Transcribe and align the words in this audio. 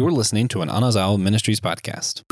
You're 0.00 0.10
listening 0.10 0.48
to 0.48 0.62
an 0.62 0.70
Anazao 0.70 1.20
Ministries 1.20 1.60
podcast. 1.60 2.22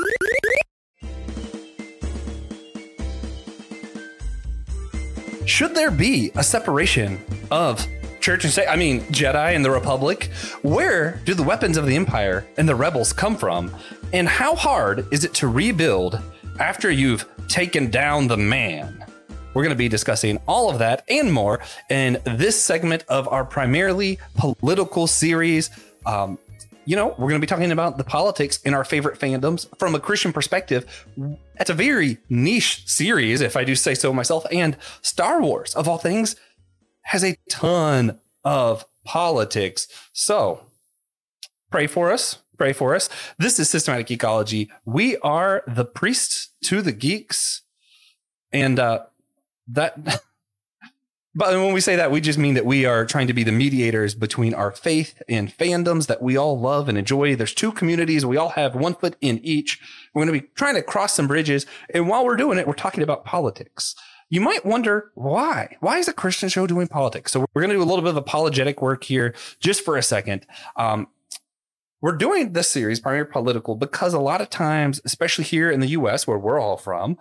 Should 5.44 5.75
there 5.75 5.91
be 5.91 6.31
a 6.34 6.42
separation 6.42 7.20
of 7.50 7.86
church 8.20 8.45
and 8.45 8.52
state? 8.54 8.68
I 8.68 8.77
mean, 8.77 9.02
Jedi 9.12 9.54
and 9.54 9.62
the 9.62 9.70
Republic? 9.70 10.30
Where 10.62 11.20
do 11.27 11.34
the 11.34 11.43
weapons 11.43 11.77
of 11.77 11.84
the 11.84 11.95
Empire 11.95 12.48
and 12.57 12.66
the 12.66 12.75
rebels 12.75 13.12
come 13.12 13.36
from? 13.36 13.77
And 14.14 14.27
how 14.27 14.55
hard 14.55 15.07
is 15.12 15.25
it 15.25 15.35
to 15.35 15.46
rebuild 15.46 16.19
after 16.59 16.91
you've 16.91 17.27
taken 17.48 17.91
down 17.91 18.29
the 18.29 18.39
man? 18.39 19.05
We're 19.53 19.62
going 19.62 19.75
to 19.75 19.77
be 19.77 19.91
discussing 19.91 20.41
all 20.48 20.71
of 20.71 20.79
that 20.79 21.05
and 21.07 21.30
more 21.30 21.61
in 21.91 22.16
this 22.25 22.59
segment 22.64 23.05
of 23.09 23.29
our 23.29 23.45
primarily 23.45 24.21
political 24.39 25.07
series. 25.07 25.69
Um, 26.07 26.39
you 26.89 26.96
know, 26.96 27.09
we're 27.09 27.29
going 27.29 27.34
to 27.34 27.39
be 27.39 27.46
talking 27.46 27.71
about 27.71 27.99
the 27.99 28.03
politics 28.03 28.62
in 28.62 28.72
our 28.72 28.82
favorite 28.82 29.21
fandoms 29.21 29.68
from 29.79 29.94
a 29.94 30.00
Christian 30.00 30.32
perspective. 30.32 31.07
It's 31.61 31.68
a 31.68 31.75
very 31.75 32.17
niche 32.31 32.89
series, 32.89 33.43
if 33.43 33.59
I 33.59 33.65
do 33.65 33.75
say 33.75 33.93
so 33.93 34.11
myself. 34.11 34.47
And 34.51 34.75
Star 35.03 35.43
Wars, 35.43 35.75
of 35.75 35.87
all 35.87 35.98
things, 35.98 36.35
has 37.03 37.23
a 37.23 37.37
ton 37.51 38.19
of 38.43 38.87
politics. 39.05 39.87
So 40.15 40.62
pray 41.71 41.87
for 41.87 42.11
us. 42.11 42.39
Pray 42.57 42.73
for 42.73 42.95
us. 42.95 43.11
This 43.37 43.61
is 43.61 43.69
Systematic 43.69 44.07
Geekology. 44.07 44.70
We 44.87 45.19
are 45.19 45.65
the 45.67 45.84
priests 45.84 46.55
to 46.65 46.81
the 46.81 46.93
geeks. 46.93 47.65
And 48.51 48.79
uh, 48.79 49.01
that 49.67 50.23
But 51.35 51.55
when 51.55 51.73
we 51.73 51.81
say 51.81 51.95
that, 51.97 52.11
we 52.11 52.21
just 52.21 52.39
mean 52.39 52.55
that 52.55 52.65
we 52.65 52.85
are 52.85 53.05
trying 53.05 53.27
to 53.27 53.35
be 53.35 53.45
the 53.45 53.53
mediators 53.53 54.15
between 54.15 54.55
our 54.55 54.73
faith 54.73 55.23
and 55.29 55.57
fandoms 55.57 56.07
that 56.07 56.23
we 56.23 56.37
all 56.37 56.59
love 56.59 56.89
and 56.89 56.97
enjoy. 56.97 57.37
There's 57.37 57.55
two 57.55 57.71
communities. 57.71 58.25
We 58.25 58.37
all 58.37 58.49
have 58.51 58.75
one 58.75 58.95
foot 58.95 59.17
in 59.21 59.39
each. 59.45 59.79
We're 60.15 60.25
going 60.25 60.35
to 60.35 60.41
be 60.41 60.48
trying 60.55 60.75
to 60.75 60.83
cross 60.83 61.15
some 61.15 61.29
bridges. 61.29 61.67
And 61.93 62.09
while 62.09 62.25
we're 62.25 62.37
doing 62.37 62.59
it, 62.59 62.67
we're 62.67 62.73
talking 62.73 63.03
about 63.03 63.25
politics. 63.25 63.95
You 64.31 64.41
might 64.41 64.65
wonder 64.67 65.11
why? 65.15 65.77
Why 65.81 65.98
is 65.98 66.09
a 66.09 66.12
Christian 66.12 66.48
show 66.48 66.67
doing 66.67 66.89
politics? 66.89 67.33
So 67.33 67.41
we're 67.41 67.63
going 67.63 67.70
to 67.70 67.77
do 67.77 67.83
a 67.83 67.85
little 67.85 68.03
bit 68.03 68.11
of 68.11 68.17
apologetic 68.17 68.83
work 68.83 69.05
here 69.05 69.35
just 69.61 69.85
for 69.85 69.97
a 69.97 70.03
second. 70.03 70.47
Um, 70.77 71.09
we're 72.01 72.17
doing 72.17 72.53
this 72.53 72.69
series 72.69 73.01
primarily 73.01 73.31
political 73.31 73.75
because 73.75 74.15
a 74.15 74.20
lot 74.20 74.41
of 74.41 74.51
times, 74.51 75.01
especially 75.05 75.45
here 75.45 75.70
in 75.70 75.81
the 75.81 75.89
US, 75.89 76.27
where 76.27 76.39
we're 76.39 76.61
all 76.61 76.77
from, 76.77 77.19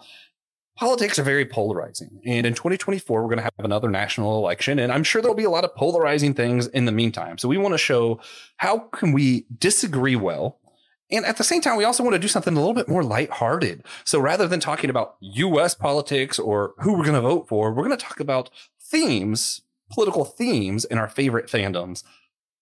politics 0.77 1.17
are 1.17 1.23
very 1.23 1.45
polarizing. 1.45 2.21
And 2.25 2.45
in 2.45 2.53
2024, 2.53 3.21
we're 3.21 3.27
going 3.27 3.37
to 3.37 3.43
have 3.43 3.53
another 3.57 3.89
national 3.89 4.37
election. 4.37 4.79
And 4.79 4.91
I'm 4.91 5.03
sure 5.03 5.21
there'll 5.21 5.35
be 5.35 5.43
a 5.43 5.49
lot 5.49 5.65
of 5.65 5.75
polarizing 5.75 6.33
things 6.33 6.67
in 6.67 6.85
the 6.85 6.91
meantime. 6.91 7.37
So 7.37 7.49
we 7.49 7.57
want 7.57 7.73
to 7.73 7.79
show 7.79 8.19
how 8.57 8.79
can 8.79 9.11
we 9.11 9.45
disagree 9.57 10.15
well. 10.15 10.59
And 11.09 11.25
at 11.25 11.37
the 11.37 11.43
same 11.43 11.61
time, 11.61 11.77
we 11.77 11.83
also 11.83 12.03
want 12.03 12.13
to 12.13 12.19
do 12.19 12.27
something 12.27 12.55
a 12.55 12.59
little 12.59 12.75
bit 12.75 12.87
more 12.87 13.03
lighthearted. 13.03 13.83
So 14.03 14.19
rather 14.19 14.47
than 14.47 14.59
talking 14.59 14.89
about 14.89 15.15
US 15.19 15.73
politics 15.73 16.37
or 16.37 16.73
who 16.79 16.93
we're 16.93 17.05
going 17.05 17.15
to 17.15 17.21
vote 17.21 17.47
for, 17.47 17.73
we're 17.73 17.85
going 17.85 17.97
to 17.97 18.05
talk 18.05 18.19
about 18.19 18.49
themes, 18.79 19.61
political 19.91 20.25
themes 20.25 20.85
in 20.85 20.97
our 20.97 21.07
favorite 21.07 21.47
fandoms. 21.47 22.03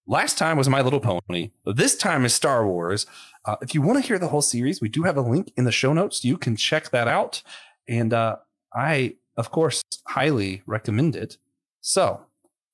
Last 0.08 0.38
time 0.38 0.56
was 0.56 0.70
My 0.70 0.82
Little 0.82 1.00
Pony. 1.00 1.50
This 1.66 1.98
time 1.98 2.26
is 2.26 2.34
Star 2.34 2.68
Wars. 2.68 3.08
Uh, 3.44 3.56
if 3.62 3.74
you 3.74 3.82
want 3.82 4.00
to 4.00 4.08
hear 4.08 4.20
the 4.20 4.28
whole 4.28 4.44
series, 4.44 4.80
we 4.80 4.88
do 4.88 5.04
have 5.04 5.18
a 5.18 5.22
link 5.22 5.52
in 5.58 5.66
the 5.66 5.72
show 5.72 5.94
notes. 5.94 6.24
You 6.24 6.38
can 6.38 6.56
check 6.56 6.92
that 6.92 7.08
out. 7.08 7.42
And 7.88 8.14
uh, 8.14 8.38
I, 8.73 9.16
of 9.38 9.52
course, 9.52 9.83
highly 10.08 10.64
recommend 10.66 11.16
it. 11.16 11.38
So 11.81 12.22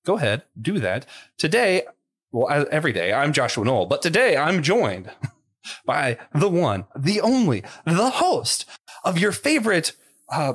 go 0.05 0.17
ahead, 0.17 0.43
do 0.59 0.79
that. 0.79 1.05
Today, 1.37 1.83
well, 2.31 2.67
every 2.71 2.93
day, 2.93 3.13
I'm 3.13 3.33
Joshua 3.33 3.65
Noel, 3.65 3.85
but 3.85 4.01
today 4.01 4.37
I'm 4.37 4.63
joined 4.63 5.09
by 5.85 6.17
the 6.33 6.49
one, 6.49 6.85
the 6.95 7.21
only, 7.21 7.63
the 7.85 8.09
host 8.09 8.65
of 9.03 9.17
your 9.17 9.31
favorite 9.31 9.93
uh, 10.31 10.53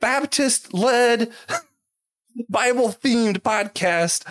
Baptist 0.00 0.74
led, 0.74 1.32
Bible 2.48 2.88
themed 2.88 3.38
podcast, 3.38 4.24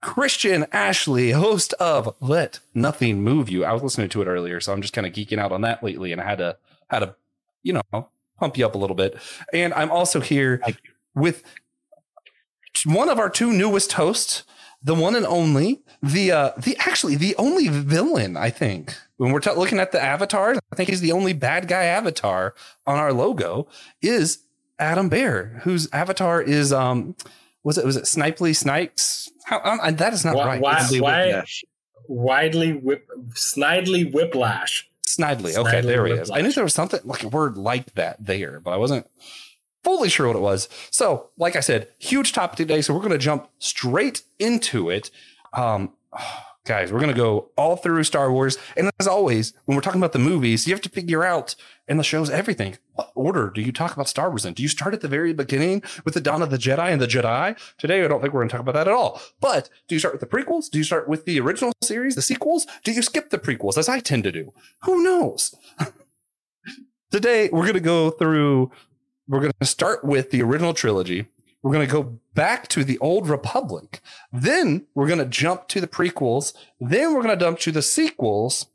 Christian 0.00 0.66
Ashley, 0.70 1.32
host 1.32 1.74
of 1.74 2.14
Let 2.20 2.60
Nothing 2.72 3.22
Move 3.22 3.50
You. 3.50 3.64
I 3.64 3.72
was 3.72 3.82
listening 3.82 4.08
to 4.10 4.22
it 4.22 4.28
earlier, 4.28 4.60
so 4.60 4.72
I'm 4.72 4.82
just 4.82 4.94
kind 4.94 5.06
of 5.06 5.12
geeking 5.12 5.38
out 5.38 5.50
on 5.50 5.62
that 5.62 5.82
lately, 5.82 6.12
and 6.12 6.20
I 6.20 6.24
had 6.24 6.38
to 6.38 6.56
had 6.88 7.00
to, 7.00 7.16
you 7.64 7.72
know, 7.72 8.08
pump 8.38 8.56
you 8.56 8.66
up 8.66 8.74
a 8.74 8.78
little 8.78 8.96
bit. 8.96 9.18
And 9.52 9.74
I'm 9.74 9.90
also 9.90 10.20
here 10.20 10.62
with 11.14 11.42
one 12.86 13.08
of 13.08 13.18
our 13.18 13.30
two 13.30 13.52
newest 13.52 13.92
hosts, 13.92 14.44
the 14.82 14.94
one 14.94 15.14
and 15.14 15.26
only, 15.26 15.82
the 16.02 16.30
uh, 16.30 16.52
the 16.56 16.76
actually 16.78 17.16
the 17.16 17.34
only 17.36 17.68
villain, 17.68 18.36
I 18.36 18.50
think. 18.50 18.94
When 19.16 19.32
we're 19.32 19.40
t- 19.40 19.50
looking 19.50 19.80
at 19.80 19.90
the 19.90 20.00
avatars, 20.00 20.58
I 20.72 20.76
think 20.76 20.88
he's 20.88 21.00
the 21.00 21.10
only 21.10 21.32
bad 21.32 21.66
guy 21.66 21.84
avatar 21.84 22.54
on 22.86 22.98
our 22.98 23.12
logo 23.12 23.66
is 24.00 24.44
Adam 24.78 25.10
Behr, 25.10 25.60
whose 25.62 25.88
avatar 25.92 26.40
is 26.40 26.72
um 26.72 27.16
was 27.64 27.78
it 27.78 27.84
was 27.84 27.96
it 27.96 28.06
Snipely 28.06 28.54
Snipes? 28.54 29.30
How, 29.44 29.60
um, 29.64 29.96
that 29.96 30.12
is 30.12 30.24
not 30.24 30.36
why, 30.36 30.46
right. 30.46 30.60
Why, 30.60 30.86
why, 31.00 31.44
widely 32.06 32.72
whip, 32.72 33.08
snidely 33.30 34.12
whiplash. 34.12 34.88
Snidely. 35.18 35.56
Okay, 35.56 35.80
there 35.80 36.06
he 36.06 36.12
is. 36.12 36.30
I 36.30 36.40
knew 36.40 36.52
there 36.52 36.64
was 36.64 36.74
something 36.74 37.00
like 37.04 37.24
a 37.24 37.28
word 37.28 37.56
like 37.56 37.94
that 37.94 38.24
there, 38.24 38.60
but 38.60 38.70
I 38.70 38.76
wasn't 38.76 39.06
fully 39.82 40.08
sure 40.08 40.26
what 40.28 40.36
it 40.36 40.40
was. 40.40 40.68
So, 40.90 41.30
like 41.36 41.56
I 41.56 41.60
said, 41.60 41.88
huge 41.98 42.32
topic 42.32 42.56
today. 42.56 42.82
So 42.82 42.94
we're 42.94 43.00
going 43.00 43.12
to 43.12 43.18
jump 43.18 43.48
straight 43.58 44.22
into 44.38 44.90
it. 44.90 45.10
Um, 45.52 45.92
guys, 46.68 46.92
we're 46.92 47.00
going 47.00 47.12
to 47.12 47.16
go 47.16 47.50
all 47.56 47.76
through 47.76 48.04
Star 48.04 48.30
Wars. 48.30 48.58
And 48.76 48.90
as 49.00 49.08
always, 49.08 49.54
when 49.64 49.74
we're 49.74 49.82
talking 49.82 50.00
about 50.00 50.12
the 50.12 50.18
movies, 50.18 50.66
you 50.66 50.74
have 50.74 50.82
to 50.82 50.90
figure 50.90 51.24
out 51.24 51.54
and 51.88 51.98
the 51.98 52.04
show's 52.04 52.28
everything. 52.28 52.76
What 52.92 53.10
order 53.14 53.50
do 53.50 53.62
you 53.62 53.72
talk 53.72 53.94
about 53.94 54.06
Star 54.06 54.28
Wars 54.28 54.44
in? 54.44 54.52
Do 54.52 54.62
you 54.62 54.68
start 54.68 54.92
at 54.92 55.00
the 55.00 55.08
very 55.08 55.32
beginning 55.32 55.82
with 56.04 56.12
the 56.12 56.20
dawn 56.20 56.42
of 56.42 56.50
the 56.50 56.58
Jedi 56.58 56.92
and 56.92 57.00
the 57.00 57.06
Jedi? 57.06 57.58
Today, 57.78 58.04
I 58.04 58.08
don't 58.08 58.20
think 58.20 58.34
we're 58.34 58.40
going 58.40 58.50
to 58.50 58.52
talk 58.52 58.60
about 58.60 58.74
that 58.74 58.86
at 58.86 58.92
all. 58.92 59.20
But 59.40 59.70
do 59.88 59.94
you 59.94 59.98
start 59.98 60.12
with 60.12 60.20
the 60.20 60.26
prequels? 60.26 60.68
Do 60.70 60.76
you 60.76 60.84
start 60.84 61.08
with 61.08 61.24
the 61.24 61.40
original 61.40 61.72
series, 61.82 62.14
the 62.14 62.22
sequels? 62.22 62.66
Do 62.84 62.92
you 62.92 63.00
skip 63.00 63.30
the 63.30 63.38
prequels, 63.38 63.78
as 63.78 63.88
I 63.88 64.00
tend 64.00 64.24
to 64.24 64.32
do? 64.32 64.52
Who 64.82 65.02
knows? 65.02 65.54
Today, 67.10 67.48
we're 67.50 67.62
going 67.62 67.74
to 67.74 67.80
go 67.80 68.10
through, 68.10 68.70
we're 69.26 69.40
going 69.40 69.52
to 69.58 69.66
start 69.66 70.04
with 70.04 70.30
the 70.30 70.42
original 70.42 70.74
trilogy. 70.74 71.28
We're 71.62 71.72
going 71.72 71.86
to 71.86 71.92
go 71.92 72.20
back 72.34 72.68
to 72.68 72.84
the 72.84 72.98
old 72.98 73.28
republic. 73.28 74.00
Then 74.32 74.86
we're 74.94 75.08
going 75.08 75.18
to 75.18 75.24
jump 75.24 75.68
to 75.68 75.80
the 75.80 75.88
prequels. 75.88 76.54
Then 76.80 77.14
we're 77.14 77.22
going 77.22 77.36
to 77.36 77.44
jump 77.44 77.58
to 77.60 77.72
the 77.72 77.82
sequels. 77.82 78.66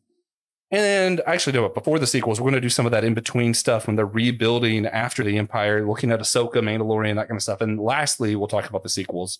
And 0.69 1.21
actually, 1.27 1.53
no, 1.53 1.69
before 1.69 1.99
the 1.99 2.07
sequels, 2.07 2.41
we're 2.41 2.49
going 2.49 2.55
to 2.55 2.61
do 2.61 2.69
some 2.69 2.85
of 2.85 2.91
that 2.91 3.03
in 3.03 3.13
between 3.13 3.53
stuff 3.53 3.87
when 3.87 3.95
they're 3.95 4.05
rebuilding 4.05 4.85
after 4.87 5.23
the 5.23 5.37
Empire, 5.37 5.85
looking 5.85 6.11
at 6.11 6.19
Ahsoka, 6.19 6.55
Mandalorian, 6.55 7.15
that 7.15 7.27
kind 7.27 7.37
of 7.37 7.43
stuff. 7.43 7.61
And 7.61 7.79
lastly, 7.79 8.35
we'll 8.35 8.47
talk 8.47 8.67
about 8.67 8.83
the 8.83 8.89
sequels. 8.89 9.39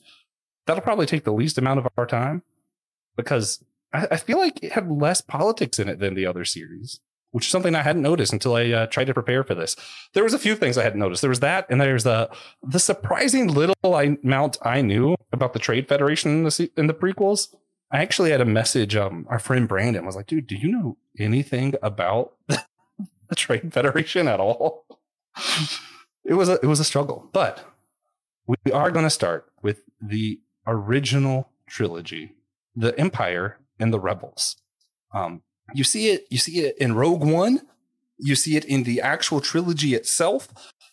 That'll 0.67 0.83
probably 0.83 1.07
take 1.07 1.23
the 1.23 1.33
least 1.33 1.57
amount 1.57 1.79
of 1.79 1.87
our 1.97 2.05
time 2.05 2.43
because 3.17 3.63
I, 3.91 4.07
I 4.11 4.17
feel 4.17 4.37
like 4.37 4.63
it 4.63 4.73
had 4.73 4.89
less 4.89 5.21
politics 5.21 5.79
in 5.79 5.89
it 5.89 5.99
than 5.99 6.13
the 6.13 6.25
other 6.25 6.45
series, 6.45 6.99
which 7.33 7.47
is 7.47 7.51
something 7.51 7.73
I 7.73 7.81
hadn't 7.81 8.03
noticed 8.03 8.31
until 8.31 8.55
I 8.55 8.69
uh, 8.69 8.85
tried 8.85 9.07
to 9.07 9.13
prepare 9.13 9.43
for 9.43 9.55
this. 9.55 9.75
There 10.13 10.23
was 10.23 10.35
a 10.35 10.39
few 10.39 10.55
things 10.55 10.77
I 10.77 10.83
hadn't 10.83 10.99
noticed. 10.99 11.21
There 11.21 11.29
was 11.29 11.39
that, 11.39 11.65
and 11.69 11.81
there's 11.81 12.03
the 12.03 12.29
the 12.61 12.79
surprising 12.79 13.47
little 13.47 13.75
amount 13.83 14.57
I 14.61 14.81
knew 14.81 15.15
about 15.31 15.53
the 15.53 15.59
Trade 15.59 15.87
Federation 15.87 16.31
in 16.31 16.43
the 16.43 16.71
in 16.77 16.87
the 16.87 16.93
prequels. 16.93 17.53
I 17.91 18.01
actually 18.01 18.31
had 18.31 18.41
a 18.41 18.45
message. 18.45 18.95
Um, 18.95 19.25
our 19.29 19.39
friend 19.39 19.67
Brandon 19.67 20.05
was 20.05 20.15
like, 20.15 20.27
"Dude, 20.27 20.47
do 20.47 20.55
you 20.55 20.71
know 20.71 20.97
anything 21.17 21.73
about 21.81 22.33
the 22.47 23.35
Trade 23.35 23.73
Federation 23.73 24.27
at 24.27 24.39
all?" 24.39 24.85
It 26.23 26.35
was 26.35 26.49
a 26.49 26.53
it 26.61 26.67
was 26.67 26.79
a 26.79 26.85
struggle, 26.85 27.29
but 27.33 27.65
we 28.45 28.71
are 28.71 28.91
going 28.91 29.05
to 29.05 29.09
start 29.09 29.51
with 29.63 29.81
the 29.99 30.39
original 30.67 31.49
trilogy, 31.67 32.33
the 32.75 32.97
Empire 32.99 33.57
and 33.79 33.91
the 33.91 33.99
Rebels. 33.99 34.57
Um, 35.13 35.41
you 35.73 35.83
see 35.83 36.09
it. 36.09 36.25
You 36.29 36.37
see 36.37 36.59
it 36.59 36.77
in 36.77 36.95
Rogue 36.95 37.23
One. 37.23 37.61
You 38.17 38.35
see 38.35 38.55
it 38.55 38.65
in 38.65 38.83
the 38.83 39.01
actual 39.01 39.41
trilogy 39.41 39.93
itself. 39.93 40.47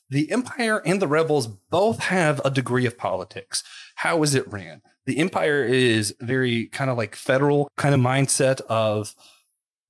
The 0.09 0.31
Empire 0.33 0.83
and 0.85 1.01
the 1.01 1.07
Rebels 1.07 1.47
both 1.47 2.01
have 2.01 2.41
a 2.45 2.51
degree 2.51 2.87
of 2.87 2.99
politics. 2.99 3.63
How 3.97 4.23
is 4.23 4.35
it 4.35 4.51
ran? 4.51 4.83
the 5.11 5.19
empire 5.19 5.65
is 5.65 6.15
very 6.21 6.67
kind 6.67 6.91
of 6.91 6.97
like 6.97 7.17
federal 7.17 7.69
kind 7.77 7.95
of 7.95 8.01
mindset 8.01 8.61
of 8.63 9.15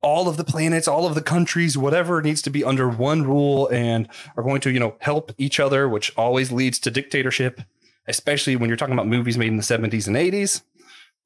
all 0.03 0.29
of 0.29 0.39
the 0.39 0.45
planets, 0.45 0.89
all 0.89 1.07
of 1.07 1.15
the 1.15 1.21
countries, 1.21 1.77
whatever 1.77 2.23
needs 2.23 2.41
to 2.41 2.51
be 2.51 2.65
under 2.65 2.89
one 2.89 3.23
rule 3.23 3.69
and 3.69 4.09
are 4.35 4.43
going 4.43 4.63
to, 4.63 4.71
you 4.71 4.81
know, 4.81 4.97
help 5.01 5.33
each 5.37 5.61
other, 5.61 5.89
which 5.89 6.11
always 6.17 6.51
leads 6.51 6.79
to 6.79 6.91
dictatorship, 6.91 7.61
especially 8.09 8.57
when 8.57 8.71
you're 8.71 8.79
talking 8.79 8.95
about 8.95 9.09
movies 9.09 9.37
made 9.37 9.49
in 9.49 9.59
the 9.59 9.63
70s 9.63 10.07
and 10.07 10.17
80s. 10.17 10.63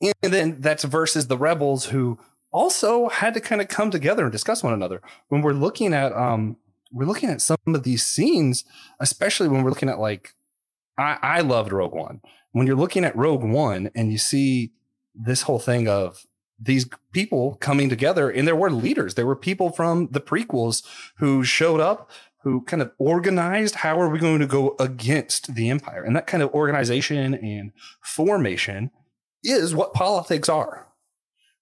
And 0.01 0.33
then 0.33 0.61
that's 0.61 0.83
versus 0.83 1.29
the 1.29 1.39
rebels 1.39 1.87
who 1.87 2.19
also 2.55 3.09
had 3.09 3.35
to 3.35 3.41
kind 3.41 3.61
of 3.61 3.67
come 3.67 3.91
together 3.91 4.23
and 4.23 4.33
discuss 4.33 4.63
one 4.63 4.73
another. 4.73 5.03
When 5.29 5.43
we're 5.43 5.53
looking 5.53 5.93
at 5.93 6.13
um 6.13 6.57
we're 6.93 7.07
looking 7.07 7.29
at 7.29 7.41
some 7.41 7.59
of 7.67 7.83
these 7.83 8.07
scenes, 8.07 8.65
especially 9.01 9.49
when 9.49 9.65
we're 9.65 9.71
looking 9.71 9.89
at 9.89 9.99
like 9.99 10.31
I, 10.97 11.19
I 11.21 11.41
loved 11.41 11.73
Rogue 11.73 11.93
One. 11.93 12.21
When 12.53 12.69
you're 12.69 12.77
looking 12.77 13.05
at 13.05 13.17
Rogue 13.17 13.43
One 13.43 13.91
and 13.97 14.13
you 14.13 14.19
see 14.19 14.73
this 15.15 15.43
whole 15.43 15.59
thing 15.59 15.89
of 15.89 16.25
these 16.59 16.89
people 17.13 17.57
coming 17.57 17.89
together 17.89 18.31
and 18.31 18.47
there 18.47 18.55
were 18.55 18.71
leaders. 18.71 19.15
There 19.15 19.27
were 19.27 19.37
people 19.37 19.71
from 19.71 20.09
the 20.13 20.21
prequels 20.21 20.85
who 21.17 21.43
showed 21.43 21.81
up 21.81 22.11
who 22.45 22.61
kind 22.61 22.83
of 22.83 22.93
organized 22.99 23.77
how 23.77 23.99
are 23.99 24.11
we 24.11 24.19
going 24.19 24.39
to 24.39 24.47
go 24.47 24.77
against 24.79 25.55
the 25.55 25.71
empire. 25.71 26.05
And 26.05 26.15
that 26.15 26.27
kind 26.27 26.43
of 26.43 26.53
organization 26.53 27.35
and 27.35 27.73
formation 28.03 28.91
is 29.43 29.75
what 29.75 29.95
politics 29.95 30.49
are 30.49 30.87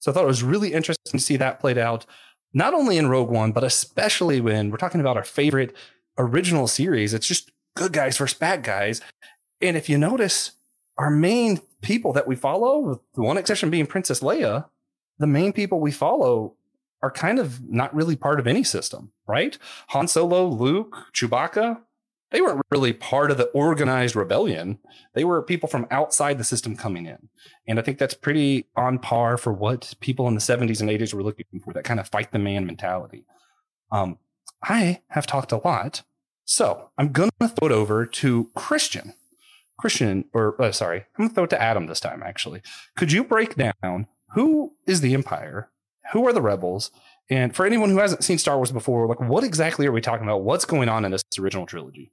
so 0.03 0.11
i 0.11 0.15
thought 0.15 0.25
it 0.25 0.27
was 0.27 0.43
really 0.43 0.73
interesting 0.73 1.19
to 1.19 1.25
see 1.25 1.37
that 1.37 1.61
played 1.61 1.79
out 1.79 2.05
not 2.53 2.75
only 2.75 2.99
in 2.99 3.09
rogue 3.09 3.31
one 3.31 3.53
but 3.53 3.65
especially 3.65 4.41
when 4.41 4.71
we're 4.71 4.77
talking 4.77 5.01
about 5.01 5.17
our 5.17 5.25
favorite 5.25 5.75
original 6.19 6.67
series 6.67 7.15
it's 7.15 7.27
just 7.27 7.51
good 7.75 7.93
guys 7.93 8.19
versus 8.19 8.37
bad 8.39 8.63
guys 8.63 9.01
and 9.61 9.77
if 9.77 9.89
you 9.89 9.97
notice 9.97 10.53
our 10.99 11.11
main 11.11 11.61
people 11.81 12.13
that 12.13 12.27
we 12.27 12.37
follow 12.37 12.79
with 12.81 12.99
the 13.15 13.23
one 13.23 13.39
exception 13.39 13.71
being 13.71 13.87
princess 13.87 14.21
leia 14.21 14.67
the 15.19 15.27
main 15.27 15.53
people 15.53 15.81
we 15.81 15.93
follow 15.93 16.55
are 17.03 17.11
kind 17.11 17.39
of 17.39 17.69
not 17.69 17.95
really 17.95 18.17
part 18.17 18.39
of 18.39 18.47
any 18.47 18.63
system, 18.63 19.11
right? 19.27 19.59
Han 19.89 20.07
Solo, 20.07 20.47
Luke, 20.47 20.97
Chewbacca, 21.13 21.81
they 22.33 22.41
weren't 22.41 22.63
really 22.71 22.93
part 22.93 23.31
of 23.31 23.37
the 23.37 23.49
organized 23.49 24.17
rebellion. 24.17 24.79
They 25.15 25.25
were 25.25 25.43
people 25.43 25.69
from 25.69 25.87
outside 25.91 26.39
the 26.39 26.45
system 26.45 26.77
coming 26.77 27.07
in. 27.07 27.29
And 27.69 27.79
I 27.79 27.83
think 27.83 27.99
that's 27.99 28.15
pretty 28.15 28.67
on 28.75 28.99
par 28.99 29.37
for 29.37 29.53
what 29.53 29.95
people 30.01 30.27
in 30.27 30.35
the 30.35 30.41
70s 30.41 30.81
and 30.81 30.91
80s 30.91 31.15
were 31.15 31.23
looking 31.23 31.47
for 31.63 31.73
that 31.75 31.85
kind 31.85 32.01
of 32.01 32.09
fight 32.09 32.33
the 32.33 32.39
man 32.39 32.67
mentality. 32.67 33.25
Um, 33.93 34.19
I 34.63 35.03
have 35.09 35.27
talked 35.27 35.53
a 35.53 35.59
lot. 35.59 36.03
So 36.45 36.91
I'm 36.99 37.13
going 37.13 37.31
to 37.41 37.49
throw 37.49 37.69
it 37.69 37.73
over 37.73 38.07
to 38.07 38.51
Christian. 38.57 39.15
Christian, 39.79 40.25
or 40.33 40.61
uh, 40.61 40.73
sorry, 40.73 40.99
I'm 41.01 41.07
going 41.19 41.29
to 41.29 41.35
throw 41.35 41.45
it 41.45 41.51
to 41.51 41.63
Adam 41.63 41.87
this 41.87 42.01
time, 42.01 42.23
actually. 42.25 42.63
Could 42.97 43.13
you 43.13 43.25
break 43.25 43.57
down 43.57 44.07
who 44.35 44.75
is 44.87 45.01
the 45.01 45.15
Empire? 45.15 45.71
Who 46.13 46.27
are 46.27 46.33
the 46.33 46.43
rebels? 46.43 46.91
And 47.31 47.55
for 47.55 47.65
anyone 47.65 47.91
who 47.91 47.99
hasn't 47.99 48.25
seen 48.25 48.39
Star 48.39 48.57
Wars 48.57 48.73
before, 48.73 49.07
like 49.07 49.21
what 49.21 49.45
exactly 49.45 49.87
are 49.87 49.93
we 49.93 50.01
talking 50.01 50.27
about? 50.27 50.43
What's 50.43 50.65
going 50.65 50.89
on 50.89 51.05
in 51.05 51.11
this 51.11 51.23
original 51.39 51.67
trilogy? 51.67 52.13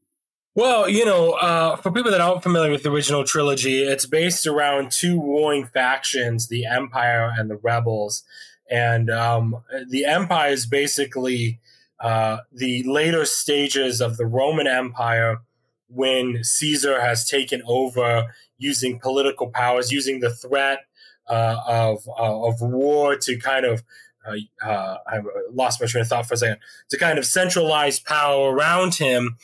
Well, 0.56 0.90
you 0.90 1.06
know, 1.06 1.34
uh, 1.34 1.76
for 1.78 1.92
people 1.92 2.12
that 2.12 2.22
aren't 2.22 2.44
familiar 2.44 2.72
with 2.72 2.84
the 2.84 2.92
original 2.92 3.24
trilogy, 3.24 3.84
it's 3.84 4.06
based 4.06 4.48
around 4.48 4.92
two 4.92 5.20
warring 5.20 5.66
factions, 5.66 6.48
the 6.48 6.66
Empire 6.66 7.32
and 7.38 7.50
the 7.50 7.56
Rebels. 7.56 8.24
And 8.70 9.10
um, 9.10 9.64
the 9.88 10.06
Empire 10.06 10.52
is 10.52 10.66
basically 10.66 11.60
uh, 12.00 12.40
the 12.52 12.84
later 12.84 13.26
stages 13.26 14.02
of 14.02 14.18
the 14.18 14.26
Roman 14.26 14.68
Empire 14.68 15.42
when 15.88 16.44
Caesar 16.44 17.02
has 17.02 17.28
taken 17.28 17.62
over 17.66 18.34
using 18.58 19.00
political 19.00 19.48
powers, 19.48 19.92
using 19.92 20.20
the 20.20 20.34
threat 20.34 20.80
uh, 21.28 21.58
of 21.68 22.08
uh, 22.08 22.48
of 22.48 22.62
war 22.62 23.16
to 23.16 23.38
kind 23.38 23.66
of 23.66 23.84
uh, 24.26 24.36
uh, 24.66 24.98
I 25.08 25.20
lost 25.52 25.82
my 25.82 25.88
train 25.88 26.02
of 26.02 26.08
thought 26.08 26.28
for 26.28 26.34
a 26.36 26.38
second 26.38 26.58
to 26.90 26.98
kind 26.98 27.18
of 27.18 27.26
centralize 27.26 28.00
power 28.00 28.54
around 28.54 28.96
him, 28.96 29.38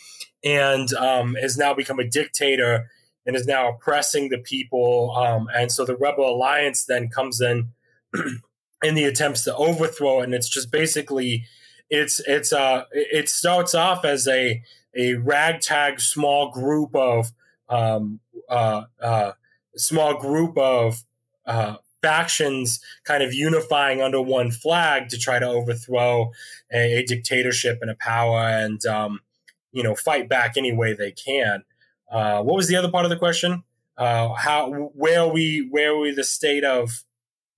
and 0.46 0.94
um, 0.94 1.36
has 1.36 1.58
now 1.58 1.74
become 1.74 2.00
a 2.00 2.08
dictator 2.08 2.90
and 3.26 3.36
is 3.36 3.48
now 3.48 3.70
oppressing 3.70 4.30
the 4.30 4.38
people. 4.38 5.12
Um, 5.18 5.50
and 5.54 5.72
so 5.72 5.84
the 5.84 5.98
Rebel 5.98 6.30
Alliance 6.30 6.86
then 6.86 7.10
comes 7.10 7.42
in 7.42 7.70
in 8.84 8.96
the 8.96 9.06
attempts 9.06 9.44
to 9.46 9.56
overthrow 9.56 10.22
it, 10.22 10.26
and 10.26 10.34
it's 10.36 10.50
just 10.50 10.72
basically 10.72 11.46
it's 11.90 12.20
it's 12.22 12.52
uh 12.54 12.86
it 12.92 13.30
starts 13.30 13.76
off 13.76 14.06
as 14.06 14.28
a 14.28 14.62
a 14.96 15.16
ragtag 15.16 16.00
small 16.00 16.52
group 16.52 16.96
of 16.96 17.32
um 17.70 18.20
uh 18.50 18.84
uh 19.02 19.32
small 19.76 20.20
group 20.20 20.58
of 20.58 21.04
uh, 21.46 21.76
factions 22.02 22.80
kind 23.04 23.24
of 23.24 23.34
unifying 23.34 24.02
under 24.02 24.22
one 24.22 24.52
flag 24.52 25.10
to 25.10 25.18
try 25.18 25.40
to 25.40 25.48
overthrow 25.48 26.32
a, 26.72 27.00
a 27.00 27.04
dictatorship 27.04 27.80
and 27.82 27.90
a 27.90 27.96
power 27.96 28.42
and 28.42 28.86
um, 28.86 29.20
you 29.76 29.84
know 29.84 29.94
fight 29.94 30.28
back 30.28 30.58
any 30.58 30.74
way 30.74 30.94
they 30.94 31.12
can. 31.12 31.64
Uh, 32.10 32.42
what 32.42 32.56
was 32.56 32.68
the 32.68 32.76
other 32.76 32.90
part 32.90 33.06
of 33.06 33.10
the 33.10 33.18
question? 33.18 33.64
Uh, 33.98 34.34
how 34.34 34.72
where 34.94 35.20
are 35.20 35.32
we 35.32 35.68
where 35.70 35.92
are 35.92 36.00
we 36.00 36.12
the 36.12 36.24
state 36.24 36.64
of 36.64 37.04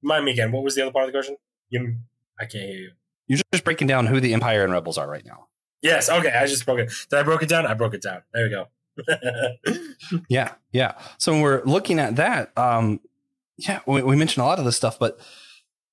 remind 0.02 0.26
me 0.26 0.32
again 0.32 0.52
what 0.52 0.64
was 0.64 0.76
the 0.76 0.82
other 0.82 0.92
part 0.92 1.06
of 1.06 1.08
the 1.08 1.18
question? 1.18 1.38
You, 1.70 1.98
i 2.40 2.46
can't 2.46 2.64
hear 2.64 2.80
you. 2.80 2.92
You're 3.28 3.40
just 3.52 3.64
breaking 3.64 3.88
down 3.88 4.08
who 4.08 4.20
the 4.20 4.34
empire 4.34 4.64
and 4.64 4.74
rebels 4.74 4.98
are 4.98 5.08
right 5.08 5.26
now. 5.26 5.48
Yes 5.82 6.10
okay 6.10 6.32
i 6.32 6.46
just 6.48 6.66
broke 6.66 6.80
it. 6.80 6.92
Did 7.10 7.20
i 7.20 7.24
broke 7.24 7.44
it 7.44 7.50
down? 7.50 7.66
I 7.66 7.76
broke 7.76 7.94
it 7.94 8.02
down. 8.02 8.24
There 8.34 8.44
we 8.44 8.50
go. 8.50 8.68
Yeah 10.30 10.54
yeah. 10.72 10.94
So 11.18 11.32
when 11.34 11.42
we're 11.42 11.64
looking 11.66 12.00
at 12.00 12.16
that 12.16 12.58
um 12.58 13.00
yeah, 13.58 13.80
we, 13.86 14.02
we 14.04 14.16
mentioned 14.16 14.44
a 14.44 14.46
lot 14.46 14.60
of 14.60 14.66
this 14.66 14.76
stuff, 14.76 15.00
but 15.00 15.20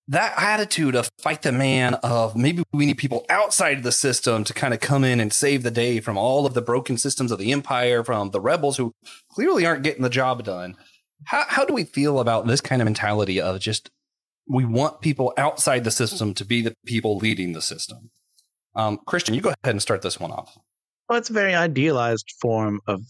that 0.09 0.35
attitude 0.37 0.95
of 0.95 1.11
fight 1.19 1.43
the 1.43 1.53
man 1.53 1.95
of 1.95 2.37
maybe 2.37 2.63
we 2.73 2.87
need 2.87 2.99
people 2.99 3.25
outside 3.31 3.83
the 3.83 3.93
system 3.93 4.45
to 4.45 4.53
kind 4.53 4.75
of 4.75 4.81
come 4.81 5.03
in 5.03 5.19
and 5.19 5.33
save 5.33 5.63
the 5.63 5.71
day 5.71 6.01
from 6.01 6.19
all 6.19 6.45
of 6.45 6.55
the 6.55 6.61
broken 6.61 6.99
systems 6.99 7.33
of 7.33 7.39
the 7.39 7.53
empire 7.53 8.05
from 8.05 8.31
the 8.31 8.41
rebels 8.41 8.77
who 8.77 8.93
clearly 9.31 9.65
aren't 9.65 9.83
getting 9.83 10.03
the 10.03 10.11
job 10.11 10.45
done. 10.45 10.77
How, 11.27 11.45
how 11.49 11.65
do 11.65 11.73
we 11.73 11.85
feel 11.85 12.21
about 12.21 12.47
this 12.47 12.61
kind 12.61 12.83
of 12.83 12.87
mentality 12.87 13.41
of 13.41 13.61
just 13.61 13.91
we 14.47 14.65
want 14.67 15.01
people 15.01 15.33
outside 15.39 15.85
the 15.85 15.91
system 15.91 16.35
to 16.35 16.45
be 16.45 16.61
the 16.61 16.75
people 16.85 17.17
leading 17.17 17.55
the 17.55 17.63
system? 17.63 18.11
Um, 18.77 18.99
christian 19.07 19.35
you 19.35 19.41
go 19.41 19.55
ahead 19.63 19.75
and 19.75 19.83
start 19.83 20.03
this 20.03 20.21
one 20.21 20.33
off. 20.33 20.59
Well 21.09 21.19
it's 21.19 21.31
a 21.31 21.35
very 21.35 21.55
idealized 21.55 22.31
form 22.43 22.81
of 22.87 23.01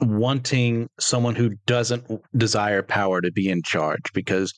wanting 0.00 0.88
someone 0.98 1.34
who 1.34 1.50
doesn't 1.66 2.06
desire 2.36 2.82
power 2.82 3.20
to 3.20 3.32
be 3.32 3.50
in 3.50 3.62
charge 3.62 4.12
because 4.14 4.54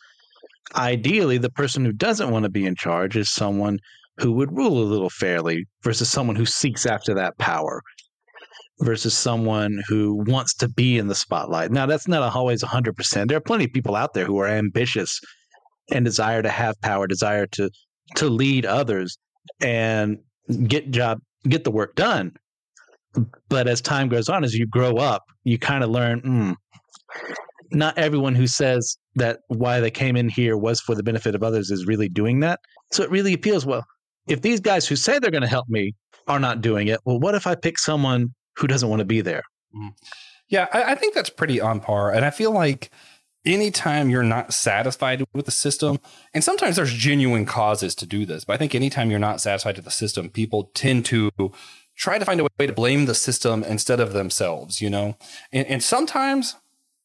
ideally 0.75 1.39
the 1.39 1.51
person 1.51 1.85
who 1.85 1.93
doesn't 1.93 2.31
want 2.31 2.45
to 2.45 2.51
be 2.51 2.67
in 2.67 2.75
charge 2.77 3.17
is 3.17 3.31
someone 3.31 3.79
who 4.19 4.33
would 4.33 4.57
rule 4.57 4.83
a 4.83 4.85
little 4.85 5.11
fairly 5.11 5.67
versus 5.83 6.11
someone 6.11 6.37
who 6.37 6.47
seeks 6.47 6.87
after 6.87 7.15
that 7.15 7.37
power 7.39 7.83
versus 8.81 9.17
someone 9.17 9.81
who 9.89 10.23
wants 10.27 10.55
to 10.55 10.69
be 10.69 10.99
in 10.99 11.07
the 11.07 11.15
spotlight. 11.15 11.71
Now 11.71 11.87
that's 11.87 12.09
not 12.09 12.23
always 12.35 12.63
100%. 12.63 13.29
There 13.29 13.37
are 13.37 13.43
plenty 13.43 13.65
of 13.65 13.73
people 13.73 13.97
out 13.97 14.15
there 14.15 14.25
who 14.25 14.39
are 14.39 14.49
ambitious 14.49 15.21
and 15.91 16.05
desire 16.05 16.43
to 16.43 16.49
have 16.49 16.81
power, 16.81 17.07
desire 17.07 17.47
to 17.47 17.71
to 18.17 18.29
lead 18.29 18.67
others 18.67 19.17
and 19.61 20.19
get 20.67 20.91
job 20.91 21.21
get 21.49 21.65
the 21.65 21.71
work 21.71 21.95
done. 21.95 22.33
But 23.49 23.67
as 23.67 23.81
time 23.81 24.09
goes 24.09 24.29
on, 24.29 24.45
as 24.45 24.55
you 24.55 24.67
grow 24.67 24.97
up, 24.97 25.25
you 25.43 25.59
kind 25.59 25.83
of 25.83 25.91
learn 25.91 26.21
mm, 26.23 26.55
not 27.73 27.97
everyone 27.99 28.35
who 28.35 28.47
says 28.47 28.97
that 29.17 29.41
why 29.49 29.81
they 29.81 29.91
came 29.91 30.17
in 30.17 30.29
here 30.29 30.57
was 30.57 30.81
for 30.81 30.95
the 30.95 31.03
benefit 31.03 31.35
of 31.35 31.43
others 31.43 31.71
is 31.71 31.87
really 31.87 32.09
doing 32.09 32.41
that. 32.41 32.61
So 32.93 33.03
it 33.03 33.11
really 33.11 33.33
appeals 33.35 33.67
well. 33.67 33.85
If 34.29 34.43
these 34.43 34.61
guys 34.61 34.87
who 34.87 34.97
say 34.97 35.19
they're 35.19 35.31
going 35.31 35.43
to 35.43 35.49
help 35.49 35.69
me 35.69 35.95
are 36.29 36.41
not 36.41 36.61
doing 36.61 36.89
it, 36.89 37.01
well, 37.05 37.19
what 37.19 37.35
if 37.35 37.47
I 37.47 37.55
pick 37.55 37.79
someone 37.79 38.35
who 38.57 38.67
doesn't 38.67 38.89
want 38.89 39.01
to 39.01 39.05
be 39.05 39.21
there? 39.21 39.43
Mm. 39.75 39.91
Yeah, 40.49 40.67
I, 40.73 40.93
I 40.93 40.95
think 40.95 41.15
that's 41.15 41.31
pretty 41.31 41.61
on 41.61 41.81
par. 41.81 42.13
And 42.13 42.25
I 42.25 42.31
feel 42.31 42.51
like 42.51 42.91
anytime 43.45 44.11
you're 44.11 44.23
not 44.23 44.53
satisfied 44.53 45.25
with 45.33 45.47
the 45.47 45.53
system, 45.53 45.99
and 46.35 46.45
sometimes 46.45 46.77
there's 46.77 46.93
genuine 46.93 47.47
causes 47.47 47.95
to 47.97 48.07
do 48.07 48.27
this, 48.27 48.45
but 48.45 48.55
I 48.55 48.57
think 48.57 48.75
anytime 48.75 49.11
you're 49.11 49.19
not 49.19 49.41
satisfied 49.41 49.77
with 49.77 49.85
the 49.85 49.91
system, 49.91 50.29
people 50.29 50.71
tend 50.75 51.07
to 51.07 51.31
try 51.97 52.19
to 52.19 52.25
find 52.25 52.41
a 52.41 52.47
way 52.59 52.67
to 52.67 52.73
blame 52.73 53.07
the 53.07 53.15
system 53.15 53.63
instead 53.63 54.01
of 54.01 54.13
themselves, 54.13 54.81
you 54.81 54.91
know? 54.91 55.17
And, 55.53 55.67
and 55.67 55.83
sometimes 55.83 56.57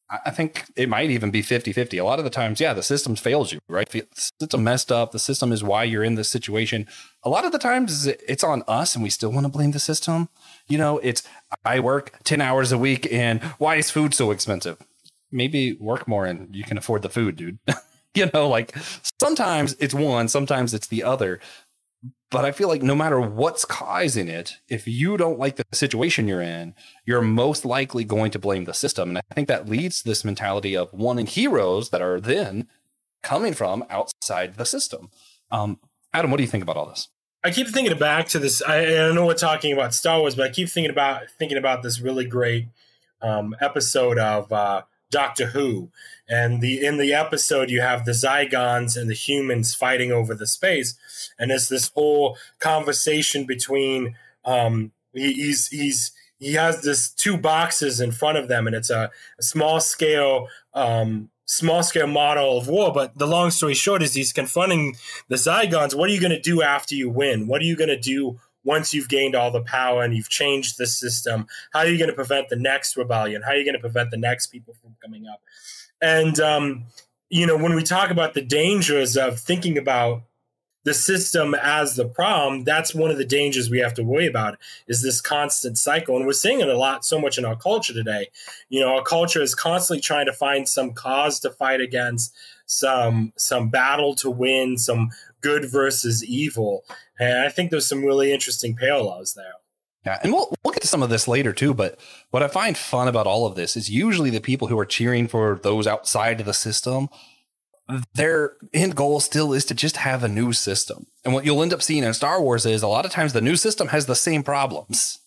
I 0.09 0.29
think 0.29 0.65
it 0.75 0.88
might 0.88 1.09
even 1.09 1.31
be 1.31 1.41
50 1.41 1.74
50. 1.74 1.97
A 1.97 2.05
lot 2.05 2.19
of 2.19 2.25
the 2.25 2.31
times, 2.31 2.59
yeah, 2.59 2.74
the 2.74 2.83
system 2.83 3.15
fails 3.15 3.51
you, 3.51 3.59
right? 3.67 3.89
The 3.89 4.05
system 4.39 4.63
messed 4.63 4.91
up. 4.91 5.12
The 5.12 5.19
system 5.19 5.51
is 5.51 5.63
why 5.63 5.83
you're 5.83 6.03
in 6.03 6.15
this 6.15 6.29
situation. 6.29 6.88
A 7.24 7.29
lot 7.29 7.43
of 7.43 7.51
the 7.51 7.57
times 7.57 8.05
it's 8.05 8.43
on 8.43 8.63
us 8.67 8.93
and 8.93 9.03
we 9.03 9.09
still 9.09 9.31
want 9.31 9.45
to 9.45 9.51
blame 9.51 9.71
the 9.71 9.79
system. 9.79 10.29
You 10.67 10.77
know, 10.77 11.00
it's 11.00 11.24
I 11.63 11.79
work 11.79 12.19
10 12.24 12.39
hours 12.39 12.71
a 12.71 12.77
week 12.77 13.12
and 13.12 13.41
why 13.57 13.75
is 13.75 13.89
food 13.89 14.13
so 14.13 14.29
expensive? 14.29 14.77
Maybe 15.31 15.74
work 15.74 16.07
more 16.07 16.25
and 16.25 16.55
you 16.55 16.63
can 16.63 16.77
afford 16.77 17.01
the 17.01 17.09
food, 17.09 17.35
dude. 17.35 17.57
you 18.15 18.29
know, 18.31 18.47
like 18.47 18.75
sometimes 19.19 19.75
it's 19.79 19.93
one, 19.93 20.27
sometimes 20.27 20.74
it's 20.74 20.88
the 20.88 21.03
other. 21.03 21.39
But 22.31 22.43
I 22.43 22.51
feel 22.51 22.67
like 22.67 22.81
no 22.81 22.95
matter 22.95 23.21
what's 23.21 23.65
causing 23.65 24.27
it, 24.27 24.55
if 24.67 24.88
you 24.88 25.15
don't 25.15 25.39
like 25.39 25.55
the 25.55 25.63
situation 25.71 26.27
you're 26.27 26.41
in, 26.41 26.74
you're 27.05 27.21
most 27.21 27.63
likely 27.63 28.03
going 28.03 28.31
to 28.31 28.39
blame 28.39 28.65
the 28.65 28.74
system. 28.74 29.09
And 29.09 29.17
I 29.19 29.33
think 29.33 29.47
that 29.47 29.69
leads 29.69 30.00
to 30.00 30.09
this 30.09 30.25
mentality 30.25 30.75
of 30.75 30.91
wanting 30.91 31.27
heroes 31.27 31.91
that 31.91 32.01
are 32.01 32.19
then 32.19 32.67
coming 33.24 33.53
from 33.53 33.85
outside 33.89 34.55
the 34.55 34.65
system. 34.65 35.09
Um, 35.51 35.79
Adam, 36.13 36.31
what 36.31 36.38
do 36.38 36.43
you 36.43 36.50
think 36.50 36.63
about 36.63 36.77
all 36.77 36.88
this? 36.88 37.09
I 37.43 37.51
keep 37.51 37.67
thinking 37.67 37.97
back 37.97 38.27
to 38.29 38.39
this. 38.39 38.62
I, 38.63 38.79
I 38.79 39.12
know 39.13 39.27
we're 39.27 39.35
talking 39.35 39.71
about 39.71 39.93
Star 39.93 40.19
Wars, 40.19 40.35
but 40.35 40.50
I 40.50 40.50
keep 40.50 40.67
thinking 40.67 40.91
about 40.91 41.29
thinking 41.38 41.57
about 41.57 41.83
this 41.83 42.01
really 42.01 42.25
great 42.25 42.69
um, 43.21 43.55
episode 43.62 44.17
of 44.17 44.51
uh, 44.51 44.81
Doctor 45.12 45.47
Who, 45.47 45.91
and 46.27 46.62
the 46.62 46.85
in 46.85 46.97
the 46.97 47.13
episode 47.13 47.69
you 47.69 47.81
have 47.81 48.05
the 48.05 48.12
Zygons 48.12 48.97
and 48.97 49.09
the 49.09 49.13
humans 49.13 49.74
fighting 49.74 50.12
over 50.12 50.33
the 50.33 50.47
space, 50.47 50.95
and 51.39 51.51
it's 51.51 51.67
this 51.67 51.91
whole 51.93 52.38
conversation 52.59 53.45
between 53.45 54.15
um, 54.43 54.91
he, 55.13 55.33
he's 55.33 55.67
he's 55.67 56.12
he 56.39 56.53
has 56.53 56.81
this 56.81 57.09
two 57.09 57.38
boxes 57.38 58.00
in 58.00 58.12
front 58.12 58.38
of 58.38 58.47
them, 58.47 58.67
and 58.67 58.75
it's 58.75 58.89
a, 58.89 59.09
a 59.39 59.43
small 59.43 59.79
scale 59.79 60.47
um, 60.74 61.29
small 61.45 61.83
scale 61.83 62.07
model 62.07 62.57
of 62.57 62.67
war. 62.67 62.91
But 62.91 63.17
the 63.17 63.27
long 63.27 63.51
story 63.51 63.74
short 63.74 64.03
is 64.03 64.13
he's 64.13 64.33
confronting 64.33 64.95
the 65.27 65.35
Zygons. 65.35 65.95
What 65.95 66.09
are 66.09 66.13
you 66.13 66.19
going 66.19 66.31
to 66.31 66.41
do 66.41 66.62
after 66.62 66.95
you 66.95 67.09
win? 67.09 67.47
What 67.47 67.62
are 67.62 67.65
you 67.65 67.75
going 67.75 67.89
to 67.89 68.00
do 68.00 68.39
once 68.65 68.93
you've 68.93 69.07
gained 69.07 69.36
all 69.36 69.51
the 69.51 69.62
power 69.62 70.03
and 70.03 70.13
you've 70.13 70.29
changed 70.29 70.77
the 70.77 70.88
system? 70.88 71.48
How 71.72 71.79
are 71.79 71.88
you 71.88 71.98
going 71.98 72.10
to 72.10 72.15
prevent 72.15 72.50
the 72.50 72.57
next 72.57 72.98
rebellion? 72.98 73.41
How 73.41 73.51
are 73.51 73.55
you 73.55 73.63
going 73.63 73.75
to 73.75 73.79
prevent 73.79 74.12
the 74.12 74.17
next 74.17 74.48
people 74.48 74.75
from 74.81 74.95
coming 75.01 75.27
up? 75.27 75.41
And, 76.01 76.39
um, 76.39 76.86
you 77.29 77.48
know, 77.48 77.55
when 77.55 77.75
we 77.75 77.84
talk 77.84 78.12
about 78.12 78.34
the 78.34 78.41
dangers 78.41 79.15
of 79.15 79.39
thinking 79.39 79.77
about 79.77 80.24
the 80.84 80.93
system 80.93 81.55
as 81.55 81.95
the 81.95 82.05
problem, 82.05 82.63
that's 82.63 82.93
one 82.93 83.10
of 83.10 83.17
the 83.17 83.25
dangers 83.25 83.72
we 83.72 83.79
have 83.79 83.95
to 83.95 84.03
worry 84.03 84.27
about 84.27 84.57
is 84.88 85.01
this 85.01 85.19
constant 85.19 85.79
cycle. 85.79 86.15
And 86.15 86.27
we're 86.27 86.34
seeing 86.34 86.62
it 86.62 86.69
a 86.69 86.77
lot 86.77 87.03
so 87.03 87.19
much 87.19 87.39
in 87.39 87.45
our 87.45 87.55
culture 87.55 87.93
today. 87.93 88.27
You 88.69 88.81
know, 88.81 88.95
our 88.95 89.01
culture 89.01 89.41
is 89.41 89.55
constantly 89.55 90.00
trying 90.00 90.27
to 90.27 90.34
find 90.34 90.69
some 90.69 90.93
cause 90.93 91.39
to 91.39 91.50
fight 91.50 91.81
against, 91.81 92.36
some 92.67 93.34
some 93.36 93.69
battle 93.69 94.13
to 94.15 94.29
win, 94.29 94.77
some 94.77 95.10
good 95.45 95.69
versus 95.71 96.23
evil. 96.23 96.83
And 97.19 97.45
I 97.45 97.49
think 97.49 97.71
there's 97.71 97.87
some 97.87 98.03
really 98.03 98.33
interesting 98.33 98.75
parallels 98.75 99.33
there. 99.35 99.53
Yeah, 100.05 100.19
and 100.23 100.31
we'll 100.31 100.53
we'll 100.63 100.73
get 100.73 100.81
to 100.81 100.87
some 100.87 101.03
of 101.03 101.09
this 101.09 101.27
later 101.27 101.53
too. 101.53 101.73
But 101.73 101.99
what 102.31 102.43
I 102.43 102.47
find 102.47 102.77
fun 102.77 103.07
about 103.07 103.27
all 103.27 103.45
of 103.45 103.55
this 103.55 103.75
is 103.75 103.89
usually 103.89 104.29
the 104.29 104.39
people 104.39 104.67
who 104.67 104.77
are 104.77 104.85
cheering 104.85 105.27
for 105.27 105.59
those 105.63 105.87
outside 105.87 106.39
of 106.39 106.45
the 106.45 106.53
system 106.53 107.09
their 108.13 108.53
end 108.73 108.95
goal 108.95 109.19
still 109.19 109.53
is 109.53 109.65
to 109.65 109.75
just 109.75 109.97
have 109.97 110.23
a 110.23 110.27
new 110.27 110.53
system. 110.53 111.05
And 111.23 111.33
what 111.33 111.45
you'll 111.45 111.61
end 111.61 111.73
up 111.73 111.83
seeing 111.83 112.03
in 112.03 112.13
Star 112.13 112.41
Wars 112.41 112.65
is 112.65 112.81
a 112.81 112.87
lot 112.87 113.05
of 113.05 113.11
times 113.11 113.33
the 113.33 113.41
new 113.41 113.55
system 113.55 113.89
has 113.89 114.05
the 114.05 114.15
same 114.15 114.43
problems. 114.43 115.19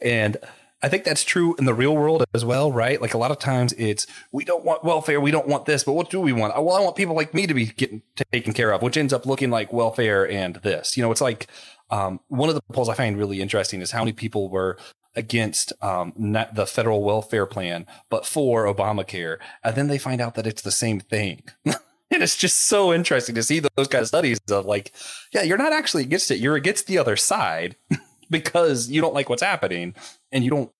And 0.00 0.36
I 0.82 0.88
think 0.88 1.04
that's 1.04 1.22
true 1.22 1.54
in 1.58 1.64
the 1.64 1.74
real 1.74 1.94
world 1.94 2.24
as 2.34 2.44
well, 2.44 2.72
right? 2.72 3.00
Like 3.00 3.14
a 3.14 3.18
lot 3.18 3.30
of 3.30 3.38
times 3.38 3.72
it's 3.74 4.06
we 4.32 4.44
don't 4.44 4.64
want 4.64 4.82
welfare, 4.82 5.20
we 5.20 5.30
don't 5.30 5.46
want 5.46 5.64
this, 5.64 5.84
but 5.84 5.92
what 5.92 6.10
do 6.10 6.20
we 6.20 6.32
want? 6.32 6.54
Well, 6.54 6.76
I 6.76 6.80
want 6.80 6.96
people 6.96 7.14
like 7.14 7.32
me 7.32 7.46
to 7.46 7.54
be 7.54 7.66
getting 7.66 8.02
taken 8.32 8.52
care 8.52 8.72
of, 8.72 8.82
which 8.82 8.96
ends 8.96 9.12
up 9.12 9.24
looking 9.24 9.50
like 9.50 9.72
welfare 9.72 10.28
and 10.28 10.56
this. 10.56 10.96
You 10.96 11.02
know, 11.04 11.12
it's 11.12 11.20
like 11.20 11.46
um, 11.90 12.20
one 12.28 12.48
of 12.48 12.56
the 12.56 12.62
polls 12.72 12.88
I 12.88 12.94
find 12.94 13.16
really 13.16 13.40
interesting 13.40 13.80
is 13.80 13.92
how 13.92 14.00
many 14.00 14.12
people 14.12 14.48
were 14.48 14.76
against 15.14 15.72
um, 15.82 16.12
the 16.16 16.66
federal 16.66 17.04
welfare 17.04 17.46
plan, 17.46 17.86
but 18.08 18.26
for 18.26 18.64
Obamacare. 18.64 19.38
And 19.62 19.76
then 19.76 19.88
they 19.88 19.98
find 19.98 20.20
out 20.20 20.34
that 20.34 20.46
it's 20.46 20.62
the 20.62 20.70
same 20.70 21.00
thing. 21.00 21.42
and 21.64 21.76
it's 22.22 22.36
just 22.36 22.62
so 22.62 22.92
interesting 22.92 23.34
to 23.34 23.42
see 23.42 23.60
those 23.60 23.88
kind 23.88 24.02
of 24.02 24.08
studies 24.08 24.40
of 24.50 24.64
like, 24.64 24.92
yeah, 25.32 25.42
you're 25.42 25.58
not 25.58 25.72
actually 25.72 26.02
against 26.02 26.30
it. 26.30 26.38
You're 26.38 26.56
against 26.56 26.86
the 26.86 26.98
other 26.98 27.16
side 27.16 27.76
because 28.32 28.90
you 28.90 29.00
don't 29.00 29.14
like 29.14 29.28
what's 29.28 29.42
happening 29.42 29.94
and 30.32 30.44
you 30.44 30.50
don't. 30.50 30.72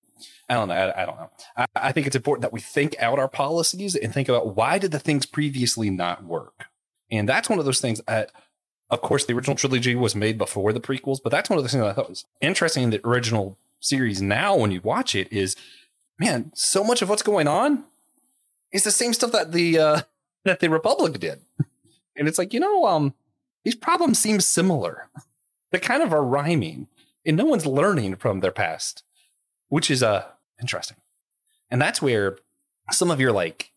I 0.49 0.55
don't 0.55 0.67
know. 0.67 0.73
I, 0.73 1.03
I 1.03 1.05
don't 1.05 1.15
know. 1.15 1.29
I, 1.55 1.65
I 1.75 1.91
think 1.93 2.05
it's 2.05 2.17
important 2.17 2.41
that 2.41 2.51
we 2.51 2.59
think 2.59 2.95
out 2.99 3.17
our 3.17 3.29
policies 3.29 3.95
and 3.95 4.13
think 4.13 4.27
about 4.27 4.57
why 4.57 4.77
did 4.77 4.91
the 4.91 4.99
things 4.99 5.25
previously 5.25 5.89
not 5.89 6.25
work. 6.25 6.65
And 7.09 7.29
that's 7.29 7.49
one 7.49 7.59
of 7.59 7.65
those 7.65 7.79
things 7.79 8.01
that 8.07 8.31
of 8.89 9.01
course, 9.01 9.25
the 9.25 9.33
original 9.33 9.55
trilogy 9.55 9.95
was 9.95 10.15
made 10.15 10.37
before 10.37 10.71
the 10.71 10.79
prequels, 10.79 11.17
but 11.23 11.31
that's 11.31 11.49
one 11.49 11.57
of 11.57 11.63
the 11.63 11.69
things 11.69 11.83
I 11.83 11.93
thought 11.93 12.09
was 12.09 12.25
interesting 12.41 12.83
in 12.83 12.89
the 12.91 13.05
original 13.07 13.57
series 13.83 14.21
now 14.21 14.55
when 14.55 14.71
you 14.71 14.79
watch 14.81 15.13
it 15.13 15.31
is 15.31 15.55
man 16.17 16.51
so 16.55 16.83
much 16.83 17.01
of 17.01 17.09
what's 17.09 17.21
going 17.21 17.47
on 17.47 17.83
is 18.71 18.83
the 18.83 18.91
same 18.91 19.13
stuff 19.13 19.33
that 19.33 19.51
the 19.51 19.77
uh 19.77 20.01
that 20.45 20.61
the 20.61 20.69
republic 20.69 21.19
did 21.19 21.41
and 22.15 22.27
it's 22.27 22.37
like 22.37 22.53
you 22.53 22.59
know 22.59 22.85
um 22.85 23.13
these 23.65 23.75
problems 23.75 24.19
seem 24.19 24.39
similar 24.39 25.09
they 25.71 25.79
kind 25.79 26.01
of 26.01 26.13
are 26.13 26.23
rhyming 26.23 26.87
and 27.25 27.37
no 27.37 27.45
one's 27.45 27.65
learning 27.65 28.15
from 28.15 28.39
their 28.39 28.51
past 28.51 29.03
which 29.69 29.89
is 29.89 30.03
uh 30.03 30.25
interesting 30.61 30.97
and 31.69 31.81
that's 31.81 32.01
where 32.01 32.37
some 32.91 33.11
of 33.11 33.19
your 33.19 33.31
like 33.31 33.71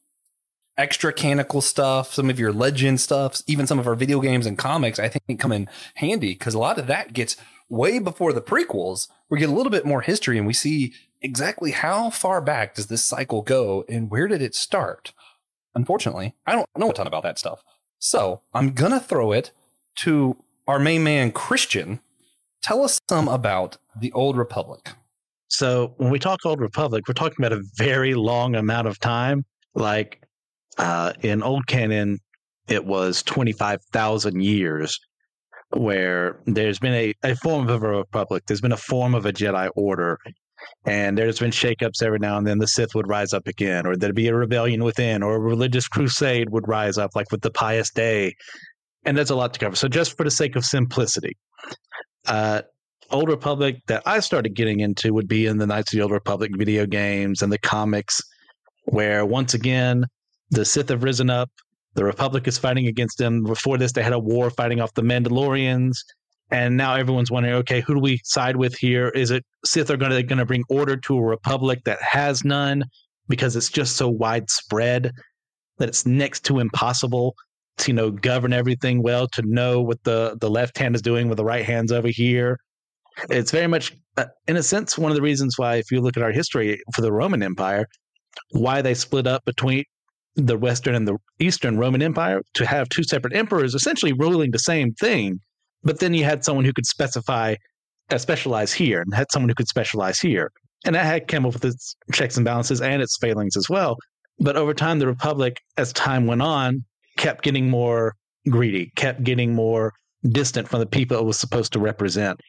extra 0.78 1.12
canonical 1.12 1.60
stuff 1.60 2.12
some 2.12 2.28
of 2.28 2.38
your 2.38 2.52
legend 2.52 3.00
stuff 3.00 3.40
even 3.46 3.66
some 3.66 3.78
of 3.78 3.86
our 3.86 3.94
video 3.94 4.20
games 4.20 4.46
and 4.46 4.58
comics 4.58 4.98
i 4.98 5.08
think 5.08 5.40
come 5.40 5.52
in 5.52 5.68
handy 5.94 6.32
because 6.32 6.54
a 6.54 6.58
lot 6.58 6.78
of 6.78 6.86
that 6.86 7.12
gets 7.12 7.36
way 7.68 7.98
before 7.98 8.32
the 8.32 8.40
prequels, 8.40 9.08
we 9.28 9.38
get 9.38 9.48
a 9.48 9.52
little 9.52 9.70
bit 9.70 9.86
more 9.86 10.00
history 10.00 10.38
and 10.38 10.46
we 10.46 10.52
see 10.52 10.94
exactly 11.20 11.72
how 11.72 12.10
far 12.10 12.40
back 12.40 12.74
does 12.74 12.86
this 12.86 13.04
cycle 13.04 13.42
go 13.42 13.84
and 13.88 14.10
where 14.10 14.28
did 14.28 14.42
it 14.42 14.54
start. 14.54 15.12
Unfortunately, 15.74 16.34
I 16.46 16.52
don't 16.52 16.68
know 16.76 16.90
a 16.90 16.94
ton 16.94 17.06
about 17.06 17.22
that 17.24 17.38
stuff. 17.38 17.62
So 17.98 18.42
I'm 18.54 18.72
going 18.72 18.92
to 18.92 19.00
throw 19.00 19.32
it 19.32 19.50
to 19.96 20.36
our 20.66 20.78
main 20.78 21.02
man, 21.02 21.32
Christian. 21.32 22.00
Tell 22.66 22.82
us 22.82 23.00
some 23.08 23.28
about 23.28 23.76
the 24.00 24.11
Old 24.11 24.37
Republic. 24.37 24.88
So 25.46 25.94
when 25.99 26.11
we 26.11 26.18
talk 26.18 26.44
Old 26.44 26.61
Republic, 26.61 27.04
we're 27.06 27.14
talking 27.14 27.37
about 27.38 27.56
a 27.56 27.62
very 27.76 28.14
long 28.14 28.56
amount 28.56 28.88
of 28.88 28.99
time. 28.99 29.44
Like 29.76 30.20
uh, 30.76 31.12
in 31.20 31.44
Old 31.44 31.68
Canon, 31.68 32.18
it 32.66 32.85
was 32.85 33.23
25,000 33.23 34.42
years 34.42 34.99
where 35.76 36.40
there's 36.46 36.80
been 36.80 36.94
a, 36.94 37.14
a 37.23 37.37
form 37.37 37.68
of 37.68 37.85
a 37.85 37.88
republic, 37.88 38.42
there's 38.49 38.61
been 38.61 38.73
a 38.73 38.76
form 38.76 39.14
of 39.14 39.26
a 39.26 39.32
Jedi 39.32 39.70
order, 39.76 40.18
and 40.85 41.16
there's 41.16 41.38
been 41.38 41.52
shakeups 41.52 42.02
every 42.02 42.18
now 42.18 42.37
and 42.37 42.49
then. 42.49 42.58
The 42.58 42.66
Sith 42.66 42.96
would 42.96 43.06
rise 43.06 43.32
up 43.32 43.46
again, 43.46 43.87
or 43.87 43.94
there'd 43.94 44.16
be 44.16 44.26
a 44.26 44.35
rebellion 44.35 44.82
within, 44.82 45.23
or 45.23 45.37
a 45.37 45.40
religious 45.40 45.87
crusade 45.87 46.50
would 46.50 46.66
rise 46.66 46.99
up, 46.99 47.12
like 47.14 47.30
with 47.30 47.42
the 47.42 47.50
Pius 47.52 47.92
Dea. 47.92 48.35
And 49.04 49.16
there's 49.16 49.30
a 49.30 49.37
lot 49.37 49.54
to 49.54 49.61
cover. 49.61 49.76
So, 49.76 49.87
just 49.87 50.16
for 50.16 50.25
the 50.25 50.32
sake 50.32 50.56
of 50.56 50.64
simplicity, 50.64 51.37
uh, 52.26 52.62
Old 53.11 53.28
Republic 53.28 53.83
that 53.87 54.02
I 54.06 54.21
started 54.21 54.54
getting 54.54 54.80
into 54.80 55.12
would 55.14 55.28
be 55.28 55.47
in 55.47 55.59
the 55.59 55.66
Knights 55.66 55.92
of 55.92 55.99
the 55.99 56.02
Old 56.02 56.12
Republic 56.12 56.52
video 56.56 56.87
games 56.87 57.42
and 57.42 57.52
the 57.52 57.59
comics, 57.59 58.21
where 58.85 59.25
once 59.25 59.54
again, 59.54 60.06
the 60.50 60.64
Sith 60.64 60.88
have 60.88 61.02
risen 61.02 61.30
up 61.30 61.50
the 61.97 62.04
Republic 62.04 62.47
is 62.47 62.59
fighting 62.59 62.87
against 62.87 63.16
them. 63.16 63.42
Before 63.42 63.78
this, 63.78 63.92
they 63.92 64.02
had 64.02 64.12
a 64.12 64.18
war 64.18 64.50
fighting 64.50 64.80
off 64.80 64.92
the 64.95 65.02
Mandalorians. 65.02 65.97
And 66.50 66.76
now 66.76 66.95
everyone's 66.95 67.30
wondering, 67.30 67.56
okay, 67.56 67.80
who 67.80 67.95
do 67.95 68.00
we 68.00 68.21
side 68.23 68.56
with 68.56 68.76
here? 68.76 69.09
Is 69.09 69.30
it 69.30 69.45
Sith 69.64 69.90
are 69.90 69.97
going 69.97 70.12
to 70.12 70.23
going 70.23 70.38
to 70.38 70.45
bring 70.45 70.62
order 70.68 70.97
to 70.97 71.16
a 71.16 71.23
republic 71.23 71.80
that 71.87 72.00
has 72.02 72.45
none 72.45 72.85
because 73.28 73.56
it's 73.56 73.71
just 73.71 73.97
so 73.97 74.09
widespread 74.09 75.11
that 75.78 75.88
it's 75.88 76.06
next 76.06 76.45
to 76.45 76.61
impossible 76.61 77.35
to 77.78 77.90
you 77.90 77.95
know 77.95 78.11
govern 78.11 78.52
everything 78.52 79.02
well, 79.02 79.28
to 79.28 79.42
know 79.42 79.80
what 79.80 80.02
the 80.04 80.37
the 80.40 80.50
left 80.50 80.78
hand 80.78 80.95
is 80.95 81.02
doing 81.02 81.28
with 81.28 81.37
the 81.37 81.45
right 81.45 81.64
hand's 81.64 81.92
over 81.92 82.09
here. 82.09 82.59
It's 83.30 83.50
very 83.50 83.66
much, 83.66 83.97
uh, 84.16 84.26
in 84.47 84.56
a 84.56 84.62
sense, 84.62 84.99
one 84.99 85.11
of 85.11 85.16
the 85.16 85.23
reasons 85.23 85.54
why, 85.56 85.76
if 85.76 85.90
you 85.90 86.00
look 86.00 86.16
at 86.16 86.23
our 86.23 86.33
history 86.33 86.80
for 86.95 87.00
the 87.00 87.12
Roman 87.12 87.42
Empire, 87.42 87.87
why 88.50 88.83
they 88.83 88.95
split 88.95 89.26
up 89.26 89.45
between 89.45 89.85
the 90.35 90.59
Western 90.59 90.95
and 90.95 91.09
the 91.09 91.16
Eastern 91.38 91.78
Roman 91.78 92.02
Empire 92.02 92.42
to 92.54 92.66
have 92.66 92.88
two 92.88 93.02
separate 93.02 93.35
emperors 93.35 93.75
essentially 93.75 94.12
ruling 94.12 94.50
the 94.50 94.59
same 94.59 94.92
thing. 94.95 95.38
But 95.83 96.00
then 96.00 96.12
you 96.12 96.25
had 96.25 96.45
someone 96.45 96.64
who 96.64 96.75
could 96.75 96.87
specify, 96.87 97.54
uh, 98.11 98.18
specialize 98.18 98.73
here, 98.73 99.00
and 99.00 99.14
had 99.14 99.30
someone 99.33 99.49
who 99.49 99.54
could 99.54 99.68
specialize 99.68 100.21
here. 100.21 100.50
And 100.85 100.95
that 100.95 101.06
had 101.06 101.26
come 101.26 101.47
up 101.47 101.54
with 101.54 101.64
its 101.64 101.97
checks 102.12 102.37
and 102.37 102.45
balances 102.45 102.83
and 102.83 103.00
its 103.00 103.16
failings 103.18 103.56
as 103.56 103.68
well. 103.68 103.97
But 104.38 104.56
over 104.56 104.75
time, 104.75 104.99
the 104.99 105.06
Republic, 105.06 105.59
as 105.78 105.92
time 105.95 106.26
went 106.26 106.42
on, 106.42 106.85
kept 107.16 107.42
getting 107.42 107.68
more 107.68 108.14
greedy, 108.49 108.92
kept 108.96 109.25
getting 109.25 109.54
more 109.54 109.92
distant 110.28 110.68
from 110.68 110.80
the 110.80 110.87
people 110.87 111.16
it 111.16 111.25
was 111.25 111.38
supposed 111.38 111.73
to 111.73 111.78
represent. 111.78 112.40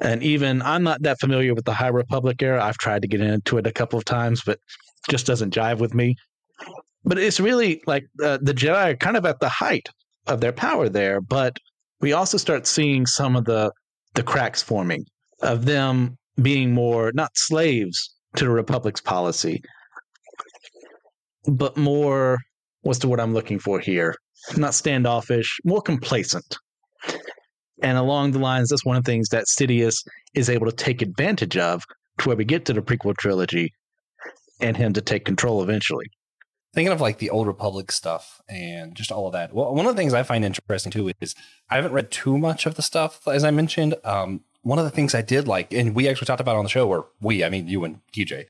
And 0.00 0.22
even 0.22 0.62
I'm 0.62 0.82
not 0.82 1.02
that 1.02 1.20
familiar 1.20 1.54
with 1.54 1.64
the 1.64 1.72
High 1.72 1.88
Republic 1.88 2.42
era. 2.42 2.62
I've 2.62 2.78
tried 2.78 3.02
to 3.02 3.08
get 3.08 3.20
into 3.20 3.58
it 3.58 3.66
a 3.66 3.72
couple 3.72 3.98
of 3.98 4.04
times, 4.04 4.42
but 4.44 4.58
just 5.08 5.26
doesn't 5.26 5.54
jive 5.54 5.78
with 5.78 5.94
me 5.94 6.16
but 7.04 7.18
it's 7.18 7.40
really 7.40 7.82
like 7.86 8.06
uh, 8.22 8.38
the 8.40 8.54
Jedi 8.54 8.92
are 8.92 8.96
kind 8.96 9.16
of 9.16 9.26
at 9.26 9.40
the 9.40 9.48
height 9.48 9.88
of 10.26 10.40
their 10.40 10.52
power 10.52 10.88
there. 10.88 11.20
But 11.20 11.58
we 12.00 12.12
also 12.12 12.38
start 12.38 12.66
seeing 12.66 13.06
some 13.06 13.36
of 13.36 13.44
the 13.44 13.72
the 14.14 14.22
cracks 14.22 14.62
forming 14.62 15.04
of 15.42 15.64
them 15.64 16.16
being 16.40 16.72
more 16.72 17.12
not 17.14 17.36
slaves 17.36 18.14
to 18.36 18.44
the 18.44 18.50
Republic's 18.50 19.00
policy, 19.00 19.62
but 21.46 21.76
more 21.76 22.38
what's 22.84 23.00
the 23.00 23.08
word 23.08 23.20
I'm 23.20 23.34
looking 23.34 23.58
for 23.58 23.80
here? 23.80 24.14
Not 24.56 24.74
standoffish, 24.74 25.58
more 25.64 25.82
complacent. 25.82 26.56
And 27.82 27.98
along 27.98 28.32
the 28.32 28.38
lines, 28.38 28.70
that's 28.70 28.84
one 28.84 28.96
of 28.96 29.04
the 29.04 29.10
things 29.10 29.28
that 29.30 29.46
Sidious 29.46 30.06
is 30.34 30.48
able 30.48 30.66
to 30.66 30.76
take 30.76 31.02
advantage 31.02 31.56
of 31.56 31.82
to 32.18 32.28
where 32.28 32.36
we 32.36 32.44
get 32.44 32.64
to 32.66 32.72
the 32.72 32.80
prequel 32.80 33.16
trilogy 33.16 33.72
and 34.60 34.76
him 34.76 34.92
to 34.92 35.00
take 35.00 35.24
control 35.24 35.62
eventually 35.62 36.06
thinking 36.74 36.92
of 36.92 37.00
like 37.00 37.18
the 37.18 37.30
old 37.30 37.46
republic 37.46 37.90
stuff 37.92 38.40
and 38.48 38.94
just 38.94 39.12
all 39.12 39.26
of 39.26 39.32
that 39.32 39.54
well 39.54 39.74
one 39.74 39.86
of 39.86 39.94
the 39.94 40.00
things 40.00 40.12
i 40.12 40.22
find 40.22 40.44
interesting 40.44 40.92
too 40.92 41.10
is 41.20 41.34
i 41.70 41.76
haven't 41.76 41.92
read 41.92 42.10
too 42.10 42.36
much 42.36 42.66
of 42.66 42.74
the 42.74 42.82
stuff 42.82 43.26
as 43.28 43.44
i 43.44 43.50
mentioned 43.50 43.94
um, 44.04 44.42
one 44.62 44.78
of 44.78 44.84
the 44.84 44.90
things 44.90 45.14
i 45.14 45.22
did 45.22 45.46
like 45.46 45.72
and 45.72 45.94
we 45.94 46.08
actually 46.08 46.26
talked 46.26 46.40
about 46.40 46.56
on 46.56 46.64
the 46.64 46.70
show 46.70 46.86
where 46.86 47.04
we 47.20 47.44
i 47.44 47.48
mean 47.48 47.68
you 47.68 47.84
and 47.84 48.00
tj 48.12 48.46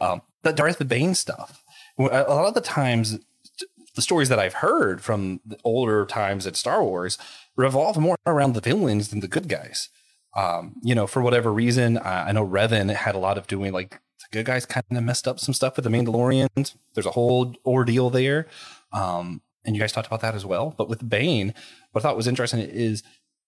um, 0.00 0.22
the 0.42 0.52
darth 0.52 0.86
bane 0.88 1.14
stuff 1.14 1.62
a 1.98 2.02
lot 2.02 2.46
of 2.46 2.54
the 2.54 2.60
times 2.60 3.18
the 3.94 4.02
stories 4.02 4.28
that 4.28 4.38
i've 4.38 4.54
heard 4.54 5.00
from 5.00 5.40
the 5.44 5.58
older 5.64 6.04
times 6.06 6.46
at 6.46 6.56
star 6.56 6.82
wars 6.82 7.18
revolve 7.56 7.96
more 7.96 8.16
around 8.26 8.54
the 8.54 8.60
villains 8.60 9.08
than 9.08 9.20
the 9.20 9.28
good 9.28 9.48
guys 9.48 9.88
um, 10.36 10.74
you 10.82 10.94
know 10.94 11.06
for 11.06 11.22
whatever 11.22 11.52
reason 11.52 11.98
i 11.98 12.32
know 12.32 12.46
revan 12.46 12.92
had 12.94 13.14
a 13.14 13.18
lot 13.18 13.38
of 13.38 13.46
doing 13.46 13.72
like 13.72 14.00
the 14.24 14.38
good 14.38 14.46
guys 14.46 14.66
kind 14.66 14.84
of 14.90 15.02
messed 15.02 15.28
up 15.28 15.38
some 15.38 15.54
stuff 15.54 15.76
with 15.76 15.84
the 15.84 15.90
Mandalorians. 15.90 16.74
There's 16.94 17.06
a 17.06 17.12
whole 17.12 17.54
ordeal 17.64 18.10
there. 18.10 18.46
Um, 18.92 19.42
and 19.64 19.74
you 19.74 19.80
guys 19.80 19.92
talked 19.92 20.06
about 20.06 20.20
that 20.20 20.34
as 20.34 20.44
well. 20.44 20.74
But 20.76 20.88
with 20.88 21.08
Bane, 21.08 21.54
what 21.92 22.00
I 22.00 22.02
thought 22.02 22.16
was 22.16 22.28
interesting 22.28 22.60
is 22.60 23.02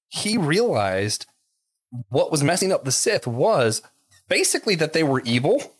he 0.08 0.36
realized 0.36 1.26
what 2.08 2.30
was 2.30 2.42
messing 2.42 2.72
up 2.72 2.84
the 2.84 2.92
Sith 2.92 3.26
was 3.26 3.82
basically 4.28 4.74
that 4.76 4.92
they 4.92 5.02
were 5.02 5.20
evil. 5.20 5.74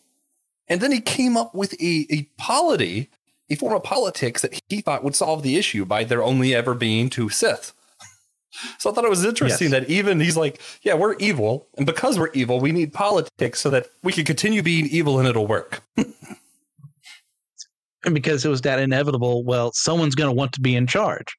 And 0.69 0.81
then 0.81 0.93
he 0.93 1.01
came 1.01 1.37
up 1.37 1.55
with 1.55 1.75
a, 1.75 2.07
a 2.11 2.31
polity, 2.39 3.11
a 3.49 3.55
form 3.55 3.75
of 3.75 3.83
politics 3.83 4.43
that 4.43 4.61
he 4.69 4.81
thought 4.81 5.05
would 5.05 5.15
solve 5.15 5.43
the 5.43 5.57
issue 5.57 5.85
by 5.85 6.05
there 6.05 6.23
only 6.23 6.55
ever 6.55 6.75
being 6.75 7.11
two 7.11 7.29
Sith. 7.29 7.73
So 8.79 8.91
I 8.91 8.95
thought 8.95 9.05
it 9.05 9.11
was 9.11 9.23
interesting 9.23 9.71
yes. 9.71 9.81
that 9.81 9.91
even 9.91 10.19
he's 10.19 10.39
like, 10.39 10.63
yeah, 10.81 10.95
we're 10.95 11.17
evil. 11.17 11.67
And 11.77 11.85
because 11.85 12.19
we're 12.19 12.31
evil, 12.33 12.59
we 12.59 12.73
need 12.73 12.91
politics 12.91 13.61
so 13.61 13.69
that 13.69 13.89
we 14.03 14.15
can 14.15 14.25
continue 14.25 14.63
being 14.63 14.87
evil 14.87 15.19
and 15.19 15.29
it'll 15.29 15.47
work. 15.47 15.83
and 18.07 18.15
because 18.15 18.47
it 18.47 18.49
was 18.49 18.63
that 18.63 18.79
inevitable, 18.79 19.45
well, 19.45 19.73
someone's 19.75 20.15
going 20.15 20.31
to 20.31 20.35
want 20.35 20.53
to 20.53 20.63
be 20.63 20.75
in 20.75 20.87
charge. 20.87 21.37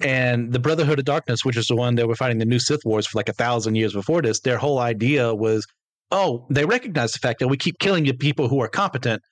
And 0.00 0.52
the 0.52 0.58
Brotherhood 0.58 0.98
of 0.98 1.04
Darkness, 1.04 1.44
which 1.44 1.56
is 1.56 1.66
the 1.66 1.76
one 1.76 1.94
that 1.96 2.08
were 2.08 2.14
fighting 2.14 2.38
the 2.38 2.44
new 2.44 2.58
Sith 2.58 2.84
Wars 2.84 3.06
for 3.06 3.18
like 3.18 3.28
a 3.28 3.34
thousand 3.34 3.74
years 3.74 3.92
before 3.92 4.22
this, 4.22 4.40
their 4.40 4.58
whole 4.58 4.78
idea 4.78 5.34
was, 5.34 5.66
oh, 6.10 6.46
they 6.50 6.64
recognize 6.64 7.12
the 7.12 7.18
fact 7.18 7.40
that 7.40 7.48
we 7.48 7.56
keep 7.56 7.78
killing 7.78 8.04
the 8.04 8.12
people 8.12 8.48
who 8.48 8.60
are 8.60 8.68
competent. 8.68 9.22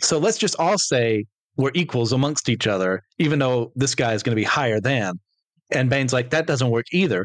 So 0.00 0.18
let's 0.18 0.38
just 0.38 0.56
all 0.58 0.78
say 0.78 1.24
we're 1.56 1.70
equals 1.74 2.12
amongst 2.12 2.48
each 2.48 2.66
other, 2.66 3.02
even 3.18 3.38
though 3.38 3.72
this 3.76 3.94
guy 3.94 4.14
is 4.14 4.22
going 4.22 4.32
to 4.32 4.40
be 4.40 4.44
higher 4.44 4.80
than. 4.80 5.20
And 5.70 5.88
Bane's 5.88 6.12
like, 6.12 6.30
that 6.30 6.46
doesn't 6.46 6.70
work 6.70 6.86
either. 6.92 7.24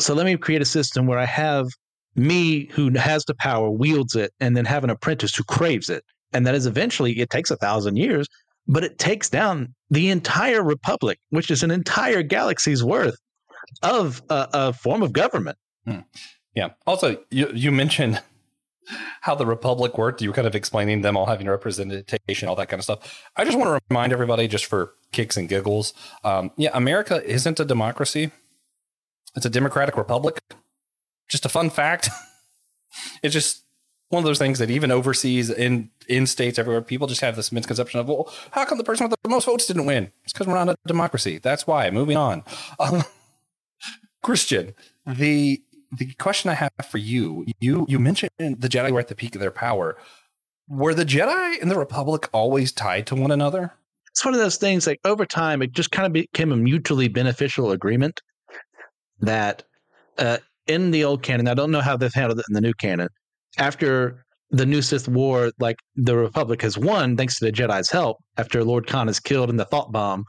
So 0.00 0.14
let 0.14 0.26
me 0.26 0.36
create 0.36 0.62
a 0.62 0.66
system 0.66 1.06
where 1.06 1.18
I 1.18 1.24
have 1.24 1.66
me 2.14 2.66
who 2.72 2.90
has 2.90 3.24
the 3.24 3.34
power, 3.34 3.70
wields 3.70 4.14
it, 4.14 4.32
and 4.40 4.56
then 4.56 4.64
have 4.64 4.84
an 4.84 4.90
apprentice 4.90 5.34
who 5.34 5.44
craves 5.44 5.90
it. 5.90 6.04
And 6.32 6.46
that 6.46 6.54
is 6.54 6.66
eventually, 6.66 7.18
it 7.18 7.30
takes 7.30 7.50
a 7.50 7.56
thousand 7.56 7.96
years, 7.96 8.26
but 8.66 8.84
it 8.84 8.98
takes 8.98 9.30
down 9.30 9.74
the 9.90 10.10
entire 10.10 10.62
republic, 10.62 11.18
which 11.30 11.50
is 11.50 11.62
an 11.62 11.70
entire 11.70 12.22
galaxy's 12.22 12.82
worth 12.82 13.16
of 13.82 14.22
a, 14.28 14.48
a 14.52 14.72
form 14.72 15.02
of 15.02 15.12
government. 15.12 15.56
Hmm. 15.86 16.00
Yeah. 16.54 16.70
Also, 16.86 17.18
you, 17.30 17.50
you 17.54 17.70
mentioned 17.70 18.20
how 19.20 19.34
the 19.34 19.46
republic 19.46 19.98
worked. 19.98 20.22
You 20.22 20.30
were 20.30 20.34
kind 20.34 20.46
of 20.46 20.54
explaining 20.54 21.02
them 21.02 21.16
all 21.16 21.26
having 21.26 21.48
representation, 21.48 22.48
all 22.48 22.56
that 22.56 22.68
kind 22.68 22.80
of 22.80 22.84
stuff. 22.84 23.22
I 23.36 23.44
just 23.44 23.58
want 23.58 23.68
to 23.68 23.80
remind 23.90 24.12
everybody, 24.12 24.48
just 24.48 24.66
for 24.66 24.94
kicks 25.12 25.36
and 25.36 25.48
giggles, 25.48 25.92
um, 26.24 26.50
yeah, 26.56 26.70
America 26.74 27.22
isn't 27.24 27.60
a 27.60 27.64
democracy. 27.64 28.30
It's 29.34 29.46
a 29.46 29.50
democratic 29.50 29.96
republic. 29.96 30.40
Just 31.28 31.44
a 31.44 31.48
fun 31.48 31.70
fact. 31.70 32.08
it's 33.22 33.34
just 33.34 33.64
one 34.08 34.20
of 34.20 34.24
those 34.24 34.38
things 34.38 34.58
that 34.58 34.70
even 34.70 34.90
overseas 34.90 35.50
in 35.50 35.90
in 36.08 36.26
states 36.26 36.58
everywhere, 36.58 36.80
people 36.82 37.06
just 37.06 37.20
have 37.20 37.34
this 37.34 37.50
misconception 37.50 37.98
of, 37.98 38.08
well, 38.08 38.32
how 38.52 38.64
come 38.64 38.78
the 38.78 38.84
person 38.84 39.08
with 39.08 39.20
the 39.22 39.28
most 39.28 39.46
votes 39.46 39.66
didn't 39.66 39.86
win? 39.86 40.12
It's 40.24 40.32
because 40.32 40.46
we're 40.46 40.54
not 40.54 40.68
a 40.68 40.76
democracy. 40.86 41.38
That's 41.38 41.66
why. 41.66 41.90
Moving 41.90 42.16
on. 42.16 42.44
Um, 42.78 43.02
Christian, 44.22 44.74
the 45.06 45.62
the 45.92 46.12
question 46.14 46.50
I 46.50 46.54
have 46.54 46.72
for 46.88 46.98
you, 46.98 47.46
you 47.60 47.86
you 47.88 47.98
mentioned 47.98 48.30
the 48.38 48.68
Jedi 48.68 48.90
were 48.90 49.00
at 49.00 49.08
the 49.08 49.14
peak 49.14 49.34
of 49.34 49.40
their 49.40 49.50
power. 49.50 49.96
Were 50.68 50.94
the 50.94 51.04
Jedi 51.04 51.60
and 51.60 51.70
the 51.70 51.78
Republic 51.78 52.28
always 52.32 52.72
tied 52.72 53.06
to 53.08 53.14
one 53.14 53.30
another? 53.30 53.72
It's 54.10 54.24
one 54.24 54.34
of 54.34 54.40
those 54.40 54.56
things 54.56 54.86
like 54.86 55.00
over 55.04 55.26
time 55.26 55.62
it 55.62 55.72
just 55.72 55.92
kind 55.92 56.06
of 56.06 56.12
became 56.12 56.50
a 56.50 56.56
mutually 56.56 57.08
beneficial 57.08 57.70
agreement 57.70 58.20
that 59.20 59.62
uh, 60.18 60.38
in 60.66 60.90
the 60.90 61.04
old 61.04 61.22
canon, 61.22 61.48
I 61.48 61.54
don't 61.54 61.70
know 61.70 61.80
how 61.80 61.96
they've 61.96 62.12
handled 62.12 62.40
it 62.40 62.46
in 62.48 62.54
the 62.54 62.60
new 62.60 62.74
canon. 62.74 63.08
After 63.58 64.24
the 64.50 64.66
new 64.66 64.82
Sith 64.82 65.08
War, 65.08 65.52
like 65.58 65.76
the 65.96 66.16
Republic 66.16 66.62
has 66.62 66.78
won 66.78 67.16
thanks 67.16 67.38
to 67.38 67.44
the 67.44 67.52
Jedi's 67.52 67.90
help. 67.90 68.18
After 68.36 68.64
Lord 68.64 68.86
Kaan 68.86 69.08
is 69.08 69.20
killed 69.20 69.50
in 69.50 69.56
the 69.56 69.64
thought 69.64 69.92
bomb, 69.92 70.24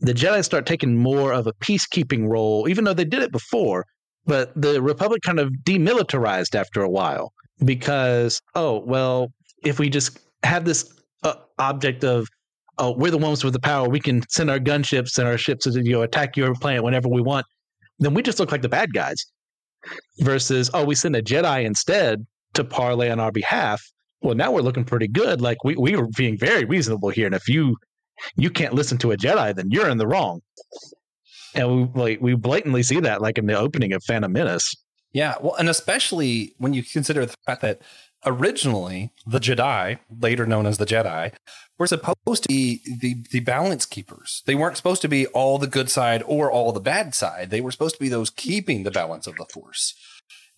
the 0.00 0.12
Jedi 0.12 0.44
start 0.44 0.66
taking 0.66 0.96
more 0.96 1.32
of 1.32 1.46
a 1.46 1.52
peacekeeping 1.54 2.28
role, 2.28 2.68
even 2.68 2.84
though 2.84 2.94
they 2.94 3.04
did 3.04 3.22
it 3.22 3.32
before. 3.32 3.86
But 4.26 4.52
the 4.60 4.82
Republic 4.82 5.22
kind 5.22 5.38
of 5.38 5.50
demilitarized 5.64 6.54
after 6.54 6.82
a 6.82 6.88
while 6.88 7.32
because, 7.64 8.40
oh, 8.54 8.80
well, 8.80 9.32
if 9.64 9.78
we 9.78 9.88
just 9.88 10.18
have 10.42 10.64
this 10.64 10.92
uh, 11.22 11.34
object 11.58 12.04
of, 12.04 12.26
oh, 12.78 12.92
we're 12.92 13.10
the 13.10 13.18
ones 13.18 13.44
with 13.44 13.52
the 13.52 13.60
power, 13.60 13.88
we 13.88 14.00
can 14.00 14.22
send 14.28 14.50
our 14.50 14.58
gunships 14.58 15.18
and 15.18 15.28
our 15.28 15.38
ships 15.38 15.64
to 15.64 15.82
you 15.82 15.92
know, 15.92 16.02
attack 16.02 16.36
your 16.36 16.54
planet 16.54 16.82
whenever 16.82 17.08
we 17.08 17.22
want, 17.22 17.46
then 17.98 18.14
we 18.14 18.22
just 18.22 18.38
look 18.40 18.52
like 18.52 18.62
the 18.62 18.68
bad 18.68 18.92
guys. 18.92 19.24
Versus, 20.18 20.68
oh, 20.74 20.84
we 20.84 20.96
send 20.96 21.14
a 21.14 21.22
Jedi 21.22 21.64
instead 21.64 22.26
to 22.54 22.64
parlay 22.64 23.08
on 23.08 23.20
our 23.20 23.30
behalf. 23.30 23.80
Well, 24.20 24.34
now 24.34 24.50
we're 24.50 24.62
looking 24.62 24.84
pretty 24.84 25.06
good. 25.06 25.40
Like 25.40 25.62
we, 25.62 25.76
we 25.76 25.94
were 25.94 26.08
being 26.16 26.36
very 26.36 26.64
reasonable 26.64 27.10
here. 27.10 27.26
And 27.26 27.34
if 27.34 27.48
you 27.48 27.76
you 28.36 28.50
can't 28.50 28.74
listen 28.74 28.98
to 28.98 29.12
a 29.12 29.16
Jedi, 29.16 29.54
then 29.54 29.70
you're 29.70 29.88
in 29.88 29.98
the 29.98 30.06
wrong 30.06 30.40
and 31.56 31.94
we 31.94 32.00
like 32.00 32.20
we 32.20 32.34
blatantly 32.34 32.82
see 32.82 33.00
that 33.00 33.20
like 33.22 33.38
in 33.38 33.46
the 33.46 33.58
opening 33.58 33.92
of 33.92 34.02
Phantom 34.04 34.32
Menace. 34.32 34.74
Yeah, 35.12 35.34
well, 35.40 35.54
and 35.54 35.68
especially 35.68 36.54
when 36.58 36.74
you 36.74 36.82
consider 36.82 37.24
the 37.24 37.34
fact 37.46 37.62
that 37.62 37.80
originally 38.24 39.12
the 39.26 39.38
Jedi, 39.38 39.98
later 40.20 40.46
known 40.46 40.66
as 40.66 40.78
the 40.78 40.84
Jedi, 40.84 41.32
were 41.78 41.86
supposed 41.86 42.42
to 42.42 42.48
be 42.48 42.80
the 43.00 43.16
the 43.30 43.40
balance 43.40 43.86
keepers. 43.86 44.42
They 44.46 44.54
weren't 44.54 44.76
supposed 44.76 45.02
to 45.02 45.08
be 45.08 45.26
all 45.28 45.58
the 45.58 45.66
good 45.66 45.90
side 45.90 46.22
or 46.26 46.50
all 46.50 46.72
the 46.72 46.80
bad 46.80 47.14
side. 47.14 47.50
They 47.50 47.60
were 47.60 47.70
supposed 47.70 47.94
to 47.96 48.00
be 48.00 48.08
those 48.08 48.30
keeping 48.30 48.82
the 48.82 48.90
balance 48.90 49.26
of 49.26 49.36
the 49.36 49.46
Force. 49.46 49.94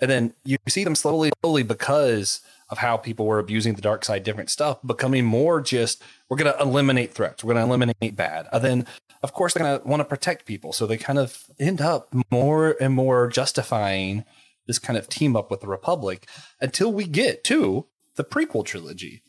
And 0.00 0.10
then 0.10 0.34
you 0.44 0.58
see 0.68 0.84
them 0.84 0.94
slowly, 0.94 1.30
slowly 1.42 1.64
because 1.64 2.40
of 2.70 2.78
how 2.78 2.96
people 2.96 3.26
were 3.26 3.38
abusing 3.38 3.74
the 3.74 3.82
dark 3.82 4.04
side, 4.04 4.22
different 4.22 4.50
stuff, 4.50 4.78
becoming 4.84 5.24
more 5.24 5.60
just 5.60 6.02
we're 6.28 6.36
going 6.36 6.52
to 6.52 6.60
eliminate 6.60 7.12
threats, 7.14 7.42
we're 7.42 7.54
going 7.54 7.64
to 7.64 7.68
eliminate 7.68 8.16
bad. 8.16 8.46
And 8.52 8.64
then 8.64 8.86
of 9.22 9.32
course 9.32 9.54
they're 9.54 9.64
going 9.64 9.80
to 9.80 9.86
want 9.86 10.00
to 10.00 10.04
protect 10.04 10.46
people. 10.46 10.72
So 10.72 10.86
they 10.86 10.96
kind 10.96 11.18
of 11.18 11.44
end 11.58 11.80
up 11.80 12.14
more 12.30 12.76
and 12.80 12.94
more 12.94 13.28
justifying 13.28 14.24
this 14.66 14.78
kind 14.78 14.98
of 14.98 15.08
team 15.08 15.34
up 15.34 15.50
with 15.50 15.60
the 15.60 15.66
Republic 15.66 16.28
until 16.60 16.92
we 16.92 17.06
get 17.06 17.42
to 17.44 17.86
the 18.16 18.24
prequel 18.24 18.64
trilogy. 18.64 19.22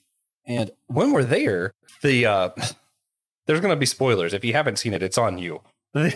And 0.45 0.71
when 0.87 1.11
we're 1.11 1.23
there, 1.23 1.73
the 2.01 2.25
uh, 2.25 2.49
there's 3.45 3.61
going 3.61 3.73
to 3.73 3.79
be 3.79 3.85
spoilers. 3.85 4.33
If 4.33 4.43
you 4.43 4.53
haven't 4.53 4.79
seen 4.79 4.93
it, 4.93 5.03
it's 5.03 5.17
on 5.17 5.37
you. 5.37 5.61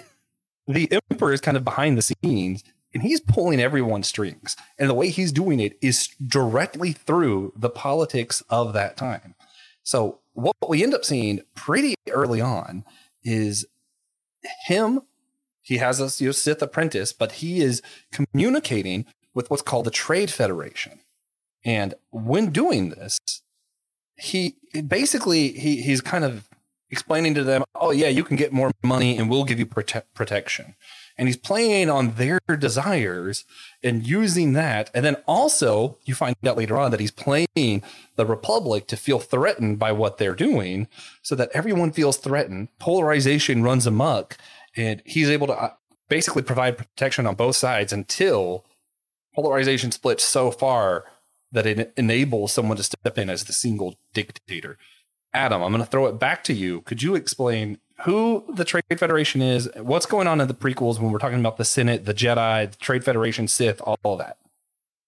The, 0.65 0.81
the 0.89 1.01
Emperor 1.11 1.33
is 1.33 1.41
kind 1.41 1.57
of 1.57 1.65
behind 1.65 1.97
the 1.97 2.01
scenes 2.01 2.63
and 2.93 3.03
he's 3.03 3.19
pulling 3.19 3.59
everyone's 3.59 4.07
strings. 4.07 4.55
And 4.77 4.89
the 4.89 4.93
way 4.93 5.09
he's 5.09 5.31
doing 5.31 5.59
it 5.59 5.77
is 5.81 6.09
directly 6.25 6.91
through 6.91 7.53
the 7.55 7.69
politics 7.69 8.43
of 8.49 8.73
that 8.73 8.97
time. 8.97 9.35
So 9.83 10.19
what 10.33 10.55
we 10.67 10.83
end 10.83 10.93
up 10.93 11.05
seeing 11.05 11.41
pretty 11.55 11.95
early 12.09 12.41
on 12.41 12.83
is 13.23 13.65
him. 14.65 15.01
He 15.61 15.77
has 15.77 15.99
a 15.99 16.23
you 16.23 16.29
know, 16.29 16.33
Sith 16.33 16.61
apprentice, 16.61 17.13
but 17.13 17.33
he 17.33 17.61
is 17.61 17.81
communicating 18.11 19.05
with 19.33 19.49
what's 19.49 19.63
called 19.63 19.85
the 19.85 19.91
Trade 19.91 20.29
Federation. 20.29 20.99
And 21.65 21.93
when 22.11 22.51
doing 22.51 22.89
this, 22.89 23.17
he 24.17 24.57
basically 24.87 25.49
he 25.53 25.81
he's 25.81 26.01
kind 26.01 26.23
of 26.23 26.47
explaining 26.89 27.33
to 27.35 27.43
them, 27.43 27.63
"Oh 27.73 27.91
yeah, 27.91 28.09
you 28.09 28.23
can 28.23 28.35
get 28.35 28.51
more 28.51 28.71
money, 28.83 29.17
and 29.17 29.29
we'll 29.29 29.45
give 29.45 29.59
you 29.59 29.65
prote- 29.65 30.03
protection." 30.13 30.75
And 31.17 31.27
he's 31.27 31.37
playing 31.37 31.89
on 31.89 32.15
their 32.15 32.39
desires 32.57 33.45
and 33.83 34.05
using 34.05 34.53
that. 34.53 34.89
And 34.93 35.05
then 35.05 35.15
also, 35.27 35.97
you 36.05 36.15
find 36.15 36.35
out 36.45 36.57
later 36.57 36.77
on 36.77 36.91
that 36.91 36.99
he's 36.99 37.11
playing 37.11 37.83
the 38.15 38.25
Republic 38.25 38.87
to 38.87 38.97
feel 38.97 39.19
threatened 39.19 39.77
by 39.77 39.91
what 39.91 40.17
they're 40.17 40.35
doing 40.35 40.87
so 41.21 41.35
that 41.35 41.51
everyone 41.53 41.91
feels 41.91 42.17
threatened. 42.17 42.69
Polarization 42.79 43.63
runs 43.63 43.85
amok. 43.85 44.37
And 44.75 45.03
he's 45.05 45.29
able 45.29 45.47
to 45.47 45.53
uh, 45.53 45.73
basically 46.09 46.41
provide 46.41 46.77
protection 46.77 47.27
on 47.27 47.35
both 47.35 47.55
sides 47.55 47.93
until 47.93 48.65
polarization 49.35 49.91
splits 49.91 50.23
so 50.23 50.51
far 50.51 51.05
that 51.51 51.67
it 51.67 51.93
enables 51.95 52.51
someone 52.51 52.77
to 52.77 52.83
step 52.83 53.17
in 53.17 53.29
as 53.29 53.43
the 53.43 53.53
single 53.53 53.95
dictator. 54.13 54.77
Adam, 55.33 55.61
I'm 55.63 55.71
going 55.71 55.83
to 55.83 55.89
throw 55.89 56.07
it 56.07 56.19
back 56.19 56.43
to 56.45 56.53
you. 56.53 56.81
Could 56.81 57.01
you 57.01 57.15
explain 57.15 57.79
who 58.03 58.43
the 58.49 58.65
Trade 58.65 58.83
Federation 58.97 59.41
is, 59.41 59.69
what's 59.77 60.05
going 60.05 60.27
on 60.27 60.41
in 60.41 60.47
the 60.47 60.53
prequels 60.53 60.99
when 60.99 61.11
we're 61.11 61.19
talking 61.19 61.39
about 61.39 61.57
the 61.57 61.65
Senate, 61.65 62.05
the 62.05 62.13
Jedi, 62.13 62.69
the 62.69 62.77
Trade 62.77 63.03
Federation, 63.03 63.47
Sith, 63.47 63.81
all, 63.81 63.97
all 64.03 64.17
that. 64.17 64.37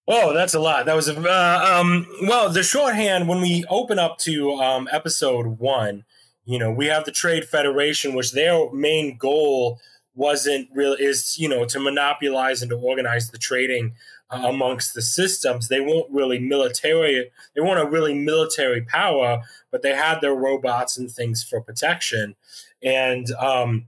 Oh, 0.07 0.33
that's 0.33 0.53
a 0.53 0.59
lot. 0.59 0.85
That 0.85 0.95
was 0.95 1.07
a 1.07 1.19
uh, 1.19 1.79
um, 1.79 2.07
well. 2.23 2.49
The 2.49 2.61
shorthand 2.61 3.27
when 3.27 3.41
we 3.41 3.65
open 3.69 3.97
up 3.97 4.19
to 4.19 4.53
um, 4.53 4.87
episode 4.91 5.59
one, 5.59 6.05
you 6.45 6.59
know, 6.59 6.71
we 6.71 6.85
have 6.85 7.05
the 7.05 7.11
Trade 7.11 7.45
Federation, 7.45 8.13
which 8.13 8.31
their 8.31 8.71
main 8.71 9.17
goal 9.17 9.79
wasn't 10.13 10.69
really 10.73 11.03
is 11.03 11.37
you 11.37 11.49
know 11.49 11.65
to 11.65 11.79
monopolize 11.79 12.61
and 12.61 12.69
to 12.69 12.77
organize 12.77 13.31
the 13.31 13.37
trading 13.39 13.95
uh, 14.29 14.43
amongst 14.45 14.93
the 14.93 15.01
systems. 15.01 15.69
They 15.69 15.81
weren't 15.81 16.11
really 16.11 16.37
military. 16.37 17.31
They 17.55 17.61
weren't 17.61 17.85
a 17.85 17.89
really 17.89 18.13
military 18.13 18.81
power, 18.81 19.41
but 19.71 19.81
they 19.81 19.95
had 19.95 20.21
their 20.21 20.35
robots 20.35 20.97
and 20.97 21.11
things 21.11 21.43
for 21.43 21.61
protection 21.61 22.35
and 22.83 23.29
um, 23.31 23.87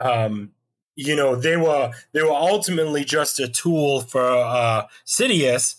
um, 0.00 0.52
you 0.96 1.16
know 1.16 1.36
they 1.36 1.56
were 1.56 1.92
they 2.12 2.22
were 2.22 2.30
ultimately 2.30 3.04
just 3.04 3.40
a 3.40 3.48
tool 3.48 4.00
for 4.00 4.22
uh, 4.22 4.86
Sidious. 5.06 5.76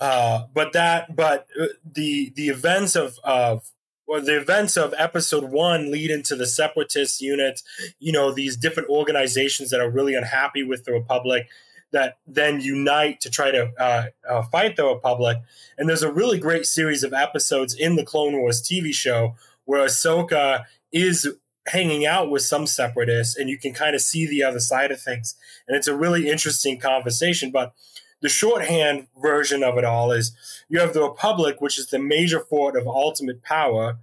Uh, 0.00 0.46
but 0.52 0.72
that 0.72 1.14
but 1.14 1.46
uh, 1.60 1.66
the 1.84 2.32
the 2.34 2.48
events 2.48 2.96
of 2.96 3.18
of 3.22 3.70
well, 4.06 4.20
the 4.20 4.36
events 4.36 4.76
of 4.76 4.94
episode 4.98 5.44
one 5.44 5.90
lead 5.90 6.10
into 6.10 6.36
the 6.36 6.46
separatist 6.46 7.20
units, 7.20 7.62
you 7.98 8.12
know, 8.12 8.32
these 8.32 8.56
different 8.56 8.90
organizations 8.90 9.70
that 9.70 9.80
are 9.80 9.90
really 9.90 10.14
unhappy 10.14 10.62
with 10.62 10.84
the 10.84 10.92
Republic 10.92 11.48
that 11.92 12.18
then 12.26 12.60
unite 12.60 13.20
to 13.20 13.30
try 13.30 13.50
to 13.52 13.70
uh, 13.78 14.06
uh, 14.28 14.42
fight 14.42 14.76
the 14.76 14.84
Republic. 14.84 15.38
And 15.78 15.88
there's 15.88 16.02
a 16.02 16.12
really 16.12 16.38
great 16.38 16.66
series 16.66 17.04
of 17.04 17.12
episodes 17.12 17.72
in 17.72 17.96
the 17.96 18.04
Clone 18.04 18.36
Wars 18.36 18.60
TV 18.60 18.92
show 18.92 19.36
where 19.64 19.86
Ahsoka 19.86 20.64
is 20.92 21.28
hanging 21.68 22.04
out 22.04 22.30
with 22.30 22.42
some 22.42 22.66
separatists 22.66 23.36
and 23.36 23.48
you 23.48 23.58
can 23.58 23.72
kind 23.72 23.94
of 23.94 24.00
see 24.00 24.26
the 24.26 24.42
other 24.42 24.60
side 24.60 24.90
of 24.90 25.00
things. 25.00 25.34
And 25.66 25.76
it's 25.76 25.88
a 25.88 25.96
really 25.96 26.28
interesting 26.28 26.78
conversation. 26.78 27.50
But 27.50 27.72
the 28.20 28.28
shorthand 28.28 29.06
version 29.20 29.62
of 29.62 29.76
it 29.76 29.84
all 29.84 30.10
is 30.10 30.32
you 30.68 30.80
have 30.80 30.94
the 30.94 31.02
Republic, 31.02 31.60
which 31.60 31.78
is 31.78 31.88
the 31.88 31.98
major 31.98 32.40
fort 32.40 32.76
of 32.76 32.86
ultimate 32.86 33.42
power, 33.42 33.98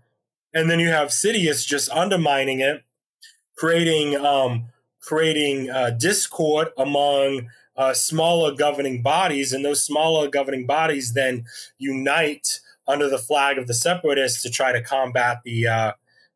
and 0.54 0.70
then 0.70 0.80
you 0.80 0.90
have 0.90 1.10
Sidious 1.10 1.66
just 1.66 1.90
undermining 1.90 2.60
it, 2.60 2.84
creating 3.56 4.16
um, 4.18 4.66
creating 5.00 5.70
uh, 5.70 5.90
discord 5.90 6.68
among 6.78 7.50
uh, 7.76 7.94
smaller 7.94 8.54
governing 8.54 9.02
bodies, 9.02 9.54
and 9.54 9.66
those 9.66 9.84
smaller 9.84 10.28
governing 10.28 10.68
bodies 10.68 11.14
then 11.14 11.46
unite 11.80 12.60
under 12.88 13.10
the 13.10 13.18
flag 13.18 13.58
of 13.58 13.66
the 13.66 13.74
Separatists 13.74 14.44
to 14.44 14.50
try 14.50 14.72
to 14.72 14.84
combat 14.84 15.40
the 15.44 15.68
uh, 15.68 15.92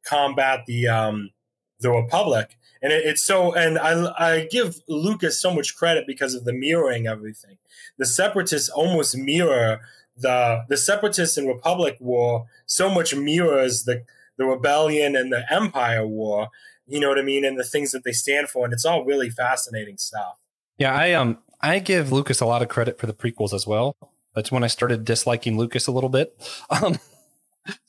combat 0.05 0.65
the 0.65 0.87
um, 0.87 1.31
the 1.79 1.91
Republic. 1.91 2.57
And 2.81 2.93
it, 2.93 3.05
it's 3.05 3.25
so, 3.25 3.53
and 3.53 3.79
I, 3.79 4.13
I 4.17 4.47
give 4.51 4.75
Lucas 4.87 5.41
so 5.41 5.53
much 5.53 5.75
credit 5.75 6.05
because 6.05 6.35
of 6.35 6.45
the 6.45 6.53
mirroring 6.53 7.07
everything. 7.07 7.57
The 7.97 8.05
separatists 8.05 8.69
almost 8.69 9.17
mirror 9.17 9.79
the 10.17 10.63
the 10.69 10.77
separatists 10.77 11.37
and 11.37 11.47
Republic 11.47 11.97
war 11.99 12.45
so 12.65 12.89
much 12.89 13.15
mirrors 13.15 13.83
the 13.83 14.03
the 14.37 14.45
rebellion 14.45 15.15
and 15.15 15.31
the 15.31 15.51
Empire 15.51 16.07
war. 16.07 16.49
You 16.87 16.99
know 16.99 17.09
what 17.09 17.19
I 17.19 17.23
mean, 17.23 17.43
and 17.43 17.57
the 17.57 17.63
things 17.63 17.91
that 17.91 18.03
they 18.03 18.11
stand 18.11 18.49
for, 18.49 18.65
and 18.65 18.73
it's 18.73 18.85
all 18.85 19.03
really 19.03 19.29
fascinating 19.29 19.97
stuff. 19.97 20.37
Yeah, 20.77 20.93
I 20.93 21.13
um 21.13 21.39
I 21.61 21.79
give 21.79 22.11
Lucas 22.11 22.41
a 22.41 22.45
lot 22.45 22.61
of 22.61 22.69
credit 22.69 22.99
for 22.99 23.07
the 23.07 23.13
prequels 23.13 23.53
as 23.53 23.65
well. 23.65 23.95
That's 24.35 24.51
when 24.51 24.63
I 24.63 24.67
started 24.67 25.05
disliking 25.05 25.57
Lucas 25.57 25.87
a 25.87 25.91
little 25.91 26.09
bit. 26.09 26.35
Um, 26.69 26.99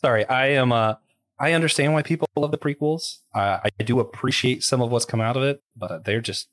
sorry, 0.01 0.27
I 0.27 0.49
am 0.49 0.73
uh 0.73 0.95
I 1.39 1.53
understand 1.53 1.93
why 1.93 2.03
people 2.03 2.29
love 2.37 2.51
the 2.51 2.59
prequels. 2.59 3.19
Uh, 3.35 3.59
I 3.63 3.83
do 3.83 4.01
appreciate 4.01 4.63
some 4.65 4.81
of 4.81 4.91
what's 4.91 5.05
come 5.05 5.21
out 5.21 5.37
of 5.37 5.43
it, 5.43 5.63
but 5.77 6.05
they're 6.05 6.21
just 6.21 6.49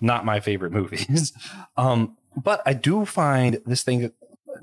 not 0.00 0.24
my 0.24 0.40
favorite 0.40 0.72
movies. 0.72 1.32
um, 1.76 2.16
but 2.36 2.62
I 2.66 2.74
do 2.74 3.04
find 3.04 3.60
this 3.64 3.82
thing 3.82 4.12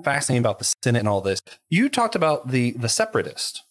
fascinating 0.03 0.41
about 0.41 0.59
the 0.59 0.73
Senate 0.83 0.99
and 0.99 1.07
all 1.07 1.21
this. 1.21 1.41
You 1.69 1.89
talked 1.89 2.15
about 2.15 2.49
the 2.49 2.71
the 2.71 2.89
separatist 2.89 3.63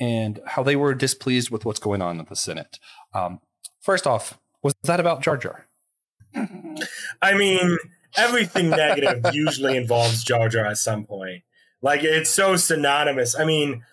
and 0.00 0.40
how 0.46 0.62
they 0.62 0.76
were 0.76 0.94
displeased 0.94 1.50
with 1.50 1.64
what's 1.64 1.78
going 1.78 2.02
on 2.02 2.18
at 2.20 2.28
the 2.28 2.36
Senate. 2.36 2.78
Um, 3.12 3.40
first 3.80 4.06
off, 4.06 4.38
was 4.62 4.74
that 4.84 5.00
about 5.00 5.22
Jar 5.22 5.36
Jar? 5.36 5.66
I 7.22 7.34
mean, 7.34 7.76
everything 8.16 8.70
negative 8.70 9.24
usually 9.32 9.76
involves 9.76 10.24
Jar 10.24 10.48
Jar 10.48 10.66
at 10.66 10.78
some 10.78 11.04
point. 11.04 11.42
Like 11.80 12.02
it's 12.02 12.30
so 12.30 12.56
synonymous. 12.56 13.38
I 13.38 13.44
mean, 13.44 13.84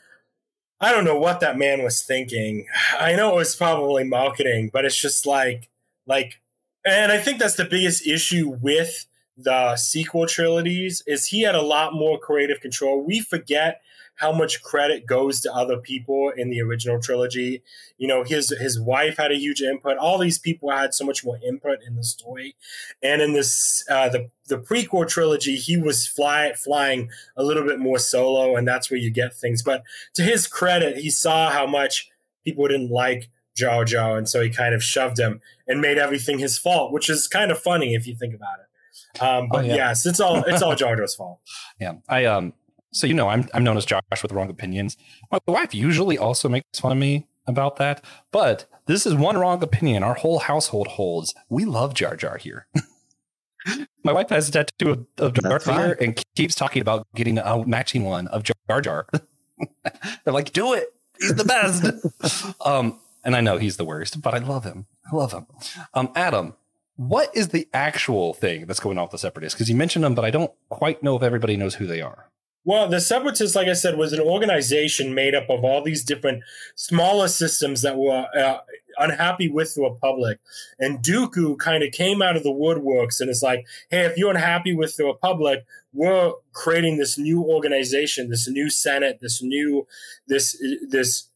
I 0.82 0.92
don't 0.92 1.06
know 1.06 1.18
what 1.18 1.40
that 1.42 1.60
man 1.60 1.84
was 1.84 2.02
thinking. 2.02 2.66
I 3.00 3.16
know 3.16 3.34
it 3.34 3.36
was 3.36 3.56
probably 3.56 4.04
marketing, 4.04 4.72
but 4.74 4.84
it's 4.84 5.00
just 5.00 5.26
like 5.26 5.70
like 6.08 6.42
and 6.84 7.12
I 7.12 7.20
think 7.20 7.40
that's 7.40 7.56
the 7.56 7.66
biggest 7.66 8.08
issue 8.08 8.50
with 8.50 9.06
the 9.38 9.76
sequel 9.76 10.26
trilogies 10.26 11.04
is 11.06 11.28
he 11.28 11.44
had 11.44 11.56
a 11.56 11.62
lot 11.62 11.94
more 11.94 12.20
creative 12.20 12.60
control. 12.60 13.04
We 13.06 13.20
forget 13.20 13.82
how 14.22 14.32
much 14.32 14.62
credit 14.62 15.08
goes 15.08 15.42
to 15.42 15.52
other 15.52 15.78
people 15.78 16.32
in 16.38 16.52
the 16.52 16.62
original 16.62 17.02
trilogy. 17.02 17.64
You 17.98 18.08
know, 18.08 18.24
his 18.24 18.52
his 18.52 18.80
wife 18.80 19.18
had 19.18 19.32
a 19.32 19.36
huge 19.36 19.62
input. 19.62 19.98
All 19.98 20.20
these 20.20 20.38
people 20.38 20.70
had 20.70 20.94
so 20.94 21.04
much 21.04 21.26
more 21.26 21.40
input 21.44 21.80
in 21.86 21.96
the 21.96 22.04
story. 22.04 22.56
And 23.02 23.20
in 23.24 23.34
this 23.34 23.84
uh, 23.90 24.10
the 24.10 24.30
the 24.48 24.60
prequel 24.60 25.10
trilogy, 25.10 25.56
he 25.56 25.76
was 25.76 26.06
fly, 26.06 26.54
flying 26.54 27.10
a 27.36 27.44
little 27.44 27.64
bit 27.64 27.80
more 27.80 27.98
solo, 27.98 28.56
and 28.56 28.68
that's 28.68 28.92
where 28.92 29.00
you 29.00 29.10
get 29.10 29.34
things. 29.34 29.64
But 29.64 29.82
to 30.14 30.22
his 30.22 30.46
credit, 30.46 30.98
he 30.98 31.10
saw 31.10 31.50
how 31.50 31.66
much 31.66 32.08
people 32.46 32.68
didn't 32.68 32.92
like 32.92 33.30
Jar 33.56 33.84
Jar, 33.86 34.20
and 34.20 34.30
so 34.30 34.40
he 34.40 34.52
kind 34.52 34.76
of 34.76 34.84
shoved 34.84 35.18
him 35.18 35.42
and 35.68 35.82
made 35.82 35.98
everything 35.98 36.38
his 36.38 36.60
fault, 36.60 36.94
which 36.94 37.10
is 37.10 37.28
kind 37.28 37.50
of 37.50 37.58
funny 37.58 37.96
if 37.96 38.06
you 38.06 38.16
think 38.16 38.36
about 38.36 38.60
it. 38.60 39.22
Um, 39.22 39.50
but 39.52 39.66
oh, 39.66 39.68
yeah. 39.68 39.76
yes, 39.76 40.06
it's 40.06 40.20
all 40.20 40.44
it's 40.44 40.62
all 40.62 40.76
Jar 40.82 40.96
Jar's 40.96 41.16
fault. 41.16 41.40
Yeah, 41.80 41.96
I 42.08 42.26
um, 42.26 42.54
so 42.92 43.08
you 43.08 43.14
know, 43.14 43.30
I'm 43.30 43.48
I'm 43.54 43.64
known 43.64 43.78
as 43.78 43.86
Josh 43.86 44.02
with 44.22 44.32
wrong 44.32 44.50
opinions. 44.50 44.98
My 45.32 45.40
wife 45.48 45.74
usually 45.74 46.18
also 46.18 46.50
makes 46.50 46.80
fun 46.80 46.92
of 46.92 46.98
me 46.98 47.28
about 47.48 47.78
that, 47.78 48.04
but 48.32 48.66
this 48.86 49.06
is 49.06 49.14
one 49.14 49.38
wrong 49.38 49.64
opinion 49.64 50.04
our 50.04 50.16
whole 50.16 50.40
household 50.40 50.88
holds. 50.88 51.34
We 51.50 51.66
love 51.66 51.94
Jar 51.94 52.16
Jar 52.16 52.38
here. 52.38 52.68
My 54.04 54.12
wife 54.12 54.30
has 54.30 54.50
a 54.50 54.52
tattoo 54.52 54.90
of, 54.92 55.06
of 55.18 55.34
Darth 55.36 55.66
Vader 55.66 55.94
and 55.94 56.22
keeps 56.36 56.56
talking 56.56 56.82
about 56.82 57.08
getting 57.16 57.38
a 57.38 57.66
matching 57.66 58.04
one 58.04 58.28
of 58.28 58.44
Jar 58.44 58.82
Jar. 58.82 59.08
They're 60.24 60.34
like, 60.34 60.52
"Do 60.52 60.74
it! 60.74 60.88
He's 61.20 61.36
the 61.36 61.46
best." 61.46 62.56
um, 62.66 63.00
and 63.24 63.36
I 63.36 63.42
know 63.42 63.58
he's 63.58 63.78
the 63.78 63.86
worst, 63.86 64.22
but 64.22 64.34
I 64.34 64.40
love 64.40 64.64
him. 64.64 64.88
I 65.12 65.16
love 65.16 65.32
him. 65.32 65.46
Um, 65.94 66.12
Adam, 66.16 66.56
what 66.96 67.30
is 67.36 67.50
the 67.50 67.68
actual 67.74 68.34
thing 68.34 68.66
that's 68.66 68.80
going 68.80 68.98
on 68.98 69.04
with 69.04 69.12
the 69.12 69.20
separatists? 69.20 69.56
Because 69.56 69.70
you 69.70 69.76
mentioned 69.76 70.04
them, 70.04 70.16
but 70.16 70.26
I 70.26 70.32
don't 70.32 70.52
quite 70.70 71.04
know 71.04 71.16
if 71.16 71.22
everybody 71.22 71.56
knows 71.56 71.76
who 71.76 71.86
they 71.86 72.02
are. 72.02 72.31
Well, 72.64 72.88
the 72.88 73.02
Separatists, 73.02 73.56
like 73.56 73.68
I 73.68 73.74
said, 73.74 73.98
was 73.98 74.14
an 74.14 74.20
organization 74.20 75.16
made 75.16 75.34
up 75.34 75.50
of 75.50 75.64
all 75.64 75.84
these 75.84 76.04
different 76.04 76.44
smaller 76.76 77.28
systems 77.28 77.82
that 77.82 77.98
were 77.98 78.28
uh, 78.38 78.60
unhappy 78.98 79.50
with 79.50 79.74
the 79.74 79.82
Republic. 79.82 80.40
And 80.78 81.00
Dooku 81.00 81.58
kind 81.58 81.84
of 81.84 81.92
came 81.92 82.22
out 82.22 82.36
of 82.36 82.44
the 82.44 82.52
woodworks 82.52 83.20
and 83.20 83.32
it's 83.32 83.42
like, 83.42 83.66
hey, 83.90 84.02
if 84.06 84.16
you're 84.16 84.30
unhappy 84.30 84.76
with 84.76 84.96
the 84.96 85.06
Republic, 85.06 85.66
we're 85.92 86.34
creating 86.54 86.98
this 86.98 87.18
new 87.18 87.44
organization, 87.44 88.30
this 88.30 88.48
new 88.48 88.70
Senate, 88.70 89.20
this 89.22 89.42
new, 89.42 89.88
this, 90.28 90.62
this 90.88 91.30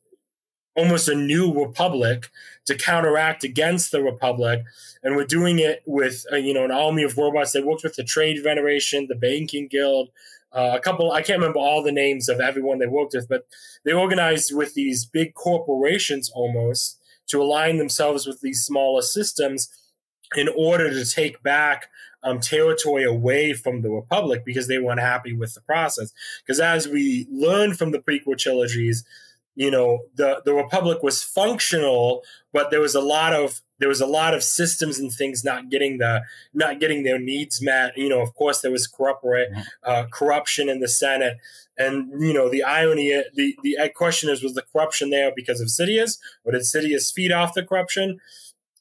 almost 0.75 1.07
a 1.07 1.15
new 1.15 1.53
republic 1.53 2.29
to 2.65 2.75
counteract 2.75 3.43
against 3.43 3.91
the 3.91 4.03
republic 4.03 4.63
and 5.03 5.15
we're 5.15 5.25
doing 5.25 5.59
it 5.59 5.81
with 5.85 6.25
uh, 6.31 6.35
you 6.35 6.53
know 6.53 6.65
an 6.65 6.71
army 6.71 7.03
of 7.03 7.17
robots 7.17 7.53
they 7.53 7.61
worked 7.61 7.83
with 7.83 7.95
the 7.95 8.03
trade 8.03 8.41
federation 8.43 9.07
the 9.07 9.15
banking 9.15 9.67
guild 9.69 10.09
uh, 10.55 10.71
a 10.73 10.79
couple 10.79 11.11
i 11.11 11.21
can't 11.21 11.39
remember 11.39 11.59
all 11.59 11.83
the 11.83 11.91
names 11.91 12.29
of 12.29 12.39
everyone 12.39 12.79
they 12.79 12.87
worked 12.87 13.13
with 13.13 13.27
but 13.27 13.45
they 13.83 13.93
organized 13.93 14.55
with 14.55 14.73
these 14.73 15.05
big 15.05 15.33
corporations 15.33 16.29
almost 16.33 16.99
to 17.27 17.41
align 17.41 17.77
themselves 17.77 18.25
with 18.25 18.41
these 18.41 18.63
smaller 18.63 19.01
systems 19.01 19.69
in 20.35 20.47
order 20.57 20.89
to 20.91 21.05
take 21.05 21.41
back 21.43 21.89
um, 22.23 22.39
territory 22.39 23.03
away 23.03 23.53
from 23.53 23.81
the 23.81 23.89
republic 23.89 24.43
because 24.43 24.67
they 24.67 24.79
weren't 24.79 24.99
happy 24.99 25.31
with 25.31 25.53
the 25.53 25.61
process. 25.61 26.11
Because 26.43 26.59
as 26.59 26.87
we 26.87 27.27
learned 27.31 27.77
from 27.77 27.91
the 27.91 27.99
prequel 27.99 28.37
trilogies 28.37 29.05
you 29.55 29.71
know 29.71 29.99
the 30.15 30.41
the 30.45 30.53
republic 30.53 31.01
was 31.01 31.23
functional 31.23 32.21
but 32.53 32.69
there 32.69 32.81
was 32.81 32.93
a 32.93 33.01
lot 33.01 33.33
of 33.33 33.61
there 33.79 33.89
was 33.89 34.01
a 34.01 34.05
lot 34.05 34.33
of 34.33 34.43
systems 34.43 34.99
and 34.99 35.11
things 35.11 35.43
not 35.43 35.69
getting 35.69 35.97
the 35.97 36.21
not 36.53 36.79
getting 36.79 37.03
their 37.03 37.19
needs 37.19 37.61
met 37.61 37.97
you 37.97 38.09
know 38.09 38.21
of 38.21 38.33
course 38.33 38.61
there 38.61 38.71
was 38.71 38.87
corporate 38.87 39.51
mm-hmm. 39.51 39.61
uh, 39.83 40.05
corruption 40.11 40.69
in 40.69 40.79
the 40.79 40.87
senate 40.87 41.37
and 41.77 42.21
you 42.21 42.33
know 42.33 42.49
the 42.49 42.63
irony 42.63 43.09
the 43.35 43.55
the 43.63 43.77
question 43.95 44.29
is 44.29 44.41
was 44.41 44.53
the 44.53 44.65
corruption 44.73 45.09
there 45.09 45.31
because 45.35 45.61
of 45.61 45.67
Sidious 45.67 46.17
or 46.43 46.51
did 46.51 46.61
Sidious 46.61 47.13
feed 47.13 47.31
off 47.31 47.53
the 47.53 47.63
corruption 47.63 48.19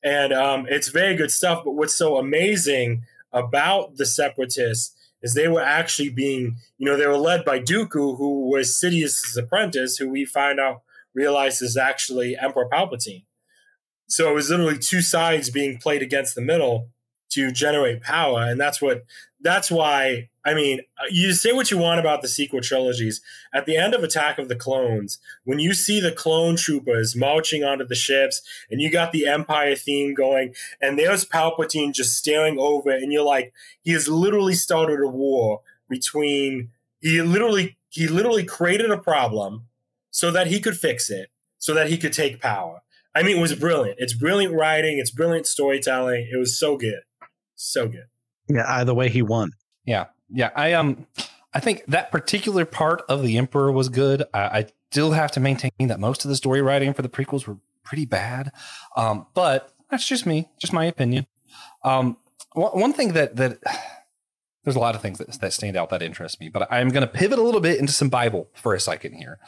and 0.02 0.32
um, 0.32 0.66
it's 0.68 0.88
very 0.88 1.14
good 1.14 1.30
stuff 1.30 1.64
but 1.64 1.72
what's 1.72 1.96
so 1.96 2.16
amazing 2.16 3.02
about 3.32 3.96
the 3.96 4.06
separatists 4.06 4.94
is 5.24 5.32
they 5.32 5.48
were 5.48 5.62
actually 5.62 6.10
being, 6.10 6.58
you 6.76 6.86
know, 6.86 6.98
they 6.98 7.06
were 7.06 7.16
led 7.16 7.46
by 7.46 7.58
Dooku, 7.58 8.18
who 8.18 8.48
was 8.50 8.78
Sidious's 8.78 9.36
apprentice, 9.36 9.96
who 9.96 10.08
we 10.08 10.26
find 10.26 10.60
out 10.60 10.82
realizes 11.14 11.70
is 11.70 11.76
actually 11.78 12.36
Emperor 12.36 12.68
Palpatine. 12.70 13.24
So 14.06 14.30
it 14.30 14.34
was 14.34 14.50
literally 14.50 14.78
two 14.78 15.02
sides 15.02 15.50
being 15.50 15.78
played 15.78 16.02
against 16.02 16.34
the 16.34 16.42
middle 16.42 16.88
to 17.30 17.50
generate 17.50 18.02
power, 18.02 18.42
and 18.42 18.60
that's 18.60 18.80
what 18.80 19.04
that's 19.40 19.70
why 19.70 20.28
I 20.46 20.52
mean, 20.52 20.80
uh, 20.98 21.06
you 21.10 21.32
say 21.32 21.52
what 21.52 21.70
you 21.70 21.78
want 21.78 22.00
about 22.00 22.20
the 22.20 22.28
sequel 22.28 22.60
trilogies. 22.60 23.22
At 23.54 23.64
the 23.64 23.76
end 23.76 23.94
of 23.94 24.04
Attack 24.04 24.38
of 24.38 24.48
the 24.48 24.56
Clones, 24.56 25.18
when 25.44 25.58
you 25.58 25.72
see 25.72 26.00
the 26.00 26.12
clone 26.12 26.56
troopers 26.56 27.16
marching 27.16 27.64
onto 27.64 27.86
the 27.86 27.94
ships 27.94 28.42
and 28.70 28.80
you 28.80 28.90
got 28.90 29.12
the 29.12 29.26
Empire 29.26 29.74
theme 29.74 30.12
going, 30.12 30.54
and 30.82 30.98
there's 30.98 31.24
Palpatine 31.24 31.94
just 31.94 32.16
staring 32.16 32.58
over, 32.58 32.90
and 32.90 33.10
you're 33.10 33.24
like, 33.24 33.54
he 33.82 33.92
has 33.92 34.06
literally 34.06 34.54
started 34.54 35.00
a 35.00 35.08
war 35.08 35.62
between 35.88 36.70
he 37.00 37.22
literally 37.22 37.78
he 37.88 38.06
literally 38.06 38.44
created 38.44 38.90
a 38.90 38.98
problem 38.98 39.66
so 40.10 40.30
that 40.30 40.48
he 40.48 40.60
could 40.60 40.76
fix 40.76 41.10
it, 41.10 41.30
so 41.58 41.72
that 41.72 41.88
he 41.88 41.96
could 41.96 42.12
take 42.12 42.40
power. 42.40 42.82
I 43.14 43.22
mean, 43.22 43.36
it 43.38 43.40
was 43.40 43.54
brilliant. 43.54 43.98
It's 44.00 44.14
brilliant 44.14 44.54
writing, 44.54 44.98
it's 44.98 45.10
brilliant 45.10 45.46
storytelling. 45.46 46.28
It 46.32 46.36
was 46.36 46.58
so 46.58 46.76
good. 46.76 47.00
So 47.54 47.88
good. 47.88 48.06
Yeah, 48.48 48.64
either 48.66 48.92
way 48.92 49.08
he 49.08 49.22
won. 49.22 49.52
Yeah 49.84 50.06
yeah, 50.34 50.50
I 50.54 50.72
um, 50.72 51.06
I 51.52 51.60
think 51.60 51.84
that 51.86 52.10
particular 52.10 52.64
part 52.64 53.02
of 53.08 53.22
the 53.22 53.38
Emperor 53.38 53.70
was 53.70 53.88
good. 53.88 54.24
I, 54.34 54.40
I 54.40 54.66
still 54.90 55.12
have 55.12 55.30
to 55.32 55.40
maintain 55.40 55.70
that 55.78 56.00
most 56.00 56.24
of 56.24 56.28
the 56.28 56.36
story 56.36 56.62
writing 56.62 56.92
for 56.92 57.02
the 57.02 57.08
prequels 57.08 57.46
were 57.46 57.58
pretty 57.84 58.04
bad. 58.06 58.50
Um, 58.96 59.26
but 59.34 59.72
that's 59.90 60.06
just 60.06 60.26
me, 60.26 60.48
just 60.58 60.72
my 60.72 60.84
opinion. 60.84 61.26
Um, 61.82 62.16
one, 62.52 62.72
one 62.72 62.92
thing 62.92 63.12
that 63.12 63.36
that 63.36 63.58
there's 64.64 64.76
a 64.76 64.80
lot 64.80 64.94
of 64.94 65.02
things 65.02 65.18
that, 65.18 65.30
that 65.40 65.52
stand 65.52 65.76
out 65.76 65.90
that 65.90 66.02
interest 66.02 66.40
me, 66.40 66.48
but 66.48 66.66
I'm 66.70 66.88
going 66.88 67.06
to 67.06 67.12
pivot 67.12 67.38
a 67.38 67.42
little 67.42 67.60
bit 67.60 67.78
into 67.78 67.92
some 67.92 68.08
Bible 68.08 68.48
for 68.54 68.74
a 68.74 68.80
second 68.80 69.12
here. 69.14 69.38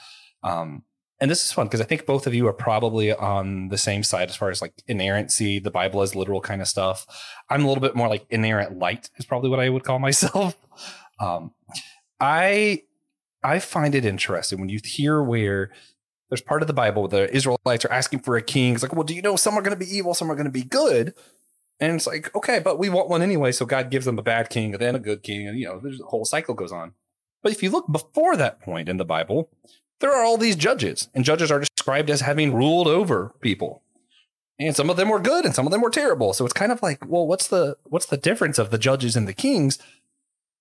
Um, 0.42 0.84
and 1.20 1.30
this 1.30 1.44
is 1.44 1.52
fun 1.52 1.66
because 1.66 1.80
I 1.80 1.84
think 1.84 2.04
both 2.04 2.26
of 2.26 2.34
you 2.34 2.46
are 2.46 2.52
probably 2.52 3.12
on 3.12 3.68
the 3.68 3.78
same 3.78 4.02
side 4.02 4.28
as 4.28 4.36
far 4.36 4.50
as 4.50 4.60
like 4.60 4.74
inerrancy, 4.86 5.58
the 5.58 5.70
Bible 5.70 6.02
as 6.02 6.14
literal 6.14 6.40
kind 6.40 6.60
of 6.60 6.68
stuff. 6.68 7.06
I'm 7.48 7.64
a 7.64 7.68
little 7.68 7.80
bit 7.80 7.96
more 7.96 8.08
like 8.08 8.26
inerrant 8.28 8.78
light 8.78 9.10
is 9.16 9.24
probably 9.24 9.48
what 9.48 9.60
I 9.60 9.68
would 9.68 9.84
call 9.84 9.98
myself. 10.00 10.56
Um, 11.18 11.52
I 12.20 12.82
I 13.42 13.58
find 13.60 13.94
it 13.94 14.04
interesting 14.04 14.60
when 14.60 14.68
you 14.68 14.80
hear 14.84 15.22
where 15.22 15.70
there's 16.28 16.40
part 16.40 16.62
of 16.62 16.66
the 16.66 16.74
Bible 16.74 17.02
where 17.02 17.26
the 17.26 17.34
Israelites 17.34 17.84
are 17.84 17.92
asking 17.92 18.20
for 18.20 18.36
a 18.36 18.42
king. 18.42 18.74
It's 18.74 18.82
like, 18.82 18.94
well, 18.94 19.04
do 19.04 19.14
you 19.14 19.22
know 19.22 19.36
some 19.36 19.56
are 19.56 19.62
going 19.62 19.78
to 19.78 19.84
be 19.84 19.96
evil, 19.96 20.14
some 20.14 20.30
are 20.30 20.34
going 20.34 20.46
to 20.46 20.50
be 20.50 20.64
good? 20.64 21.14
And 21.78 21.94
it's 21.94 22.06
like, 22.06 22.34
okay, 22.34 22.58
but 22.58 22.78
we 22.78 22.88
want 22.88 23.08
one 23.08 23.22
anyway. 23.22 23.52
So 23.52 23.66
God 23.66 23.90
gives 23.90 24.06
them 24.06 24.18
a 24.18 24.22
bad 24.22 24.48
king 24.48 24.72
and 24.72 24.82
then 24.82 24.94
a 24.94 24.98
good 24.98 25.22
king. 25.22 25.46
And, 25.46 25.58
you 25.58 25.66
know, 25.66 25.80
a 25.84 26.08
whole 26.08 26.24
cycle 26.24 26.54
goes 26.54 26.72
on. 26.72 26.94
But 27.42 27.52
if 27.52 27.62
you 27.62 27.70
look 27.70 27.90
before 27.90 28.36
that 28.36 28.60
point 28.60 28.88
in 28.88 28.96
the 28.96 29.04
Bible, 29.04 29.50
there 30.00 30.12
are 30.12 30.24
all 30.24 30.36
these 30.36 30.56
judges, 30.56 31.08
and 31.14 31.24
judges 31.24 31.50
are 31.50 31.60
described 31.60 32.10
as 32.10 32.20
having 32.20 32.54
ruled 32.54 32.86
over 32.86 33.34
people. 33.40 33.82
And 34.58 34.74
some 34.74 34.88
of 34.88 34.96
them 34.96 35.10
were 35.10 35.20
good 35.20 35.44
and 35.44 35.54
some 35.54 35.66
of 35.66 35.72
them 35.72 35.82
were 35.82 35.90
terrible. 35.90 36.32
So 36.32 36.44
it's 36.44 36.54
kind 36.54 36.72
of 36.72 36.82
like, 36.82 37.04
well, 37.06 37.26
what's 37.26 37.46
the 37.48 37.76
what's 37.84 38.06
the 38.06 38.16
difference 38.16 38.58
of 38.58 38.70
the 38.70 38.78
judges 38.78 39.14
and 39.14 39.28
the 39.28 39.34
kings? 39.34 39.78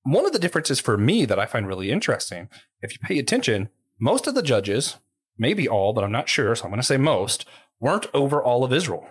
One 0.04 0.26
of 0.26 0.34
the 0.34 0.39
differences 0.39 0.80
for 0.82 0.98
me 0.98 1.26
that 1.26 1.39
I 1.39 1.45
find 1.45 1.65
really 1.65 1.91
interesting, 1.91 2.50
if 2.82 2.91
you 2.91 3.00
pay 3.02 3.17
attention, 3.17 3.69
most 3.98 4.28
of 4.28 4.36
the 4.36 4.43
judges, 4.43 4.98
maybe 5.38 5.67
all, 5.67 5.93
but 5.93 6.04
I'm 6.04 6.12
not 6.12 6.28
sure, 6.30 6.54
so 6.56 6.65
I'm 6.65 6.71
going 6.71 6.82
to 6.82 6.86
say 6.86 6.98
most, 6.98 7.45
weren't 7.80 8.08
over 8.13 8.43
all 8.43 8.63
of 8.63 8.74
Israel. 8.74 9.08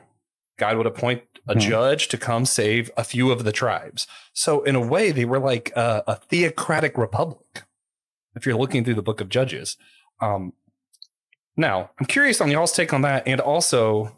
God 0.58 0.76
would 0.76 0.86
appoint 0.86 1.22
a 1.48 1.54
Hmm. 1.54 1.60
judge 1.60 2.08
to 2.08 2.18
come 2.18 2.44
save 2.44 2.90
a 2.96 3.04
few 3.04 3.32
of 3.32 3.44
the 3.44 3.52
tribes. 3.52 4.06
So 4.34 4.62
in 4.62 4.76
a 4.76 4.86
way, 4.86 5.10
they 5.12 5.24
were 5.24 5.40
like 5.40 5.72
a, 5.74 6.04
a 6.06 6.16
theocratic 6.16 6.96
republic. 6.96 7.62
If 8.36 8.44
you're 8.46 8.56
looking 8.56 8.84
through 8.84 8.94
the 8.94 9.02
book 9.02 9.20
of 9.20 9.28
Judges, 9.28 9.76
um, 10.24 10.52
now 11.56 11.90
I'm 12.00 12.06
curious 12.06 12.40
on 12.40 12.50
y'all's 12.50 12.72
take 12.72 12.92
on 12.92 13.02
that, 13.02 13.24
and 13.26 13.40
also 13.40 14.14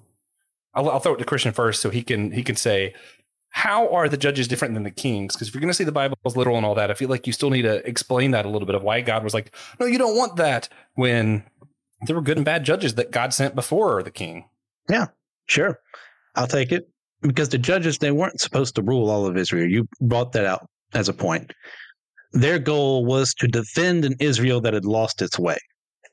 I'll, 0.74 0.88
I'll 0.90 1.00
throw 1.00 1.14
it 1.14 1.18
to 1.18 1.24
Christian 1.24 1.52
first, 1.52 1.82
so 1.82 1.90
he 1.90 2.02
can 2.02 2.30
he 2.32 2.42
can 2.42 2.56
say 2.56 2.94
how 3.50 3.88
are 3.88 4.06
the 4.06 4.18
judges 4.18 4.46
different 4.46 4.74
than 4.74 4.82
the 4.82 4.90
kings? 4.90 5.34
Because 5.34 5.48
if 5.48 5.54
you're 5.54 5.62
going 5.62 5.70
to 5.70 5.74
see 5.74 5.84
the 5.84 5.90
Bible 5.90 6.18
as 6.26 6.36
literal 6.36 6.58
and 6.58 6.66
all 6.66 6.74
that, 6.74 6.90
I 6.90 6.94
feel 6.94 7.08
like 7.08 7.26
you 7.26 7.32
still 7.32 7.48
need 7.48 7.62
to 7.62 7.76
explain 7.88 8.32
that 8.32 8.44
a 8.44 8.50
little 8.50 8.66
bit 8.66 8.74
of 8.74 8.82
why 8.82 9.00
God 9.00 9.24
was 9.24 9.32
like, 9.32 9.54
no, 9.80 9.86
you 9.86 9.96
don't 9.96 10.14
want 10.14 10.36
that 10.36 10.68
when 10.94 11.42
there 12.02 12.14
were 12.14 12.20
good 12.20 12.36
and 12.36 12.44
bad 12.44 12.64
judges 12.64 12.96
that 12.96 13.10
God 13.10 13.32
sent 13.32 13.54
before 13.54 14.02
the 14.02 14.10
king. 14.10 14.44
Yeah, 14.90 15.06
sure. 15.46 15.80
I'll 16.34 16.46
take 16.46 16.70
it. 16.70 16.90
Because 17.22 17.48
the 17.48 17.56
judges, 17.56 17.96
they 17.96 18.10
weren't 18.10 18.40
supposed 18.40 18.74
to 18.74 18.82
rule 18.82 19.08
all 19.08 19.24
of 19.24 19.38
Israel. 19.38 19.70
You 19.70 19.88
brought 20.02 20.32
that 20.32 20.44
out 20.44 20.68
as 20.92 21.08
a 21.08 21.14
point. 21.14 21.54
Their 22.32 22.58
goal 22.58 23.06
was 23.06 23.32
to 23.38 23.48
defend 23.48 24.04
an 24.04 24.16
Israel 24.20 24.60
that 24.60 24.74
had 24.74 24.84
lost 24.84 25.22
its 25.22 25.38
way 25.38 25.56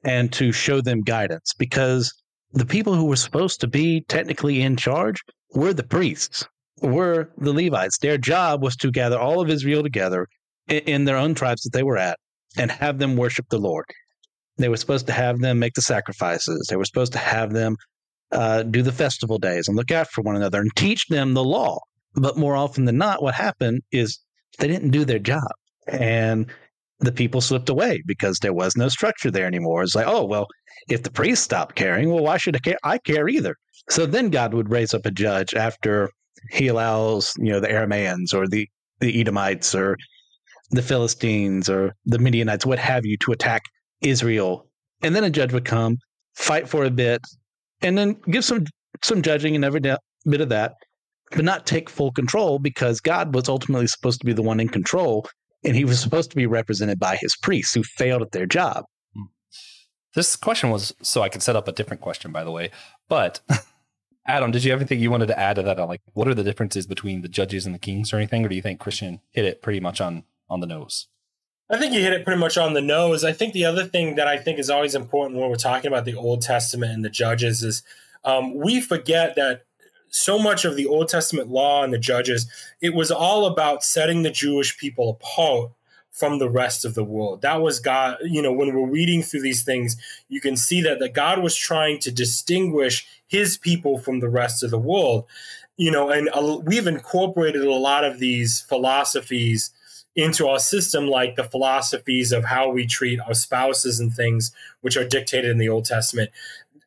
and 0.04 0.32
to 0.34 0.52
show 0.52 0.82
them 0.82 1.02
guidance 1.02 1.54
because 1.58 2.14
the 2.54 2.66
people 2.66 2.94
who 2.94 3.06
were 3.06 3.16
supposed 3.16 3.62
to 3.62 3.68
be 3.68 4.02
technically 4.08 4.62
in 4.62 4.76
charge 4.76 5.22
were 5.54 5.74
the 5.74 5.84
priests, 5.84 6.48
were 6.82 7.30
the 7.38 7.54
Levites. 7.54 7.98
Their 8.00 8.18
job 8.18 8.62
was 8.62 8.76
to 8.78 8.92
gather 8.92 9.20
all 9.20 9.42
of 9.42 9.50
Israel 9.50 9.84
together 9.84 10.28
in, 10.68 11.06
their 11.06 11.18
own 11.18 11.34
tribes 11.34 11.62
that 11.64 11.74
they 11.74 11.84
were 11.84 11.98
at 11.98 12.18
and 12.58 12.70
have 12.72 13.00
them 13.00 13.16
worship 13.16 13.46
the 13.50 13.58
Lord. 13.58 13.86
They 14.58 14.70
were 14.70 14.78
supposed 14.78 15.08
to 15.08 15.14
have 15.14 15.40
them 15.40 15.60
make 15.60 15.74
the 15.74 15.82
sacrifices. 15.82 16.68
They 16.70 16.76
were 16.76 16.86
supposed 16.86 17.14
to 17.14 17.20
have 17.20 17.54
them 17.54 17.76
uh, 18.32 18.64
do 18.64 18.82
the 18.82 18.92
festival 18.92 19.38
days 19.38 19.68
and 19.68 19.76
look 19.76 19.92
out 19.92 20.10
for 20.10 20.22
one 20.22 20.36
another 20.36 20.62
and 20.62 20.76
teach 20.76 21.08
them 21.08 21.34
the 21.34 21.44
law. 21.44 21.80
But 22.14 22.38
more 22.38 22.56
often 22.56 22.86
than 22.86 22.98
not, 22.98 23.24
what 23.24 23.34
happened 23.34 23.82
is 23.92 24.20
they 24.60 24.68
didn't 24.68 24.92
do 24.92 25.06
their 25.06 25.20
job. 25.20 25.52
And 25.88 26.48
the 27.00 27.12
people 27.12 27.42
slipped 27.42 27.70
away 27.70 28.02
because 28.06 28.40
there 28.40 28.54
was 28.54 28.76
no 28.76 28.88
structure 28.88 29.32
there 29.32 29.48
anymore. 29.48 29.84
It's 29.84 29.96
like, 29.96 30.08
oh, 30.08 30.26
well, 30.26 30.48
if 30.90 31.04
the 31.04 31.12
priests 31.12 31.44
stopped 31.44 31.76
caring, 31.76 32.10
well, 32.10 32.24
why 32.24 32.38
should 32.38 32.56
I 32.56 32.60
care? 32.60 32.78
I 32.84 32.98
care 32.98 33.28
either. 33.28 33.56
So 33.90 34.06
then 34.06 34.30
God 34.30 34.54
would 34.54 34.72
raise 34.72 34.94
up 34.94 35.06
a 35.06 35.12
judge 35.12 35.54
after 35.54 36.10
he 36.52 36.68
allows, 36.68 37.34
you 37.38 37.52
know, 37.52 37.60
the 37.60 37.68
Aramaeans 37.68 38.34
or 38.34 38.48
the, 38.48 38.68
the 39.00 39.20
Edomites 39.20 39.76
or 39.76 39.98
the 40.72 40.82
Philistines 40.82 41.70
or 41.70 41.94
the 42.06 42.20
Midianites, 42.20 42.66
what 42.66 42.80
have 42.80 43.06
you, 43.06 43.18
to 43.26 43.32
attack 43.32 43.62
Israel. 44.02 44.68
And 45.02 45.16
then 45.16 45.24
a 45.24 45.30
judge 45.30 45.54
would 45.54 45.66
come, 45.66 45.98
fight 46.36 46.68
for 46.68 46.86
a 46.86 46.92
bit, 46.92 47.22
and 47.82 47.98
then 47.98 48.16
give 48.30 48.46
some 48.46 48.66
some 49.04 49.22
judging 49.22 49.56
and 49.56 49.66
every 49.66 49.82
bit 49.82 50.42
of 50.42 50.50
that, 50.50 50.74
but 51.32 51.44
not 51.44 51.66
take 51.66 51.90
full 51.90 52.12
control 52.12 52.60
because 52.60 53.02
God 53.02 53.36
was 53.36 53.50
ultimately 53.50 53.88
supposed 53.88 54.20
to 54.22 54.26
be 54.26 54.34
the 54.34 54.42
one 54.42 54.60
in 54.60 54.70
control, 54.70 55.28
and 55.64 55.76
He 55.76 55.86
was 55.86 56.00
supposed 56.00 56.30
to 56.32 56.36
be 56.36 56.46
represented 56.46 57.00
by 57.00 57.18
His 57.18 57.36
priests 57.36 57.74
who 57.74 57.84
failed 57.84 58.22
at 58.22 58.32
their 58.32 58.46
job. 58.46 58.86
This 60.16 60.36
question 60.36 60.70
was 60.70 60.94
so 61.02 61.22
I 61.22 61.30
could 61.30 61.42
set 61.42 61.56
up 61.56 61.68
a 61.68 61.72
different 61.72 62.02
question, 62.02 62.32
by 62.32 62.44
the 62.44 62.52
way. 62.52 62.70
But 63.10 63.42
Adam, 64.28 64.52
did 64.52 64.64
you 64.64 64.72
have 64.72 64.80
anything 64.80 65.00
you 65.00 65.12
wanted 65.12 65.28
to 65.28 65.40
add 65.40 65.56
to 65.56 65.64
that? 65.64 65.78
Like, 65.80 66.02
what 66.14 66.28
are 66.28 66.36
the 66.36 66.44
differences 66.44 66.86
between 66.86 67.22
the 67.22 67.28
judges 67.28 67.66
and 67.66 67.74
the 67.74 67.80
kings, 67.80 68.14
or 68.14 68.18
anything? 68.18 68.46
Or 68.46 68.50
do 68.50 68.56
you 68.56 68.62
think 68.62 68.80
Christian 68.80 69.22
hit 69.32 69.46
it 69.46 69.62
pretty 69.62 69.80
much 69.80 70.00
on 70.00 70.24
on 70.50 70.60
the 70.60 70.68
nose? 70.68 71.08
I 71.70 71.78
think 71.78 71.94
you 71.94 72.02
hit 72.02 72.14
it 72.14 72.24
pretty 72.24 72.40
much 72.40 72.58
on 72.58 72.74
the 72.74 72.82
nose. 72.82 73.24
I 73.24 73.32
think 73.32 73.54
the 73.54 73.66
other 73.66 73.86
thing 73.86 74.16
that 74.16 74.28
I 74.28 74.38
think 74.38 74.60
is 74.60 74.70
always 74.70 74.96
important 74.96 75.40
when 75.40 75.50
we're 75.50 75.56
talking 75.56 75.88
about 75.88 76.06
the 76.06 76.16
Old 76.16 76.42
Testament 76.42 76.92
and 76.92 77.04
the 77.04 77.10
judges 77.10 77.64
is 77.64 77.84
um, 78.24 78.54
we 78.56 78.80
forget 78.80 79.36
that 79.36 79.64
so 80.14 80.38
much 80.38 80.64
of 80.64 80.76
the 80.76 80.86
Old 80.86 81.10
Testament 81.10 81.50
law 81.50 81.84
and 81.84 81.92
the 81.92 81.98
judges, 81.98 82.48
it 82.82 82.94
was 82.94 83.10
all 83.10 83.48
about 83.48 83.84
setting 83.84 84.22
the 84.22 84.30
Jewish 84.30 84.78
people 84.78 85.10
apart 85.10 85.72
from 86.12 86.38
the 86.38 86.50
rest 86.50 86.86
of 86.86 86.94
the 86.94 87.04
world. 87.04 87.42
That 87.42 87.64
was 87.64 87.80
God, 87.80 88.18
you 88.24 88.40
know, 88.40 88.54
when 88.54 88.76
we're 88.76 88.88
reading 88.88 89.24
through 89.24 89.42
these 89.42 89.64
things, 89.64 89.98
you 90.30 90.40
can 90.40 90.56
see 90.56 90.82
that, 90.84 91.00
that 91.00 91.16
God 91.16 91.42
was 91.42 91.56
trying 91.56 91.98
to 92.02 92.12
distinguish 92.12 93.08
his 93.26 93.58
people 93.58 93.98
from 93.98 94.20
the 94.20 94.30
rest 94.30 94.62
of 94.62 94.70
the 94.70 94.78
world. 94.78 95.26
You 95.78 95.90
know, 95.90 96.12
and 96.12 96.30
uh, 96.32 96.60
we've 96.64 96.86
incorporated 96.86 97.64
a 97.64 97.74
lot 97.74 98.06
of 98.06 98.20
these 98.20 98.62
philosophies 98.62 99.72
into 100.16 100.48
our 100.48 100.60
system, 100.60 101.08
like 101.08 101.36
the 101.36 101.44
philosophies 101.44 102.32
of 102.32 102.46
how 102.46 102.70
we 102.70 102.86
treat 102.86 103.20
our 103.22 103.34
spouses 103.34 104.00
and 104.00 104.14
things, 104.14 104.52
which 104.82 104.96
are 104.96 105.08
dictated 105.08 105.50
in 105.50 105.58
the 105.58 105.70
Old 105.70 105.86
Testament. 105.86 106.30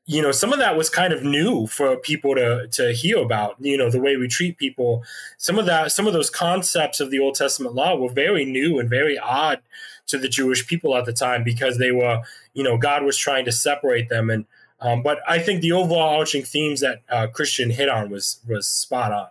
You 0.06 0.22
know, 0.22 0.30
some 0.30 0.52
of 0.52 0.60
that 0.60 0.76
was 0.76 0.88
kind 0.88 1.12
of 1.12 1.24
new 1.24 1.66
for 1.66 1.96
people 1.96 2.34
to 2.36 2.68
to 2.68 2.92
hear 2.92 3.18
about. 3.18 3.56
You 3.58 3.76
know, 3.76 3.90
the 3.90 4.00
way 4.00 4.16
we 4.16 4.28
treat 4.28 4.56
people. 4.56 5.04
Some 5.36 5.58
of 5.58 5.66
that, 5.66 5.92
some 5.92 6.06
of 6.06 6.12
those 6.12 6.30
concepts 6.30 7.00
of 7.00 7.10
the 7.10 7.18
Old 7.18 7.34
Testament 7.34 7.74
law 7.74 7.96
were 7.96 8.12
very 8.12 8.44
new 8.44 8.78
and 8.78 8.88
very 8.88 9.18
odd 9.18 9.60
to 10.06 10.18
the 10.18 10.28
Jewish 10.28 10.66
people 10.66 10.96
at 10.96 11.04
the 11.04 11.12
time 11.12 11.42
because 11.42 11.78
they 11.78 11.90
were, 11.90 12.22
you 12.54 12.62
know, 12.62 12.78
God 12.78 13.02
was 13.02 13.18
trying 13.18 13.44
to 13.46 13.52
separate 13.52 14.08
them. 14.08 14.30
And 14.30 14.46
um, 14.80 15.02
but 15.02 15.18
I 15.26 15.38
think 15.38 15.62
the 15.62 15.72
overall 15.72 16.10
overarching 16.10 16.44
themes 16.44 16.80
that 16.80 17.02
uh, 17.08 17.26
Christian 17.28 17.70
hit 17.70 17.88
on 17.88 18.10
was 18.10 18.40
was 18.46 18.66
spot 18.66 19.12
on. 19.12 19.28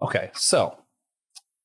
Okay, 0.00 0.30
so 0.34 0.78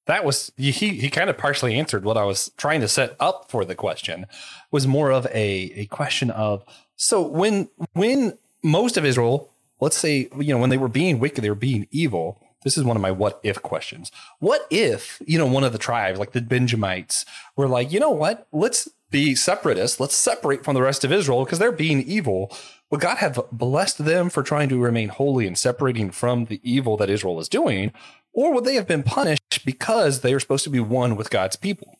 that 0.05 0.25
was 0.25 0.51
he 0.57 0.71
he 0.71 1.09
kind 1.09 1.29
of 1.29 1.37
partially 1.37 1.77
answered 1.77 2.03
what 2.03 2.17
I 2.17 2.23
was 2.23 2.51
trying 2.57 2.81
to 2.81 2.87
set 2.87 3.15
up 3.19 3.49
for 3.49 3.65
the 3.65 3.75
question 3.75 4.25
was 4.71 4.87
more 4.87 5.11
of 5.11 5.25
a 5.27 5.71
a 5.75 5.85
question 5.87 6.31
of 6.31 6.63
so 6.97 7.21
when 7.21 7.69
when 7.93 8.37
most 8.63 8.97
of 8.97 9.05
Israel 9.05 9.49
let's 9.79 9.97
say 9.97 10.27
you 10.39 10.53
know 10.53 10.57
when 10.57 10.69
they 10.69 10.77
were 10.77 10.87
being 10.87 11.19
wicked 11.19 11.43
they 11.43 11.49
were 11.49 11.55
being 11.55 11.87
evil 11.91 12.41
this 12.63 12.77
is 12.77 12.83
one 12.83 12.97
of 12.97 13.01
my 13.01 13.11
what 13.11 13.39
if 13.43 13.61
questions 13.61 14.11
what 14.39 14.67
if 14.69 15.21
you 15.25 15.37
know 15.37 15.45
one 15.45 15.63
of 15.63 15.71
the 15.71 15.77
tribes 15.77 16.19
like 16.19 16.33
the 16.33 16.41
Benjamites 16.41 17.25
were 17.55 17.67
like 17.67 17.91
you 17.91 17.99
know 17.99 18.11
what 18.11 18.47
let's 18.51 18.89
be 19.09 19.35
separatists 19.35 19.99
let's 19.99 20.15
separate 20.15 20.65
from 20.65 20.73
the 20.73 20.81
rest 20.81 21.05
of 21.05 21.11
Israel 21.13 21.45
because 21.45 21.59
they're 21.59 21.71
being 21.71 22.01
evil 22.01 22.51
would 22.89 23.01
God 23.01 23.17
have 23.17 23.39
blessed 23.51 24.05
them 24.05 24.29
for 24.29 24.43
trying 24.43 24.69
to 24.69 24.79
remain 24.81 25.09
holy 25.09 25.45
and 25.45 25.57
separating 25.57 26.09
from 26.11 26.45
the 26.45 26.59
evil 26.63 26.97
that 26.97 27.09
Israel 27.09 27.39
is 27.39 27.47
doing 27.47 27.93
or 28.37 28.53
would 28.53 28.65
they 28.65 28.75
have 28.75 28.87
been 28.87 29.01
punished 29.01 29.65
because 29.65 30.21
they 30.21 30.31
were 30.31 30.39
supposed 30.39 30.63
to 30.63 30.69
be 30.69 30.79
one 30.79 31.15
with 31.15 31.31
God's 31.31 31.55
people? 31.55 31.97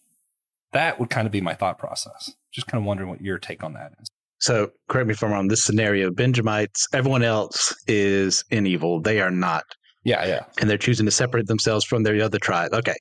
That 0.72 1.00
would 1.00 1.10
kind 1.10 1.26
of 1.26 1.32
be 1.32 1.42
my 1.42 1.56
thought 1.56 1.80
process. 1.80 2.36
Just 2.52 2.68
kind 2.68 2.80
of 2.80 2.86
wondering 2.86 3.10
what 3.10 3.22
your 3.22 3.40
take 3.40 3.64
on 3.64 3.74
that 3.74 3.94
is. 4.00 4.08
So, 4.40 4.70
correct 4.88 5.08
me 5.08 5.14
if 5.14 5.24
I'm 5.24 5.32
wrong. 5.32 5.48
This 5.48 5.64
scenario, 5.64 6.12
Benjamites, 6.12 6.88
everyone 6.94 7.24
else 7.24 7.74
is 7.88 8.44
in 8.52 8.68
evil. 8.68 9.02
They 9.02 9.20
are 9.20 9.32
not. 9.32 9.64
Yeah, 10.04 10.26
yeah. 10.26 10.44
and 10.62 10.70
they're 10.70 10.78
choosing 10.78 11.06
to 11.06 11.12
separate 11.12 11.48
themselves 11.48 11.84
from 11.84 12.04
their 12.04 12.22
other 12.24 12.40
tribe. 12.40 12.74
Okay. 12.74 12.96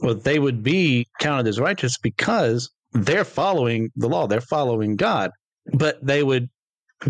Well, 0.00 0.14
they 0.16 0.38
would 0.38 0.62
be 0.62 1.06
counted 1.20 1.46
as 1.46 1.60
righteous 1.60 1.96
because 1.98 2.68
they're 2.92 3.24
following 3.24 3.90
the 3.94 4.08
law, 4.08 4.26
they're 4.26 4.40
following 4.40 4.96
God, 4.96 5.30
but 5.74 6.04
they 6.04 6.22
would 6.22 6.48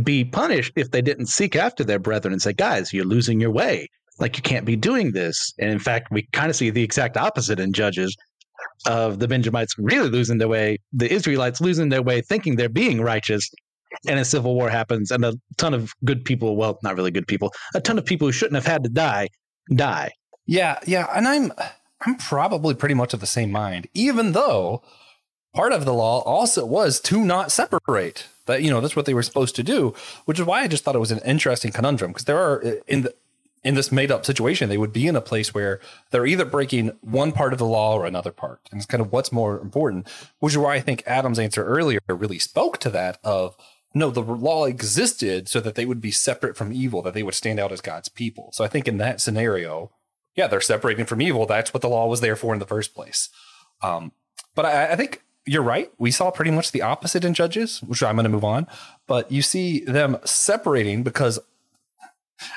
be 0.03 0.25
punished 0.25 0.73
if 0.77 0.91
they 0.91 1.03
didn't 1.03 1.27
seek 1.27 1.57
after 1.57 1.83
their 1.85 1.99
brethren 1.99 2.33
and 2.33 2.43
say, 2.43 2.53
guys, 2.53 2.93
you're 2.93 3.05
losing 3.05 3.41
your 3.41 3.51
way. 3.51 3.89
Like, 4.19 4.37
you 4.37 4.43
can't 4.43 4.67
be 4.67 4.77
doing 4.77 5.13
this. 5.13 5.53
And 5.59 5.71
in 5.71 5.79
fact, 5.79 6.09
we 6.11 6.29
kind 6.33 6.51
of 6.51 6.57
see 6.57 6.71
the 6.71 6.83
exact 6.83 7.17
opposite 7.17 7.59
in 7.59 7.73
Judges 7.73 8.15
of 8.87 9.19
the 9.19 9.29
Benjamites 9.29 9.75
really 9.79 10.09
losing 10.09 10.39
their 10.39 10.49
way, 10.49 10.79
the 10.93 11.13
Israelites 11.13 11.61
losing 11.61 11.89
their 11.89 12.03
way, 12.03 12.21
thinking 12.21 12.57
they're 12.57 12.69
being 12.69 13.01
righteous, 13.01 13.51
and 14.07 14.19
a 14.19 14.25
civil 14.25 14.55
war 14.55 14.71
happens, 14.71 15.11
and 15.11 15.25
a 15.25 15.35
ton 15.57 15.75
of 15.75 15.93
good 16.05 16.25
people, 16.25 16.57
well, 16.57 16.79
not 16.83 16.97
really 16.97 17.11
good 17.11 17.27
people, 17.27 17.53
a 17.75 17.81
ton 17.81 17.99
of 17.99 18.05
people 18.05 18.29
who 18.29 18.33
shouldn't 18.33 18.55
have 18.55 18.67
had 18.67 18.85
to 18.85 18.91
die, 18.91 19.29
die. 19.75 20.13
Yeah, 20.47 20.79
yeah, 20.87 21.07
and 21.15 21.29
I'm 21.29 21.53
I'm 22.03 22.17
probably 22.17 22.75
pretty 22.75 22.95
much 22.95 23.15
of 23.15 23.21
the 23.21 23.27
same 23.27 23.53
mind, 23.53 23.89
even 23.95 24.33
though 24.33 24.83
part 25.55 25.73
of 25.73 25.85
the 25.85 25.93
law 25.93 26.21
also 26.21 26.65
was 26.65 27.01
to 27.01 27.25
not 27.25 27.53
separate. 27.53 28.27
That 28.47 28.63
you 28.63 28.71
know 28.71 28.81
that's 28.81 28.97
what 28.97 29.07
they 29.07 29.15
were 29.15 29.23
supposed 29.23 29.55
to 29.57 29.63
do, 29.63 29.95
which 30.25 30.41
is 30.41 30.47
why 30.47 30.63
I 30.63 30.69
just 30.69 30.83
thought 30.83 30.97
it 30.97 31.01
was 31.01 31.13
an 31.13 31.21
interesting 31.25 31.73
conundrum 31.73 32.11
because 32.11 32.25
there 32.25 32.39
are 32.39 32.65
uh, 32.65 32.73
in 32.89 33.03
the 33.03 33.15
in 33.63 33.75
this 33.75 33.93
made 33.93 34.11
up 34.11 34.25
situation 34.25 34.69
they 34.69 34.79
would 34.79 34.93
be 34.93 35.07
in 35.07 35.17
a 35.17 35.21
place 35.21 35.53
where 35.53 35.81
they're 36.11 36.27
either 36.27 36.45
breaking 36.45 36.93
one 37.03 37.33
part 37.33 37.53
of 37.53 37.59
the 37.59 37.67
law 37.67 37.95
or 37.95 38.07
another 38.07 38.33
part, 38.33 38.61
and 38.71 38.79
it's 38.79 38.87
kind 38.87 39.01
of 39.01 39.13
what's 39.13 39.33
more 39.33 39.59
important. 39.61 40.09
Which 40.39 40.55
is 40.55 40.59
why 40.59 40.75
I 40.75 40.81
think 40.81 41.03
Adam's 41.07 41.39
answer 41.39 41.65
earlier 41.65 42.01
really 42.09 42.39
spoke 42.39 42.79
to 42.79 42.91
that 42.91 43.19
of 43.23 43.57
no, 43.93 44.11
the 44.11 44.23
law 44.23 44.67
existed 44.67 45.49
so 45.49 45.61
that 45.61 45.75
they 45.75 45.85
would 45.85 46.01
be 46.01 46.13
separate 46.13 46.57
from 46.57 46.73
evil, 46.73 47.03
that 47.03 47.15
they 47.15 47.23
would 47.23 47.35
stand 47.35 47.59
out 47.59 47.73
as 47.73 47.81
God's 47.81 48.09
people. 48.09 48.51
So 48.53 48.65
I 48.65 48.69
think 48.69 48.87
in 48.87 48.99
that 48.99 49.21
scenario, 49.21 49.91
yeah, 50.37 50.47
they're 50.47 50.61
separating 50.61 51.07
from 51.07 51.21
evil. 51.21 51.45
That's 51.45 51.75
what 51.75 51.81
the 51.81 51.89
law 51.89 52.07
was 52.07 52.21
there 52.21 52.37
for 52.37 52.53
in 52.53 52.61
the 52.61 52.67
first 52.67 52.95
place. 52.95 53.31
Um, 53.83 54.13
but 54.55 54.65
I, 54.65 54.93
I 54.93 54.97
think 54.97 55.23
you're 55.45 55.63
right. 55.63 55.91
We 55.99 56.13
saw 56.13 56.31
pretty 56.31 56.53
much 56.53 56.71
the 56.71 56.83
opposite 56.83 57.25
in 57.25 57.35
Judges, 57.35 57.83
which 57.83 58.03
I'm 58.03 58.15
going 58.15 58.25
to 58.25 58.31
move 58.31 58.45
on. 58.45 58.69
But 59.09 59.33
you 59.33 59.43
see 59.43 59.81
them 59.81 60.19
separating 60.25 61.03
because 61.03 61.41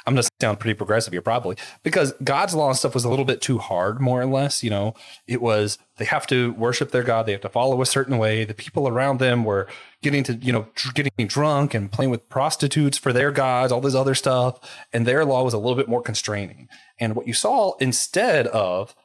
I'm 0.06 0.14
going 0.14 0.24
to 0.24 0.30
sound 0.42 0.60
pretty 0.60 0.76
progressive 0.76 1.14
here, 1.14 1.22
probably 1.22 1.58
because 1.84 2.14
God's 2.24 2.54
law 2.56 2.70
and 2.70 2.78
stuff 2.78 2.94
was 2.94 3.06
a 3.06 3.10
little 3.10 3.26
bit 3.26 3.42
too 3.42 3.58
hard, 3.58 4.00
more 4.02 4.22
or 4.22 4.26
less. 4.26 4.64
You 4.64 4.70
know, 4.70 4.94
it 5.28 5.42
was 5.42 5.78
they 5.98 6.06
have 6.06 6.26
to 6.28 6.54
worship 6.54 6.92
their 6.92 7.04
God, 7.04 7.26
they 7.26 7.32
have 7.34 7.42
to 7.42 7.50
follow 7.50 7.82
a 7.82 7.86
certain 7.86 8.18
way. 8.18 8.46
The 8.46 8.54
people 8.54 8.88
around 8.88 9.20
them 9.20 9.44
were 9.44 9.68
getting 10.02 10.24
to, 10.24 10.34
you 10.36 10.52
know, 10.52 10.68
getting 10.94 11.28
drunk 11.28 11.74
and 11.74 11.92
playing 11.92 12.12
with 12.12 12.30
prostitutes 12.30 12.98
for 12.98 13.14
their 13.14 13.32
gods, 13.32 13.72
all 13.72 13.82
this 13.82 13.96
other 13.96 14.16
stuff. 14.16 14.60
And 14.92 15.06
their 15.06 15.24
law 15.26 15.44
was 15.44 15.54
a 15.54 15.60
little 15.60 15.76
bit 15.78 15.88
more 15.88 16.02
constraining. 16.02 16.68
And 17.00 17.16
what 17.16 17.28
you 17.28 17.34
saw 17.34 17.74
instead 17.80 18.48
of, 18.48 18.96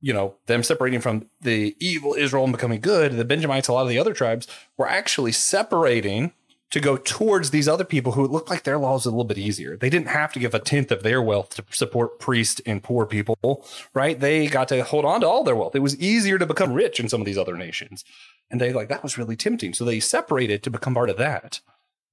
you 0.00 0.12
know, 0.12 0.34
them 0.46 0.64
separating 0.64 1.00
from 1.00 1.28
the 1.40 1.76
evil 1.78 2.14
Israel 2.14 2.44
and 2.44 2.52
becoming 2.52 2.80
good, 2.80 3.12
the 3.12 3.24
Benjamites, 3.24 3.68
a 3.68 3.72
lot 3.72 3.82
of 3.82 3.88
the 3.88 3.98
other 3.98 4.14
tribes 4.14 4.48
were 4.76 4.88
actually 4.88 5.32
separating 5.32 6.32
to 6.72 6.80
go 6.80 6.96
towards 6.96 7.50
these 7.50 7.68
other 7.68 7.84
people 7.84 8.12
who 8.12 8.24
it 8.24 8.30
looked 8.30 8.48
like 8.48 8.62
their 8.62 8.78
laws 8.78 9.04
a 9.04 9.10
little 9.10 9.24
bit 9.24 9.36
easier. 9.36 9.76
They 9.76 9.90
didn't 9.90 10.08
have 10.08 10.32
to 10.32 10.38
give 10.38 10.54
a 10.54 10.58
tenth 10.58 10.90
of 10.90 11.02
their 11.02 11.20
wealth 11.20 11.50
to 11.56 11.64
support 11.70 12.18
priests 12.18 12.62
and 12.64 12.82
poor 12.82 13.04
people, 13.04 13.66
right? 13.92 14.18
They 14.18 14.46
got 14.46 14.68
to 14.68 14.82
hold 14.82 15.04
on 15.04 15.20
to 15.20 15.28
all 15.28 15.44
their 15.44 15.54
wealth. 15.54 15.76
It 15.76 15.80
was 15.80 16.00
easier 16.00 16.38
to 16.38 16.46
become 16.46 16.72
rich 16.72 16.98
in 16.98 17.10
some 17.10 17.20
of 17.20 17.26
these 17.26 17.36
other 17.36 17.58
nations. 17.58 18.04
And 18.50 18.58
they 18.58 18.72
like 18.72 18.88
that 18.88 19.02
was 19.02 19.18
really 19.18 19.36
tempting. 19.36 19.74
So 19.74 19.84
they 19.84 20.00
separated 20.00 20.62
to 20.62 20.70
become 20.70 20.94
part 20.94 21.10
of 21.10 21.18
that 21.18 21.60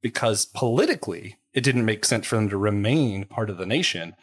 because 0.01 0.45
politically 0.45 1.37
it 1.53 1.63
didn't 1.63 1.85
make 1.85 2.03
sense 2.03 2.27
for 2.27 2.35
them 2.35 2.49
to 2.49 2.57
remain 2.57 3.25
part 3.25 3.49
of 3.49 3.57
the 3.57 3.65
nation. 3.65 4.13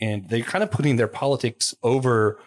And 0.00 0.30
they're 0.30 0.40
kind 0.40 0.64
of 0.64 0.70
putting 0.70 0.96
their 0.96 1.06
politics 1.06 1.74
over 1.82 2.40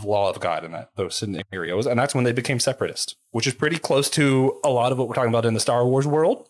the 0.00 0.06
law 0.06 0.30
of 0.30 0.38
God 0.38 0.64
in 0.64 0.70
that 0.72 0.90
those 0.94 1.16
scenarios. 1.16 1.86
And 1.86 1.98
that's 1.98 2.14
when 2.14 2.24
they 2.24 2.32
became 2.32 2.60
separatist, 2.60 3.16
which 3.32 3.48
is 3.48 3.54
pretty 3.54 3.78
close 3.78 4.08
to 4.10 4.60
a 4.62 4.70
lot 4.70 4.92
of 4.92 4.98
what 4.98 5.08
we're 5.08 5.14
talking 5.14 5.30
about 5.30 5.44
in 5.44 5.54
the 5.54 5.60
Star 5.60 5.84
Wars 5.84 6.06
world 6.06 6.48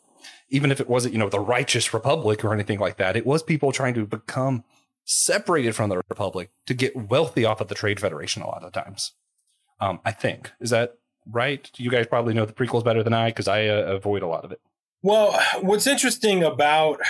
even 0.54 0.70
if 0.70 0.80
it 0.80 0.88
wasn't, 0.88 1.12
you 1.12 1.18
know, 1.18 1.28
the 1.28 1.40
righteous 1.40 1.92
republic 1.92 2.44
or 2.44 2.54
anything 2.54 2.78
like 2.78 2.96
that, 2.96 3.16
it 3.16 3.26
was 3.26 3.42
people 3.42 3.72
trying 3.72 3.92
to 3.94 4.06
become 4.06 4.62
separated 5.04 5.74
from 5.74 5.90
the 5.90 5.96
republic 5.96 6.50
to 6.66 6.74
get 6.74 6.94
wealthy 7.10 7.44
off 7.44 7.60
of 7.60 7.66
the 7.66 7.74
trade 7.74 7.98
federation 7.98 8.40
a 8.40 8.46
lot 8.46 8.62
of 8.62 8.72
times. 8.72 9.12
Um, 9.80 10.00
I 10.04 10.12
think 10.12 10.52
is 10.60 10.70
that 10.70 10.94
right? 11.28 11.68
You 11.76 11.90
guys 11.90 12.06
probably 12.06 12.34
know 12.34 12.46
the 12.46 12.52
prequels 12.52 12.84
better 12.84 13.02
than 13.02 13.12
I 13.12 13.30
because 13.30 13.48
I 13.48 13.66
uh, 13.66 13.82
avoid 13.86 14.22
a 14.22 14.28
lot 14.28 14.44
of 14.44 14.52
it. 14.52 14.60
Well, 15.02 15.38
what's 15.60 15.88
interesting 15.88 16.44
about 16.44 17.00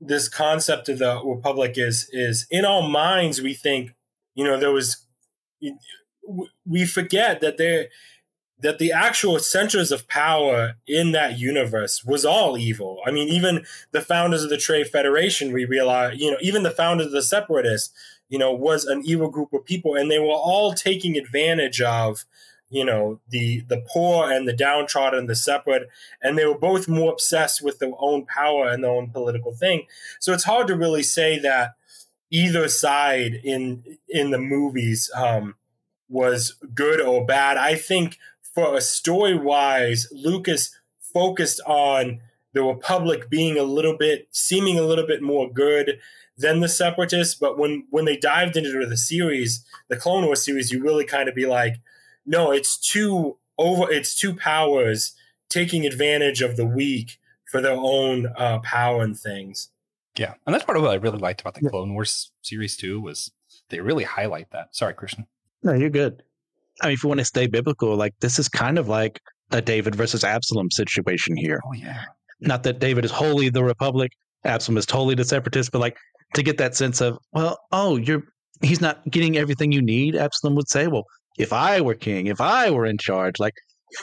this 0.00 0.28
concept 0.28 0.88
of 0.88 1.00
the 1.00 1.20
republic 1.24 1.72
is 1.74 2.08
is 2.12 2.46
in 2.50 2.64
our 2.64 2.88
minds 2.88 3.42
we 3.42 3.52
think, 3.52 3.94
you 4.36 4.44
know, 4.44 4.58
there 4.58 4.70
was 4.70 5.04
we 6.64 6.86
forget 6.86 7.40
that 7.40 7.58
there 7.58 7.88
that 8.62 8.78
the 8.78 8.92
actual 8.92 9.38
centers 9.38 9.90
of 9.90 10.08
power 10.08 10.74
in 10.86 11.12
that 11.12 11.38
universe 11.38 12.04
was 12.04 12.24
all 12.24 12.56
evil. 12.56 13.00
I 13.04 13.10
mean, 13.10 13.28
even 13.28 13.64
the 13.90 14.00
founders 14.00 14.44
of 14.44 14.50
the 14.50 14.56
Trade 14.56 14.88
Federation, 14.88 15.52
we 15.52 15.64
realize, 15.64 16.18
you 16.18 16.30
know, 16.30 16.38
even 16.40 16.62
the 16.62 16.70
founders 16.70 17.06
of 17.06 17.12
the 17.12 17.22
Separatists, 17.22 17.92
you 18.28 18.38
know, 18.38 18.52
was 18.52 18.84
an 18.84 19.02
evil 19.04 19.28
group 19.28 19.52
of 19.52 19.64
people, 19.64 19.94
and 19.94 20.10
they 20.10 20.18
were 20.18 20.28
all 20.28 20.72
taking 20.72 21.18
advantage 21.18 21.82
of, 21.82 22.24
you 22.70 22.84
know, 22.84 23.20
the 23.28 23.60
the 23.68 23.84
poor 23.86 24.30
and 24.30 24.48
the 24.48 24.56
downtrodden, 24.56 25.18
and 25.20 25.28
the 25.28 25.36
separate, 25.36 25.88
and 26.22 26.38
they 26.38 26.46
were 26.46 26.58
both 26.58 26.88
more 26.88 27.12
obsessed 27.12 27.62
with 27.62 27.78
their 27.78 27.92
own 27.98 28.24
power 28.24 28.68
and 28.68 28.82
their 28.82 28.92
own 28.92 29.10
political 29.10 29.52
thing. 29.52 29.86
So 30.20 30.32
it's 30.32 30.44
hard 30.44 30.68
to 30.68 30.76
really 30.76 31.02
say 31.02 31.38
that 31.40 31.74
either 32.30 32.68
side 32.68 33.40
in 33.44 33.98
in 34.08 34.30
the 34.30 34.38
movies 34.38 35.10
um, 35.14 35.56
was 36.08 36.56
good 36.74 37.00
or 37.00 37.26
bad. 37.26 37.58
I 37.58 37.74
think 37.74 38.18
for 38.54 38.76
a 38.76 38.80
story 38.80 39.36
wise, 39.36 40.08
Lucas 40.12 40.74
focused 41.00 41.60
on 41.66 42.20
the 42.52 42.62
Republic 42.62 43.30
being 43.30 43.58
a 43.58 43.62
little 43.62 43.96
bit, 43.96 44.28
seeming 44.30 44.78
a 44.78 44.82
little 44.82 45.06
bit 45.06 45.22
more 45.22 45.50
good 45.50 45.98
than 46.36 46.60
the 46.60 46.68
Separatists. 46.68 47.34
But 47.34 47.58
when 47.58 47.86
when 47.90 48.04
they 48.04 48.16
dived 48.16 48.56
into 48.56 48.86
the 48.86 48.96
series, 48.96 49.64
the 49.88 49.96
Clone 49.96 50.26
Wars 50.26 50.44
series, 50.44 50.70
you 50.70 50.82
really 50.82 51.04
kind 51.04 51.28
of 51.28 51.34
be 51.34 51.46
like, 51.46 51.76
no, 52.26 52.50
it's 52.50 52.78
two 52.78 53.38
over, 53.58 53.90
it's 53.90 54.14
two 54.14 54.34
powers 54.34 55.14
taking 55.48 55.86
advantage 55.86 56.42
of 56.42 56.56
the 56.56 56.66
weak 56.66 57.18
for 57.50 57.60
their 57.60 57.76
own 57.76 58.32
uh, 58.36 58.58
power 58.60 59.02
and 59.02 59.18
things. 59.18 59.68
Yeah, 60.16 60.34
and 60.46 60.54
that's 60.54 60.64
part 60.64 60.76
of 60.76 60.82
what 60.82 60.92
I 60.92 60.96
really 60.96 61.18
liked 61.18 61.40
about 61.40 61.54
the 61.54 61.68
Clone 61.68 61.94
Wars 61.94 62.32
series 62.42 62.76
too 62.76 63.00
was 63.00 63.30
they 63.70 63.80
really 63.80 64.04
highlight 64.04 64.50
that. 64.50 64.74
Sorry, 64.74 64.92
Christian. 64.92 65.26
No, 65.62 65.72
you're 65.72 65.90
good. 65.90 66.22
I 66.80 66.86
mean, 66.86 66.94
if 66.94 67.02
you 67.02 67.08
want 67.08 67.20
to 67.20 67.24
stay 67.24 67.46
biblical, 67.46 67.94
like 67.96 68.14
this 68.20 68.38
is 68.38 68.48
kind 68.48 68.78
of 68.78 68.88
like 68.88 69.20
a 69.50 69.60
David 69.60 69.94
versus 69.94 70.24
Absalom 70.24 70.70
situation 70.70 71.36
here. 71.36 71.60
Oh 71.66 71.74
yeah. 71.74 72.04
Not 72.40 72.62
that 72.64 72.78
David 72.80 73.04
is 73.04 73.10
wholly 73.10 73.50
the 73.50 73.62
Republic, 73.62 74.12
Absalom 74.44 74.78
is 74.78 74.86
totally 74.86 75.14
the 75.14 75.24
separatist, 75.24 75.70
but 75.70 75.80
like 75.80 75.96
to 76.34 76.42
get 76.42 76.58
that 76.58 76.74
sense 76.74 77.00
of, 77.00 77.18
well, 77.32 77.58
oh, 77.70 77.96
you're 77.96 78.22
he's 78.62 78.80
not 78.80 79.08
getting 79.10 79.36
everything 79.36 79.72
you 79.72 79.82
need, 79.82 80.16
Absalom 80.16 80.54
would 80.54 80.68
say. 80.68 80.86
Well, 80.86 81.04
if 81.38 81.52
I 81.52 81.80
were 81.80 81.94
king, 81.94 82.26
if 82.26 82.40
I 82.40 82.70
were 82.70 82.86
in 82.86 82.98
charge, 82.98 83.38
like 83.38 83.54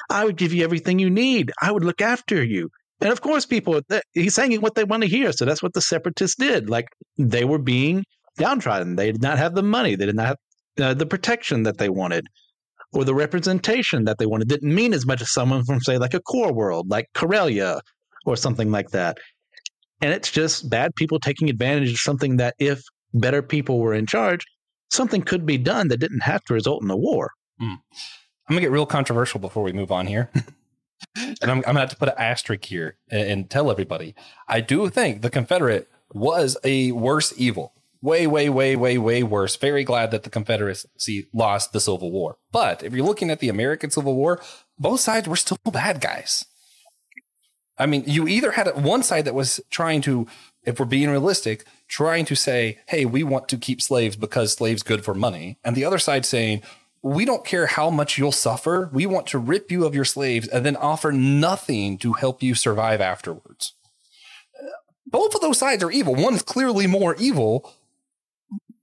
I 0.10 0.26
would 0.26 0.38
give 0.38 0.54
you 0.54 0.64
everything 0.64 1.00
you 1.00 1.10
need. 1.10 1.52
I 1.62 1.72
would 1.72 1.84
look 1.84 2.02
after 2.02 2.44
you. 2.44 2.70
And 3.02 3.12
of 3.12 3.22
course, 3.22 3.46
people, 3.46 3.82
he's 4.14 4.36
saying 4.36 4.60
what 4.60 4.76
they 4.76 4.84
want 4.84 5.04
to 5.04 5.10
hear. 5.10 5.32
So 5.32 5.46
that's 5.46 5.64
what 5.64 5.74
the 5.74 5.82
separatists 5.82 6.36
did. 6.38 6.70
Like 6.70 6.88
they 7.18 7.46
were 7.46 7.60
being 7.60 8.04
downtrodden. 8.38 8.98
They 8.98 9.12
did 9.12 9.22
not 9.22 9.38
have 9.38 9.56
the 9.56 9.64
money. 9.64 9.96
They 9.96 10.06
did 10.06 10.16
not 10.16 10.28
have 10.28 10.38
uh, 10.82 10.94
the 10.94 11.06
protection 11.06 11.64
that 11.64 11.78
they 11.78 11.90
wanted 11.90 12.28
or 12.94 13.04
the 13.04 13.14
representation 13.14 14.06
that 14.06 14.18
they 14.18 14.26
wanted 14.26 14.48
didn't 14.48 14.74
mean 14.74 14.94
as 14.94 15.06
much 15.06 15.22
as 15.22 15.32
someone 15.32 15.64
from, 15.64 15.80
say, 15.80 15.98
like 15.98 16.14
a 16.14 16.22
core 16.22 16.54
world, 16.54 16.90
like 16.90 17.08
Corellia 17.14 17.82
or 18.26 18.36
something 18.36 18.72
like 18.72 18.90
that. 18.90 19.18
And 20.02 20.14
it's 20.14 20.32
just 20.32 20.70
bad 20.70 20.96
people 20.96 21.20
taking 21.20 21.50
advantage 21.50 21.92
of 21.92 21.98
something 21.98 22.38
that 22.38 22.56
if 22.58 22.82
better 23.14 23.42
people 23.42 23.80
were 23.80 23.94
in 23.94 24.06
charge, 24.06 24.46
something 24.90 25.22
could 25.22 25.46
be 25.46 25.58
done 25.58 25.90
that 25.90 25.98
didn't 25.98 26.24
have 26.24 26.44
to 26.46 26.54
result 26.54 26.84
in 26.84 26.90
a 26.90 26.98
war. 26.98 27.32
Mm. 27.62 27.78
I'm 28.50 28.56
gonna 28.56 28.62
get 28.62 28.72
real 28.72 28.86
controversial 28.86 29.40
before 29.40 29.64
we 29.64 29.74
move 29.74 29.92
on 29.92 30.08
here. 30.08 30.32
and 31.16 31.38
I'm, 31.44 31.58
I'm, 31.58 31.62
gonna 31.62 31.82
have 31.82 31.90
to 31.90 31.98
put 31.98 32.10
an 32.10 32.16
asterisk 32.18 32.66
here 32.66 32.98
and, 33.10 33.30
and 33.30 33.50
tell 33.50 33.70
everybody 33.70 34.16
I 34.48 34.62
do 34.62 34.90
think 34.90 35.22
the 35.22 35.30
Confederate 35.30 35.90
was 36.12 36.58
a 36.64 36.92
worse 36.92 37.34
evil 37.38 37.74
way, 38.02 38.28
way, 38.28 38.50
way, 38.50 38.76
way, 38.76 38.98
way 38.98 39.24
worse. 39.24 39.56
Very 39.56 39.84
glad 39.84 40.12
that 40.12 40.24
the 40.24 40.30
Confederacy 40.30 41.28
lost 41.34 41.74
the 41.74 41.80
Civil 41.80 42.12
War. 42.12 42.38
But 42.52 42.84
if 42.84 42.94
you're 42.94 43.06
looking 43.06 43.30
at 43.30 43.40
the 43.40 43.50
American 43.50 43.92
Civil 43.92 44.16
War, 44.16 44.42
both 44.78 45.00
sides 45.00 45.28
were 45.28 45.36
still 45.36 45.58
bad 45.66 46.02
guys. 46.02 46.46
I 47.78 47.86
mean, 47.86 48.04
you 48.06 48.28
either 48.28 48.52
had 48.52 48.84
one 48.84 49.04
side 49.04 49.26
that 49.26 49.34
was 49.34 49.62
trying 49.70 50.02
to, 50.02 50.28
if 50.64 50.80
we're 50.80 50.86
being 50.86 51.10
realistic, 51.10 51.66
trying 51.88 52.26
to 52.26 52.36
say, 52.36 52.80
hey, 52.88 53.06
we 53.06 53.24
want 53.24 53.48
to 53.50 53.58
keep 53.58 53.82
slaves 53.82 54.18
because 54.18 54.54
slaves 54.54 54.84
good 54.84 55.06
for 55.06 55.14
money. 55.14 55.58
And 55.64 55.76
the 55.76 55.86
other 55.86 56.00
side 56.00 56.26
saying, 56.26 56.62
we 57.02 57.24
don't 57.24 57.46
care 57.46 57.68
how 57.68 57.90
much 57.90 58.18
you'll 58.18 58.34
suffer. 58.34 58.90
We 58.92 59.06
want 59.06 59.28
to 59.28 59.40
rip 59.40 59.72
you 59.72 59.86
of 59.86 59.96
your 59.96 60.04
slaves 60.04 60.50
and 60.50 60.66
then 60.66 60.76
offer 60.76 61.14
nothing 61.14 61.98
to 62.00 62.14
help 62.14 62.44
you 62.44 62.54
survive 62.54 63.00
afterwards. 63.00 63.74
Both 65.08 65.34
of 65.34 65.42
those 65.42 65.58
sides 65.58 65.82
are 65.82 65.92
evil. 65.92 66.14
One 66.14 66.34
is 66.34 66.44
clearly 66.44 66.86
more 66.86 67.16
evil, 67.16 67.74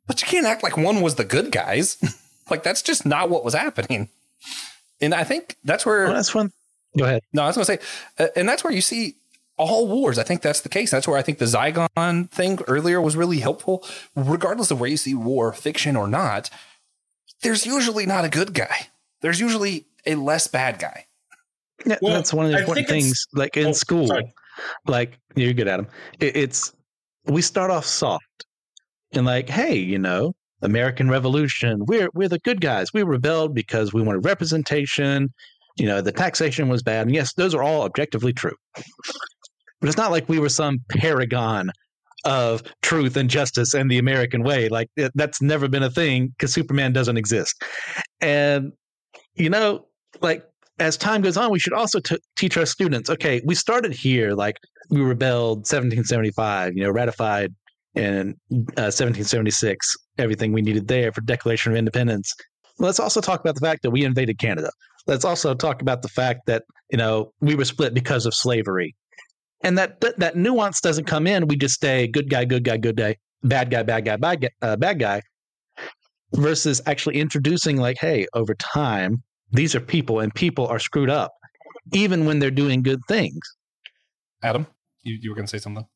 but 0.06 0.20
you 0.22 0.28
can't 0.28 0.46
act 0.46 0.62
like 0.62 0.76
one 0.76 1.00
was 1.00 1.16
the 1.16 1.24
good 1.24 1.52
guys. 1.52 1.98
like 2.50 2.62
that's 2.62 2.82
just 2.82 3.06
not 3.06 3.30
what 3.30 3.44
was 3.44 3.54
happening. 3.54 4.08
And 5.00 5.14
I 5.14 5.24
think 5.24 5.56
that's 5.64 5.84
where 5.84 6.04
well, 6.04 6.14
that's 6.14 6.34
one. 6.34 6.52
Go 6.96 7.04
ahead. 7.04 7.22
No, 7.32 7.42
I 7.42 7.46
was 7.48 7.56
going 7.56 7.66
to 7.66 7.72
say, 7.72 8.24
uh, 8.24 8.28
and 8.36 8.48
that's 8.48 8.64
where 8.64 8.72
you 8.72 8.80
see 8.80 9.16
all 9.58 9.86
wars. 9.86 10.18
I 10.18 10.22
think 10.22 10.42
that's 10.42 10.60
the 10.60 10.68
case. 10.68 10.90
That's 10.90 11.06
where 11.06 11.18
I 11.18 11.22
think 11.22 11.38
the 11.38 11.44
Zygon 11.44 12.30
thing 12.30 12.58
earlier 12.68 13.00
was 13.00 13.16
really 13.16 13.40
helpful. 13.40 13.84
Regardless 14.14 14.70
of 14.70 14.80
where 14.80 14.88
you 14.88 14.96
see 14.96 15.14
war, 15.14 15.52
fiction 15.52 15.96
or 15.96 16.08
not, 16.08 16.50
there's 17.42 17.66
usually 17.66 18.06
not 18.06 18.24
a 18.24 18.28
good 18.28 18.54
guy. 18.54 18.88
There's 19.20 19.40
usually 19.40 19.86
a 20.06 20.14
less 20.14 20.46
bad 20.46 20.78
guy. 20.78 21.06
Yeah, 21.84 21.98
well, 22.00 22.14
that's 22.14 22.32
one 22.32 22.46
of 22.46 22.52
the 22.52 22.58
important 22.58 22.88
things. 22.88 23.26
Like 23.34 23.56
in 23.56 23.68
oh, 23.68 23.72
school, 23.72 24.08
sorry. 24.08 24.32
like 24.86 25.18
you're 25.34 25.52
good 25.52 25.68
at 25.68 25.76
them. 25.76 25.88
It, 26.20 26.36
it's 26.36 26.72
we 27.26 27.42
start 27.42 27.70
off 27.70 27.84
soft 27.84 28.46
and 29.12 29.26
like, 29.26 29.48
hey, 29.48 29.76
you 29.76 29.98
know, 29.98 30.34
American 30.62 31.08
Revolution, 31.08 31.84
we're 31.86 32.08
we're 32.14 32.28
the 32.28 32.38
good 32.40 32.60
guys. 32.60 32.92
We 32.92 33.02
rebelled 33.02 33.54
because 33.54 33.92
we 33.92 34.02
wanted 34.02 34.24
representation. 34.24 35.32
You 35.76 35.86
know, 35.86 36.00
the 36.00 36.12
taxation 36.12 36.68
was 36.68 36.82
bad. 36.82 37.06
And 37.06 37.14
yes, 37.14 37.34
those 37.34 37.54
are 37.54 37.62
all 37.62 37.82
objectively 37.82 38.32
true. 38.32 38.56
But 38.74 39.88
it's 39.88 39.96
not 39.96 40.10
like 40.10 40.28
we 40.28 40.38
were 40.38 40.48
some 40.48 40.78
paragon 40.88 41.70
of 42.24 42.62
truth 42.82 43.16
and 43.16 43.28
justice 43.28 43.74
and 43.74 43.90
the 43.90 43.98
American 43.98 44.42
way. 44.42 44.68
Like 44.68 44.88
it, 44.96 45.12
that's 45.14 45.42
never 45.42 45.68
been 45.68 45.82
a 45.82 45.90
thing 45.90 46.28
because 46.28 46.52
Superman 46.52 46.92
doesn't 46.92 47.16
exist. 47.16 47.62
And 48.20 48.72
you 49.34 49.50
know, 49.50 49.86
like 50.22 50.44
as 50.78 50.96
time 50.96 51.22
goes 51.22 51.36
on, 51.36 51.50
we 51.50 51.58
should 51.58 51.72
also 51.72 52.00
t- 52.00 52.18
teach 52.36 52.56
our 52.56 52.66
students. 52.66 53.10
Okay, 53.10 53.42
we 53.44 53.54
started 53.54 53.92
here, 53.92 54.32
like 54.32 54.56
we 54.90 55.00
rebelled 55.00 55.58
1775. 55.58 56.74
You 56.74 56.84
know, 56.84 56.90
ratified 56.90 57.54
in 57.96 58.34
uh, 58.52 58.92
1776 58.92 59.96
everything 60.18 60.52
we 60.52 60.62
needed 60.62 60.88
there 60.88 61.12
for 61.12 61.20
Declaration 61.22 61.72
of 61.72 61.78
Independence. 61.78 62.32
Let's 62.78 63.00
also 63.00 63.20
talk 63.20 63.40
about 63.40 63.54
the 63.54 63.60
fact 63.60 63.82
that 63.82 63.90
we 63.90 64.04
invaded 64.04 64.38
Canada. 64.38 64.70
Let's 65.06 65.24
also 65.24 65.54
talk 65.54 65.80
about 65.80 66.02
the 66.02 66.08
fact 66.08 66.40
that 66.46 66.64
you 66.90 66.98
know 66.98 67.32
we 67.40 67.54
were 67.54 67.64
split 67.64 67.94
because 67.94 68.26
of 68.26 68.34
slavery, 68.34 68.94
and 69.62 69.78
that 69.78 70.00
that, 70.00 70.18
that 70.18 70.36
nuance 70.36 70.80
doesn't 70.80 71.06
come 71.06 71.26
in. 71.26 71.46
We 71.46 71.56
just 71.56 71.74
stay 71.74 72.06
good 72.06 72.28
guy, 72.28 72.44
good 72.44 72.64
guy, 72.64 72.76
good 72.76 72.96
guy, 72.96 73.16
bad 73.42 73.70
guy, 73.70 73.82
bad 73.82 74.04
guy, 74.04 74.16
bad 74.16 74.42
guy, 74.42 74.50
uh, 74.62 74.76
bad 74.76 74.98
guy, 74.98 75.22
versus 76.34 76.82
actually 76.86 77.18
introducing 77.18 77.76
like, 77.76 77.96
hey, 77.98 78.26
over 78.34 78.54
time, 78.54 79.22
these 79.52 79.74
are 79.74 79.80
people, 79.80 80.20
and 80.20 80.34
people 80.34 80.66
are 80.66 80.78
screwed 80.78 81.10
up, 81.10 81.32
even 81.92 82.26
when 82.26 82.38
they're 82.38 82.50
doing 82.50 82.82
good 82.82 83.00
things. 83.08 83.40
Adam, 84.42 84.66
you, 85.02 85.18
you 85.20 85.30
were 85.30 85.36
going 85.36 85.46
to 85.46 85.50
say 85.50 85.58
something. 85.58 85.86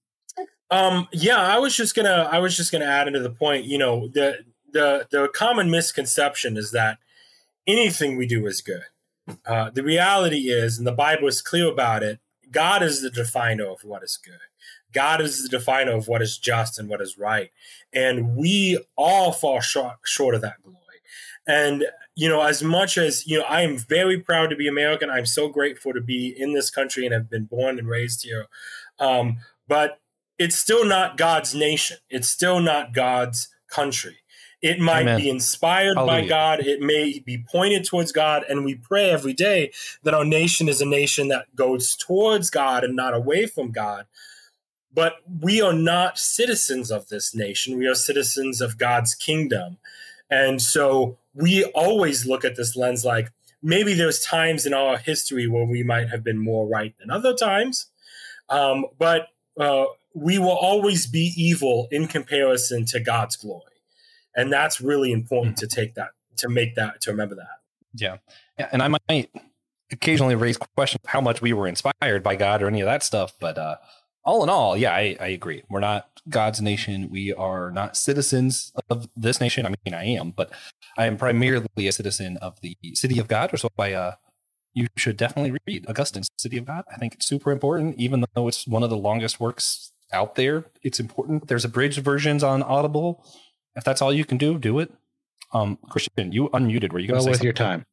Um, 0.70 1.08
yeah, 1.12 1.38
I 1.38 1.58
was 1.58 1.76
just 1.76 1.94
gonna 1.94 2.28
I 2.30 2.38
was 2.38 2.56
just 2.56 2.70
gonna 2.70 2.84
add 2.84 3.08
into 3.08 3.20
the 3.20 3.30
point. 3.30 3.64
You 3.64 3.78
know, 3.78 4.08
the 4.08 4.44
the 4.72 5.06
the 5.10 5.28
common 5.34 5.70
misconception 5.70 6.56
is 6.56 6.70
that 6.72 6.98
anything 7.66 8.16
we 8.16 8.26
do 8.26 8.46
is 8.46 8.60
good. 8.60 8.84
Uh, 9.46 9.70
the 9.70 9.82
reality 9.82 10.50
is, 10.50 10.78
and 10.78 10.86
the 10.86 10.92
Bible 10.92 11.28
is 11.28 11.42
clear 11.42 11.70
about 11.70 12.02
it. 12.02 12.20
God 12.50 12.82
is 12.82 13.02
the 13.02 13.10
definer 13.10 13.66
of 13.66 13.84
what 13.84 14.02
is 14.02 14.18
good. 14.22 14.38
God 14.92 15.20
is 15.20 15.42
the 15.42 15.48
definer 15.48 15.92
of 15.92 16.08
what 16.08 16.22
is 16.22 16.36
just 16.36 16.78
and 16.78 16.88
what 16.88 17.00
is 17.00 17.18
right, 17.18 17.50
and 17.92 18.36
we 18.36 18.84
all 18.96 19.32
fall 19.32 19.60
short 19.60 19.96
short 20.04 20.34
of 20.34 20.40
that 20.42 20.62
glory. 20.62 20.76
And 21.46 21.86
you 22.16 22.28
know, 22.28 22.42
as 22.42 22.62
much 22.62 22.98
as 22.98 23.26
you 23.26 23.38
know, 23.38 23.44
I 23.44 23.62
am 23.62 23.78
very 23.78 24.18
proud 24.18 24.50
to 24.50 24.56
be 24.56 24.68
American. 24.68 25.10
I'm 25.10 25.26
so 25.26 25.48
grateful 25.48 25.92
to 25.92 26.00
be 26.00 26.34
in 26.36 26.54
this 26.54 26.70
country 26.70 27.06
and 27.06 27.14
have 27.14 27.30
been 27.30 27.44
born 27.44 27.78
and 27.78 27.88
raised 27.88 28.24
here. 28.24 28.46
Um, 28.98 29.38
but 29.68 29.99
it's 30.40 30.56
still 30.56 30.86
not 30.86 31.18
God's 31.18 31.54
nation. 31.54 31.98
It's 32.08 32.28
still 32.28 32.60
not 32.60 32.94
God's 32.94 33.48
country. 33.68 34.16
It 34.62 34.80
might 34.80 35.02
Amen. 35.02 35.20
be 35.20 35.28
inspired 35.28 35.96
Hallelujah. 35.96 36.22
by 36.22 36.28
God. 36.28 36.60
It 36.60 36.80
may 36.80 37.18
be 37.18 37.44
pointed 37.46 37.84
towards 37.84 38.10
God. 38.10 38.44
And 38.48 38.64
we 38.64 38.74
pray 38.74 39.10
every 39.10 39.34
day 39.34 39.70
that 40.02 40.14
our 40.14 40.24
nation 40.24 40.66
is 40.66 40.80
a 40.80 40.86
nation 40.86 41.28
that 41.28 41.54
goes 41.54 41.94
towards 41.94 42.48
God 42.48 42.84
and 42.84 42.96
not 42.96 43.12
away 43.12 43.46
from 43.46 43.70
God. 43.70 44.06
But 44.92 45.16
we 45.40 45.60
are 45.60 45.74
not 45.74 46.18
citizens 46.18 46.90
of 46.90 47.08
this 47.08 47.34
nation. 47.34 47.76
We 47.76 47.86
are 47.86 47.94
citizens 47.94 48.62
of 48.62 48.78
God's 48.78 49.14
kingdom. 49.14 49.76
And 50.30 50.62
so 50.62 51.18
we 51.34 51.64
always 51.74 52.26
look 52.26 52.46
at 52.46 52.56
this 52.56 52.76
lens 52.76 53.04
like 53.04 53.30
maybe 53.62 53.92
there's 53.92 54.24
times 54.24 54.64
in 54.64 54.72
our 54.72 54.96
history 54.96 55.46
where 55.46 55.66
we 55.66 55.82
might 55.82 56.08
have 56.08 56.24
been 56.24 56.38
more 56.38 56.66
right 56.66 56.94
than 56.98 57.10
other 57.10 57.34
times. 57.34 57.88
Um, 58.48 58.86
but 58.98 59.28
uh, 59.58 59.84
we 60.14 60.38
will 60.38 60.48
always 60.48 61.06
be 61.06 61.32
evil 61.36 61.88
in 61.90 62.08
comparison 62.08 62.84
to 62.86 63.00
God's 63.00 63.36
glory. 63.36 63.64
And 64.34 64.52
that's 64.52 64.80
really 64.80 65.12
important 65.12 65.56
to 65.58 65.66
take 65.66 65.94
that, 65.94 66.10
to 66.38 66.48
make 66.48 66.74
that, 66.76 67.00
to 67.02 67.10
remember 67.10 67.34
that. 67.36 67.48
Yeah. 67.94 68.18
yeah 68.58 68.68
and 68.72 68.82
I 68.82 68.88
might 68.88 69.30
occasionally 69.92 70.34
raise 70.34 70.56
questions 70.56 71.02
how 71.06 71.20
much 71.20 71.42
we 71.42 71.52
were 71.52 71.66
inspired 71.66 72.22
by 72.22 72.36
God 72.36 72.62
or 72.62 72.68
any 72.68 72.80
of 72.80 72.86
that 72.86 73.02
stuff. 73.02 73.32
But 73.40 73.58
uh, 73.58 73.76
all 74.24 74.42
in 74.42 74.48
all, 74.48 74.76
yeah, 74.76 74.92
I, 74.92 75.16
I 75.20 75.28
agree. 75.28 75.62
We're 75.68 75.80
not 75.80 76.20
God's 76.28 76.60
nation. 76.60 77.08
We 77.10 77.32
are 77.32 77.70
not 77.70 77.96
citizens 77.96 78.72
of 78.88 79.08
this 79.16 79.40
nation. 79.40 79.66
I 79.66 79.70
mean, 79.84 79.94
I 79.94 80.04
am, 80.04 80.30
but 80.30 80.52
I 80.96 81.06
am 81.06 81.16
primarily 81.16 81.88
a 81.88 81.92
citizen 81.92 82.36
of 82.38 82.60
the 82.60 82.76
city 82.94 83.18
of 83.18 83.28
God. 83.28 83.52
Or 83.52 83.56
so 83.56 83.68
I, 83.78 83.92
uh, 83.92 84.14
you 84.74 84.86
should 84.96 85.16
definitely 85.16 85.58
read 85.66 85.86
Augustine's 85.88 86.28
City 86.38 86.56
of 86.58 86.66
God. 86.66 86.84
I 86.92 86.96
think 86.96 87.14
it's 87.14 87.26
super 87.26 87.50
important, 87.50 87.96
even 87.98 88.24
though 88.34 88.46
it's 88.46 88.66
one 88.66 88.82
of 88.82 88.90
the 88.90 88.96
longest 88.96 89.40
works 89.40 89.89
out 90.12 90.34
there. 90.34 90.64
It's 90.82 91.00
important. 91.00 91.48
There's 91.48 91.64
abridged 91.64 91.98
versions 91.98 92.42
on 92.42 92.62
Audible. 92.62 93.24
If 93.76 93.84
that's 93.84 94.02
all 94.02 94.12
you 94.12 94.24
can 94.24 94.38
do, 94.38 94.58
do 94.58 94.78
it. 94.78 94.92
Um, 95.52 95.78
Christian, 95.88 96.32
you 96.32 96.48
unmuted. 96.50 96.92
Were 96.92 96.98
you 96.98 97.08
going 97.08 97.20
to 97.20 97.24
well, 97.24 97.24
say 97.24 97.30
with 97.30 97.38
something? 97.38 97.44
your 97.46 97.52
time? 97.52 97.86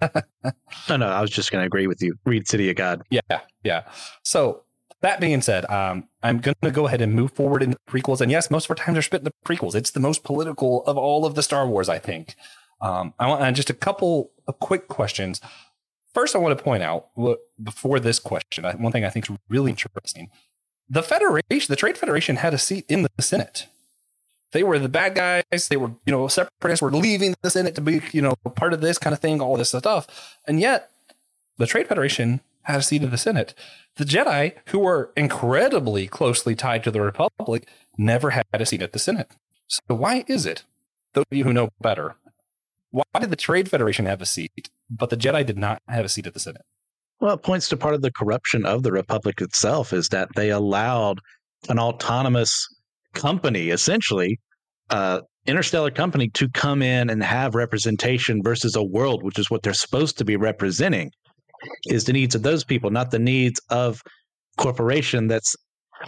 no, 0.88 0.96
no. 0.96 1.08
I 1.08 1.20
was 1.20 1.30
just 1.30 1.52
going 1.52 1.62
to 1.62 1.66
agree 1.66 1.86
with 1.86 2.02
you. 2.02 2.14
Read 2.24 2.48
City 2.48 2.70
of 2.70 2.76
God. 2.76 3.02
Yeah, 3.10 3.40
yeah. 3.62 3.82
So 4.22 4.62
that 5.00 5.20
being 5.20 5.42
said, 5.42 5.68
um, 5.70 6.08
I'm 6.22 6.38
going 6.38 6.56
to 6.62 6.70
go 6.70 6.86
ahead 6.86 7.00
and 7.00 7.12
move 7.14 7.32
forward 7.32 7.62
in 7.62 7.70
the 7.70 7.78
prequels. 7.88 8.20
And 8.20 8.30
yes, 8.30 8.50
most 8.50 8.66
of 8.66 8.70
our 8.70 8.76
times 8.76 8.98
are 8.98 9.02
spent 9.02 9.22
in 9.22 9.24
the 9.24 9.34
prequels. 9.46 9.74
It's 9.74 9.90
the 9.90 10.00
most 10.00 10.24
political 10.24 10.84
of 10.84 10.96
all 10.96 11.24
of 11.24 11.34
the 11.34 11.42
Star 11.42 11.66
Wars, 11.66 11.88
I 11.88 11.98
think. 11.98 12.34
Um, 12.80 13.14
I 13.18 13.28
want 13.28 13.56
just 13.56 13.70
a 13.70 13.74
couple 13.74 14.32
of 14.48 14.58
quick 14.58 14.88
questions. 14.88 15.40
First, 16.14 16.34
I 16.34 16.38
want 16.38 16.56
to 16.56 16.62
point 16.62 16.82
out 16.82 17.08
before 17.62 18.00
this 18.00 18.18
question, 18.18 18.64
one 18.64 18.92
thing 18.92 19.04
I 19.04 19.08
think 19.08 19.30
is 19.30 19.36
really 19.48 19.70
interesting 19.70 20.30
the 20.92 21.02
Federation, 21.02 21.66
the 21.70 21.76
Trade 21.76 21.96
Federation, 21.96 22.36
had 22.36 22.52
a 22.52 22.58
seat 22.58 22.84
in 22.86 23.02
the 23.02 23.22
Senate. 23.22 23.66
They 24.52 24.62
were 24.62 24.78
the 24.78 24.90
bad 24.90 25.14
guys. 25.14 25.68
They 25.68 25.78
were, 25.78 25.92
you 26.04 26.12
know, 26.12 26.28
separatists 26.28 26.82
were 26.82 26.92
leaving 26.92 27.34
the 27.40 27.48
Senate 27.48 27.74
to 27.76 27.80
be, 27.80 28.02
you 28.12 28.20
know, 28.20 28.34
part 28.54 28.74
of 28.74 28.82
this 28.82 28.98
kind 28.98 29.14
of 29.14 29.20
thing, 29.20 29.40
all 29.40 29.56
this 29.56 29.70
stuff. 29.70 30.36
And 30.46 30.60
yet, 30.60 30.90
the 31.56 31.66
Trade 31.66 31.88
Federation 31.88 32.42
had 32.64 32.80
a 32.80 32.82
seat 32.82 33.02
in 33.02 33.08
the 33.08 33.16
Senate. 33.16 33.54
The 33.96 34.04
Jedi, 34.04 34.54
who 34.66 34.80
were 34.80 35.12
incredibly 35.16 36.08
closely 36.08 36.54
tied 36.54 36.84
to 36.84 36.90
the 36.90 37.00
Republic, 37.00 37.66
never 37.96 38.30
had 38.30 38.44
a 38.52 38.66
seat 38.66 38.82
at 38.82 38.92
the 38.92 38.98
Senate. 38.98 39.30
So 39.68 39.94
why 39.94 40.24
is 40.28 40.44
it, 40.44 40.64
those 41.14 41.24
of 41.32 41.38
you 41.38 41.44
who 41.44 41.54
know 41.54 41.70
better, 41.80 42.16
why 42.90 43.04
did 43.18 43.30
the 43.30 43.36
Trade 43.36 43.70
Federation 43.70 44.04
have 44.04 44.20
a 44.20 44.26
seat, 44.26 44.68
but 44.90 45.08
the 45.08 45.16
Jedi 45.16 45.46
did 45.46 45.56
not 45.56 45.80
have 45.88 46.04
a 46.04 46.10
seat 46.10 46.26
at 46.26 46.34
the 46.34 46.40
Senate? 46.40 46.66
Well, 47.22 47.34
it 47.34 47.44
points 47.44 47.68
to 47.68 47.76
part 47.76 47.94
of 47.94 48.02
the 48.02 48.10
corruption 48.10 48.66
of 48.66 48.82
the 48.82 48.90
Republic 48.90 49.40
itself 49.40 49.92
is 49.92 50.08
that 50.08 50.30
they 50.34 50.50
allowed 50.50 51.20
an 51.68 51.78
autonomous 51.78 52.66
company, 53.14 53.68
essentially, 53.68 54.40
uh, 54.90 55.20
interstellar 55.46 55.92
company, 55.92 56.30
to 56.30 56.48
come 56.48 56.82
in 56.82 57.10
and 57.10 57.22
have 57.22 57.54
representation 57.54 58.42
versus 58.42 58.74
a 58.74 58.82
world, 58.82 59.22
which 59.22 59.38
is 59.38 59.48
what 59.52 59.62
they're 59.62 59.72
supposed 59.72 60.18
to 60.18 60.24
be 60.24 60.34
representing, 60.34 61.12
is 61.86 62.06
the 62.06 62.12
needs 62.12 62.34
of 62.34 62.42
those 62.42 62.64
people, 62.64 62.90
not 62.90 63.12
the 63.12 63.20
needs 63.20 63.60
of 63.70 64.00
corporation 64.58 65.28
that's 65.28 65.54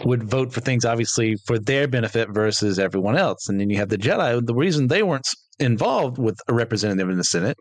would 0.03 0.29
vote 0.29 0.51
for 0.51 0.59
things 0.59 0.83
obviously 0.83 1.37
for 1.47 1.57
their 1.57 1.87
benefit 1.87 2.27
versus 2.29 2.77
everyone 2.77 3.15
else. 3.15 3.47
And 3.47 3.57
then 3.57 3.69
you 3.69 3.77
have 3.77 3.87
the 3.87 3.97
Jedi. 3.97 4.45
The 4.45 4.53
reason 4.53 4.87
they 4.87 5.01
weren't 5.01 5.29
involved 5.59 6.17
with 6.17 6.35
a 6.49 6.53
representative 6.53 7.09
in 7.09 7.17
the 7.17 7.23
Senate 7.23 7.57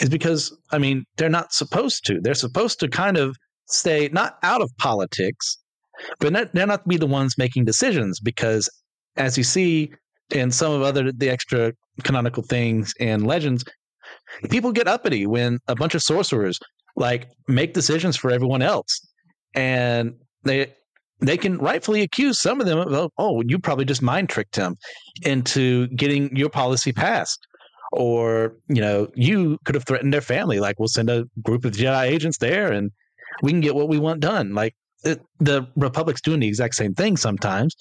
is 0.00 0.08
because 0.08 0.56
I 0.72 0.78
mean 0.78 1.04
they're 1.16 1.28
not 1.28 1.52
supposed 1.52 2.04
to. 2.06 2.20
They're 2.20 2.34
supposed 2.34 2.80
to 2.80 2.88
kind 2.88 3.16
of 3.16 3.36
stay 3.66 4.08
not 4.12 4.36
out 4.42 4.60
of 4.60 4.70
politics, 4.78 5.58
but 6.18 6.32
not, 6.32 6.54
they're 6.54 6.66
not 6.66 6.86
be 6.86 6.96
the 6.96 7.06
ones 7.06 7.38
making 7.38 7.64
decisions 7.64 8.20
because 8.20 8.68
as 9.16 9.38
you 9.38 9.44
see 9.44 9.92
in 10.30 10.50
some 10.50 10.72
of 10.72 10.82
other 10.82 11.12
the 11.12 11.30
extra 11.30 11.72
canonical 12.02 12.42
things 12.42 12.92
and 12.98 13.26
legends, 13.26 13.64
people 14.50 14.72
get 14.72 14.88
uppity 14.88 15.26
when 15.26 15.58
a 15.68 15.76
bunch 15.76 15.94
of 15.94 16.02
sorcerers 16.02 16.58
like 16.96 17.28
make 17.48 17.74
decisions 17.74 18.16
for 18.16 18.30
everyone 18.30 18.62
else, 18.62 19.00
and 19.54 20.14
they 20.44 20.72
they 21.20 21.36
can 21.36 21.58
rightfully 21.58 22.02
accuse 22.02 22.40
some 22.40 22.60
of 22.60 22.66
them 22.66 22.78
of 22.78 23.10
oh 23.18 23.42
you 23.46 23.58
probably 23.58 23.84
just 23.84 24.02
mind 24.02 24.28
tricked 24.28 24.56
him 24.56 24.76
into 25.22 25.86
getting 25.88 26.34
your 26.36 26.50
policy 26.50 26.92
passed 26.92 27.38
or 27.96 28.56
you 28.68 28.80
know 28.80 29.08
you 29.14 29.58
could 29.64 29.74
have 29.74 29.84
threatened 29.84 30.12
their 30.12 30.20
family 30.20 30.60
like 30.60 30.78
we'll 30.78 30.88
send 30.88 31.08
a 31.08 31.24
group 31.42 31.64
of 31.64 31.72
jedi 31.72 32.02
agents 32.02 32.38
there 32.38 32.72
and 32.72 32.90
we 33.42 33.50
can 33.50 33.60
get 33.60 33.74
what 33.74 33.88
we 33.88 33.98
want 33.98 34.20
done 34.20 34.54
like 34.54 34.74
it, 35.04 35.20
the 35.38 35.66
republic's 35.76 36.20
doing 36.20 36.40
the 36.40 36.48
exact 36.48 36.74
same 36.74 36.94
thing 36.94 37.16
sometimes 37.16 37.74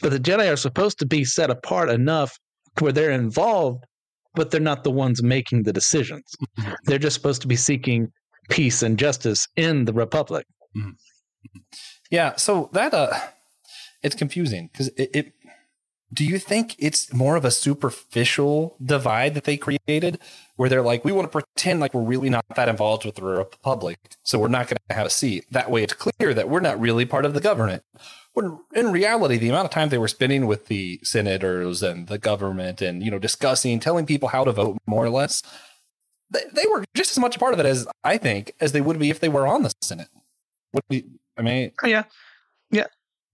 but 0.00 0.10
the 0.10 0.18
jedi 0.18 0.52
are 0.52 0.56
supposed 0.56 0.98
to 0.98 1.06
be 1.06 1.24
set 1.24 1.50
apart 1.50 1.90
enough 1.90 2.38
where 2.80 2.92
they're 2.92 3.10
involved 3.10 3.84
but 4.34 4.50
they're 4.50 4.60
not 4.60 4.84
the 4.84 4.90
ones 4.90 5.22
making 5.22 5.62
the 5.62 5.72
decisions 5.72 6.34
mm-hmm. 6.58 6.72
they're 6.84 6.98
just 6.98 7.14
supposed 7.14 7.40
to 7.40 7.48
be 7.48 7.56
seeking 7.56 8.08
peace 8.50 8.82
and 8.82 8.98
justice 8.98 9.46
in 9.56 9.86
the 9.86 9.92
republic 9.92 10.46
mm-hmm. 10.76 10.90
yeah 12.10 12.36
so 12.36 12.68
that 12.72 12.92
uh 12.92 13.18
it's 14.02 14.14
confusing 14.14 14.68
because 14.70 14.88
it, 14.88 15.10
it 15.14 15.32
do 16.14 16.24
you 16.24 16.38
think 16.38 16.76
it's 16.78 17.12
more 17.12 17.36
of 17.36 17.44
a 17.44 17.50
superficial 17.50 18.76
divide 18.82 19.34
that 19.34 19.44
they 19.44 19.56
created 19.56 20.18
where 20.56 20.68
they're 20.68 20.82
like, 20.82 21.04
we 21.04 21.12
want 21.12 21.30
to 21.30 21.40
pretend 21.40 21.80
like 21.80 21.92
we're 21.92 22.02
really 22.02 22.30
not 22.30 22.44
that 22.54 22.68
involved 22.68 23.04
with 23.04 23.16
the 23.16 23.24
Republic, 23.24 23.98
so 24.22 24.38
we're 24.38 24.48
not 24.48 24.68
going 24.68 24.78
to 24.88 24.94
have 24.94 25.06
a 25.06 25.10
seat. 25.10 25.44
That 25.50 25.70
way 25.70 25.82
it's 25.82 25.92
clear 25.92 26.32
that 26.32 26.48
we're 26.48 26.60
not 26.60 26.78
really 26.80 27.04
part 27.04 27.24
of 27.24 27.34
the 27.34 27.40
government. 27.40 27.82
When 28.34 28.58
in 28.74 28.92
reality, 28.92 29.36
the 29.36 29.48
amount 29.48 29.66
of 29.66 29.70
time 29.72 29.88
they 29.88 29.98
were 29.98 30.08
spending 30.08 30.46
with 30.46 30.66
the 30.66 31.00
senators 31.02 31.82
and 31.82 32.06
the 32.06 32.18
government 32.18 32.80
and, 32.80 33.02
you 33.02 33.10
know, 33.10 33.18
discussing, 33.18 33.80
telling 33.80 34.06
people 34.06 34.28
how 34.28 34.44
to 34.44 34.52
vote 34.52 34.78
more 34.86 35.04
or 35.04 35.10
less, 35.10 35.42
they, 36.30 36.42
they 36.52 36.66
were 36.70 36.84
just 36.94 37.12
as 37.12 37.18
much 37.18 37.36
a 37.36 37.38
part 37.38 37.54
of 37.54 37.60
it 37.60 37.66
as 37.66 37.86
I 38.02 38.18
think 38.18 38.54
as 38.60 38.72
they 38.72 38.80
would 38.80 38.98
be 38.98 39.10
if 39.10 39.20
they 39.20 39.28
were 39.28 39.46
on 39.46 39.62
the 39.62 39.72
Senate. 39.82 40.08
What 40.72 40.84
do 40.88 40.96
you, 40.96 41.04
I 41.36 41.42
mean, 41.42 41.72
yeah, 41.84 42.04
yeah. 42.70 42.86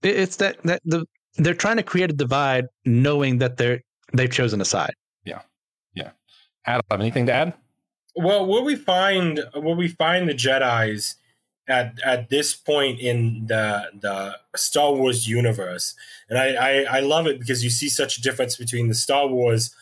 It's 0.03 0.37
that 0.37 0.61
that 0.63 0.81
the 0.83 1.05
they're 1.35 1.53
trying 1.53 1.77
to 1.77 1.83
create 1.83 2.09
a 2.09 2.13
divide, 2.13 2.67
knowing 2.85 3.39
that 3.39 3.57
they're 3.57 3.83
they've 4.13 4.31
chosen 4.31 4.61
a 4.61 4.65
side. 4.65 4.93
Yeah. 5.25 5.41
Yeah. 5.93 6.11
Adam, 6.65 6.83
anything 6.91 7.25
to 7.27 7.33
add? 7.33 7.53
Well, 8.15 8.45
what 8.45 8.65
we 8.65 8.75
find, 8.75 9.39
what 9.53 9.77
we 9.77 9.87
find 9.87 10.27
the 10.27 10.33
Jedi's 10.33 11.15
at 11.67 12.01
at 12.03 12.29
this 12.29 12.53
point 12.53 12.99
in 12.99 13.45
the 13.47 13.89
the 14.01 14.37
Star 14.55 14.93
Wars 14.93 15.27
universe, 15.27 15.95
and 16.29 16.37
I 16.37 16.53
I, 16.53 16.97
I 16.97 16.99
love 16.99 17.27
it 17.27 17.39
because 17.39 17.63
you 17.63 17.69
see 17.69 17.89
such 17.89 18.17
a 18.17 18.21
difference 18.21 18.57
between 18.57 18.87
the 18.87 18.95
Star 18.95 19.27
Wars 19.27 19.73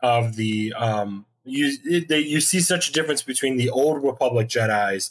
of 0.00 0.36
the 0.36 0.72
um 0.74 1.26
you 1.44 1.76
it, 1.84 2.08
they, 2.08 2.20
you 2.20 2.40
see 2.40 2.60
such 2.60 2.88
a 2.88 2.92
difference 2.92 3.22
between 3.22 3.56
the 3.56 3.70
old 3.70 4.04
Republic 4.04 4.48
Jedi's 4.48 5.10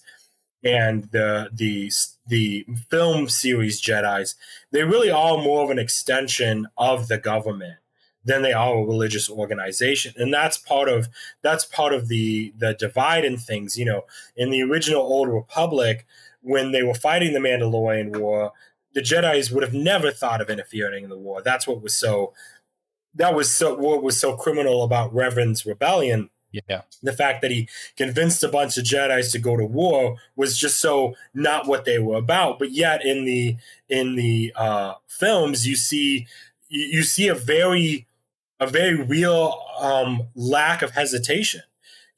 and 0.63 1.09
the 1.11 1.49
the 1.51 1.91
the 2.31 2.65
film 2.89 3.27
series 3.27 3.81
Jedi's. 3.81 4.35
They 4.71 4.83
really 4.83 5.11
are 5.11 5.37
more 5.37 5.65
of 5.65 5.69
an 5.69 5.77
extension 5.77 6.67
of 6.77 7.09
the 7.09 7.17
government 7.17 7.75
than 8.23 8.41
they 8.41 8.53
are 8.53 8.77
a 8.77 8.85
religious 8.85 9.29
organization, 9.29 10.13
and 10.15 10.33
that's 10.33 10.57
part 10.57 10.87
of 10.87 11.09
that's 11.43 11.65
part 11.65 11.93
of 11.93 12.07
the 12.07 12.53
the 12.57 12.73
divide 12.73 13.25
in 13.25 13.37
things. 13.37 13.77
You 13.77 13.85
know, 13.85 14.05
in 14.35 14.49
the 14.49 14.61
original 14.61 15.01
Old 15.01 15.29
Republic, 15.29 16.05
when 16.41 16.71
they 16.71 16.83
were 16.83 16.93
fighting 16.93 17.33
the 17.33 17.39
Mandalorian 17.39 18.17
War, 18.17 18.53
the 18.93 19.01
Jedi's 19.01 19.51
would 19.51 19.63
have 19.63 19.73
never 19.73 20.09
thought 20.09 20.41
of 20.41 20.49
interfering 20.49 21.03
in 21.03 21.09
the 21.09 21.17
war. 21.17 21.41
That's 21.41 21.67
what 21.67 21.81
was 21.81 21.93
so 21.93 22.33
that 23.15 23.35
was 23.35 23.53
so 23.53 23.75
what 23.75 24.01
was 24.01 24.17
so 24.17 24.37
criminal 24.37 24.83
about 24.83 25.13
Revan's 25.13 25.65
rebellion. 25.65 26.29
Yeah. 26.51 26.81
The 27.01 27.13
fact 27.13 27.41
that 27.41 27.51
he 27.51 27.67
convinced 27.95 28.43
a 28.43 28.47
bunch 28.49 28.77
of 28.77 28.83
Jedi's 28.83 29.31
to 29.31 29.39
go 29.39 29.55
to 29.57 29.65
war 29.65 30.17
was 30.35 30.57
just 30.57 30.81
so 30.81 31.15
not 31.33 31.67
what 31.67 31.85
they 31.85 31.97
were 31.99 32.17
about. 32.17 32.59
But 32.59 32.71
yet 32.71 33.05
in 33.05 33.25
the 33.25 33.55
in 33.89 34.15
the 34.15 34.51
uh, 34.55 34.95
films, 35.07 35.65
you 35.67 35.75
see 35.75 36.27
you, 36.69 37.03
see 37.03 37.27
a 37.27 37.35
very 37.35 38.07
a 38.59 38.67
very 38.67 38.95
real 38.95 39.59
um, 39.79 40.27
lack 40.35 40.81
of 40.81 40.91
hesitation 40.91 41.61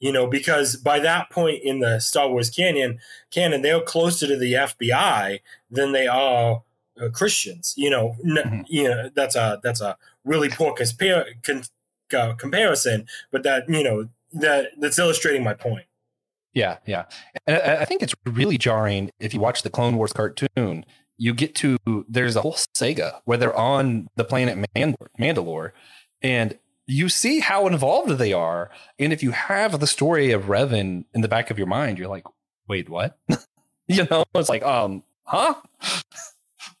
you 0.00 0.10
know 0.12 0.26
because 0.26 0.76
by 0.76 0.98
that 0.98 1.30
point 1.30 1.62
in 1.62 1.78
the 1.78 2.00
star 2.00 2.28
wars 2.28 2.50
canon 2.50 2.98
canon 3.30 3.62
they're 3.62 3.80
closer 3.80 4.26
to 4.26 4.36
the 4.36 4.52
fbi 4.52 5.38
than 5.70 5.92
they 5.92 6.06
are 6.08 6.62
uh, 7.00 7.08
christians 7.10 7.74
you 7.76 7.88
know 7.88 8.16
n- 8.24 8.36
Mhm. 8.44 8.64
you 8.68 8.88
know 8.88 9.08
that's 9.14 9.36
a 9.36 9.60
that's 9.62 9.80
a 9.80 9.96
really 10.24 10.48
poor 10.48 10.74
compare, 10.74 11.26
con, 11.42 11.62
uh, 12.16 12.34
comparison 12.34 13.06
but 13.30 13.44
that 13.44 13.68
you 13.68 13.82
know 13.84 14.08
that 14.34 14.70
that's 14.78 14.98
illustrating 14.98 15.42
my 15.42 15.54
point 15.54 15.86
Yeah, 16.52 16.78
yeah. 16.86 17.04
And 17.46 17.56
I, 17.56 17.82
I 17.82 17.84
think 17.84 18.02
it's 18.02 18.14
really 18.24 18.58
jarring 18.58 19.10
if 19.18 19.34
you 19.34 19.40
watch 19.40 19.62
the 19.62 19.70
Clone 19.70 19.96
Wars 19.96 20.12
cartoon. 20.12 20.84
You 21.16 21.34
get 21.34 21.54
to 21.56 21.78
there's 22.08 22.36
a 22.36 22.40
whole 22.40 22.54
Sega 22.76 23.20
where 23.24 23.38
they're 23.38 23.56
on 23.56 24.08
the 24.16 24.24
planet 24.24 24.58
Mandalore, 25.18 25.70
and 26.22 26.58
you 26.86 27.08
see 27.08 27.40
how 27.40 27.66
involved 27.66 28.18
they 28.18 28.32
are. 28.32 28.70
And 28.98 29.12
if 29.12 29.22
you 29.22 29.30
have 29.30 29.78
the 29.80 29.86
story 29.86 30.32
of 30.32 30.44
Revan 30.44 31.04
in 31.14 31.20
the 31.20 31.28
back 31.28 31.50
of 31.50 31.58
your 31.58 31.66
mind, 31.66 31.98
you're 31.98 32.08
like, 32.08 32.26
wait, 32.68 32.88
what? 32.88 33.18
you 33.88 34.06
know, 34.10 34.24
it's 34.34 34.48
like, 34.48 34.64
um, 34.64 35.02
huh? 35.24 35.54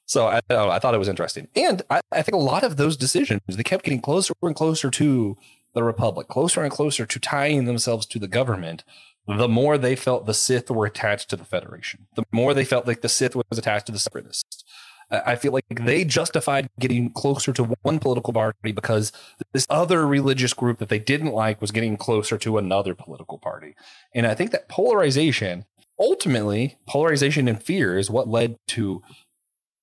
So 0.06 0.28
I, 0.28 0.40
I 0.48 0.78
thought 0.78 0.94
it 0.94 0.98
was 0.98 1.08
interesting, 1.08 1.48
and 1.56 1.82
I, 1.90 2.00
I 2.12 2.22
think 2.22 2.34
a 2.34 2.38
lot 2.38 2.62
of 2.62 2.76
those 2.76 2.96
decisions 2.96 3.40
they 3.48 3.64
kept 3.64 3.84
getting 3.84 4.00
closer 4.00 4.32
and 4.42 4.54
closer 4.54 4.88
to 4.90 5.36
the 5.74 5.82
Republic, 5.82 6.28
closer 6.28 6.62
and 6.62 6.72
closer 6.72 7.04
to 7.06 7.20
tying 7.20 7.64
themselves 7.64 8.06
to 8.06 8.18
the 8.18 8.28
government 8.28 8.84
the 9.26 9.48
more 9.48 9.78
they 9.78 9.96
felt 9.96 10.26
the 10.26 10.34
Sith 10.34 10.70
were 10.70 10.86
attached 10.86 11.30
to 11.30 11.36
the 11.36 11.44
Federation, 11.44 12.06
the 12.14 12.24
more 12.30 12.52
they 12.52 12.64
felt 12.64 12.86
like 12.86 13.00
the 13.00 13.08
Sith 13.08 13.34
was 13.34 13.44
attached 13.52 13.86
to 13.86 13.92
the 13.92 13.98
Separatists. 13.98 14.64
I 15.10 15.36
feel 15.36 15.52
like 15.52 15.64
they 15.68 16.04
justified 16.04 16.68
getting 16.80 17.10
closer 17.10 17.52
to 17.52 17.64
one 17.82 17.98
political 17.98 18.32
party 18.32 18.72
because 18.72 19.12
this 19.52 19.66
other 19.68 20.06
religious 20.06 20.54
group 20.54 20.78
that 20.78 20.88
they 20.88 20.98
didn't 20.98 21.32
like 21.32 21.60
was 21.60 21.70
getting 21.70 21.96
closer 21.96 22.38
to 22.38 22.58
another 22.58 22.94
political 22.94 23.38
party. 23.38 23.76
And 24.14 24.26
I 24.26 24.34
think 24.34 24.50
that 24.52 24.68
polarization, 24.68 25.66
ultimately, 26.00 26.78
polarization 26.88 27.48
and 27.48 27.62
fear 27.62 27.98
is 27.98 28.10
what 28.10 28.28
led 28.28 28.56
to 28.68 29.02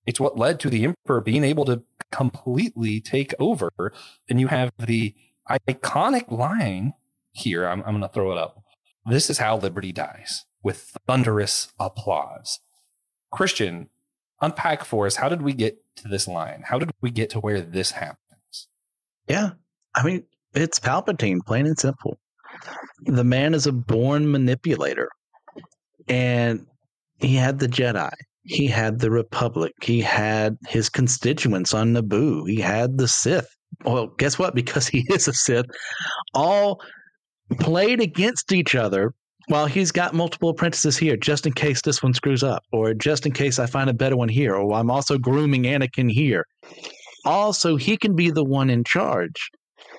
it's 0.07 0.19
what 0.19 0.37
led 0.37 0.59
to 0.61 0.69
the 0.69 0.83
emperor 0.83 1.21
being 1.21 1.43
able 1.43 1.63
to 1.65 1.83
completely 2.11 2.99
take 2.99 3.35
over. 3.39 3.93
And 4.27 4.39
you 4.39 4.47
have 4.47 4.71
the 4.79 5.13
iconic 5.67 6.31
line 6.31 6.93
here. 7.31 7.67
I'm, 7.67 7.81
I'm 7.83 7.91
going 7.91 8.01
to 8.01 8.09
throw 8.09 8.31
it 8.31 8.37
up. 8.37 8.63
This 9.05 9.29
is 9.29 9.39
how 9.39 9.57
liberty 9.57 9.91
dies 9.91 10.45
with 10.63 10.95
thunderous 11.07 11.71
applause. 11.79 12.59
Christian, 13.31 13.89
unpack 14.41 14.83
for 14.83 15.05
us. 15.05 15.15
How 15.15 15.29
did 15.29 15.41
we 15.41 15.53
get 15.53 15.77
to 15.97 16.07
this 16.07 16.27
line? 16.27 16.63
How 16.65 16.77
did 16.77 16.91
we 17.01 17.09
get 17.09 17.29
to 17.31 17.39
where 17.39 17.61
this 17.61 17.91
happens? 17.91 18.67
Yeah. 19.27 19.51
I 19.95 20.03
mean, 20.03 20.23
it's 20.53 20.79
Palpatine, 20.79 21.39
plain 21.45 21.65
and 21.65 21.79
simple. 21.79 22.19
The 23.05 23.23
man 23.23 23.53
is 23.53 23.65
a 23.65 23.71
born 23.71 24.31
manipulator. 24.31 25.09
And 26.07 26.65
he 27.19 27.35
had 27.35 27.59
the 27.59 27.67
Jedi. 27.67 28.13
He 28.43 28.67
had 28.67 28.99
the 28.99 29.11
Republic. 29.11 29.73
He 29.81 30.01
had 30.01 30.57
his 30.67 30.89
constituents 30.89 31.73
on 31.73 31.93
Naboo. 31.93 32.49
He 32.49 32.59
had 32.59 32.97
the 32.97 33.07
Sith. 33.07 33.55
Well, 33.85 34.07
guess 34.17 34.37
what? 34.37 34.55
Because 34.55 34.87
he 34.87 35.05
is 35.09 35.27
a 35.27 35.33
Sith, 35.33 35.65
all 36.33 36.81
played 37.59 37.99
against 37.99 38.51
each 38.51 38.75
other 38.75 39.13
while 39.47 39.65
he's 39.65 39.91
got 39.91 40.13
multiple 40.13 40.49
apprentices 40.49 40.97
here, 40.97 41.17
just 41.17 41.45
in 41.45 41.53
case 41.53 41.81
this 41.81 42.01
one 42.01 42.13
screws 42.13 42.43
up, 42.43 42.63
or 42.71 42.93
just 42.93 43.25
in 43.25 43.31
case 43.31 43.59
I 43.59 43.65
find 43.65 43.89
a 43.89 43.93
better 43.93 44.15
one 44.15 44.29
here, 44.29 44.55
or 44.55 44.73
I'm 44.73 44.91
also 44.91 45.17
grooming 45.17 45.63
Anakin 45.63 46.09
here. 46.09 46.45
Also, 47.25 47.75
he 47.75 47.97
can 47.97 48.15
be 48.15 48.29
the 48.29 48.43
one 48.43 48.69
in 48.69 48.83
charge. 48.83 49.49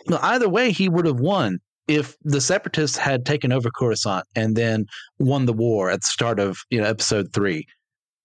Now, 0.08 0.18
either 0.22 0.48
way, 0.48 0.72
he 0.72 0.88
would 0.88 1.06
have 1.06 1.20
won 1.20 1.58
if 1.88 2.16
the 2.22 2.40
separatists 2.40 2.96
had 2.96 3.26
taken 3.26 3.52
over 3.52 3.70
Coruscant 3.70 4.24
and 4.34 4.56
then 4.56 4.86
won 5.18 5.46
the 5.46 5.52
war 5.52 5.90
at 5.90 6.00
the 6.00 6.06
start 6.06 6.38
of 6.38 6.58
you 6.70 6.80
know 6.80 6.86
episode 6.86 7.32
three. 7.32 7.66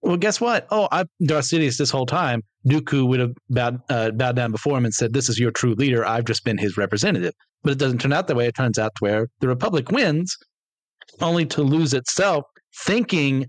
Well, 0.01 0.17
guess 0.17 0.39
what? 0.39 0.67
Oh, 0.69 0.87
I 0.91 1.05
Darth 1.25 1.45
Sidious 1.45 1.77
this 1.77 1.89
whole 1.89 2.05
time. 2.05 2.43
Dooku 2.67 3.07
would 3.07 3.19
have 3.19 3.33
bowed, 3.49 3.81
uh, 3.89 4.11
bowed 4.11 4.35
down 4.35 4.51
before 4.51 4.77
him 4.77 4.85
and 4.85 4.93
said, 4.93 5.13
"This 5.13 5.29
is 5.29 5.39
your 5.39 5.51
true 5.51 5.73
leader. 5.75 6.05
I've 6.05 6.25
just 6.25 6.43
been 6.43 6.57
his 6.57 6.77
representative." 6.77 7.33
But 7.63 7.73
it 7.73 7.79
doesn't 7.79 7.99
turn 7.99 8.13
out 8.13 8.27
that 8.27 8.35
way. 8.35 8.47
It 8.47 8.55
turns 8.55 8.77
out 8.77 8.91
where 8.99 9.27
the 9.39 9.47
Republic 9.47 9.91
wins, 9.91 10.35
only 11.21 11.45
to 11.47 11.63
lose 11.63 11.93
itself, 11.93 12.45
thinking 12.85 13.47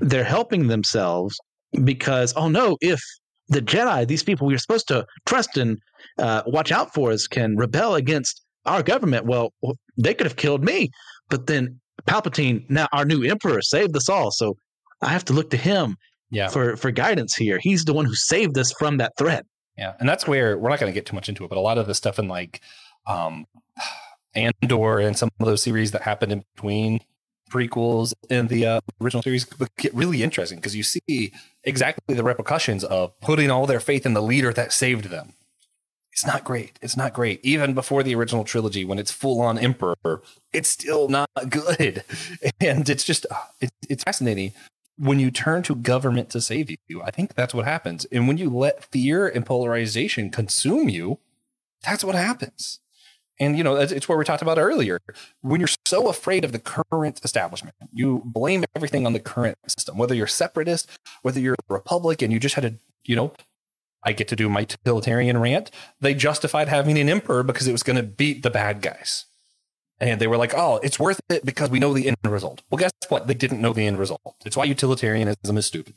they're 0.00 0.24
helping 0.24 0.68
themselves 0.68 1.38
because 1.84 2.32
oh 2.36 2.48
no, 2.48 2.76
if 2.80 3.00
the 3.48 3.62
Jedi, 3.62 4.06
these 4.06 4.22
people 4.22 4.46
we're 4.46 4.58
supposed 4.58 4.88
to 4.88 5.06
trust 5.24 5.56
and 5.56 5.78
uh, 6.18 6.42
watch 6.46 6.72
out 6.72 6.92
for 6.94 7.12
us, 7.12 7.26
can 7.26 7.56
rebel 7.56 7.94
against 7.94 8.42
our 8.64 8.82
government. 8.82 9.26
Well, 9.26 9.52
they 9.96 10.14
could 10.14 10.26
have 10.26 10.36
killed 10.36 10.64
me, 10.64 10.90
but 11.30 11.46
then 11.46 11.80
Palpatine, 12.06 12.68
now 12.68 12.88
our 12.92 13.04
new 13.04 13.22
emperor, 13.24 13.62
saved 13.62 13.96
us 13.96 14.08
all. 14.08 14.30
So 14.30 14.56
I 15.02 15.08
have 15.08 15.24
to 15.26 15.32
look 15.32 15.50
to 15.50 15.56
him 15.56 15.96
Yeah. 16.30 16.48
for 16.48 16.76
for 16.76 16.90
guidance 16.90 17.34
here. 17.34 17.58
He's 17.60 17.84
the 17.84 17.92
one 17.94 18.04
who 18.04 18.14
saved 18.14 18.56
us 18.58 18.72
from 18.78 18.96
that 18.98 19.12
threat. 19.18 19.44
Yeah, 19.76 19.92
and 20.00 20.08
that's 20.08 20.26
where 20.26 20.56
we're 20.58 20.70
not 20.70 20.80
going 20.80 20.90
to 20.90 20.94
get 20.94 21.04
too 21.06 21.14
much 21.14 21.28
into 21.28 21.44
it, 21.44 21.48
but 21.48 21.58
a 21.58 21.60
lot 21.60 21.76
of 21.78 21.86
the 21.86 21.94
stuff 21.94 22.18
in 22.18 22.28
like 22.28 22.62
um, 23.06 23.44
Andor 24.34 24.98
and 24.98 25.16
some 25.16 25.28
of 25.40 25.46
those 25.46 25.62
series 25.62 25.92
that 25.92 26.02
happened 26.02 26.32
in 26.32 26.44
between 26.54 27.00
prequels 27.50 28.12
and 28.28 28.48
the 28.48 28.66
uh, 28.66 28.80
original 29.00 29.22
series 29.22 29.44
get 29.78 29.94
really 29.94 30.22
interesting 30.22 30.58
because 30.58 30.74
you 30.74 30.82
see 30.82 31.32
exactly 31.62 32.14
the 32.14 32.24
repercussions 32.24 32.84
of 32.84 33.18
putting 33.20 33.50
all 33.50 33.66
their 33.66 33.78
faith 33.80 34.04
in 34.04 34.14
the 34.14 34.22
leader 34.22 34.52
that 34.52 34.72
saved 34.72 35.06
them. 35.06 35.32
It's 36.12 36.26
not 36.26 36.44
great. 36.44 36.78
It's 36.82 36.96
not 36.96 37.12
great. 37.12 37.40
Even 37.44 37.74
before 37.74 38.02
the 38.02 38.14
original 38.14 38.42
trilogy, 38.42 38.84
when 38.86 38.98
it's 38.98 39.10
full 39.12 39.40
on 39.42 39.58
Emperor, 39.58 40.22
it's 40.52 40.68
still 40.68 41.08
not 41.08 41.28
good. 41.50 42.02
And 42.60 42.88
it's 42.88 43.04
just, 43.04 43.26
uh, 43.30 43.34
it, 43.60 43.70
it's 43.90 44.02
fascinating 44.02 44.52
when 44.98 45.18
you 45.18 45.30
turn 45.30 45.62
to 45.64 45.74
government 45.74 46.30
to 46.30 46.40
save 46.40 46.70
you, 46.88 47.02
I 47.02 47.10
think 47.10 47.34
that's 47.34 47.54
what 47.54 47.64
happens. 47.64 48.06
And 48.06 48.26
when 48.26 48.38
you 48.38 48.50
let 48.50 48.84
fear 48.84 49.28
and 49.28 49.44
polarization 49.44 50.30
consume 50.30 50.88
you, 50.88 51.18
that's 51.82 52.02
what 52.04 52.14
happens. 52.14 52.80
And 53.38 53.58
you 53.58 53.62
know, 53.62 53.76
it's 53.76 54.08
where 54.08 54.16
we 54.16 54.24
talked 54.24 54.42
about 54.42 54.58
earlier. 54.58 54.98
When 55.42 55.60
you're 55.60 55.68
so 55.84 56.08
afraid 56.08 56.44
of 56.44 56.52
the 56.52 56.58
current 56.58 57.20
establishment, 57.22 57.74
you 57.92 58.22
blame 58.24 58.64
everything 58.74 59.04
on 59.04 59.12
the 59.12 59.20
current 59.20 59.58
system. 59.68 59.98
Whether 59.98 60.14
you're 60.14 60.26
separatist, 60.26 60.90
whether 61.20 61.38
you're 61.38 61.54
a 61.54 61.74
republic, 61.74 62.22
and 62.22 62.32
you 62.32 62.40
just 62.40 62.54
had 62.54 62.62
to, 62.62 62.74
you 63.04 63.14
know, 63.14 63.34
I 64.02 64.12
get 64.12 64.28
to 64.28 64.36
do 64.36 64.48
my 64.48 64.60
utilitarian 64.60 65.36
rant. 65.38 65.70
They 66.00 66.14
justified 66.14 66.68
having 66.68 66.96
an 66.98 67.10
emperor 67.10 67.42
because 67.42 67.66
it 67.66 67.72
was 67.72 67.82
going 67.82 67.96
to 67.96 68.02
beat 68.02 68.42
the 68.42 68.50
bad 68.50 68.80
guys. 68.80 69.26
And 69.98 70.20
they 70.20 70.26
were 70.26 70.36
like, 70.36 70.52
oh, 70.54 70.78
it's 70.82 70.98
worth 70.98 71.20
it 71.30 71.44
because 71.44 71.70
we 71.70 71.78
know 71.78 71.94
the 71.94 72.08
end 72.08 72.16
result. 72.24 72.62
Well, 72.70 72.78
guess 72.78 72.92
what? 73.08 73.26
They 73.26 73.34
didn't 73.34 73.62
know 73.62 73.72
the 73.72 73.86
end 73.86 73.98
result. 73.98 74.36
It's 74.44 74.56
why 74.56 74.64
utilitarianism 74.64 75.56
is 75.56 75.66
stupid. 75.66 75.94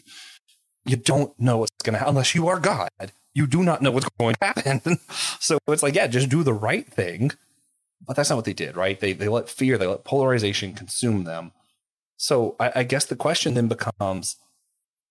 You 0.86 0.96
don't 0.96 1.38
know 1.40 1.58
what's 1.58 1.72
going 1.84 1.94
to 1.94 2.00
happen 2.00 2.12
unless 2.12 2.34
you 2.34 2.48
are 2.48 2.60
God. 2.60 2.90
You 3.34 3.46
do 3.46 3.62
not 3.62 3.82
know 3.82 3.92
what's 3.92 4.08
going 4.18 4.36
to 4.36 4.46
happen. 4.46 5.00
so 5.40 5.60
it's 5.68 5.84
like, 5.84 5.96
yeah, 5.96 6.08
just 6.08 6.30
do 6.30 6.44
the 6.44 6.54
right 6.54 6.88
thing. 6.88 7.32
But 8.08 8.16
that's 8.16 8.30
not 8.30 8.38
what 8.38 8.46
they 8.46 8.54
did, 8.54 8.78
right? 8.78 9.00
They, 9.00 9.12
they 9.12 9.28
let 9.28 9.50
fear, 9.50 9.78
they 9.78 9.86
let 9.86 10.06
polarization 10.06 10.74
consume 10.74 11.26
them. 11.26 11.52
So 12.16 12.56
I, 12.60 12.72
I 12.78 12.84
guess 12.84 13.06
the 13.06 13.18
question 13.18 13.54
then 13.54 13.68
becomes, 13.68 14.38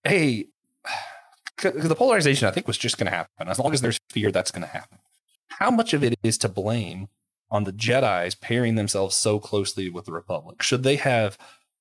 hey, 0.05 0.47
the 1.63 1.95
polarization 1.95 2.49
I 2.49 2.51
think 2.51 2.67
was 2.67 2.79
just 2.79 2.97
going 2.97 3.11
to 3.11 3.17
happen. 3.17 3.49
As 3.49 3.59
long 3.59 3.75
as 3.75 3.83
there's 3.83 3.99
fear, 4.09 4.33
that's 4.33 4.51
going 4.51 4.63
to 4.63 4.69
happen. 4.73 4.99
How 5.49 5.71
much 5.71 5.93
of 5.93 6.03
it 6.03 6.19
is 6.23 6.39
to 6.39 6.49
blame 6.49 7.09
on 7.51 7.65
the 7.65 7.73
Jedi's 7.73 8.35
pairing 8.35 8.75
themselves 8.75 9.17
so 9.17 9.39
closely 9.39 9.89
with 9.89 10.05
the 10.05 10.13
Republic? 10.13 10.63
Should 10.63 10.83
they 10.83 10.97
have 10.97 11.39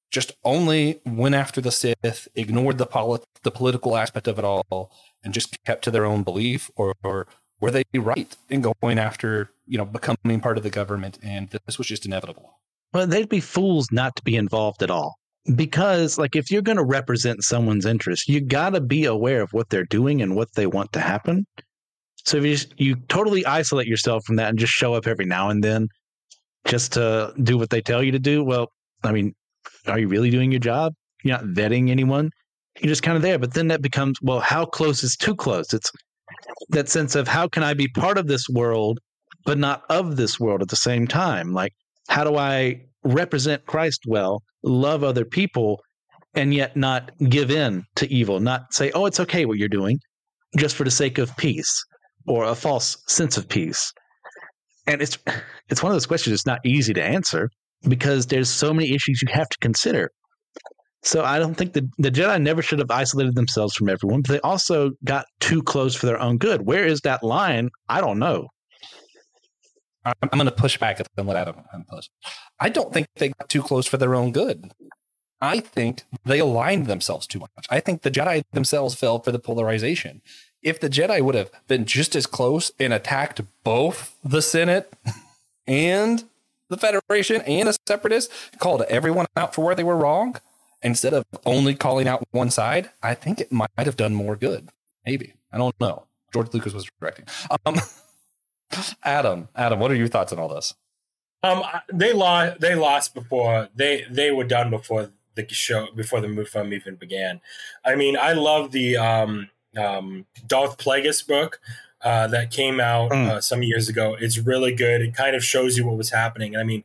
just 0.10 0.34
only 0.44 1.02
went 1.06 1.36
after 1.36 1.62
the 1.62 1.72
Sith, 1.72 2.28
ignored 2.36 2.78
the 2.78 2.86
polit- 2.86 3.26
the 3.44 3.52
political 3.52 3.98
aspect 3.98 4.28
of 4.28 4.40
it 4.40 4.46
all, 4.46 4.92
and 5.24 5.34
just 5.34 5.62
kept 5.66 5.84
to 5.84 5.92
their 5.92 6.06
own 6.06 6.24
belief, 6.24 6.72
or, 6.76 6.94
or 7.04 7.28
were 7.60 7.72
they 7.72 7.84
right 7.94 8.36
in 8.50 8.62
going 8.62 9.00
after 9.00 9.52
you 9.66 9.78
know 9.78 9.86
becoming 9.86 10.40
part 10.40 10.58
of 10.58 10.64
the 10.64 10.70
government, 10.70 11.18
and 11.22 11.50
this 11.50 11.78
was 11.78 11.88
just 11.88 12.06
inevitable? 12.06 12.60
Well, 12.94 13.08
they'd 13.08 13.30
be 13.30 13.42
fools 13.42 13.88
not 13.92 14.16
to 14.16 14.24
be 14.24 14.36
involved 14.36 14.82
at 14.82 14.92
all. 14.92 15.16
Because, 15.56 16.18
like, 16.18 16.36
if 16.36 16.52
you're 16.52 16.62
going 16.62 16.78
to 16.78 16.84
represent 16.84 17.44
someone's 17.44 17.86
interests, 17.86 18.28
you 18.28 18.42
got 18.42 18.72
to 18.72 18.82
be 18.82 19.06
aware 19.06 19.42
of 19.42 19.54
what 19.54 19.70
they're 19.70 19.86
doing 19.86 20.22
and 20.22 20.36
what 20.36 20.54
they 20.56 20.68
want 20.68 20.92
to 20.94 21.00
happen. 21.00 21.46
So 22.28 22.36
if 22.36 22.44
you 22.44 22.52
just, 22.52 22.74
you 22.78 22.96
totally 23.08 23.46
isolate 23.46 23.88
yourself 23.88 24.26
from 24.26 24.36
that 24.36 24.50
and 24.50 24.60
just 24.60 24.74
show 24.74 24.94
up 24.94 25.08
every 25.08 25.24
now 25.24 25.50
and 25.50 25.64
then 25.64 25.88
just 26.66 26.92
to 26.94 27.34
do 27.42 27.58
what 27.58 27.70
they 27.70 27.80
tell 27.80 28.04
you 28.04 28.12
to 28.12 28.20
do, 28.20 28.44
well, 28.44 28.68
I 29.02 29.14
mean, 29.14 29.34
are 29.88 29.98
you 29.98 30.10
really 30.10 30.30
doing 30.30 30.52
your 30.52 30.60
job? 30.60 30.94
You're 31.24 31.38
not 31.38 31.46
vetting 31.46 31.90
anyone. 31.90 32.32
You're 32.82 32.90
just 32.90 33.02
kind 33.02 33.16
of 33.16 33.22
there. 33.22 33.40
But 33.40 33.54
then 33.54 33.70
that 33.70 33.82
becomes, 33.82 34.18
well, 34.22 34.42
how 34.42 34.66
close 34.66 35.06
is 35.06 35.16
too 35.16 35.36
close? 35.36 35.74
It's 35.74 35.90
that 36.68 36.90
sense 36.90 37.16
of 37.16 37.30
how 37.30 37.48
can 37.48 37.64
I 37.64 37.74
be 37.74 37.88
part 37.88 38.18
of 38.18 38.28
this 38.28 38.50
world, 38.50 39.00
but 39.46 39.58
not 39.58 39.84
of 39.90 40.18
this 40.18 40.38
world 40.38 40.62
at 40.62 40.68
the 40.68 40.76
same 40.76 41.08
time? 41.08 41.54
Like, 41.54 41.72
how 42.10 42.26
do 42.26 42.36
I 42.36 42.82
represent 43.06 43.66
Christ 43.68 44.02
well, 44.06 44.44
love 44.64 45.02
other 45.02 45.24
people, 45.24 45.80
and 46.34 46.54
yet 46.54 46.76
not 46.76 47.10
give 47.30 47.52
in 47.52 47.86
to 47.96 48.14
evil, 48.14 48.42
not 48.42 48.74
say, 48.74 48.92
oh, 48.92 49.06
it's 49.06 49.22
okay 49.22 49.46
what 49.46 49.58
you're 49.58 49.70
doing, 49.70 49.98
just 50.58 50.76
for 50.76 50.84
the 50.84 50.92
sake 50.92 51.20
of 51.20 51.36
peace 51.38 51.86
or 52.28 52.44
a 52.46 52.56
false 52.56 52.98
sense 53.08 53.38
of 53.38 53.48
peace. 53.48 53.92
And 54.86 55.02
it's 55.02 55.18
it's 55.70 55.82
one 55.82 55.92
of 55.92 55.96
those 55.96 56.06
questions 56.06 56.34
it's 56.34 56.46
not 56.46 56.60
easy 56.66 56.94
to 56.94 57.04
answer 57.04 57.50
because 57.88 58.28
there's 58.28 58.50
so 58.50 58.74
many 58.74 58.94
issues 58.94 59.22
you 59.22 59.30
have 59.32 59.50
to 59.50 59.58
consider. 59.60 60.12
So 61.04 61.24
I 61.24 61.40
don't 61.40 61.56
think 61.56 61.74
the, 61.74 61.88
the 62.00 62.12
Jedi 62.12 62.42
never 62.42 62.62
should 62.62 62.80
have 62.80 62.92
isolated 62.92 63.36
themselves 63.36 63.76
from 63.76 63.88
everyone, 63.88 64.22
but 64.22 64.34
they 64.34 64.40
also 64.42 64.92
got 65.06 65.26
too 65.40 65.62
close 65.62 65.96
for 65.96 66.06
their 66.06 66.20
own 66.20 66.38
good. 66.38 66.66
Where 66.66 66.86
is 66.86 67.02
that 67.02 67.24
line? 67.24 67.70
I 67.88 68.02
don't 68.02 68.20
know. 68.20 68.48
I'm, 70.04 70.14
I'm 70.24 70.38
going 70.38 70.46
to 70.46 70.52
push 70.52 70.78
back 70.78 71.00
and 71.00 71.28
let 71.28 71.38
Adam 71.38 71.64
push. 71.90 72.08
I 72.60 72.70
don't 72.70 72.94
think 72.94 73.08
they 73.16 73.30
got 73.30 73.48
too 73.48 73.62
close 73.62 73.86
for 73.86 73.98
their 73.98 74.16
own 74.16 74.32
good. 74.32 74.72
I 75.40 75.60
think 75.60 76.04
they 76.26 76.40
aligned 76.40 76.88
themselves 76.88 77.28
too 77.28 77.40
much. 77.40 77.52
I 77.70 77.80
think 77.80 78.02
the 78.02 78.12
Jedi 78.12 78.44
themselves 78.54 78.96
fell 78.96 79.20
for 79.20 79.32
the 79.32 79.40
polarization. 79.40 80.22
If 80.62 80.80
the 80.80 80.90
Jedi 80.90 81.22
would 81.22 81.36
have 81.36 81.52
been 81.68 81.86
just 81.86 82.16
as 82.16 82.26
close 82.26 82.72
and 82.80 82.94
attacked 82.94 83.42
both 83.64 84.18
the 84.24 84.42
Senate 84.42 84.92
and 85.68 86.24
the 86.70 86.78
Federation 86.78 87.42
and 87.42 87.70
the 87.70 87.78
Separatists, 87.88 88.34
called 88.60 88.82
everyone 88.84 89.28
out 89.36 89.54
for 89.54 89.64
where 89.64 89.76
they 89.76 89.84
were 89.84 89.96
wrong, 89.96 90.36
instead 90.82 91.14
of 91.14 91.26
only 91.46 91.76
calling 91.76 92.08
out 92.08 92.28
one 92.32 92.50
side, 92.50 92.90
I 93.02 93.14
think 93.14 93.40
it 93.40 93.52
might 93.52 93.70
have 93.78 93.98
done 93.98 94.14
more 94.14 94.36
good. 94.36 94.70
Maybe. 95.06 95.34
I 95.52 95.58
don't 95.58 95.80
know. 95.80 96.08
George 96.34 96.54
Lucas 96.54 96.74
was 96.74 96.90
directing. 97.00 97.26
Um, 97.66 97.78
Adam, 99.04 99.48
Adam, 99.56 99.80
what 99.80 99.92
are 99.92 99.96
your 99.96 100.08
thoughts 100.08 100.34
on 100.34 100.40
all 100.40 100.50
this? 100.50 100.74
Um, 101.44 101.64
they 101.92 102.14
lost. 102.14 102.60
They 102.60 102.76
lost 102.76 103.14
before 103.14 103.70
they 103.76 104.06
they 104.10 104.32
were 104.32 104.44
done 104.44 104.70
before 104.70 105.12
the 105.36 105.48
show 105.50 105.88
before 105.96 106.20
the 106.20 106.28
move 106.28 106.50
film 106.50 106.74
even 106.74 106.96
began. 106.96 107.40
I 107.86 107.96
mean, 107.96 108.18
I 108.18 108.34
love 108.34 108.72
the 108.72 108.98
um, 108.98 109.50
um, 109.76 110.26
Darth 110.46 110.78
Plagueis 110.78 111.26
book 111.26 111.60
uh, 112.02 112.28
that 112.28 112.52
came 112.52 112.80
out 112.80 113.12
mm. 113.12 113.30
uh, 113.30 113.42
some 113.42 113.64
years 113.64 113.90
ago. 113.90 114.16
It's 114.20 114.38
really 114.38 114.74
good. 114.74 115.02
It 115.02 115.16
kind 115.16 115.36
of 115.36 115.44
shows 115.44 115.78
you 115.78 115.86
what 115.86 115.98
was 115.98 116.12
happening. 116.12 116.56
I 116.56 116.64
mean, 116.64 116.84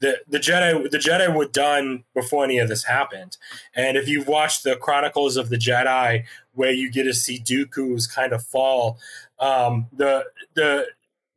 the 0.00 0.20
the 0.28 0.38
Jedi 0.38 0.90
the 0.90 0.98
Jedi 0.98 1.34
were 1.34 1.46
done 1.46 2.04
before 2.14 2.44
any 2.44 2.58
of 2.58 2.68
this 2.68 2.84
happened. 2.84 3.36
And 3.74 3.96
if 3.96 4.08
you've 4.08 4.26
watched 4.26 4.64
the 4.64 4.76
Chronicles 4.76 5.36
of 5.36 5.48
the 5.48 5.56
Jedi, 5.56 6.24
where 6.52 6.72
you 6.72 6.90
get 6.90 7.04
to 7.04 7.14
see 7.14 7.38
Dooku's 7.38 8.06
kind 8.06 8.32
of 8.32 8.42
fall, 8.44 8.98
um, 9.38 9.86
the 9.92 10.24
the 10.54 10.86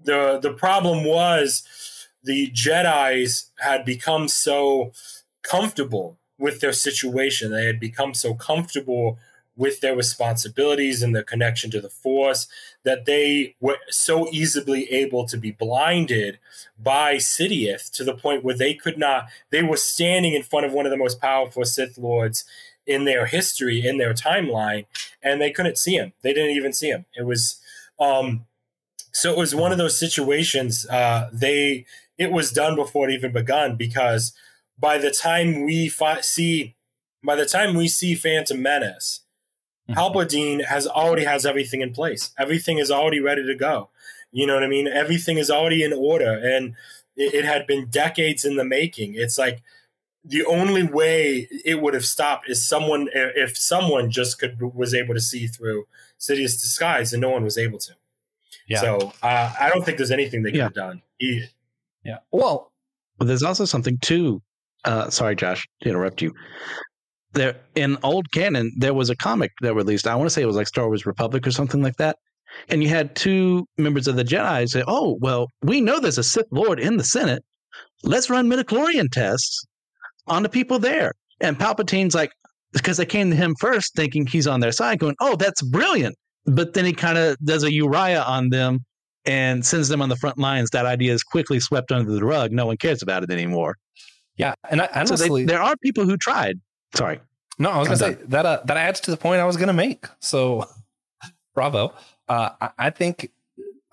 the 0.02 0.40
the 0.42 0.54
problem 0.54 1.04
was 1.04 2.08
the 2.24 2.52
Jedi's 2.52 3.52
had 3.60 3.86
become 3.86 4.28
so 4.28 4.92
comfortable 5.44 6.18
with 6.38 6.60
their 6.60 6.74
situation. 6.74 7.52
They 7.52 7.66
had 7.66 7.80
become 7.80 8.14
so 8.14 8.34
comfortable 8.34 9.18
with 9.58 9.82
their 9.82 9.96
responsibilities 9.96 11.02
and 11.02 11.14
their 11.14 11.24
connection 11.24 11.70
to 11.72 11.82
the 11.82 11.90
Force 11.90 12.48
that 12.84 13.06
they 13.06 13.56
were 13.60 13.78
so 13.90 14.28
easily 14.32 14.90
able 14.92 15.26
to 15.26 15.38
be 15.38 15.52
blinded 15.52 16.40
by 16.78 17.16
Sidious 17.16 17.92
to 17.92 18.04
the 18.04 18.14
point 18.14 18.44
where 18.44 18.56
they 18.56 18.74
could 18.74 18.98
not, 18.98 19.28
they 19.50 19.64
were 19.64 19.78
standing 19.78 20.34
in 20.34 20.44
front 20.44 20.66
of 20.66 20.72
one 20.72 20.86
of 20.86 20.92
the 20.92 20.98
most 20.98 21.20
powerful 21.20 21.66
Sith 21.66 21.98
Lords 21.98 22.46
in 22.86 23.04
their 23.04 23.26
history, 23.26 23.86
in 23.86 23.98
their 23.98 24.14
timeline, 24.14 24.86
and 25.22 25.42
they 25.42 25.52
couldn't 25.52 25.78
see 25.78 25.96
him. 25.96 26.14
They 26.22 26.34
didn't 26.34 26.56
even 26.56 26.72
see 26.72 26.88
him. 26.88 27.06
It 27.18 27.26
was, 27.26 27.60
um, 28.00 28.46
so 29.12 29.32
it 29.32 29.38
was 29.38 29.54
one 29.54 29.72
of 29.72 29.78
those 29.78 30.00
situations. 30.00 30.88
Uh, 30.88 31.30
they 31.34 31.86
it 32.18 32.32
was 32.32 32.52
done 32.52 32.76
before 32.76 33.10
it 33.10 33.14
even 33.14 33.32
begun 33.32 33.76
because 33.76 34.34
by 34.78 34.98
the 34.98 35.12
time 35.12 35.64
we 35.64 35.88
fi- 35.88 36.22
see 36.22 36.76
by 37.24 37.36
the 37.36 37.46
time 37.46 37.76
we 37.76 37.88
see 37.88 38.16
Phantom 38.16 38.62
Menace. 38.62 39.22
Palpatine 39.90 40.66
has 40.66 40.86
already 40.86 41.24
has 41.24 41.46
everything 41.46 41.82
in 41.82 41.94
place. 41.94 42.32
Everything 42.38 42.78
is 42.78 42.92
already 42.92 43.20
ready 43.20 43.46
to 43.46 43.56
go. 43.56 43.90
You 44.32 44.46
know 44.46 44.56
what 44.56 44.64
I 44.64 44.68
mean? 44.68 44.88
Everything 44.88 45.38
is 45.38 45.50
already 45.50 45.84
in 45.84 45.94
order, 45.94 46.34
and 46.34 46.76
it, 47.16 47.34
it 47.34 47.46
had 47.46 47.66
been 47.66 47.88
decades 47.88 48.44
in 48.44 48.58
the 48.58 48.66
making. 48.66 49.16
It's 49.16 49.38
like 49.38 49.62
the 50.24 50.46
only 50.46 50.84
way 50.84 51.48
it 51.64 51.82
would 51.82 51.94
have 51.94 52.06
stopped 52.06 52.50
is 52.50 52.68
someone 52.68 53.08
if 53.14 53.58
someone 53.58 54.12
just 54.12 54.40
could 54.40 54.60
was 54.62 54.94
able 54.94 55.14
to 55.14 55.22
see 55.22 55.48
through 55.48 55.88
Sidious 56.20 56.60
disguise, 56.60 57.14
and 57.14 57.22
no 57.22 57.30
one 57.30 57.44
was 57.44 57.58
able 57.58 57.80
to. 57.80 57.94
Yeah. 58.68 58.82
So 58.82 59.14
uh, 59.24 59.54
I 59.60 59.70
don't 59.70 59.86
think 59.86 59.98
there's 59.98 60.12
anything 60.12 60.44
they 60.44 60.52
could 60.52 60.58
yeah. 60.58 60.64
have 60.66 60.74
done. 60.74 61.02
He, 61.18 61.46
yeah. 62.04 62.18
Well, 62.32 62.72
but 63.18 63.28
there's 63.28 63.44
also 63.44 63.66
something 63.66 63.98
too. 64.00 64.42
Uh, 64.84 65.10
sorry, 65.10 65.36
Josh, 65.36 65.68
to 65.82 65.90
interrupt 65.90 66.22
you. 66.22 66.34
There 67.38 67.56
in 67.76 67.98
old 68.04 68.32
canon, 68.32 68.72
there 68.78 68.94
was 68.94 69.10
a 69.10 69.16
comic 69.16 69.52
that 69.62 69.76
released. 69.76 70.08
I 70.08 70.16
want 70.16 70.26
to 70.28 70.34
say 70.34 70.42
it 70.42 70.48
was 70.48 70.56
like 70.56 70.68
Star 70.68 70.88
Wars 70.88 71.06
Republic 71.06 71.46
or 71.46 71.52
something 71.52 71.84
like 71.84 71.98
that. 71.98 72.18
And 72.70 72.82
you 72.82 72.90
had 72.90 73.16
two 73.16 73.68
members 73.78 74.08
of 74.08 74.16
the 74.16 74.24
Jedi 74.24 74.68
say, 74.68 74.84
"Oh, 74.88 75.18
well, 75.22 75.48
we 75.62 75.80
know 75.80 76.00
there's 76.00 76.18
a 76.18 76.24
Sith 76.24 76.48
Lord 76.52 76.80
in 76.80 76.98
the 76.98 77.04
Senate. 77.04 77.44
Let's 78.04 78.30
run 78.30 78.50
midichlorian 78.50 79.12
tests 79.12 79.64
on 80.26 80.44
the 80.44 80.50
people 80.50 80.80
there." 80.80 81.12
And 81.40 81.60
Palpatine's 81.60 82.16
like, 82.16 82.32
because 82.74 82.98
they 82.98 83.06
came 83.06 83.30
to 83.30 83.36
him 83.36 83.54
first, 83.60 83.96
thinking 83.96 84.26
he's 84.26 84.48
on 84.48 84.60
their 84.60 84.72
side, 84.72 85.00
going, 85.00 85.16
"Oh, 85.20 85.36
that's 85.36 85.62
brilliant." 85.62 86.16
But 86.46 86.74
then 86.74 86.86
he 86.86 86.94
kind 86.94 87.18
of 87.18 87.38
does 87.44 87.64
a 87.64 87.72
Uriah 87.72 88.24
on 88.24 88.50
them 88.50 88.80
and 89.26 89.66
sends 89.66 89.90
them 89.90 90.02
on 90.02 90.10
the 90.10 90.16
front 90.16 90.38
lines. 90.38 90.70
That 90.72 90.86
idea 90.86 91.14
is 91.14 91.22
quickly 91.22 91.60
swept 91.60 91.92
under 91.92 92.12
the 92.12 92.26
rug. 92.26 92.52
No 92.52 92.66
one 92.66 92.78
cares 92.78 93.04
about 93.04 93.24
it 93.24 93.30
anymore. 93.30 93.76
Yeah, 94.38 94.54
and 94.70 94.82
I, 94.82 94.90
honestly, 94.96 95.28
so 95.28 95.36
they, 95.36 95.46
there 95.46 95.62
are 95.62 95.76
people 95.84 96.06
who 96.06 96.18
tried. 96.18 96.60
Sorry. 96.96 97.20
No, 97.60 97.72
I 97.72 97.78
was 97.80 97.88
going 97.88 98.00
to 98.00 98.06
say 98.06 98.26
that 98.28 98.46
uh, 98.46 98.62
that 98.66 98.78
adds 98.78 99.00
to 99.02 99.12
the 99.12 99.18
point 99.18 99.42
I 99.42 99.46
was 99.46 99.58
going 99.58 99.68
to 99.68 99.74
make. 99.74 100.06
So, 100.20 100.68
bravo. 101.56 101.94
Uh, 102.30 102.50
I, 102.62 102.70
I, 102.78 102.90
think 102.90 103.32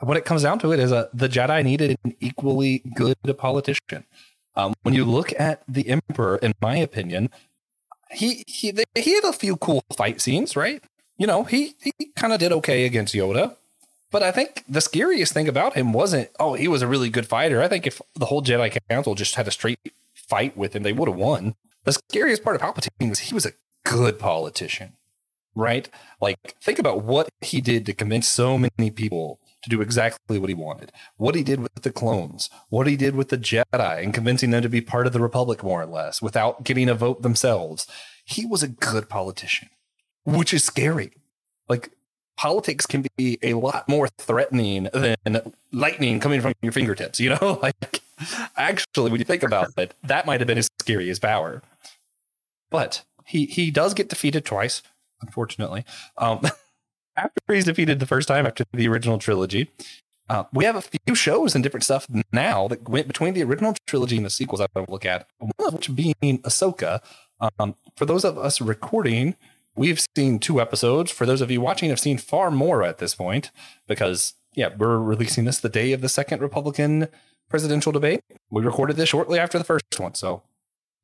what 0.01 0.17
it 0.17 0.25
comes 0.25 0.43
down 0.43 0.59
to 0.59 0.73
it 0.73 0.81
is 0.81 0.93
uh, 0.93 1.09
the 1.15 1.29
Jedi 1.29 1.65
needed 1.65 1.97
an 2.05 2.17
equally 2.21 2.83
good 2.95 3.17
politician. 3.39 4.05
Um, 4.57 4.75
when 4.83 4.95
you 4.95 5.05
look 5.05 5.33
at 5.39 5.63
the 5.69 5.89
Emperor, 5.89 6.37
in 6.37 6.53
my 6.61 6.77
opinion, 6.77 7.31
he 8.11 8.45
he 8.47 8.73
he 8.95 9.15
had 9.15 9.25
a 9.25 9.33
few 9.33 9.57
cool 9.57 9.85
fight 9.97 10.21
scenes, 10.21 10.57
right? 10.57 10.83
you 11.19 11.27
know, 11.27 11.45
he 11.45 11.75
he 11.81 11.93
kind 12.17 12.33
of 12.33 12.41
did 12.41 12.53
okay 12.53 12.87
against 12.87 13.15
Yoda. 13.15 13.57
But 14.11 14.23
I 14.23 14.31
think 14.31 14.65
the 14.69 14.81
scariest 14.81 15.33
thing 15.33 15.49
about 15.49 15.75
him 15.75 15.93
wasn't, 15.93 16.31
oh, 16.39 16.55
he 16.55 16.69
was 16.69 16.83
a 16.83 16.87
really 16.87 17.11
good 17.11 17.27
fighter. 17.27 17.61
I 17.61 17.67
think 17.67 17.85
if 17.85 18.01
the 18.15 18.27
whole 18.27 18.43
Jedi 18.43 18.79
Council 18.89 19.17
just 19.17 19.35
had 19.35 19.49
a 19.49 19.51
straight 19.51 19.81
fight 20.15 20.57
with 20.57 20.77
him, 20.77 20.85
they 20.85 20.93
would 20.93 21.09
have 21.09 21.17
won. 21.17 21.57
The 21.85 21.93
scariest 21.93 22.43
part 22.43 22.57
of 22.57 22.63
Palpatine 22.63 23.11
was 23.11 23.21
he 23.21 23.35
was 23.35 23.47
a 23.47 23.53
good 23.85 24.19
politician. 24.19 24.97
right? 25.57 25.89
Like, 26.21 26.57
think 26.61 26.79
about 26.81 27.05
what 27.05 27.29
he 27.41 27.61
did 27.61 27.87
to 27.87 27.93
convince 27.93 28.27
so 28.27 28.59
many 28.59 28.91
people 28.91 29.39
to 29.63 29.71
do 29.71 29.81
exactly 29.81 30.39
what 30.39 30.49
he 30.51 30.55
wanted. 30.55 30.91
What 31.17 31.37
he 31.37 31.45
did 31.45 31.61
with 31.61 31.75
the 31.83 31.93
clones, 31.93 32.51
what 32.71 32.87
he 32.89 32.97
did 32.97 33.15
with 33.15 33.29
the 33.29 33.39
Jedi, 33.39 34.03
and 34.03 34.13
convincing 34.13 34.51
them 34.51 34.63
to 34.63 34.69
be 34.69 34.81
part 34.81 35.07
of 35.07 35.13
the 35.13 35.21
Republic 35.21 35.63
more 35.63 35.83
or 35.83 35.87
less 35.87 36.21
without 36.21 36.65
getting 36.65 36.89
a 36.89 36.95
vote 36.95 37.23
themselves. 37.23 37.87
He 38.25 38.45
was 38.45 38.63
a 38.65 38.69
good 38.69 39.09
politician, 39.09 39.69
which 40.25 40.53
is 40.53 40.65
scary. 40.65 41.13
Like, 41.69 41.91
politics 42.37 42.85
can 42.85 43.07
be 43.17 43.39
a 43.43 43.55
lot 43.55 43.89
more 43.89 44.09
threatening 44.19 44.89
than 44.93 45.53
lightning 45.73 46.19
coming 46.19 46.41
from 46.41 46.53
your 46.63 46.73
fingertips, 46.73 47.21
you 47.21 47.31
know? 47.31 47.59
Like, 47.63 48.01
actually, 48.57 49.11
when 49.11 49.21
you 49.21 49.25
think 49.25 49.43
about 49.43 49.71
it, 49.77 49.95
that 50.03 50.27
might 50.27 50.41
have 50.41 50.47
been 50.47 50.59
as 50.59 50.69
scary 50.81 51.11
as 51.11 51.19
power. 51.19 51.63
But 52.75 53.05
he, 53.25 53.47
he 53.47 53.71
does 53.71 53.95
get 53.95 54.09
defeated 54.09 54.45
twice, 54.45 54.83
unfortunately. 55.21 55.85
Um, 56.19 56.41
after 57.17 57.55
he's 57.55 57.67
defeated 57.67 58.01
the 58.01 58.07
first 58.07 58.27
time 58.27 58.49
after 58.49 58.65
the 58.73 58.89
original 58.89 59.17
trilogy, 59.17 59.71
uh, 60.29 60.43
we 60.53 60.65
have 60.65 60.75
a 60.75 60.83
few 60.83 61.15
shows 61.15 61.55
and 61.55 61.63
different 61.63 61.85
stuff 61.85 62.09
now 62.33 62.67
that 62.67 62.89
went 62.89 63.07
between 63.07 63.33
the 63.33 63.45
original 63.45 63.77
trilogy 63.87 64.17
and 64.17 64.27
the 64.27 64.31
sequels 64.31 64.61
I 64.61 64.67
want 64.75 64.89
to 64.89 64.93
look 64.93 65.07
at, 65.07 65.29
one 65.39 65.53
of 65.69 65.75
which 65.75 65.95
being 65.95 66.17
Ahsoka. 66.23 67.01
Um, 67.61 67.77
for 67.95 68.07
those 68.07 68.25
of 68.25 68.37
us 68.39 68.61
recording, 68.61 69.37
we've 69.77 70.05
seen 70.17 70.41
two 70.41 70.61
episodes. 70.61 71.13
For 71.13 71.27
those 71.27 71.41
of 71.41 71.53
you 71.53 71.61
watching, 71.61 71.91
have 71.91 72.01
seen 72.01 72.19
far 72.19 72.51
more 72.51 72.83
at 72.83 72.99
this 72.99 73.15
point 73.15 73.53
because, 73.87 74.35
yeah, 74.57 74.71
we're 74.77 74.99
releasing 74.99 75.45
this 75.45 75.61
the 75.61 75.69
day 75.69 75.93
of 75.93 76.01
the 76.01 76.09
second 76.09 76.43
Republican 76.43 77.07
presidential 77.49 77.93
debate. 77.93 78.23
We 78.51 78.63
recorded 78.63 78.97
this 78.97 79.11
shortly 79.11 79.39
after 79.39 79.59
the 79.59 79.65
first 79.65 79.85
one. 80.01 80.15
So, 80.15 80.43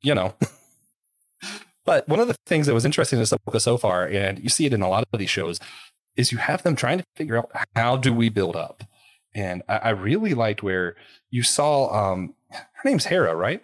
you 0.01 0.13
know. 0.13 0.35
but 1.85 2.07
one 2.07 2.19
of 2.19 2.27
the 2.27 2.35
things 2.45 2.67
that 2.67 2.73
was 2.73 2.85
interesting 2.85 3.19
in 3.19 3.25
Ahsoka 3.25 3.59
so 3.59 3.77
far, 3.77 4.05
and 4.05 4.39
you 4.39 4.49
see 4.49 4.65
it 4.65 4.73
in 4.73 4.81
a 4.81 4.89
lot 4.89 5.05
of 5.11 5.19
these 5.19 5.29
shows, 5.29 5.59
is 6.15 6.31
you 6.31 6.37
have 6.37 6.63
them 6.63 6.75
trying 6.75 6.99
to 6.99 7.05
figure 7.15 7.37
out 7.37 7.49
how 7.75 7.97
do 7.97 8.13
we 8.13 8.29
build 8.29 8.55
up. 8.55 8.83
And 9.33 9.63
I, 9.67 9.77
I 9.77 9.89
really 9.89 10.33
liked 10.33 10.61
where 10.61 10.95
you 11.29 11.43
saw 11.43 12.11
um, 12.11 12.35
her 12.51 12.89
name's 12.89 13.05
Hera, 13.05 13.35
right? 13.35 13.63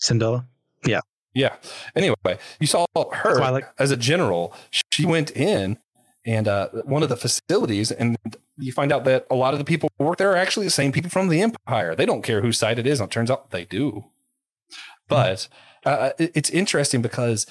Syndulla. 0.00 0.46
Yeah. 0.84 1.00
Yeah. 1.34 1.56
Anyway, 1.94 2.38
you 2.60 2.66
saw 2.66 2.86
her 3.12 3.36
Twilight. 3.36 3.64
as 3.78 3.90
a 3.90 3.96
general. 3.96 4.54
She 4.90 5.04
went 5.04 5.30
in 5.30 5.78
and 6.24 6.48
uh, 6.48 6.68
one 6.84 7.02
of 7.02 7.08
the 7.08 7.16
facilities, 7.16 7.92
and 7.92 8.16
you 8.58 8.72
find 8.72 8.90
out 8.90 9.04
that 9.04 9.26
a 9.30 9.34
lot 9.34 9.54
of 9.54 9.58
the 9.58 9.64
people 9.64 9.88
who 9.98 10.04
work 10.04 10.18
there 10.18 10.32
are 10.32 10.36
actually 10.36 10.66
the 10.66 10.70
same 10.70 10.90
people 10.90 11.10
from 11.10 11.28
the 11.28 11.40
Empire. 11.40 11.94
They 11.94 12.06
don't 12.06 12.22
care 12.22 12.40
whose 12.40 12.58
side 12.58 12.78
it 12.78 12.86
is. 12.86 13.00
And 13.00 13.08
it 13.08 13.12
turns 13.12 13.30
out 13.30 13.50
they 13.50 13.64
do. 13.64 14.06
But 15.08 15.46
uh, 15.86 16.12
it's 16.18 16.50
interesting 16.50 17.00
because 17.00 17.46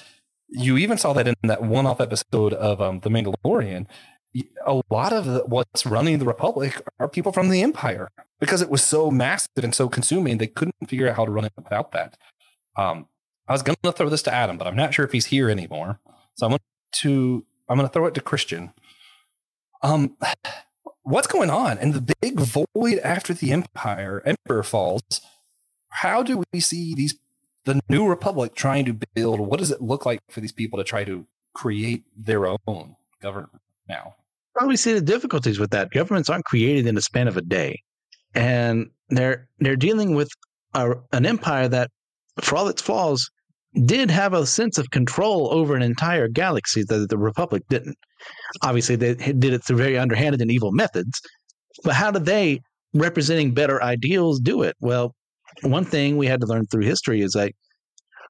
you 0.48 0.76
even 0.76 0.98
saw 0.98 1.12
that 1.12 1.26
in 1.26 1.34
that 1.42 1.62
one-off 1.62 2.00
episode 2.00 2.52
of 2.52 2.80
um, 2.80 3.00
The 3.00 3.10
Mandalorian. 3.10 3.86
A 4.66 4.82
lot 4.90 5.12
of 5.12 5.24
the, 5.24 5.44
what's 5.46 5.86
running 5.86 6.18
the 6.18 6.26
Republic 6.26 6.82
are 7.00 7.08
people 7.08 7.32
from 7.32 7.48
the 7.48 7.62
Empire 7.62 8.10
because 8.38 8.60
it 8.60 8.68
was 8.68 8.82
so 8.82 9.10
massive 9.10 9.64
and 9.64 9.74
so 9.74 9.88
consuming. 9.88 10.36
They 10.38 10.46
couldn't 10.46 10.74
figure 10.86 11.08
out 11.08 11.16
how 11.16 11.24
to 11.24 11.30
run 11.30 11.46
it 11.46 11.52
without 11.56 11.92
that. 11.92 12.18
Um, 12.76 13.06
I 13.48 13.52
was 13.52 13.62
going 13.62 13.76
to 13.82 13.92
throw 13.92 14.08
this 14.10 14.22
to 14.22 14.34
Adam, 14.34 14.58
but 14.58 14.66
I'm 14.66 14.76
not 14.76 14.92
sure 14.92 15.04
if 15.04 15.12
he's 15.12 15.26
here 15.26 15.48
anymore. 15.48 16.00
So 16.34 16.46
I'm 16.46 16.50
going 16.50 16.60
to 16.92 17.46
I'm 17.68 17.78
going 17.78 17.88
to 17.88 17.92
throw 17.92 18.06
it 18.06 18.14
to 18.14 18.20
Christian. 18.20 18.72
Um, 19.82 20.16
what's 21.02 21.26
going 21.26 21.50
on 21.50 21.78
in 21.78 21.92
the 21.92 22.14
big 22.20 22.38
void 22.38 22.98
after 23.02 23.32
the 23.32 23.52
Empire 23.52 24.22
Emperor 24.24 24.62
falls? 24.62 25.20
How 25.88 26.22
do 26.22 26.44
we 26.52 26.60
see 26.60 26.94
these 26.94 27.18
the 27.66 27.80
new 27.88 28.06
Republic 28.08 28.54
trying 28.54 28.86
to 28.86 28.98
build? 29.14 29.40
What 29.40 29.58
does 29.58 29.70
it 29.70 29.82
look 29.82 30.06
like 30.06 30.20
for 30.30 30.40
these 30.40 30.52
people 30.52 30.78
to 30.78 30.84
try 30.84 31.04
to 31.04 31.26
create 31.54 32.04
their 32.16 32.46
own 32.46 32.96
government 33.20 33.60
now? 33.88 34.14
We 34.64 34.76
see 34.76 34.94
the 34.94 35.02
difficulties 35.02 35.58
with 35.58 35.70
that. 35.72 35.90
Governments 35.90 36.30
aren't 36.30 36.46
created 36.46 36.86
in 36.86 36.94
the 36.94 37.02
span 37.02 37.28
of 37.28 37.36
a 37.36 37.42
day, 37.42 37.82
and 38.34 38.86
they're 39.10 39.48
they're 39.58 39.76
dealing 39.76 40.14
with 40.14 40.30
a, 40.72 40.94
an 41.12 41.26
empire 41.26 41.68
that, 41.68 41.90
for 42.40 42.56
all 42.56 42.68
its 42.68 42.80
flaws, 42.80 43.28
did 43.84 44.10
have 44.10 44.32
a 44.32 44.46
sense 44.46 44.78
of 44.78 44.90
control 44.90 45.52
over 45.52 45.76
an 45.76 45.82
entire 45.82 46.28
galaxy 46.28 46.84
that 46.88 47.10
the 47.10 47.18
Republic 47.18 47.64
didn't. 47.68 47.98
Obviously, 48.62 48.96
they 48.96 49.14
did 49.14 49.52
it 49.52 49.62
through 49.62 49.76
very 49.76 49.98
underhanded 49.98 50.40
and 50.40 50.50
evil 50.50 50.72
methods. 50.72 51.20
But 51.84 51.92
how 51.92 52.10
do 52.10 52.18
they, 52.18 52.60
representing 52.94 53.52
better 53.52 53.82
ideals, 53.82 54.40
do 54.40 54.62
it? 54.62 54.74
Well, 54.80 55.14
one 55.62 55.84
thing 55.84 56.16
we 56.16 56.26
had 56.26 56.40
to 56.40 56.46
learn 56.46 56.66
through 56.66 56.84
history 56.84 57.22
is 57.22 57.34
like 57.34 57.54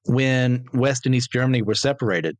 when 0.04 0.64
West 0.72 1.06
and 1.06 1.14
East 1.14 1.32
Germany 1.32 1.62
were 1.62 1.74
separated, 1.74 2.36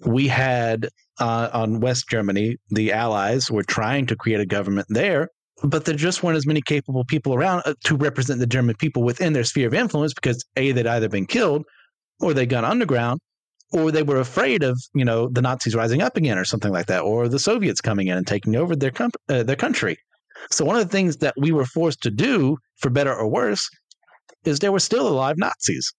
we 0.00 0.26
had 0.28 0.88
uh, 1.20 1.48
on 1.52 1.80
West 1.80 2.08
Germany, 2.08 2.56
the 2.70 2.92
Allies 2.92 3.50
were 3.50 3.62
trying 3.62 4.06
to 4.06 4.16
create 4.16 4.40
a 4.40 4.46
government 4.46 4.86
there, 4.90 5.28
but 5.62 5.84
there 5.84 5.94
just 5.94 6.22
weren't 6.22 6.36
as 6.36 6.46
many 6.46 6.60
capable 6.60 7.04
people 7.04 7.34
around 7.34 7.62
uh, 7.64 7.74
to 7.84 7.96
represent 7.96 8.40
the 8.40 8.46
German 8.46 8.74
people 8.76 9.02
within 9.02 9.32
their 9.32 9.44
sphere 9.44 9.68
of 9.68 9.74
influence 9.74 10.12
because 10.12 10.44
A, 10.56 10.72
they'd 10.72 10.86
either 10.86 11.08
been 11.08 11.26
killed 11.26 11.64
or 12.20 12.34
they'd 12.34 12.46
gone 12.46 12.64
underground 12.64 13.20
or 13.72 13.90
they 13.90 14.02
were 14.02 14.18
afraid 14.18 14.62
of, 14.62 14.78
you 14.94 15.04
know, 15.04 15.28
the 15.28 15.42
Nazis 15.42 15.74
rising 15.74 16.02
up 16.02 16.16
again 16.16 16.38
or 16.38 16.44
something 16.44 16.72
like 16.72 16.86
that, 16.86 17.02
or 17.02 17.28
the 17.28 17.38
Soviets 17.38 17.80
coming 17.80 18.06
in 18.08 18.16
and 18.16 18.26
taking 18.26 18.54
over 18.56 18.76
their, 18.76 18.92
uh, 19.28 19.42
their 19.42 19.56
country. 19.56 19.96
So 20.50 20.64
one 20.64 20.76
of 20.76 20.82
the 20.82 20.92
things 20.92 21.18
that 21.18 21.34
we 21.36 21.52
were 21.52 21.64
forced 21.64 22.02
to 22.02 22.10
do, 22.10 22.58
for 22.76 22.90
better 22.90 23.14
or 23.14 23.28
worse, 23.28 23.68
is 24.44 24.58
there 24.58 24.72
were 24.72 24.80
still 24.80 25.08
alive 25.08 25.36
Nazis. 25.38 25.92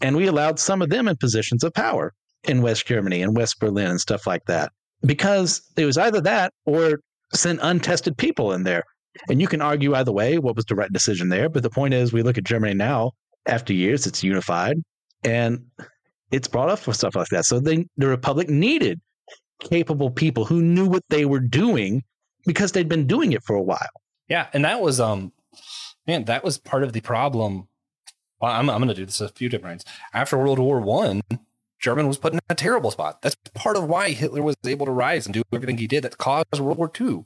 And 0.00 0.16
we 0.16 0.26
allowed 0.26 0.58
some 0.58 0.82
of 0.82 0.88
them 0.88 1.08
in 1.08 1.16
positions 1.16 1.62
of 1.64 1.74
power 1.74 2.12
in 2.44 2.62
West 2.62 2.86
Germany 2.86 3.22
and 3.22 3.36
West 3.36 3.60
Berlin 3.60 3.90
and 3.90 4.00
stuff 4.00 4.26
like 4.26 4.44
that. 4.46 4.72
Because 5.04 5.62
it 5.76 5.84
was 5.84 5.98
either 5.98 6.20
that 6.22 6.52
or 6.64 7.00
send 7.34 7.60
untested 7.62 8.16
people 8.16 8.52
in 8.52 8.64
there. 8.64 8.84
And 9.28 9.40
you 9.40 9.48
can 9.48 9.60
argue 9.60 9.94
either 9.94 10.12
way 10.12 10.38
what 10.38 10.56
was 10.56 10.64
the 10.66 10.74
right 10.74 10.92
decision 10.92 11.28
there. 11.28 11.48
But 11.48 11.62
the 11.62 11.70
point 11.70 11.94
is, 11.94 12.12
we 12.12 12.22
look 12.22 12.38
at 12.38 12.44
Germany 12.44 12.74
now, 12.74 13.12
after 13.46 13.72
years, 13.72 14.06
it's 14.06 14.22
unified 14.22 14.76
and 15.24 15.64
it's 16.30 16.48
brought 16.48 16.70
up 16.70 16.78
for 16.78 16.94
stuff 16.94 17.16
like 17.16 17.28
that. 17.28 17.44
So 17.44 17.60
they, 17.60 17.86
the 17.96 18.06
Republic 18.06 18.48
needed 18.48 19.00
capable 19.60 20.10
people 20.10 20.44
who 20.44 20.62
knew 20.62 20.86
what 20.86 21.02
they 21.10 21.24
were 21.24 21.40
doing 21.40 22.02
because 22.46 22.72
they'd 22.72 22.88
been 22.88 23.06
doing 23.06 23.32
it 23.32 23.42
for 23.42 23.56
a 23.56 23.62
while. 23.62 23.78
Yeah, 24.28 24.46
and 24.52 24.64
that 24.64 24.80
was 24.80 25.00
um, 25.00 25.32
man, 26.10 26.24
that 26.24 26.42
was 26.42 26.58
part 26.58 26.82
of 26.82 26.92
the 26.92 27.00
problem. 27.00 27.68
Well, 28.40 28.52
I'm 28.52 28.68
I'm 28.68 28.78
going 28.78 28.88
to 28.88 28.94
do 28.94 29.06
this 29.06 29.20
a 29.20 29.28
few 29.28 29.48
different 29.48 29.76
ways. 29.76 29.94
After 30.12 30.36
World 30.36 30.58
War 30.58 30.80
One, 30.80 31.20
German 31.78 32.08
was 32.08 32.18
put 32.18 32.32
in 32.32 32.40
a 32.48 32.54
terrible 32.54 32.90
spot. 32.90 33.22
That's 33.22 33.36
part 33.54 33.76
of 33.76 33.84
why 33.84 34.10
Hitler 34.10 34.42
was 34.42 34.56
able 34.66 34.86
to 34.86 34.92
rise 34.92 35.26
and 35.26 35.34
do 35.34 35.42
everything 35.52 35.78
he 35.78 35.86
did 35.86 36.02
that 36.02 36.18
caused 36.18 36.58
World 36.58 36.78
War 36.78 36.90
II. 37.00 37.24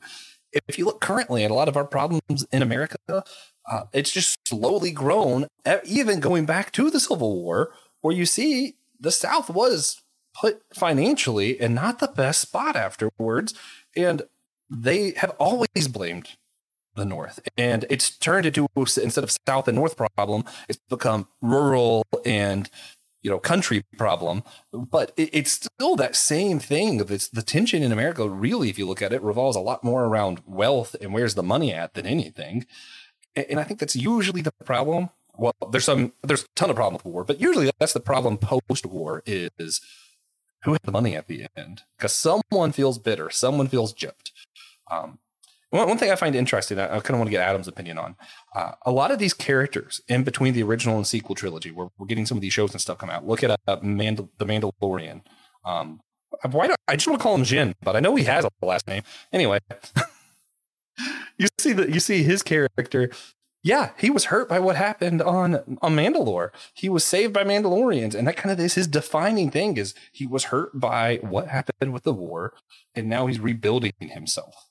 If 0.68 0.78
you 0.78 0.85
look 0.85 1.01
currently 1.01 1.45
at 1.45 1.51
a 1.51 1.55
lot 1.55 1.68
of 1.68 1.76
our 1.76 1.85
problems 1.85 2.47
in 2.53 2.62
America, 2.62 2.99
uh, 3.09 3.85
it's 3.93 4.12
just 4.12 4.37
slowly 4.47 4.93
grown, 4.93 5.47
even 5.85 6.20
going 6.20 6.47
back 6.47 6.70
to 6.72 6.91
the 6.91 7.01
Civil 7.01 7.43
War, 7.43 7.72
where 8.03 8.14
you 8.14 8.26
see 8.26 8.74
the 9.01 9.11
South 9.11 9.51
was 9.51 10.03
put 10.35 10.62
financially 10.72 11.61
in 11.61 11.74
not 11.74 11.99
the 11.99 12.09
best 12.09 12.41
spot 12.43 12.76
afterwards. 12.76 13.55
And 13.97 14.22
they 14.70 15.12
have 15.12 15.30
always 15.39 15.89
blamed 15.89 16.37
the 16.95 17.05
North. 17.05 17.40
And 17.57 17.84
it's 17.90 18.11
turned 18.11 18.47
into, 18.47 18.66
instead 18.76 19.24
of 19.24 19.36
South 19.47 19.68
and 19.68 19.76
North 19.76 19.97
problem, 19.97 20.45
it's 20.68 20.78
become 20.88 21.28
rural 21.40 22.05
and 22.24 22.70
you 23.24 23.30
know 23.30 23.40
country 23.40 23.82
problem. 23.99 24.45
But 24.72 25.12
it, 25.16 25.30
it's 25.32 25.53
still 25.53 25.97
that 25.97 26.14
same 26.14 26.61
thing. 26.61 27.01
It's 27.09 27.28
the 27.28 27.42
tension 27.42 27.82
in 27.82 27.90
america 27.90 28.28
really 28.28 28.68
if 28.68 28.78
you 28.78 28.86
look 28.86 29.03
at 29.03 29.12
it 29.12 29.22
revolves 29.22 29.57
a 29.57 29.61
lot 29.61 29.82
more 29.82 30.05
around 30.05 30.42
wealth 30.47 30.95
and 31.01 31.12
where's 31.12 31.34
the 31.34 31.42
money 31.42 31.72
at 31.72 31.95
than 31.95 32.07
anything. 32.07 32.66
And, 33.34 33.47
and 33.51 33.61
i 33.61 33.64
think 33.64 33.80
that's 33.80 33.97
usually 33.97 34.42
the 34.42 34.53
problem. 34.64 35.11
Well 35.36 35.55
there's 35.72 35.84
some 35.84 36.12
there's 36.22 36.45
a 36.45 36.49
ton 36.55 36.70
of 36.70 36.76
problems 36.76 37.03
with 37.03 37.12
war 37.12 37.24
but 37.24 37.40
usually 37.40 37.70
that's 37.80 37.95
the 37.95 38.01
problem 38.01 38.36
post 38.36 38.86
war 38.86 39.22
is 39.26 39.80
who 40.62 40.72
has 40.72 40.80
the 40.84 40.92
money 40.92 41.16
at 41.16 41.26
the 41.26 41.47
end. 41.57 41.82
Because 41.97 42.12
someone 42.12 42.72
feels 42.72 42.99
bitter 42.99 43.30
someone 43.30 43.68
feels 43.68 43.95
gypped. 43.95 44.30
Um, 44.90 45.18
one, 45.75 45.89
one 45.89 45.99
thing 45.99 46.11
I 46.11 46.16
find 46.16 46.37
interesting, 46.37 46.79
I, 46.79 46.85
I 46.85 47.01
kind 47.01 47.11
of 47.11 47.18
want 47.18 47.27
to 47.27 47.33
get 47.33 47.41
Adam's 47.41 47.66
opinion 47.66 47.99
on. 47.99 48.14
Uh, 48.55 48.72
a 48.87 48.93
lot 48.93 49.11
of 49.11 49.18
these 49.18 49.35
characters 49.35 50.01
in 50.07 50.22
between 50.22 50.55
the 50.55 50.62
original 50.62 50.97
and 50.97 51.07
sequel 51.07 51.35
trilogy, 51.35 51.72
where 51.72 51.89
we're 51.99 52.07
getting 52.07 52.27
some 52.27 52.39
of 52.39 52.43
these 52.43 52.53
shows 52.53 52.70
and 52.70 52.81
stuff 52.81 52.99
come 52.99 53.11
out. 53.11 53.27
Look 53.27 53.43
at 53.43 53.51
uh, 53.51 53.77
Mandal- 53.79 54.29
the 54.39 54.47
Mandalorian. 54.47 55.22
Um, 55.64 56.01
why 56.49 56.68
do 56.68 56.75
I 56.87 56.95
just 56.95 57.09
want 57.09 57.18
to 57.18 57.22
call 57.22 57.35
him 57.35 57.45
Jin, 57.45 57.75
but 57.83 57.97
I 57.97 58.01
know 58.01 58.14
he 58.14 58.25
has 58.25 58.45
a 58.45 58.51
last 58.64 58.87
name. 58.87 59.03
Anyway, 59.33 59.59
you 61.39 61.49
see 61.59 61.72
that 61.72 61.89
you 61.91 62.01
see 62.01 62.22
his 62.22 62.43
character. 62.43 63.11
Yeah, 63.62 63.93
he 63.97 64.11
was 64.11 64.27
hurt 64.27 64.49
by 64.49 64.59
what 64.59 64.77
happened 64.77 65.22
on 65.22 65.79
on 65.81 65.97
Mandalore. 65.97 66.51
He 66.75 66.89
was 66.89 67.05
saved 67.05 67.33
by 67.33 67.45
Mandalorians, 67.45 68.14
and 68.14 68.29
that 68.29 68.37
kind 68.37 68.53
of 68.53 68.61
is 68.61 68.75
his 68.75 68.87
defining 68.87 69.51
thing. 69.51 69.77
Is 69.77 69.95
he 70.12 70.27
was 70.27 70.45
hurt 70.45 70.79
by 70.79 71.16
what 71.16 71.49
happened 71.49 71.93
with 71.93 72.03
the 72.03 72.12
war, 72.12 72.53
and 72.95 73.09
now 73.09 73.27
he's 73.27 73.41
rebuilding 73.41 73.93
himself 73.99 74.64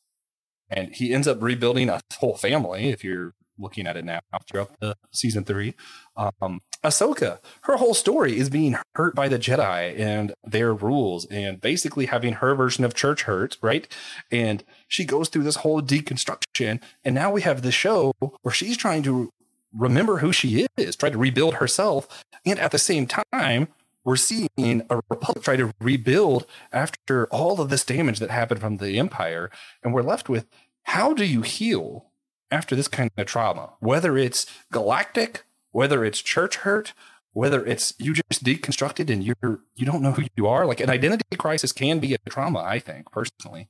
and 0.74 0.93
he 0.93 1.13
ends 1.13 1.28
up 1.28 1.41
rebuilding 1.41 1.89
a 1.89 2.01
whole 2.17 2.36
family 2.36 2.89
if 2.89 3.03
you're 3.03 3.34
looking 3.57 3.86
at 3.86 3.95
it 3.95 4.03
now 4.03 4.19
throughout 4.47 4.80
the 4.80 4.95
season 5.11 5.43
three. 5.43 5.76
Um, 6.17 6.61
Ahsoka, 6.84 7.39
her 7.61 7.78
whole 7.78 7.93
story 7.93 8.38
is 8.38 8.49
being 8.49 8.76
hurt 8.95 9.15
by 9.15 9.28
the 9.28 9.39
Jedi 9.39 9.97
and 9.97 10.34
their 10.43 10.74
rules, 10.74 11.26
and 11.28 11.61
basically 11.61 12.07
having 12.07 12.34
her 12.34 12.55
version 12.55 12.84
of 12.84 12.93
church 12.93 13.24
hurt, 13.24 13.57
right? 13.61 13.88
And 14.32 14.63
she 14.88 15.05
goes 15.05 15.30
through 15.30 15.43
this 15.43 15.57
whole 15.57 15.82
deconstruction, 15.82 16.82
and 17.05 17.15
now 17.15 17.32
we 17.32 17.41
have 17.43 17.61
the 17.61 17.71
show 17.71 18.13
where 18.41 18.53
she's 18.53 18.76
trying 18.76 19.03
to 19.03 19.30
remember 19.74 20.17
who 20.17 20.34
she 20.34 20.67
is, 20.78 20.95
try 20.95 21.09
to 21.09 21.17
rebuild 21.17 21.55
herself, 21.55 22.24
and 22.45 22.59
at 22.59 22.71
the 22.71 22.80
same 22.80 23.07
time, 23.07 23.69
we're 24.05 24.17
seeing 24.17 24.49
a 24.89 24.99
republic 25.09 25.43
try 25.43 25.55
to 25.55 25.74
rebuild 25.80 26.45
after 26.74 27.28
all 27.28 27.61
of 27.61 27.69
this 27.69 27.86
damage 27.86 28.19
that 28.19 28.30
happened 28.30 28.59
from 28.59 28.78
the 28.78 28.99
empire, 28.99 29.49
and 29.82 29.93
we're 29.93 30.01
left 30.01 30.28
with 30.28 30.45
how 30.84 31.14
do 31.14 31.26
you 31.26 31.42
heal 31.42 32.06
after 32.52 32.76
this 32.76 32.88
kind 32.88 33.12
of 33.18 33.26
trauma? 33.26 33.74
Whether 33.80 34.18
it's 34.18 34.46
galactic, 34.72 35.44
whether 35.72 36.06
it's 36.06 36.22
church 36.22 36.58
hurt, 36.58 36.94
whether 37.34 37.66
it's 37.66 37.94
you 37.98 38.14
just 38.14 38.44
deconstructed 38.44 39.10
and 39.10 39.24
you're 39.24 39.62
you 39.76 39.86
don't 39.86 40.02
know 40.02 40.12
who 40.12 40.24
you 40.36 40.48
are. 40.48 40.66
Like 40.66 40.80
an 40.80 40.90
identity 40.90 41.36
crisis 41.38 41.72
can 41.72 42.00
be 42.00 42.14
a 42.14 42.18
trauma, 42.30 42.60
I 42.60 42.80
think 42.80 43.12
personally, 43.12 43.68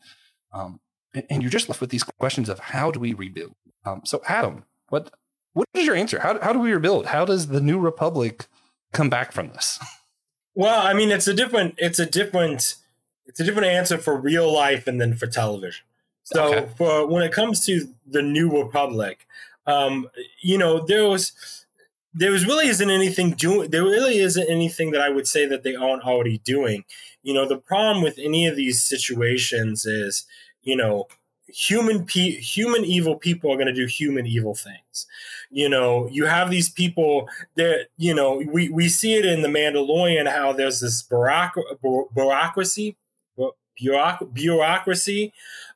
um, 0.54 0.80
and, 1.30 1.42
you're 1.42 1.52
just 1.52 1.70
left 1.70 1.82
with 1.82 1.90
these 1.90 2.04
questions 2.04 2.50
of 2.50 2.60
how 2.60 2.92
do 2.92 3.00
we 3.00 3.14
rebuild? 3.14 3.56
Um, 3.86 4.02
so, 4.04 4.22
Adam, 4.28 4.66
what 4.90 5.12
what 5.54 5.68
is 5.74 5.86
your 5.86 5.96
answer? 5.96 6.20
How 6.20 6.40
how 6.42 6.54
do 6.54 6.60
we 6.60 6.74
rebuild? 6.74 7.08
How 7.08 7.26
does 7.26 7.48
the 7.48 7.62
new 7.62 7.80
republic 7.80 8.48
come 8.92 9.10
back 9.10 9.32
from 9.32 9.50
this? 9.50 9.80
Well, 10.56 10.86
I 10.86 10.94
mean, 10.94 11.10
it's 11.10 11.28
a 11.28 11.34
different 11.34 11.74
it's 11.78 11.98
a 11.98 12.06
different 12.06 12.76
it's 13.26 13.40
a 13.40 13.44
different 13.44 13.70
answer 13.70 13.98
for 13.98 14.16
real 14.16 14.54
life 14.54 14.86
and 14.86 15.02
then 15.02 15.16
for 15.16 15.26
television. 15.26 15.84
So 16.24 16.54
okay. 16.54 16.70
for 16.78 17.08
when 17.08 17.24
it 17.24 17.32
comes 17.32 17.66
to 17.66 17.88
the 18.08 18.22
New 18.22 18.50
Republic, 18.50 19.28
um, 19.68 20.10
you 20.42 20.58
know, 20.58 20.86
there 20.86 21.08
was 21.08 21.34
there 22.14 22.32
was 22.32 22.46
really 22.46 22.68
isn't 22.68 22.90
anything 22.90 23.32
doing 23.32 23.72
there 23.72 23.84
really 23.84 24.20
isn't 24.20 24.50
anything 24.50 24.92
that 24.92 25.02
I 25.02 25.10
would 25.10 25.28
say 25.28 25.46
that 25.46 25.64
they 25.64 25.76
aren't 25.76 26.04
already 26.04 26.40
doing. 26.40 26.86
You 27.24 27.34
know, 27.34 27.48
the 27.48 27.58
problem 27.58 28.04
with 28.04 28.20
any 28.20 28.48
of 28.48 28.56
these 28.56 28.84
situations 28.84 29.86
is, 29.86 30.26
you 30.62 30.76
know, 30.76 31.08
human 31.48 32.06
pe- 32.06 32.40
human 32.40 32.84
evil 32.84 33.16
people 33.16 33.52
are 33.52 33.56
going 33.56 33.68
to 33.68 33.74
do 33.74 33.86
human 33.86 34.26
evil 34.26 34.56
things. 34.56 35.08
You 35.50 35.70
know, 35.70 36.08
you 36.10 36.26
have 36.26 36.50
these 36.50 36.70
people 36.70 37.30
that 37.56 37.88
you 37.98 38.14
know 38.14 38.42
we 38.52 38.70
we 38.70 38.90
see 38.90 39.14
it 39.14 39.26
in 39.26 39.42
the 39.42 39.50
Mandalorian 39.50 40.30
how 40.30 40.54
there's 40.54 40.80
this 40.80 41.02
bureaucracy 41.04 42.98
bureaucracy 44.34 45.34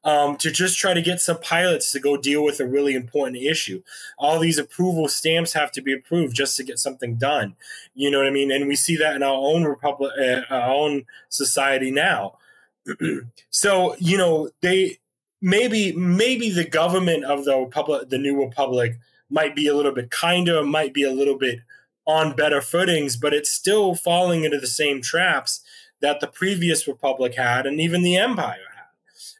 um, 0.08 0.38
to 0.38 0.50
just 0.50 0.80
try 0.80 0.94
to 0.94 1.02
get 1.02 1.20
some 1.20 1.38
pilots 1.42 1.92
to 1.92 2.00
go 2.00 2.16
deal 2.16 2.42
with 2.42 2.62
a 2.62 2.66
really 2.66 2.96
important 2.96 3.36
issue. 3.36 3.84
All 4.18 4.40
these 4.40 4.58
approval 4.58 5.10
stamps 5.10 5.52
have 5.52 5.70
to 5.74 5.82
be 5.82 5.92
approved 5.92 6.34
just 6.34 6.56
to 6.56 6.64
get 6.64 6.80
something 6.80 7.16
done. 7.16 7.58
You 7.94 8.10
know 8.10 8.20
what 8.20 8.28
I 8.28 8.32
mean? 8.32 8.50
And 8.50 8.70
we 8.70 8.78
see 8.78 8.96
that 8.96 9.18
in 9.18 9.22
our 9.22 9.36
own 9.36 9.66
republic, 9.66 10.14
uh, 10.18 10.42
our 10.50 10.72
own 10.72 11.04
society 11.28 11.92
now. 11.92 12.38
so 13.50 13.98
you 14.00 14.18
know 14.18 14.50
they 14.62 15.00
maybe 15.42 15.92
maybe 15.92 16.50
the 16.52 16.64
government 16.64 17.26
of 17.26 17.44
the 17.44 17.58
republic, 17.58 18.08
the 18.10 18.18
new 18.18 18.42
republic, 18.42 18.98
might 19.30 19.58
be 19.58 19.68
a 19.68 19.76
little 19.76 19.92
bit 19.92 20.10
kinder, 20.10 20.64
might 20.64 20.94
be 20.94 21.04
a 21.04 21.12
little 21.12 21.38
bit 21.38 21.60
on 22.06 22.34
better 22.34 22.62
footings, 22.62 23.18
but 23.18 23.34
it's 23.34 23.52
still 23.52 23.94
falling 23.94 24.46
into 24.46 24.58
the 24.58 24.68
same 24.68 25.02
traps 25.02 25.60
that 26.00 26.22
the 26.22 26.28
previous 26.28 26.88
republic 26.88 27.36
had 27.36 27.66
and 27.66 27.82
even 27.82 28.04
the 28.04 28.16
empire. 28.16 28.67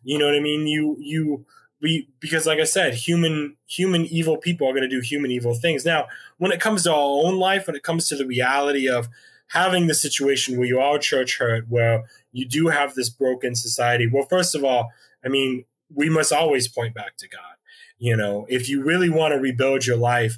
You 0.08 0.18
know 0.18 0.26
what 0.26 0.36
I 0.36 0.40
mean? 0.40 0.68
You 0.68 0.96
you 1.02 1.46
we 1.82 2.08
because 2.22 2.48
like 2.48 2.60
I 2.60 2.64
said, 2.64 2.94
human 2.94 3.58
human 3.68 4.06
evil 4.06 4.38
people 4.38 4.66
are 4.66 4.72
going 4.72 4.90
to 4.90 4.96
do 4.96 5.02
human 5.02 5.32
evil 5.32 5.54
things. 5.54 5.84
Now, 5.84 6.08
when 6.38 6.54
it 6.54 6.62
comes 6.62 6.84
to 6.84 6.94
our 6.94 7.26
own 7.26 7.38
life, 7.38 7.68
when 7.68 7.76
it 7.76 7.84
comes 7.84 8.08
to 8.08 8.16
the 8.16 8.26
reality 8.26 8.88
of 8.90 9.10
having 9.50 9.88
the 9.88 9.94
situation 9.94 10.58
where 10.58 10.66
you 10.66 10.80
are 10.80 10.98
church 10.98 11.40
hurt, 11.40 11.66
where 11.68 12.06
you 12.32 12.48
do 12.48 12.70
have 12.70 12.96
this 12.96 13.10
broken 13.10 13.54
society. 13.54 14.08
Well, 14.08 14.26
first 14.30 14.56
of 14.56 14.64
all, 14.64 14.92
I 15.26 15.28
mean, 15.28 15.66
we 15.94 16.10
must 16.10 16.32
always 16.32 16.70
point 16.70 16.96
back 16.96 17.18
to 17.18 17.28
God. 17.28 17.58
You 18.00 18.16
know, 18.16 18.46
if 18.48 18.70
you 18.70 18.84
really 18.84 19.10
want 19.10 19.34
to 19.34 19.40
rebuild 19.40 19.86
your 19.86 19.98
life, 19.98 20.38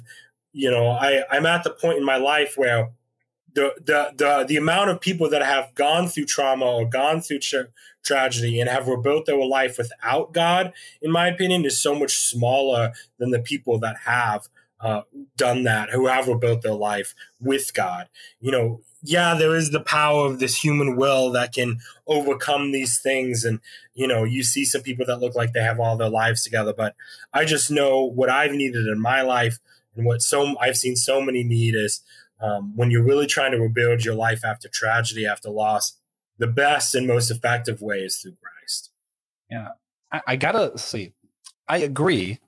you 0.52 0.68
know, 0.68 0.88
I, 0.88 1.22
I'm 1.30 1.46
at 1.46 1.62
the 1.62 1.70
point 1.70 1.98
in 1.98 2.04
my 2.04 2.16
life 2.16 2.54
where 2.56 2.90
the 3.54 3.74
the 3.84 4.12
the 4.16 4.44
the 4.48 4.56
amount 4.56 4.90
of 4.90 5.00
people 5.00 5.28
that 5.30 5.42
have 5.42 5.74
gone 5.74 6.08
through 6.08 6.26
trauma 6.26 6.64
or 6.64 6.88
gone 6.88 7.20
through 7.20 7.40
tra- 7.40 7.68
tragedy 8.02 8.60
and 8.60 8.68
have 8.68 8.88
rebuilt 8.88 9.26
their 9.26 9.44
life 9.44 9.78
without 9.78 10.32
God, 10.32 10.72
in 11.02 11.10
my 11.10 11.28
opinion, 11.28 11.64
is 11.64 11.80
so 11.80 11.94
much 11.94 12.16
smaller 12.16 12.92
than 13.18 13.30
the 13.30 13.40
people 13.40 13.78
that 13.80 13.96
have 14.04 14.48
uh, 14.80 15.02
done 15.36 15.64
that, 15.64 15.90
who 15.90 16.06
have 16.06 16.28
rebuilt 16.28 16.62
their 16.62 16.74
life 16.74 17.14
with 17.40 17.74
God. 17.74 18.08
You 18.40 18.50
know, 18.50 18.80
yeah, 19.02 19.34
there 19.34 19.54
is 19.54 19.70
the 19.70 19.80
power 19.80 20.26
of 20.26 20.38
this 20.38 20.62
human 20.62 20.96
will 20.96 21.30
that 21.32 21.52
can 21.52 21.80
overcome 22.06 22.72
these 22.72 22.98
things, 23.00 23.44
and 23.44 23.60
you 23.94 24.06
know, 24.06 24.24
you 24.24 24.42
see 24.42 24.64
some 24.64 24.82
people 24.82 25.06
that 25.06 25.20
look 25.20 25.34
like 25.34 25.52
they 25.52 25.62
have 25.62 25.80
all 25.80 25.96
their 25.96 26.08
lives 26.08 26.42
together, 26.42 26.72
but 26.72 26.94
I 27.32 27.44
just 27.44 27.70
know 27.70 28.04
what 28.04 28.30
I've 28.30 28.52
needed 28.52 28.86
in 28.86 29.00
my 29.00 29.22
life 29.22 29.58
and 29.96 30.06
what 30.06 30.22
so 30.22 30.56
I've 30.58 30.76
seen 30.76 30.96
so 30.96 31.20
many 31.20 31.42
need 31.42 31.74
is 31.74 32.02
um, 32.40 32.72
when 32.76 32.90
you're 32.90 33.04
really 33.04 33.26
trying 33.26 33.52
to 33.52 33.58
rebuild 33.58 34.04
your 34.04 34.14
life 34.14 34.44
after 34.44 34.68
tragedy, 34.68 35.26
after 35.26 35.50
loss, 35.50 35.98
the 36.38 36.46
best 36.46 36.94
and 36.94 37.06
most 37.06 37.30
effective 37.30 37.82
way 37.82 37.98
is 37.98 38.16
through 38.16 38.36
Christ. 38.42 38.90
Yeah, 39.50 39.68
I, 40.12 40.20
I 40.26 40.36
gotta 40.36 40.76
see. 40.78 41.12
I 41.68 41.78
agree. 41.78 42.40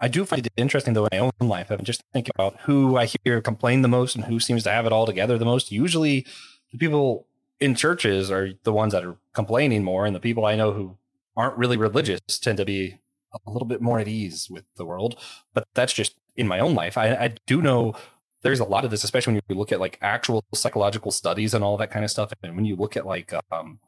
I 0.00 0.08
do 0.08 0.24
find 0.24 0.44
it 0.44 0.52
interesting 0.56 0.94
though 0.94 1.06
in 1.06 1.18
my 1.18 1.30
own 1.40 1.48
life. 1.48 1.70
I'm 1.70 1.84
just 1.84 2.02
thinking 2.12 2.32
about 2.34 2.60
who 2.62 2.96
I 2.96 3.06
hear 3.24 3.40
complain 3.40 3.82
the 3.82 3.88
most 3.88 4.16
and 4.16 4.24
who 4.24 4.40
seems 4.40 4.64
to 4.64 4.70
have 4.70 4.84
it 4.84 4.92
all 4.92 5.06
together 5.06 5.38
the 5.38 5.44
most. 5.44 5.70
Usually, 5.70 6.26
the 6.72 6.78
people 6.78 7.26
in 7.60 7.74
churches 7.74 8.30
are 8.30 8.50
the 8.64 8.72
ones 8.72 8.92
that 8.92 9.04
are 9.04 9.16
complaining 9.32 9.84
more, 9.84 10.04
and 10.04 10.14
the 10.14 10.20
people 10.20 10.44
I 10.44 10.56
know 10.56 10.72
who 10.72 10.98
aren't 11.36 11.56
really 11.56 11.76
religious 11.76 12.20
tend 12.40 12.58
to 12.58 12.64
be 12.64 12.98
a 13.46 13.50
little 13.50 13.66
bit 13.66 13.80
more 13.80 13.98
at 13.98 14.08
ease 14.08 14.48
with 14.50 14.64
the 14.76 14.84
world. 14.84 15.18
But 15.54 15.64
that's 15.74 15.92
just 15.92 16.16
in 16.36 16.48
my 16.48 16.58
own 16.58 16.74
life. 16.74 16.98
I, 16.98 17.14
I 17.14 17.34
do 17.46 17.62
know 17.62 17.94
there's 18.42 18.60
a 18.60 18.64
lot 18.64 18.84
of 18.84 18.90
this, 18.90 19.04
especially 19.04 19.34
when 19.34 19.42
you 19.48 19.56
look 19.56 19.72
at 19.72 19.80
like 19.80 19.98
actual 20.02 20.44
psychological 20.54 21.10
studies 21.10 21.54
and 21.54 21.64
all 21.64 21.76
that 21.76 21.90
kind 21.90 22.04
of 22.04 22.10
stuff. 22.10 22.32
And 22.42 22.56
when 22.56 22.64
you 22.64 22.76
look 22.76 22.96
at 22.96 23.06
like 23.06 23.32
um, 23.50 23.78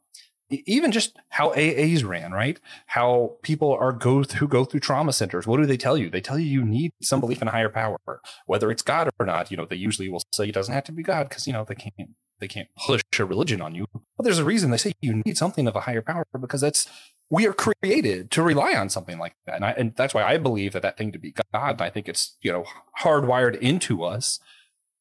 even 0.50 0.92
just 0.92 1.18
how 1.30 1.50
AAs 1.50 2.04
ran, 2.04 2.32
right? 2.32 2.60
How 2.86 3.36
people 3.42 3.72
are 3.72 3.92
go 3.92 4.22
who 4.22 4.46
go 4.46 4.64
through 4.64 4.80
trauma 4.80 5.12
centers. 5.12 5.46
What 5.46 5.58
do 5.58 5.66
they 5.66 5.76
tell 5.76 5.96
you? 5.96 6.10
They 6.10 6.20
tell 6.20 6.38
you 6.38 6.46
you 6.46 6.64
need 6.64 6.92
some 7.02 7.20
belief 7.20 7.42
in 7.42 7.48
a 7.48 7.50
higher 7.50 7.68
power, 7.68 7.98
whether 8.46 8.70
it's 8.70 8.82
God 8.82 9.10
or 9.18 9.26
not. 9.26 9.50
You 9.50 9.56
know, 9.56 9.66
they 9.66 9.76
usually 9.76 10.08
will 10.08 10.22
say 10.32 10.48
it 10.48 10.54
doesn't 10.54 10.74
have 10.74 10.84
to 10.84 10.92
be 10.92 11.02
God 11.02 11.28
because 11.28 11.46
you 11.46 11.52
know 11.52 11.64
they 11.64 11.74
can't 11.74 12.10
they 12.40 12.48
can't 12.48 12.68
push 12.86 13.02
a 13.18 13.24
religion 13.24 13.60
on 13.60 13.74
you. 13.74 13.86
But 14.16 14.24
there's 14.24 14.38
a 14.38 14.44
reason 14.44 14.70
they 14.70 14.76
say 14.76 14.92
you 15.00 15.22
need 15.24 15.36
something 15.36 15.66
of 15.66 15.76
a 15.76 15.80
higher 15.80 16.02
power 16.02 16.26
because 16.38 16.60
that's 16.60 16.88
we 17.30 17.46
are 17.46 17.52
created 17.52 18.30
to 18.32 18.42
rely 18.42 18.74
on 18.74 18.88
something 18.88 19.18
like 19.18 19.34
that, 19.46 19.56
and, 19.56 19.64
I, 19.64 19.70
and 19.72 19.94
that's 19.96 20.14
why 20.14 20.22
I 20.22 20.36
believe 20.36 20.72
that 20.72 20.82
that 20.82 20.96
thing 20.96 21.12
to 21.12 21.18
be 21.18 21.34
God. 21.52 21.80
I 21.80 21.90
think 21.90 22.08
it's 22.08 22.36
you 22.42 22.52
know 22.52 22.64
hardwired 23.00 23.58
into 23.58 24.04
us. 24.04 24.40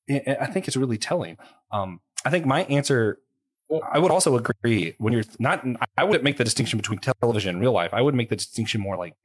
I 0.09 0.47
think 0.47 0.67
it's 0.67 0.78
really 0.78 0.97
telling. 0.97 1.38
Um, 1.71 2.01
I 2.26 2.30
think 2.30 2.45
my 2.45 2.63
answer. 2.63 3.19
I 3.91 3.97
would 3.97 4.11
also 4.11 4.38
agree 4.38 4.95
when 4.99 5.13
you're 5.13 5.24
not. 5.39 5.65
I 5.97 6.03
wouldn't 6.03 6.24
make 6.24 6.38
the 6.38 6.43
distinction 6.43 6.78
between 6.78 6.99
television 6.99 7.55
and 7.55 7.61
real 7.61 7.71
life. 7.71 7.93
I 7.93 8.01
would 8.01 8.13
make 8.13 8.30
the 8.30 8.36
distinction 8.36 8.82
more 8.82 8.97
like 8.97 9.15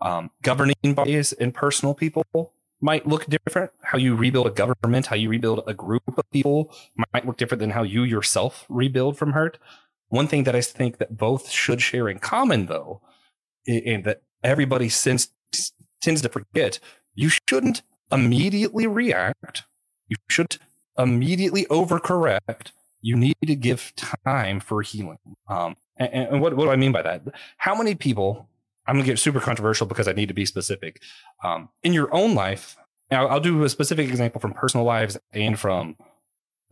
um, 0.00 0.30
governing 0.42 0.94
bodies 0.94 1.32
and 1.32 1.52
personal 1.52 1.94
people 1.94 2.24
might 2.80 3.06
look 3.06 3.26
different. 3.26 3.70
How 3.82 3.98
you 3.98 4.14
rebuild 4.14 4.46
a 4.46 4.50
government, 4.50 5.06
how 5.06 5.16
you 5.16 5.28
rebuild 5.28 5.62
a 5.66 5.74
group 5.74 6.02
of 6.06 6.30
people 6.30 6.72
might 7.12 7.26
look 7.26 7.36
different 7.36 7.60
than 7.60 7.70
how 7.70 7.82
you 7.82 8.02
yourself 8.04 8.64
rebuild 8.68 9.18
from 9.18 9.32
hurt. 9.32 9.58
One 10.10 10.26
thing 10.28 10.44
that 10.44 10.54
I 10.54 10.60
think 10.60 10.98
that 10.98 11.16
both 11.16 11.50
should 11.50 11.80
share 11.80 12.08
in 12.08 12.18
common, 12.18 12.66
though, 12.66 13.00
and 13.66 14.04
that 14.04 14.22
everybody 14.44 14.88
tends 14.88 15.32
tends 16.00 16.22
to 16.22 16.28
forget, 16.28 16.78
you 17.14 17.30
shouldn't 17.48 17.82
immediately 18.12 18.86
react. 18.86 19.64
You 20.08 20.16
shouldn't 20.28 20.58
immediately 20.98 21.64
overcorrect. 21.66 22.72
You 23.02 23.16
need 23.16 23.36
to 23.46 23.54
give 23.54 23.92
time 23.96 24.60
for 24.60 24.82
healing. 24.82 25.18
Um, 25.48 25.76
and, 25.96 26.12
and 26.12 26.40
what, 26.40 26.54
what 26.54 26.64
do 26.64 26.70
I 26.70 26.76
mean 26.76 26.92
by 26.92 27.02
that? 27.02 27.22
How 27.58 27.74
many 27.74 27.94
people 27.94 28.48
I'm 28.90 28.96
going 28.96 29.04
to 29.04 29.12
get 29.12 29.18
super 29.20 29.38
controversial 29.38 29.86
because 29.86 30.08
I 30.08 30.12
need 30.12 30.26
to 30.28 30.34
be 30.34 30.44
specific. 30.44 31.00
Um, 31.44 31.68
in 31.84 31.92
your 31.92 32.12
own 32.12 32.34
life, 32.34 32.76
now 33.08 33.28
I'll 33.28 33.38
do 33.38 33.62
a 33.62 33.68
specific 33.68 34.08
example 34.08 34.40
from 34.40 34.52
personal 34.52 34.84
lives 34.84 35.16
and 35.32 35.56
from 35.56 35.96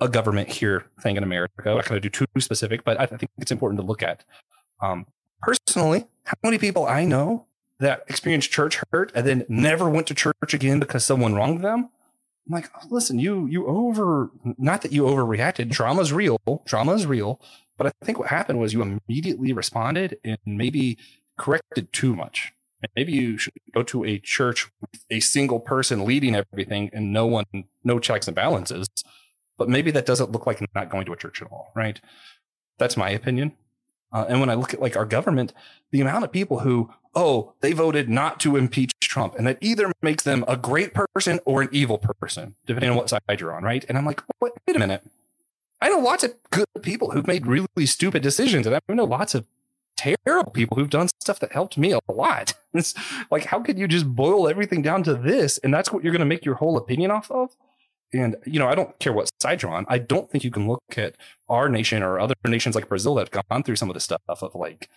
a 0.01 0.09
government 0.09 0.49
here 0.49 0.84
thing 1.01 1.16
in 1.16 1.22
America. 1.22 1.55
I'm 1.70 1.76
not 1.76 1.86
going 1.86 2.01
to 2.01 2.09
do 2.09 2.11
too 2.11 2.40
specific, 2.40 2.84
but 2.84 3.01
I 3.01 3.07
think 3.07 3.30
it's 3.38 3.51
important 3.51 3.80
to 3.80 3.86
look 3.86 4.03
at. 4.03 4.24
Um, 4.80 5.07
personally, 5.42 6.07
how 6.24 6.34
many 6.42 6.59
people 6.59 6.86
I 6.86 7.05
know 7.05 7.46
that 7.80 8.05
experienced 8.09 8.51
church 8.51 8.80
hurt 8.92 9.12
and 9.14 9.26
then 9.26 9.44
never 9.49 9.88
went 9.88 10.07
to 10.09 10.14
church 10.14 10.55
again 10.55 10.78
because 10.78 11.05
someone 11.05 11.34
wronged 11.34 11.64
them? 11.64 11.90
I'm 12.46 12.55
like, 12.55 12.70
listen, 12.90 13.18
you 13.18 13.46
you 13.46 13.66
over 13.66 14.30
not 14.57 14.82
that 14.82 14.92
you 14.92 15.03
overreacted. 15.03 15.70
Trauma's 15.70 16.12
real. 16.12 16.40
Trauma 16.66 16.94
is 16.94 17.07
real. 17.07 17.40
But 17.76 17.88
I 17.88 17.92
think 18.05 18.18
what 18.18 18.28
happened 18.28 18.59
was 18.59 18.72
you 18.72 18.82
immediately 18.82 19.53
responded 19.53 20.18
and 20.24 20.38
maybe 20.44 20.99
corrected 21.38 21.92
too 21.92 22.16
much. 22.16 22.53
Maybe 22.96 23.12
you 23.12 23.38
should 23.38 23.53
go 23.74 23.82
to 23.84 24.05
a 24.05 24.18
church 24.18 24.70
with 24.80 25.05
a 25.11 25.20
single 25.20 25.61
person 25.61 26.05
leading 26.05 26.34
everything 26.34 26.90
and 26.92 27.12
no 27.12 27.26
one, 27.26 27.44
no 27.84 27.99
checks 27.99 28.28
and 28.28 28.34
balances. 28.34 28.88
But 29.59 29.68
maybe 29.68 29.90
that 29.90 30.06
doesn't 30.06 30.32
look 30.32 30.46
like 30.46 30.64
not 30.74 30.88
going 30.88 31.04
to 31.06 31.12
a 31.12 31.16
church 31.16 31.42
at 31.42 31.52
all, 31.52 31.72
right? 31.74 32.00
That's 32.78 32.96
my 32.96 33.11
opinion. 33.11 33.52
Uh, 34.12 34.24
and 34.28 34.40
when 34.40 34.48
I 34.48 34.54
look 34.54 34.72
at 34.72 34.80
like 34.80 34.96
our 34.96 35.04
government, 35.04 35.52
the 35.90 36.00
amount 36.00 36.24
of 36.24 36.32
people 36.32 36.61
who, 36.61 36.90
oh, 37.14 37.52
they 37.61 37.72
voted 37.72 38.09
not 38.09 38.40
to 38.40 38.56
impeach 38.56 38.92
Trump, 39.02 39.34
and 39.34 39.46
that 39.46 39.59
either 39.61 39.92
makes 40.00 40.22
them 40.22 40.44
a 40.48 40.56
great 40.56 40.94
person 40.94 41.40
or 41.44 41.62
an 41.62 41.68
evil 41.72 41.98
person, 41.98 42.54
depending 42.64 42.90
on 42.90 42.96
what 42.96 43.11
side 43.11 43.20
you're 43.38 43.54
on, 43.54 43.64
right? 43.64 43.84
And 43.88 43.98
I'm 43.98 44.06
like, 44.06 44.22
wait, 44.40 44.52
wait 44.66 44.76
a 44.76 44.78
minute. 44.78 45.02
I 45.80 45.90
know 45.90 45.98
lots 45.98 46.24
of 46.24 46.34
good 46.50 46.66
people 46.82 47.11
who've 47.11 47.26
made 47.26 47.46
really 47.46 47.86
stupid 47.86 48.22
decisions, 48.22 48.66
and 48.66 48.74
I 48.74 48.80
know 48.92 49.04
lots 49.04 49.34
of 49.34 49.44
terrible 49.96 50.52
people 50.52 50.76
who've 50.76 50.88
done 50.88 51.09
stuff 51.20 51.40
that 51.40 51.52
helped 51.52 51.76
me 51.76 51.92
a 51.92 52.00
lot. 52.09 52.54
Like, 53.30 53.46
how 53.46 53.61
could 53.61 53.76
you 53.76 53.88
just 53.88 54.06
boil 54.06 54.46
everything 54.46 54.82
down 54.82 55.02
to 55.02 55.14
this, 55.14 55.59
and 55.59 55.74
that's 55.74 55.90
what 55.90 56.04
you're 56.04 56.12
going 56.12 56.20
to 56.20 56.26
make 56.26 56.44
your 56.44 56.54
whole 56.54 56.76
opinion 56.76 57.11
off 57.11 57.28
of? 57.28 57.56
And 58.12 58.36
you 58.46 58.59
know, 58.59 58.68
I 58.68 58.74
don't 58.74 58.98
care 58.98 59.12
what 59.12 59.30
side 59.40 59.62
you're 59.62 59.72
on. 59.72 59.86
I 59.88 59.98
don't 59.98 60.30
think 60.30 60.44
you 60.44 60.50
can 60.50 60.66
look 60.66 60.82
at 60.96 61.16
our 61.48 61.68
nation 61.68 62.02
or 62.02 62.18
other 62.18 62.34
nations 62.46 62.74
like 62.74 62.88
Brazil 62.88 63.14
that 63.16 63.32
have 63.32 63.44
gone 63.48 63.62
through 63.62 63.76
some 63.76 63.90
of 63.90 63.94
the 63.94 64.00
stuff 64.00 64.20
of 64.26 64.54
like 64.54 64.88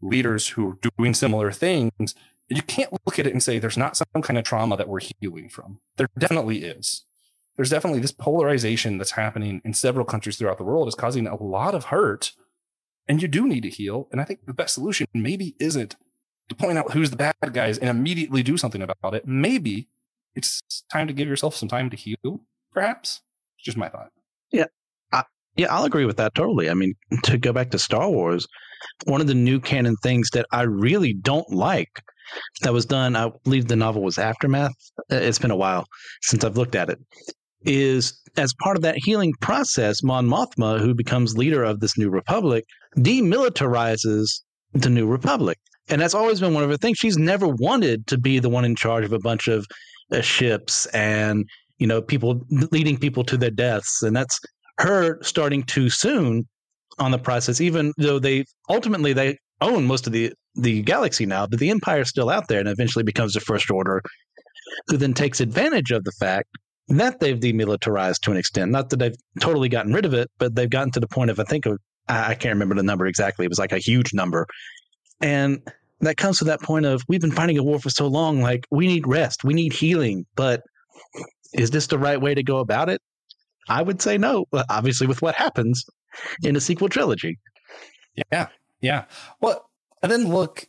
leaders 0.00 0.48
who 0.48 0.70
are 0.70 0.90
doing 0.96 1.14
similar 1.14 1.52
things. 1.52 2.14
You 2.48 2.62
can't 2.62 2.92
look 2.92 3.18
at 3.18 3.26
it 3.26 3.32
and 3.32 3.42
say 3.42 3.58
there's 3.58 3.76
not 3.76 3.96
some 3.96 4.22
kind 4.22 4.38
of 4.38 4.44
trauma 4.44 4.76
that 4.76 4.88
we're 4.88 5.00
healing 5.00 5.48
from. 5.48 5.80
There 5.96 6.08
definitely 6.18 6.64
is. 6.64 7.04
There's 7.56 7.70
definitely 7.70 8.00
this 8.00 8.12
polarization 8.12 8.98
that's 8.98 9.12
happening 9.12 9.62
in 9.64 9.74
several 9.74 10.04
countries 10.04 10.36
throughout 10.36 10.58
the 10.58 10.64
world 10.64 10.88
is 10.88 10.94
causing 10.94 11.26
a 11.26 11.42
lot 11.42 11.74
of 11.74 11.86
hurt. 11.86 12.32
And 13.06 13.22
you 13.22 13.28
do 13.28 13.46
need 13.46 13.62
to 13.62 13.70
heal. 13.70 14.08
And 14.10 14.20
I 14.20 14.24
think 14.24 14.46
the 14.46 14.54
best 14.54 14.74
solution 14.74 15.06
maybe 15.14 15.54
isn't 15.60 15.96
to 16.48 16.54
point 16.54 16.78
out 16.78 16.92
who's 16.92 17.10
the 17.10 17.16
bad 17.16 17.34
guys 17.52 17.78
and 17.78 17.88
immediately 17.88 18.42
do 18.42 18.56
something 18.56 18.82
about 18.82 19.14
it. 19.14 19.26
Maybe 19.26 19.88
it's 20.34 20.60
time 20.90 21.06
to 21.06 21.12
give 21.12 21.28
yourself 21.28 21.54
some 21.54 21.68
time 21.68 21.90
to 21.90 21.96
heal 21.96 22.40
perhaps. 22.74 23.22
Just 23.64 23.76
my 23.76 23.88
thought. 23.88 24.10
Yeah. 24.52 24.66
I, 25.12 25.22
yeah, 25.56 25.74
I'll 25.74 25.84
agree 25.84 26.04
with 26.04 26.18
that 26.18 26.34
totally. 26.34 26.68
I 26.68 26.74
mean, 26.74 26.94
to 27.24 27.38
go 27.38 27.52
back 27.52 27.70
to 27.70 27.78
Star 27.78 28.10
Wars, 28.10 28.46
one 29.04 29.20
of 29.20 29.26
the 29.26 29.34
new 29.34 29.60
canon 29.60 29.96
things 30.02 30.30
that 30.30 30.46
I 30.52 30.62
really 30.62 31.14
don't 31.14 31.50
like 31.50 32.02
that 32.62 32.72
was 32.72 32.86
done, 32.86 33.16
I 33.16 33.30
believe 33.44 33.68
the 33.68 33.76
novel 33.76 34.02
was 34.02 34.18
Aftermath. 34.18 34.74
Uh, 35.10 35.16
it's 35.16 35.38
been 35.38 35.50
a 35.50 35.56
while 35.56 35.86
since 36.22 36.44
I've 36.44 36.56
looked 36.56 36.74
at 36.74 36.90
it. 36.90 36.98
Is 37.66 38.20
as 38.36 38.52
part 38.62 38.76
of 38.76 38.82
that 38.82 38.96
healing 38.98 39.32
process, 39.40 40.02
Mon 40.02 40.26
Mothma, 40.26 40.80
who 40.80 40.94
becomes 40.94 41.38
leader 41.38 41.64
of 41.64 41.80
this 41.80 41.96
new 41.96 42.10
republic, 42.10 42.64
demilitarizes 42.98 44.42
the 44.74 44.90
new 44.90 45.06
republic. 45.06 45.58
And 45.88 46.00
that's 46.00 46.14
always 46.14 46.40
been 46.40 46.54
one 46.54 46.64
of 46.64 46.70
her 46.70 46.76
things. 46.76 46.98
She's 46.98 47.16
never 47.16 47.46
wanted 47.48 48.06
to 48.08 48.18
be 48.18 48.38
the 48.38 48.50
one 48.50 48.64
in 48.64 48.74
charge 48.74 49.04
of 49.04 49.12
a 49.12 49.18
bunch 49.18 49.48
of 49.48 49.66
uh, 50.12 50.20
ships 50.20 50.86
and 50.86 51.46
you 51.78 51.86
know, 51.86 52.00
people 52.00 52.40
leading 52.70 52.98
people 52.98 53.24
to 53.24 53.36
their 53.36 53.50
deaths. 53.50 54.02
And 54.02 54.14
that's 54.14 54.38
her 54.78 55.22
starting 55.22 55.62
too 55.62 55.88
soon 55.88 56.48
on 56.98 57.10
the 57.10 57.18
process, 57.18 57.60
even 57.60 57.92
though 57.98 58.18
they 58.18 58.44
ultimately 58.68 59.12
they 59.12 59.36
own 59.60 59.86
most 59.86 60.06
of 60.06 60.12
the 60.12 60.32
the 60.56 60.82
galaxy 60.82 61.26
now, 61.26 61.46
but 61.46 61.58
the 61.58 61.70
empire 61.70 62.00
is 62.00 62.08
still 62.08 62.30
out 62.30 62.46
there 62.48 62.60
and 62.60 62.68
eventually 62.68 63.02
becomes 63.02 63.32
the 63.32 63.40
first 63.40 63.70
order, 63.70 64.00
who 64.88 64.96
then 64.96 65.12
takes 65.12 65.40
advantage 65.40 65.90
of 65.90 66.04
the 66.04 66.12
fact 66.12 66.48
that 66.88 67.18
they've 67.18 67.40
demilitarized 67.40 68.20
to 68.22 68.30
an 68.30 68.36
extent. 68.36 68.70
Not 68.70 68.90
that 68.90 68.98
they've 68.98 69.16
totally 69.40 69.68
gotten 69.68 69.92
rid 69.92 70.04
of 70.04 70.14
it, 70.14 70.30
but 70.38 70.54
they've 70.54 70.70
gotten 70.70 70.92
to 70.92 71.00
the 71.00 71.08
point 71.08 71.30
of 71.30 71.40
I 71.40 71.44
think 71.44 71.66
of 71.66 71.78
I 72.08 72.34
can't 72.34 72.54
remember 72.54 72.74
the 72.74 72.82
number 72.82 73.06
exactly. 73.06 73.46
It 73.46 73.48
was 73.48 73.58
like 73.58 73.72
a 73.72 73.78
huge 73.78 74.12
number. 74.12 74.46
And 75.20 75.60
that 76.00 76.16
comes 76.16 76.38
to 76.38 76.44
that 76.44 76.60
point 76.60 76.84
of 76.84 77.02
we've 77.08 77.20
been 77.20 77.32
fighting 77.32 77.58
a 77.58 77.62
war 77.62 77.78
for 77.78 77.90
so 77.90 78.06
long, 78.06 78.42
like 78.42 78.66
we 78.70 78.86
need 78.86 79.06
rest, 79.06 79.42
we 79.42 79.54
need 79.54 79.72
healing, 79.72 80.26
but 80.36 80.62
is 81.54 81.70
this 81.70 81.86
the 81.86 81.98
right 81.98 82.20
way 82.20 82.34
to 82.34 82.42
go 82.42 82.58
about 82.58 82.88
it? 82.88 83.00
I 83.68 83.82
would 83.82 84.02
say 84.02 84.18
no, 84.18 84.46
obviously, 84.68 85.06
with 85.06 85.22
what 85.22 85.34
happens 85.34 85.84
in 86.42 86.56
a 86.56 86.60
sequel 86.60 86.88
trilogy. 86.88 87.38
Yeah. 88.30 88.48
Yeah. 88.80 89.04
Well, 89.40 89.68
and 90.02 90.12
then 90.12 90.28
look, 90.28 90.68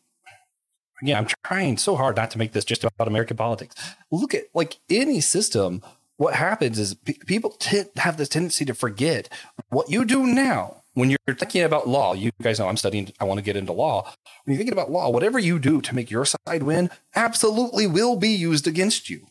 yeah, 1.01 1.17
I'm 1.17 1.27
trying 1.45 1.77
so 1.77 1.95
hard 1.95 2.15
not 2.15 2.31
to 2.31 2.38
make 2.38 2.53
this 2.53 2.65
just 2.65 2.83
about 2.83 3.07
American 3.07 3.36
politics. 3.36 3.75
Look 4.11 4.33
at 4.33 4.45
like 4.53 4.77
any 4.89 5.19
system. 5.19 5.81
What 6.17 6.36
happens 6.36 6.79
is 6.79 6.95
people 6.95 7.51
t- 7.51 7.83
have 7.97 8.15
this 8.15 8.29
tendency 8.29 8.63
to 8.65 8.73
forget 8.73 9.27
what 9.67 9.89
you 9.89 10.05
do 10.05 10.25
now 10.25 10.83
when 10.93 11.09
you're 11.09 11.36
thinking 11.36 11.63
about 11.63 11.89
law. 11.89 12.13
You 12.13 12.31
guys 12.41 12.57
know 12.57 12.69
I'm 12.69 12.77
studying, 12.77 13.11
I 13.19 13.25
want 13.25 13.38
to 13.39 13.43
get 13.43 13.57
into 13.57 13.73
law. 13.73 14.03
When 14.45 14.53
you're 14.53 14.57
thinking 14.57 14.71
about 14.71 14.89
law, 14.91 15.09
whatever 15.09 15.38
you 15.38 15.59
do 15.59 15.81
to 15.81 15.93
make 15.93 16.09
your 16.09 16.23
side 16.23 16.63
win 16.63 16.89
absolutely 17.13 17.86
will 17.86 18.15
be 18.15 18.29
used 18.29 18.65
against 18.65 19.09
you. 19.09 19.27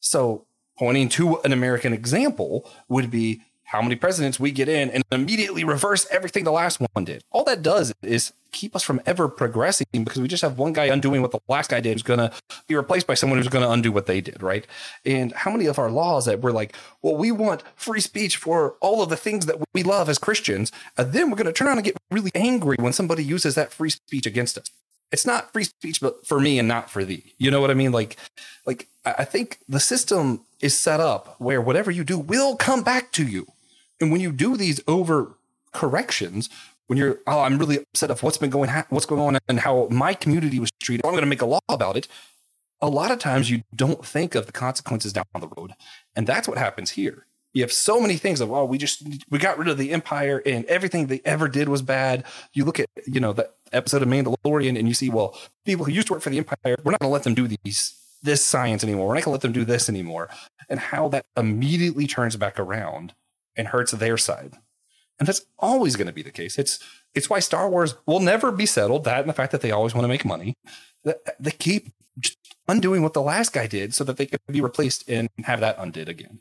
So 0.00 0.46
pointing 0.78 1.08
to 1.10 1.38
an 1.40 1.52
American 1.52 1.92
example 1.92 2.70
would 2.88 3.10
be 3.10 3.40
how 3.74 3.82
many 3.82 3.96
presidents 3.96 4.38
we 4.38 4.52
get 4.52 4.68
in 4.68 4.90
and 4.90 5.02
immediately 5.10 5.64
reverse 5.64 6.06
everything 6.10 6.44
the 6.44 6.52
last 6.52 6.80
one 6.92 7.04
did. 7.04 7.24
All 7.32 7.42
that 7.44 7.62
does 7.62 7.92
is 8.02 8.32
keep 8.52 8.76
us 8.76 8.84
from 8.84 9.00
ever 9.04 9.26
progressing 9.26 9.86
because 9.92 10.20
we 10.20 10.28
just 10.28 10.42
have 10.42 10.58
one 10.58 10.72
guy 10.72 10.84
undoing 10.84 11.22
what 11.22 11.32
the 11.32 11.40
last 11.48 11.70
guy 11.70 11.80
did 11.80 11.94
who's 11.94 12.02
going 12.02 12.20
to 12.20 12.30
be 12.68 12.76
replaced 12.76 13.06
by 13.06 13.14
someone 13.14 13.38
who's 13.38 13.48
going 13.48 13.64
to 13.64 13.70
undo 13.70 13.90
what 13.90 14.06
they 14.06 14.20
did, 14.20 14.40
right? 14.42 14.64
And 15.04 15.32
how 15.32 15.50
many 15.50 15.66
of 15.66 15.78
our 15.78 15.90
laws 15.90 16.26
that 16.26 16.40
we're 16.40 16.52
like, 16.52 16.76
well, 17.02 17.16
we 17.16 17.32
want 17.32 17.64
free 17.74 18.00
speech 18.00 18.36
for 18.36 18.76
all 18.80 19.02
of 19.02 19.08
the 19.08 19.16
things 19.16 19.46
that 19.46 19.56
we 19.72 19.82
love 19.82 20.08
as 20.08 20.18
Christians, 20.18 20.70
and 20.96 21.12
then 21.12 21.30
we're 21.30 21.36
going 21.36 21.46
to 21.46 21.52
turn 21.52 21.66
around 21.66 21.78
and 21.78 21.84
get 21.84 21.96
really 22.12 22.30
angry 22.34 22.76
when 22.78 22.92
somebody 22.92 23.24
uses 23.24 23.56
that 23.56 23.72
free 23.72 23.90
speech 23.90 24.26
against 24.26 24.56
us 24.56 24.70
it's 25.12 25.26
not 25.26 25.52
free 25.52 25.64
speech 25.64 26.00
but 26.00 26.26
for 26.26 26.40
me 26.40 26.58
and 26.58 26.66
not 26.66 26.90
for 26.90 27.04
thee 27.04 27.34
you 27.38 27.50
know 27.50 27.60
what 27.60 27.70
i 27.70 27.74
mean 27.74 27.92
like 27.92 28.16
like 28.66 28.88
i 29.04 29.24
think 29.24 29.58
the 29.68 29.80
system 29.80 30.40
is 30.60 30.78
set 30.78 31.00
up 31.00 31.36
where 31.38 31.60
whatever 31.60 31.90
you 31.90 32.04
do 32.04 32.18
will 32.18 32.56
come 32.56 32.82
back 32.82 33.12
to 33.12 33.26
you. 33.26 33.46
And 34.00 34.10
when 34.10 34.20
you 34.20 34.32
do 34.32 34.56
these 34.56 34.80
over 34.88 35.36
corrections 35.72 36.48
when 36.86 36.98
you're 36.98 37.18
oh 37.26 37.40
i'm 37.40 37.58
really 37.58 37.78
upset 37.78 38.10
of 38.10 38.22
what's 38.22 38.38
been 38.38 38.50
going 38.50 38.68
ha- 38.68 38.86
what's 38.90 39.06
going 39.06 39.20
on 39.20 39.38
and 39.48 39.60
how 39.60 39.88
my 39.90 40.14
community 40.14 40.60
was 40.60 40.70
treated 40.80 41.04
i'm 41.04 41.10
going 41.12 41.22
to 41.22 41.28
make 41.28 41.42
a 41.42 41.46
law 41.46 41.58
about 41.68 41.96
it 41.96 42.06
a 42.84 42.88
lot 42.88 43.10
of 43.10 43.18
times 43.18 43.50
you 43.50 43.62
don't 43.74 44.04
think 44.04 44.34
of 44.34 44.44
the 44.44 44.52
consequences 44.52 45.12
down 45.12 45.24
the 45.40 45.48
road. 45.56 45.72
And 46.14 46.26
that's 46.26 46.46
what 46.46 46.58
happens 46.58 46.90
here. 46.90 47.26
You 47.54 47.62
have 47.62 47.72
so 47.72 48.00
many 48.00 48.16
things 48.16 48.40
of 48.40 48.52
oh 48.52 48.64
we 48.64 48.78
just 48.78 49.06
we 49.30 49.38
got 49.38 49.58
rid 49.58 49.68
of 49.68 49.78
the 49.78 49.92
empire 49.92 50.42
and 50.44 50.64
everything 50.66 51.06
they 51.06 51.20
ever 51.24 51.48
did 51.48 51.68
was 51.68 51.82
bad. 51.82 52.24
You 52.52 52.64
look 52.64 52.80
at 52.80 52.86
you 53.06 53.20
know 53.20 53.32
the 53.32 53.48
episode 53.72 54.02
of 54.02 54.08
mandalorian 54.08 54.78
and 54.78 54.88
you 54.88 54.94
see 54.94 55.08
well 55.08 55.38
people 55.64 55.84
who 55.84 55.92
used 55.92 56.08
to 56.08 56.12
work 56.12 56.22
for 56.22 56.30
the 56.30 56.38
empire 56.38 56.76
we're 56.84 56.92
not 56.92 57.00
going 57.00 57.08
to 57.08 57.12
let 57.12 57.22
them 57.24 57.34
do 57.34 57.48
these 57.64 57.98
this 58.24 58.44
science 58.44 58.82
anymore. 58.82 59.06
We're 59.06 59.14
not 59.14 59.24
going 59.24 59.24
to 59.24 59.30
let 59.30 59.40
them 59.42 59.52
do 59.52 59.64
this 59.64 59.88
anymore. 59.88 60.28
And 60.68 60.80
how 60.80 61.08
that 61.08 61.26
immediately 61.36 62.06
turns 62.06 62.36
back 62.36 62.58
around 62.58 63.14
and 63.54 63.68
hurts 63.68 63.92
their 63.92 64.16
side. 64.16 64.54
And 65.18 65.28
that's 65.28 65.46
always 65.58 65.94
going 65.94 66.08
to 66.08 66.12
be 66.12 66.22
the 66.22 66.32
case. 66.32 66.58
It's 66.58 66.80
it's 67.14 67.30
why 67.30 67.38
star 67.38 67.70
wars 67.70 67.94
will 68.06 68.18
never 68.18 68.50
be 68.50 68.66
settled 68.66 69.04
that 69.04 69.20
and 69.20 69.28
the 69.28 69.34
fact 69.34 69.52
that 69.52 69.60
they 69.60 69.70
always 69.70 69.94
want 69.94 70.04
to 70.04 70.08
make 70.08 70.24
money. 70.24 70.56
They 71.04 71.52
keep 71.52 71.92
undoing 72.66 73.02
what 73.02 73.12
the 73.12 73.22
last 73.22 73.52
guy 73.52 73.68
did 73.68 73.94
so 73.94 74.02
that 74.04 74.16
they 74.16 74.26
could 74.26 74.40
be 74.48 74.60
replaced 74.60 75.08
and 75.08 75.28
have 75.44 75.60
that 75.60 75.76
undid 75.78 76.08
again. 76.08 76.40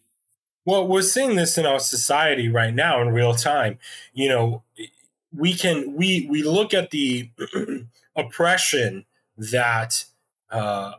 Well, 0.66 0.88
we're 0.88 1.02
seeing 1.02 1.36
this 1.36 1.58
in 1.58 1.66
our 1.66 1.80
society 1.80 2.48
right 2.48 2.74
now 2.74 3.02
in 3.02 3.10
real 3.10 3.36
time. 3.36 3.78
You 4.14 4.30
know, 4.30 4.64
we 5.36 5.54
can 5.54 5.96
we 5.96 6.26
we 6.30 6.42
look 6.42 6.74
at 6.74 6.92
the 6.92 7.30
oppression 8.16 9.06
that 9.38 10.06
uh, 10.50 10.94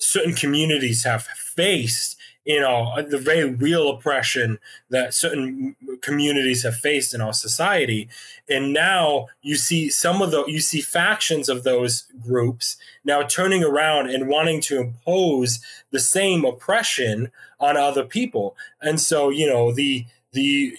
certain 0.00 0.34
communities 0.34 1.04
have 1.04 1.22
faced 1.24 2.16
you 2.44 2.58
know 2.58 3.00
the 3.02 3.18
very 3.18 3.44
real 3.44 3.90
oppression 3.90 4.58
that 4.88 5.12
certain 5.14 5.76
communities 6.00 6.62
have 6.62 6.74
faced 6.74 7.14
in 7.14 7.20
our 7.20 7.34
society. 7.34 8.08
And 8.48 8.72
now 8.72 9.28
you 9.42 9.56
see 9.56 9.90
some 9.90 10.22
of 10.22 10.30
the 10.30 10.44
you 10.46 10.60
see 10.60 10.80
factions 10.80 11.48
of 11.48 11.64
those 11.64 12.06
groups 12.20 12.76
now 13.04 13.22
turning 13.22 13.62
around 13.62 14.10
and 14.10 14.28
wanting 14.28 14.60
to 14.62 14.80
impose 14.80 15.60
the 15.90 16.00
same 16.00 16.44
oppression 16.44 17.30
on 17.58 17.76
other 17.76 18.04
people. 18.04 18.56
And 18.80 18.98
so 18.98 19.28
you 19.28 19.46
know 19.46 19.72
the 19.72 20.06
the 20.32 20.76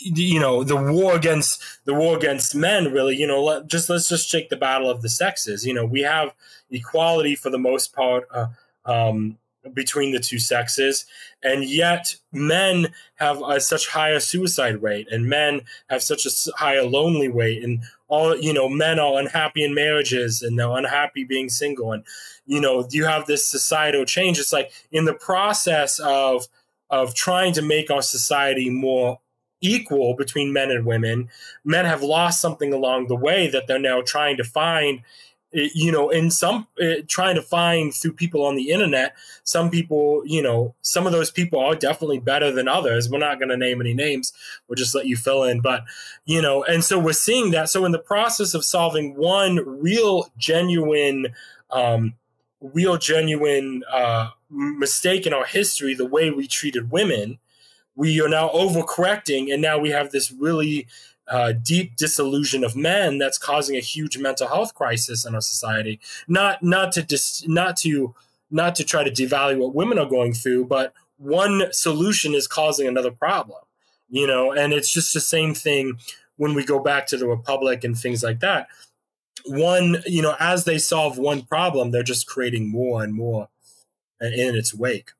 you 0.00 0.38
know 0.38 0.62
the 0.62 0.76
war 0.76 1.14
against 1.14 1.62
the 1.84 1.94
war 1.94 2.16
against 2.16 2.54
men 2.54 2.92
really 2.92 3.16
you 3.16 3.26
know 3.26 3.42
let, 3.42 3.66
just 3.66 3.90
let's 3.90 4.08
just 4.08 4.30
take 4.30 4.48
the 4.48 4.56
battle 4.56 4.90
of 4.90 5.02
the 5.02 5.08
sexes. 5.08 5.66
You 5.66 5.74
know 5.74 5.84
we 5.84 6.02
have 6.02 6.32
equality 6.70 7.34
for 7.34 7.50
the 7.50 7.58
most 7.58 7.94
part 7.94 8.26
uh, 8.32 8.46
um, 8.84 9.38
between 9.74 10.12
the 10.12 10.18
two 10.18 10.38
sexes. 10.38 11.06
And 11.42 11.64
yet 11.64 12.16
men 12.32 12.92
have 13.16 13.42
a 13.42 13.60
such 13.60 13.88
higher 13.88 14.20
suicide 14.20 14.82
rate 14.82 15.08
and 15.10 15.26
men 15.26 15.62
have 15.88 16.02
such 16.02 16.26
a 16.26 16.30
higher 16.56 16.84
lonely 16.84 17.28
rate 17.28 17.62
and 17.62 17.82
all 18.08 18.36
you 18.36 18.52
know 18.52 18.68
men 18.68 18.98
are 18.98 19.18
unhappy 19.18 19.64
in 19.64 19.74
marriages 19.74 20.42
and 20.42 20.58
they're 20.58 20.76
unhappy 20.76 21.24
being 21.24 21.48
single. 21.48 21.92
And 21.92 22.04
you 22.46 22.60
know 22.60 22.86
you 22.90 23.04
have 23.04 23.26
this 23.26 23.46
societal 23.46 24.04
change. 24.04 24.38
It's 24.38 24.52
like 24.52 24.72
in 24.90 25.04
the 25.04 25.14
process 25.14 25.98
of 25.98 26.46
of 26.90 27.14
trying 27.14 27.54
to 27.54 27.62
make 27.62 27.90
our 27.90 28.02
society 28.02 28.68
more 28.68 29.18
equal 29.62 30.14
between 30.14 30.52
men 30.52 30.70
and 30.70 30.84
women 30.84 31.28
men 31.64 31.86
have 31.86 32.02
lost 32.02 32.40
something 32.40 32.72
along 32.72 33.06
the 33.06 33.16
way 33.16 33.48
that 33.48 33.66
they're 33.66 33.78
now 33.78 34.02
trying 34.02 34.36
to 34.36 34.44
find 34.44 35.02
you 35.52 35.92
know, 35.92 36.08
in 36.08 36.30
some 36.30 36.66
uh, 36.82 37.02
trying 37.08 37.34
to 37.34 37.42
find 37.42 37.92
through 37.92 38.14
people 38.14 38.44
on 38.44 38.56
the 38.56 38.70
internet, 38.70 39.14
some 39.44 39.70
people, 39.70 40.22
you 40.24 40.42
know, 40.42 40.74
some 40.80 41.06
of 41.06 41.12
those 41.12 41.30
people 41.30 41.60
are 41.60 41.74
definitely 41.74 42.18
better 42.18 42.50
than 42.50 42.68
others. 42.68 43.10
We're 43.10 43.18
not 43.18 43.38
going 43.38 43.50
to 43.50 43.56
name 43.56 43.80
any 43.80 43.92
names. 43.92 44.32
We'll 44.66 44.76
just 44.76 44.94
let 44.94 45.06
you 45.06 45.16
fill 45.16 45.44
in. 45.44 45.60
But, 45.60 45.84
you 46.24 46.40
know, 46.40 46.64
and 46.64 46.82
so 46.82 46.98
we're 46.98 47.12
seeing 47.12 47.50
that. 47.50 47.68
So 47.68 47.84
in 47.84 47.92
the 47.92 47.98
process 47.98 48.54
of 48.54 48.64
solving 48.64 49.14
one 49.14 49.56
real, 49.66 50.32
genuine, 50.38 51.34
um, 51.70 52.14
real, 52.60 52.96
genuine 52.96 53.82
uh, 53.92 54.30
mistake 54.48 55.26
in 55.26 55.34
our 55.34 55.46
history, 55.46 55.92
the 55.94 56.06
way 56.06 56.30
we 56.30 56.46
treated 56.46 56.90
women, 56.90 57.38
we 57.94 58.20
are 58.20 58.28
now 58.28 58.48
overcorrecting. 58.50 59.52
And 59.52 59.62
now 59.62 59.78
we 59.78 59.90
have 59.90 60.10
this 60.10 60.32
really 60.32 60.86
uh, 61.28 61.52
deep 61.52 61.96
disillusion 61.96 62.64
of 62.64 62.76
men 62.76 63.18
that's 63.18 63.38
causing 63.38 63.76
a 63.76 63.80
huge 63.80 64.18
mental 64.18 64.48
health 64.48 64.74
crisis 64.74 65.24
in 65.24 65.34
our 65.34 65.40
society. 65.40 66.00
Not 66.28 66.62
not 66.62 66.92
to 66.92 67.02
dis, 67.02 67.46
not 67.46 67.76
to 67.78 68.14
not 68.50 68.74
to 68.76 68.84
try 68.84 69.04
to 69.04 69.10
devalue 69.10 69.58
what 69.58 69.74
women 69.74 69.98
are 69.98 70.08
going 70.08 70.34
through, 70.34 70.66
but 70.66 70.92
one 71.16 71.72
solution 71.72 72.34
is 72.34 72.46
causing 72.46 72.86
another 72.86 73.10
problem. 73.10 73.58
You 74.08 74.26
know, 74.26 74.52
and 74.52 74.72
it's 74.72 74.92
just 74.92 75.14
the 75.14 75.20
same 75.20 75.54
thing 75.54 75.98
when 76.36 76.54
we 76.54 76.64
go 76.64 76.78
back 76.78 77.06
to 77.06 77.16
the 77.16 77.26
republic 77.26 77.84
and 77.84 77.96
things 77.96 78.22
like 78.22 78.40
that. 78.40 78.68
One, 79.46 80.02
you 80.06 80.22
know, 80.22 80.36
as 80.38 80.64
they 80.64 80.78
solve 80.78 81.18
one 81.18 81.42
problem, 81.42 81.90
they're 81.90 82.02
just 82.02 82.26
creating 82.26 82.70
more 82.70 83.02
and 83.02 83.14
more 83.14 83.48
in 84.20 84.54
its 84.54 84.74
wake. 84.74 85.12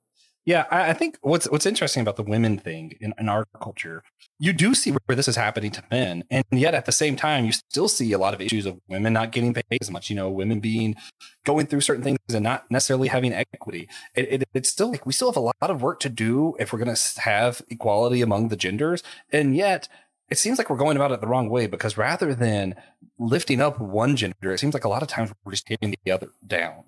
Yeah, 0.45 0.67
I, 0.71 0.91
I 0.91 0.93
think 0.93 1.19
what's 1.21 1.49
what's 1.51 1.67
interesting 1.67 2.01
about 2.01 2.17
the 2.17 2.25
women 2.25 2.59
thing 2.59 2.95
in, 3.01 3.15
in 3.17 3.29
our 3.29 3.45
culture, 3.63 4.03
you 4.41 4.53
do 4.53 4.75
see 4.75 4.91
where 4.91 5.15
this 5.15 5.29
is 5.29 5.37
happening 5.37 5.71
to 5.73 5.85
men, 5.91 6.25
and 6.31 6.45
yet 6.51 6.75
at 6.75 6.85
the 6.85 6.93
same 6.93 7.15
time, 7.15 7.45
you 7.45 7.53
still 7.53 7.89
see 7.89 8.13
a 8.13 8.19
lot 8.19 8.35
of 8.35 8.41
issues 8.41 8.67
of 8.67 8.81
women 8.89 9.13
not 9.13 9.31
getting 9.31 9.55
paid 9.55 9.79
as 9.81 9.91
much. 9.91 10.11
You 10.11 10.17
know, 10.17 10.29
women 10.31 10.59
being 10.59 10.97
going 11.45 11.67
through 11.67 11.83
certain 11.83 12.03
things 12.03 12.19
and 12.33 12.43
not 12.43 12.69
necessarily 12.71 13.09
having 13.09 13.33
equity. 13.33 13.89
It, 14.17 14.43
it, 14.43 14.49
it's 14.53 14.69
still 14.69 14.91
like 14.91 15.07
we 15.07 15.13
still 15.13 15.31
have 15.31 15.37
a 15.37 15.41
lot 15.41 15.55
of 15.61 15.81
work 15.81 16.01
to 16.01 16.09
do 16.09 16.57
if 16.59 16.73
we're 16.73 16.81
going 16.81 16.95
to 16.95 17.21
have 17.21 17.63
equality 17.69 18.21
among 18.21 18.49
the 18.49 18.57
genders, 18.57 19.05
and 19.33 19.55
yet 19.55 19.89
it 20.29 20.39
seems 20.39 20.59
like 20.59 20.71
we're 20.71 20.77
going 20.77 20.97
about 20.97 21.13
it 21.13 21.21
the 21.21 21.27
wrong 21.29 21.51
way 21.51 21.67
because 21.69 21.97
rather 21.97 22.35
than 22.35 22.75
lifting 23.19 23.61
up 23.61 23.79
one 23.79 24.17
gender, 24.17 24.53
it 24.53 24.59
seems 24.59 24.75
like 24.75 24.85
a 24.85 24.89
lot 24.89 25.03
of 25.03 25.09
times 25.09 25.31
we're 25.45 25.53
just 25.53 25.67
taking 25.67 25.95
the 26.05 26.11
other 26.11 26.29
down. 26.45 26.85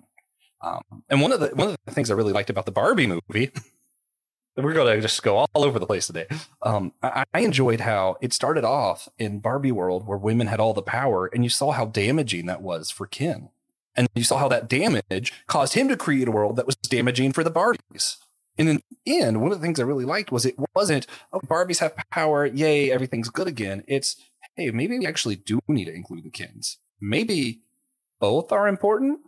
Um, 0.61 1.03
and 1.09 1.21
one 1.21 1.31
of 1.31 1.39
the 1.39 1.47
one 1.49 1.69
of 1.69 1.77
the 1.85 1.91
things 1.91 2.09
I 2.09 2.15
really 2.15 2.33
liked 2.33 2.49
about 2.49 2.65
the 2.65 2.71
Barbie 2.71 3.07
movie, 3.07 3.51
we're 4.57 4.73
going 4.73 4.95
to 4.95 5.01
just 5.01 5.21
go 5.21 5.37
all 5.37 5.49
over 5.55 5.79
the 5.79 5.85
place 5.85 6.07
today. 6.07 6.27
Um, 6.61 6.93
I, 7.03 7.25
I 7.33 7.39
enjoyed 7.41 7.81
how 7.81 8.17
it 8.21 8.33
started 8.33 8.63
off 8.63 9.07
in 9.17 9.39
Barbie 9.39 9.71
world 9.71 10.07
where 10.07 10.17
women 10.17 10.47
had 10.47 10.59
all 10.59 10.73
the 10.73 10.81
power, 10.81 11.27
and 11.27 11.43
you 11.43 11.49
saw 11.49 11.71
how 11.71 11.85
damaging 11.85 12.45
that 12.45 12.61
was 12.61 12.89
for 12.89 13.05
Ken, 13.05 13.49
and 13.95 14.07
you 14.15 14.23
saw 14.23 14.37
how 14.37 14.47
that 14.47 14.67
damage 14.67 15.33
caused 15.47 15.73
him 15.73 15.87
to 15.87 15.97
create 15.97 16.27
a 16.27 16.31
world 16.31 16.55
that 16.55 16.65
was 16.65 16.75
damaging 16.75 17.33
for 17.33 17.43
the 17.43 17.51
Barbies. 17.51 18.17
And 18.57 18.69
in 18.69 18.81
the 19.05 19.21
end, 19.21 19.41
one 19.41 19.51
of 19.51 19.59
the 19.59 19.65
things 19.65 19.79
I 19.79 19.83
really 19.83 20.05
liked 20.05 20.31
was 20.31 20.45
it 20.45 20.55
wasn't, 20.73 21.07
oh, 21.33 21.39
Barbies 21.39 21.79
have 21.79 21.95
power, 22.09 22.45
yay, 22.45 22.91
everything's 22.91 23.29
good 23.29 23.47
again. 23.47 23.83
It's, 23.87 24.15
hey, 24.55 24.71
maybe 24.71 24.97
we 24.97 25.05
actually 25.05 25.35
do 25.35 25.59
need 25.67 25.85
to 25.85 25.93
include 25.93 26.23
the 26.23 26.29
Kens. 26.29 26.77
Maybe 27.01 27.61
both 28.19 28.51
are 28.51 28.67
important. 28.67 29.19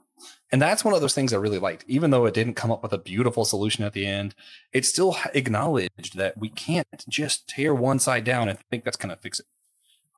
And 0.52 0.62
that's 0.62 0.86
one 0.86 0.94
of 0.94 1.02
those 1.02 1.14
things 1.14 1.34
I 1.34 1.38
really 1.38 1.60
liked. 1.60 1.84
Even 1.88 2.12
though 2.12 2.26
it 2.26 2.34
didn't 2.34 2.56
come 2.56 2.72
up 2.72 2.82
with 2.82 2.94
a 2.94 2.98
beautiful 2.98 3.46
solution 3.46 3.84
at 3.84 3.94
the 3.94 4.06
end, 4.06 4.34
it 4.72 4.86
still 4.86 5.18
acknowledged 5.34 6.18
that 6.18 6.38
we 6.38 6.50
can't 6.50 6.88
just 7.10 7.48
tear 7.48 7.74
one 7.74 8.00
side 8.00 8.24
down 8.24 8.48
and 8.48 8.58
think 8.72 8.84
that's 8.84 8.98
going 8.98 9.14
to 9.14 9.22
fix 9.22 9.40
it. 9.40 9.46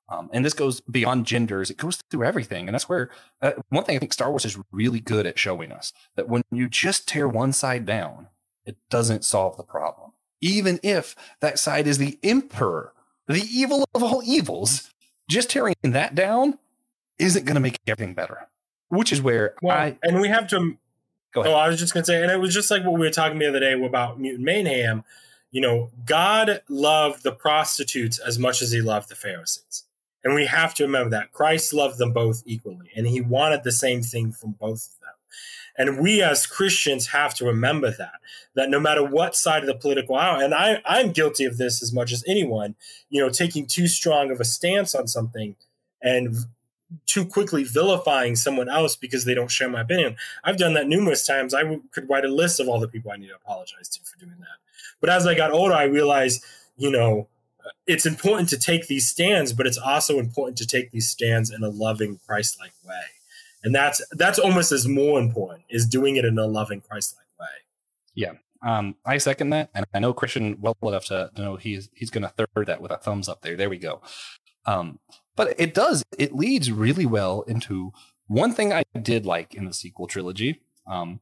Um, 0.07 0.29
and 0.33 0.43
this 0.43 0.53
goes 0.53 0.81
beyond 0.81 1.27
genders; 1.27 1.69
it 1.69 1.77
goes 1.77 1.97
through 2.09 2.23
everything. 2.23 2.67
And 2.67 2.73
that's 2.73 2.89
where 2.89 3.11
uh, 3.41 3.51
one 3.69 3.83
thing 3.83 3.95
I 3.95 3.99
think 3.99 4.13
Star 4.13 4.31
Wars 4.31 4.45
is 4.45 4.57
really 4.71 4.99
good 4.99 5.27
at 5.27 5.37
showing 5.37 5.71
us 5.71 5.93
that 6.15 6.27
when 6.27 6.41
you 6.51 6.67
just 6.67 7.07
tear 7.07 7.27
one 7.27 7.53
side 7.53 7.85
down, 7.85 8.27
it 8.65 8.77
doesn't 8.89 9.23
solve 9.23 9.55
the 9.55 9.63
problem. 9.63 10.11
Even 10.41 10.79
if 10.81 11.15
that 11.41 11.59
side 11.59 11.85
is 11.85 11.97
the 11.97 12.17
emperor, 12.23 12.93
the 13.27 13.43
evil 13.51 13.87
of 13.93 14.01
all 14.01 14.23
evils, 14.25 14.89
just 15.29 15.51
tearing 15.51 15.75
that 15.83 16.15
down 16.15 16.57
isn't 17.19 17.45
going 17.45 17.55
to 17.55 17.61
make 17.61 17.77
everything 17.85 18.15
better. 18.15 18.47
Which 18.89 19.11
is 19.11 19.21
where 19.21 19.53
Well, 19.61 19.77
I 19.77 19.97
and 20.03 20.19
we 20.19 20.27
have 20.27 20.47
to 20.49 20.77
go 21.33 21.41
ahead. 21.41 21.53
Oh, 21.53 21.55
I 21.55 21.67
was 21.67 21.79
just 21.79 21.93
gonna 21.93 22.05
say, 22.05 22.21
and 22.21 22.31
it 22.31 22.39
was 22.39 22.53
just 22.53 22.69
like 22.71 22.83
what 22.83 22.93
we 22.93 23.01
were 23.01 23.11
talking 23.11 23.39
the 23.39 23.47
other 23.47 23.59
day 23.59 23.73
about 23.73 24.19
mutant 24.19 24.43
mayhem. 24.43 25.03
You 25.51 25.61
know, 25.61 25.89
God 26.05 26.61
loved 26.69 27.23
the 27.23 27.31
prostitutes 27.31 28.19
as 28.19 28.37
much 28.37 28.61
as 28.61 28.71
he 28.71 28.81
loved 28.81 29.09
the 29.09 29.15
Pharisees. 29.15 29.85
And 30.23 30.35
we 30.35 30.45
have 30.45 30.73
to 30.75 30.83
remember 30.83 31.11
that 31.11 31.31
Christ 31.31 31.73
loved 31.73 31.97
them 31.97 32.11
both 32.11 32.43
equally, 32.45 32.89
and 32.95 33.07
he 33.07 33.21
wanted 33.21 33.63
the 33.63 33.71
same 33.71 34.01
thing 34.01 34.31
from 34.31 34.51
both 34.51 34.85
of 34.85 34.99
them. 35.01 35.09
And 35.77 36.03
we 36.03 36.21
as 36.21 36.45
Christians 36.45 37.07
have 37.07 37.33
to 37.35 37.45
remember 37.45 37.89
that, 37.89 38.19
that 38.53 38.69
no 38.69 38.81
matter 38.81 39.03
what 39.03 39.35
side 39.35 39.63
of 39.63 39.67
the 39.67 39.75
political 39.75 40.15
aisle, 40.15 40.41
and 40.41 40.53
I, 40.53 40.81
I'm 40.85 41.13
guilty 41.13 41.45
of 41.45 41.57
this 41.57 41.81
as 41.81 41.93
much 41.93 42.11
as 42.11 42.23
anyone, 42.27 42.75
you 43.09 43.21
know, 43.21 43.29
taking 43.29 43.65
too 43.65 43.87
strong 43.87 44.29
of 44.29 44.41
a 44.41 44.45
stance 44.45 44.93
on 44.93 45.07
something 45.07 45.55
and 46.01 46.35
too 47.05 47.25
quickly 47.25 47.63
vilifying 47.63 48.35
someone 48.35 48.69
else 48.69 48.95
because 48.95 49.25
they 49.25 49.33
don't 49.33 49.51
share 49.51 49.69
my 49.69 49.81
opinion. 49.81 50.15
I've 50.43 50.57
done 50.57 50.73
that 50.73 50.87
numerous 50.87 51.25
times. 51.25 51.53
I 51.53 51.61
w- 51.61 51.83
could 51.91 52.09
write 52.09 52.25
a 52.25 52.29
list 52.29 52.59
of 52.59 52.67
all 52.67 52.79
the 52.79 52.87
people 52.87 53.11
I 53.11 53.17
need 53.17 53.27
to 53.27 53.35
apologize 53.35 53.89
to 53.89 54.01
for 54.03 54.17
doing 54.17 54.39
that. 54.39 54.57
But 54.99 55.09
as 55.09 55.27
I 55.27 55.35
got 55.35 55.51
older, 55.51 55.73
I 55.73 55.83
realized, 55.83 56.43
you 56.77 56.91
know, 56.91 57.27
it's 57.85 58.05
important 58.05 58.49
to 58.49 58.57
take 58.57 58.87
these 58.87 59.07
stands, 59.07 59.53
but 59.53 59.67
it's 59.67 59.77
also 59.77 60.17
important 60.19 60.57
to 60.59 60.65
take 60.65 60.91
these 60.91 61.07
stands 61.07 61.51
in 61.51 61.63
a 61.63 61.69
loving, 61.69 62.19
Christ-like 62.25 62.73
way. 62.85 63.01
And 63.63 63.75
that's 63.75 64.01
that's 64.11 64.39
almost 64.39 64.71
as 64.71 64.87
more 64.87 65.19
important 65.19 65.65
is 65.69 65.85
doing 65.85 66.15
it 66.15 66.25
in 66.25 66.37
a 66.37 66.47
loving, 66.47 66.81
Christ-like 66.81 67.27
way. 67.39 67.47
Yeah, 68.15 68.33
um, 68.65 68.95
I 69.05 69.17
second 69.17 69.49
that, 69.51 69.69
and 69.73 69.85
I 69.93 69.99
know 69.99 70.13
Christian 70.13 70.57
well 70.59 70.75
enough 70.81 71.05
to, 71.05 71.29
to 71.35 71.41
know 71.41 71.55
he's 71.57 71.89
he's 71.93 72.09
going 72.09 72.23
to 72.23 72.29
third 72.29 72.67
that 72.67 72.81
with 72.81 72.91
a 72.91 72.97
thumbs 72.97 73.27
up 73.27 73.41
there. 73.41 73.55
There 73.55 73.69
we 73.69 73.77
go. 73.77 74.01
Um, 74.65 74.99
but 75.39 75.57
it 75.57 75.73
does 75.73 76.03
it 76.17 76.35
leads 76.35 76.69
really 76.69 77.05
well 77.05 77.43
into 77.43 77.93
one 78.27 78.51
thing 78.51 78.73
I 78.73 78.83
did 79.01 79.25
like 79.25 79.55
in 79.55 79.63
the 79.63 79.73
sequel 79.73 80.05
trilogy. 80.05 80.59
Um, 80.85 81.21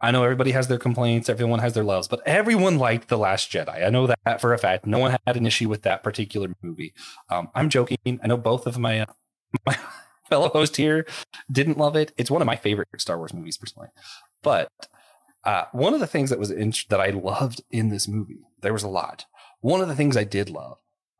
I 0.00 0.12
know 0.12 0.22
everybody 0.22 0.52
has 0.52 0.68
their 0.68 0.78
complaints, 0.78 1.28
everyone 1.28 1.58
has 1.58 1.72
their 1.72 1.82
loves, 1.82 2.06
but 2.06 2.22
everyone 2.24 2.78
liked 2.78 3.08
the 3.08 3.18
Last 3.18 3.50
Jedi. 3.50 3.84
I 3.84 3.90
know 3.90 4.06
that 4.06 4.40
for 4.40 4.54
a 4.54 4.58
fact. 4.58 4.86
No 4.86 5.00
one 5.00 5.16
had 5.26 5.36
an 5.36 5.46
issue 5.46 5.68
with 5.68 5.82
that 5.82 6.04
particular 6.04 6.54
movie. 6.62 6.94
Um, 7.28 7.48
I'm 7.52 7.70
joking. 7.70 8.20
I 8.22 8.28
know 8.28 8.36
both 8.36 8.68
of 8.68 8.78
my 8.78 9.00
uh, 9.00 9.06
my 9.66 9.76
fellow 10.28 10.50
host 10.50 10.76
here 10.76 11.04
didn't 11.50 11.76
love 11.76 11.96
it. 11.96 12.12
It's 12.16 12.30
one 12.30 12.42
of 12.42 12.46
my 12.46 12.54
favorite 12.54 12.86
Star 12.98 13.18
Wars 13.18 13.34
movies 13.34 13.56
personally, 13.56 13.88
but 14.44 14.70
uh, 15.42 15.64
one 15.72 15.92
of 15.92 15.98
the 15.98 16.06
things 16.06 16.30
that 16.30 16.38
was 16.38 16.52
in, 16.52 16.72
that 16.88 17.00
I 17.00 17.10
loved 17.10 17.64
in 17.72 17.88
this 17.88 18.06
movie, 18.06 18.46
there 18.60 18.72
was 18.72 18.84
a 18.84 18.88
lot. 18.88 19.24
One 19.60 19.80
of 19.80 19.88
the 19.88 19.96
things 19.96 20.16
I 20.16 20.22
did 20.22 20.50
love, 20.50 20.78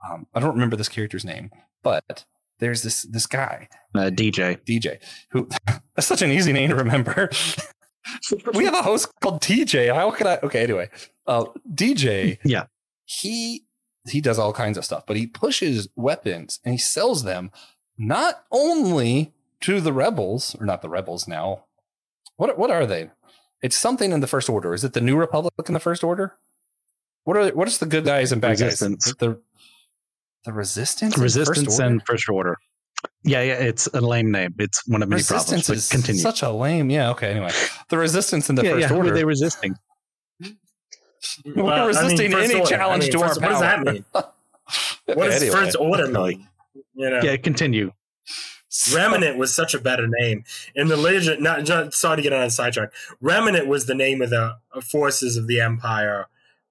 um, 0.09 0.27
I 0.35 0.41
don't 0.41 0.55
remember 0.55 0.77
this 0.77 0.89
character's 0.89 1.25
name, 1.25 1.51
but 1.83 2.25
there's 2.59 2.83
this 2.83 3.03
this 3.03 3.27
guy 3.27 3.69
Uh, 3.95 4.11
DJ. 4.13 4.59
DJ 4.65 4.99
who 5.31 5.49
that's 5.95 6.07
such 6.07 6.23
an 6.23 6.31
easy 6.31 6.53
name 6.53 6.71
to 6.71 6.77
remember. 6.77 7.31
we 8.55 8.65
have 8.65 8.75
a 8.75 8.83
host 8.83 9.09
called 9.21 9.41
TJ. 9.43 9.95
How 9.95 10.11
could 10.11 10.27
I? 10.27 10.39
Okay, 10.43 10.63
anyway, 10.63 10.89
uh, 11.27 11.45
DJ. 11.73 12.39
Yeah. 12.45 12.67
he 13.05 13.65
he 14.09 14.21
does 14.21 14.39
all 14.39 14.53
kinds 14.53 14.79
of 14.79 14.85
stuff, 14.85 15.05
but 15.07 15.17
he 15.17 15.27
pushes 15.27 15.89
weapons 15.97 16.59
and 16.65 16.73
he 16.73 16.79
sells 16.79 17.23
them 17.25 17.51
not 17.99 18.45
only 18.51 19.33
to 19.61 19.81
the 19.81 19.93
rebels 19.93 20.57
or 20.59 20.65
not 20.65 20.81
the 20.83 20.89
rebels 20.89 21.29
now. 21.29 21.65
What 22.37 22.57
what 22.59 22.71
are 22.71 22.87
they? 22.87 23.11
It's 23.63 23.77
something 23.77 24.11
in 24.13 24.21
the 24.21 24.27
First 24.27 24.49
Order. 24.49 24.73
Is 24.73 24.85
it 24.85 24.95
the 24.95 25.03
New 25.03 25.17
Republic 25.19 25.53
in 25.69 25.75
the 25.75 25.81
First 25.81 26.03
Order? 26.03 26.35
What 27.25 27.37
are 27.37 27.45
they, 27.45 27.53
what 27.53 27.69
is 27.69 27.77
the 27.77 27.85
good 27.85 28.07
guys 28.07 28.33
and 28.33 28.41
bad 28.41 28.53
Resistance. 28.53 29.13
guys? 29.13 29.17
The 29.19 29.41
the 30.45 30.53
resistance. 30.53 31.15
in 31.17 31.23
First 31.23 31.37
Resistance 31.37 31.79
Order? 31.81 31.93
and 31.93 32.03
First 32.07 32.29
Order. 32.29 32.57
Yeah, 33.25 33.43
yeah, 33.43 33.55
it's 33.55 33.87
a 33.89 34.01
lame 34.01 34.31
name. 34.31 34.55
It's 34.59 34.87
one 34.87 35.03
of 35.03 35.09
many 35.09 35.21
resistance 35.21 35.67
problems. 35.67 35.85
is 35.85 35.89
But 35.89 35.95
continue. 35.97 36.21
such 36.21 36.43
a 36.43 36.51
lame. 36.51 36.91
Yeah. 36.91 37.11
Okay. 37.11 37.31
Anyway, 37.31 37.51
the 37.89 37.99
resistance 37.99 38.49
in 38.51 38.57
the 38.57 38.63
yeah, 38.65 38.71
First 38.73 38.81
yeah, 38.83 38.89
who 38.89 38.97
Order. 38.97 39.13
are 39.13 39.15
they 39.15 39.25
resisting? 39.25 39.75
We're 41.45 41.63
Well, 41.65 41.69
I 41.75 41.79
mean, 41.79 41.87
resisting 41.89 42.35
any 42.35 42.55
Order. 42.55 42.67
challenge 42.67 43.03
I 43.05 43.07
mean, 43.07 43.13
to 43.13 43.21
our 43.23 43.29
first- 43.29 43.41
What 43.41 43.49
does 43.51 43.61
that 43.61 43.81
mean? 43.81 44.05
What 45.07 45.27
does 45.27 45.43
Anyway. 45.43 45.57
First 45.57 45.77
Order 45.81 46.07
mean? 46.09 46.47
You 46.95 47.11
know? 47.11 47.21
Yeah, 47.23 47.37
continue. 47.37 47.93
Remnant 48.95 49.37
was 49.37 49.53
such 49.53 49.75
a 49.75 49.81
better 49.81 50.07
name. 50.07 50.45
In 50.77 50.87
the 50.87 50.97
legend, 50.97 51.43
not, 51.43 51.67
not 51.67 51.93
sorry 51.93 52.17
to 52.19 52.23
get 52.23 52.33
on 52.33 52.43
a 52.45 52.51
sidetrack. 52.51 52.91
Remnant 53.21 53.67
was 53.67 53.87
the 53.87 53.97
name 53.97 54.23
of 54.23 54.31
the 54.31 54.57
uh, 54.73 54.81
forces 54.81 55.37
of 55.37 55.49
the 55.49 55.61
Empire 55.61 56.27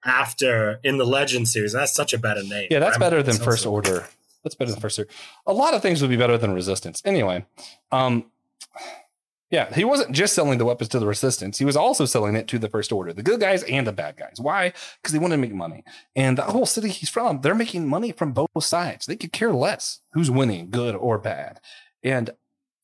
after 0.06 0.80
in 0.84 0.98
the 0.98 1.06
Legend 1.06 1.48
series. 1.48 1.74
That's 1.74 1.94
such 1.94 2.14
a 2.14 2.18
better 2.18 2.44
name. 2.44 2.68
Yeah, 2.72 2.80
that's 2.80 2.98
better 2.98 3.22
than 3.24 3.36
First 3.38 3.64
so- 3.64 3.72
Order. 3.72 4.08
That's 4.44 4.56
better 4.56 4.72
than 4.72 4.80
First 4.80 4.98
Order. 5.00 5.12
A 5.46 5.54
lot 5.54 5.74
of 5.74 5.82
things 5.82 6.02
would 6.02 6.10
be 6.10 6.16
better 6.18 6.38
than 6.38 6.54
Resistance. 6.54 7.02
Anyway, 7.04 7.46
um, 7.92 8.26
yeah, 9.52 9.74
he 9.74 9.84
wasn't 9.84 10.12
just 10.12 10.34
selling 10.36 10.60
the 10.60 10.66
weapons 10.66 10.90
to 10.90 11.00
the 11.00 11.08
Resistance. 11.08 11.58
He 11.58 11.66
was 11.66 11.76
also 11.76 12.06
selling 12.06 12.36
it 12.36 12.48
to 12.50 12.60
the 12.60 12.70
First 12.70 12.92
Order, 12.92 13.14
the 13.14 13.24
good 13.24 13.40
guys 13.40 13.64
and 13.64 13.86
the 13.88 13.92
bad 13.92 14.16
guys. 14.16 14.36
Why? 14.40 14.74
Because 15.02 15.12
they 15.12 15.20
wanted 15.20 15.38
to 15.38 15.42
make 15.42 15.54
money. 15.54 15.84
And 16.16 16.38
the 16.38 16.44
whole 16.44 16.66
city 16.68 16.90
he's 16.90 17.10
from, 17.10 17.42
they're 17.42 17.56
making 17.56 17.88
money 17.88 18.12
from 18.12 18.32
both 18.32 18.64
sides. 18.64 19.08
They 19.08 19.16
could 19.16 19.34
care 19.34 19.52
less 19.52 20.02
who's 20.14 20.30
winning, 20.32 20.70
good 20.70 20.96
or 20.96 21.18
bad. 21.18 21.60
And 22.04 22.30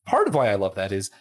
part 0.05 0.27
of 0.27 0.33
why 0.35 0.49
I 0.49 0.55
love 0.55 0.75
that 0.75 0.91
is 0.91 1.11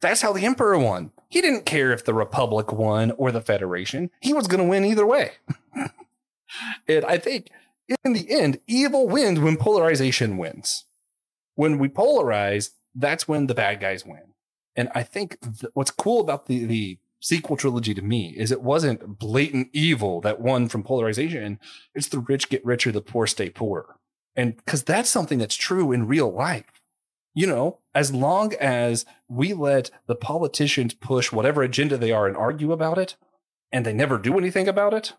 That's 0.00 0.22
how 0.22 0.32
the 0.32 0.46
Emperor 0.46 0.78
won. 0.78 1.10
He 1.28 1.40
didn't 1.40 1.66
care 1.66 1.92
if 1.92 2.04
the 2.04 2.14
Republic 2.14 2.72
won 2.72 3.10
or 3.12 3.30
the 3.30 3.40
Federation. 3.40 4.10
He 4.20 4.32
was 4.32 4.46
going 4.46 4.62
to 4.62 4.68
win 4.68 4.84
either 4.84 5.06
way. 5.06 5.32
and 6.88 7.04
I 7.04 7.18
think 7.18 7.50
in 8.04 8.12
the 8.12 8.30
end, 8.30 8.60
evil 8.66 9.08
wins 9.08 9.38
when 9.38 9.56
polarization 9.56 10.38
wins. 10.38 10.84
When 11.54 11.78
we 11.78 11.88
polarize, 11.88 12.70
that's 12.94 13.28
when 13.28 13.46
the 13.46 13.54
bad 13.54 13.80
guys 13.80 14.06
win. 14.06 14.34
And 14.76 14.88
I 14.94 15.02
think 15.02 15.38
th- 15.40 15.72
what's 15.74 15.90
cool 15.90 16.20
about 16.20 16.46
the, 16.46 16.64
the 16.64 16.98
sequel 17.20 17.56
trilogy 17.56 17.94
to 17.94 18.02
me 18.02 18.34
is 18.36 18.52
it 18.52 18.62
wasn't 18.62 19.18
blatant 19.18 19.68
evil 19.72 20.20
that 20.20 20.40
won 20.40 20.68
from 20.68 20.82
polarization. 20.82 21.58
It's 21.94 22.08
the 22.08 22.20
rich 22.20 22.48
get 22.48 22.64
richer, 22.64 22.92
the 22.92 23.00
poor 23.00 23.26
stay 23.26 23.50
poor. 23.50 23.96
And 24.36 24.56
because 24.56 24.84
that's 24.84 25.10
something 25.10 25.38
that's 25.38 25.56
true 25.56 25.90
in 25.90 26.06
real 26.06 26.32
life. 26.32 26.77
You 27.38 27.46
know, 27.46 27.78
as 27.94 28.12
long 28.12 28.52
as 28.54 29.06
we 29.28 29.52
let 29.52 29.92
the 30.08 30.16
politicians 30.16 30.92
push 30.94 31.30
whatever 31.30 31.62
agenda 31.62 31.96
they 31.96 32.10
are 32.10 32.26
and 32.26 32.36
argue 32.36 32.72
about 32.72 32.98
it, 32.98 33.14
and 33.70 33.86
they 33.86 33.92
never 33.92 34.18
do 34.18 34.36
anything 34.36 34.66
about 34.66 34.92
it, 34.92 35.12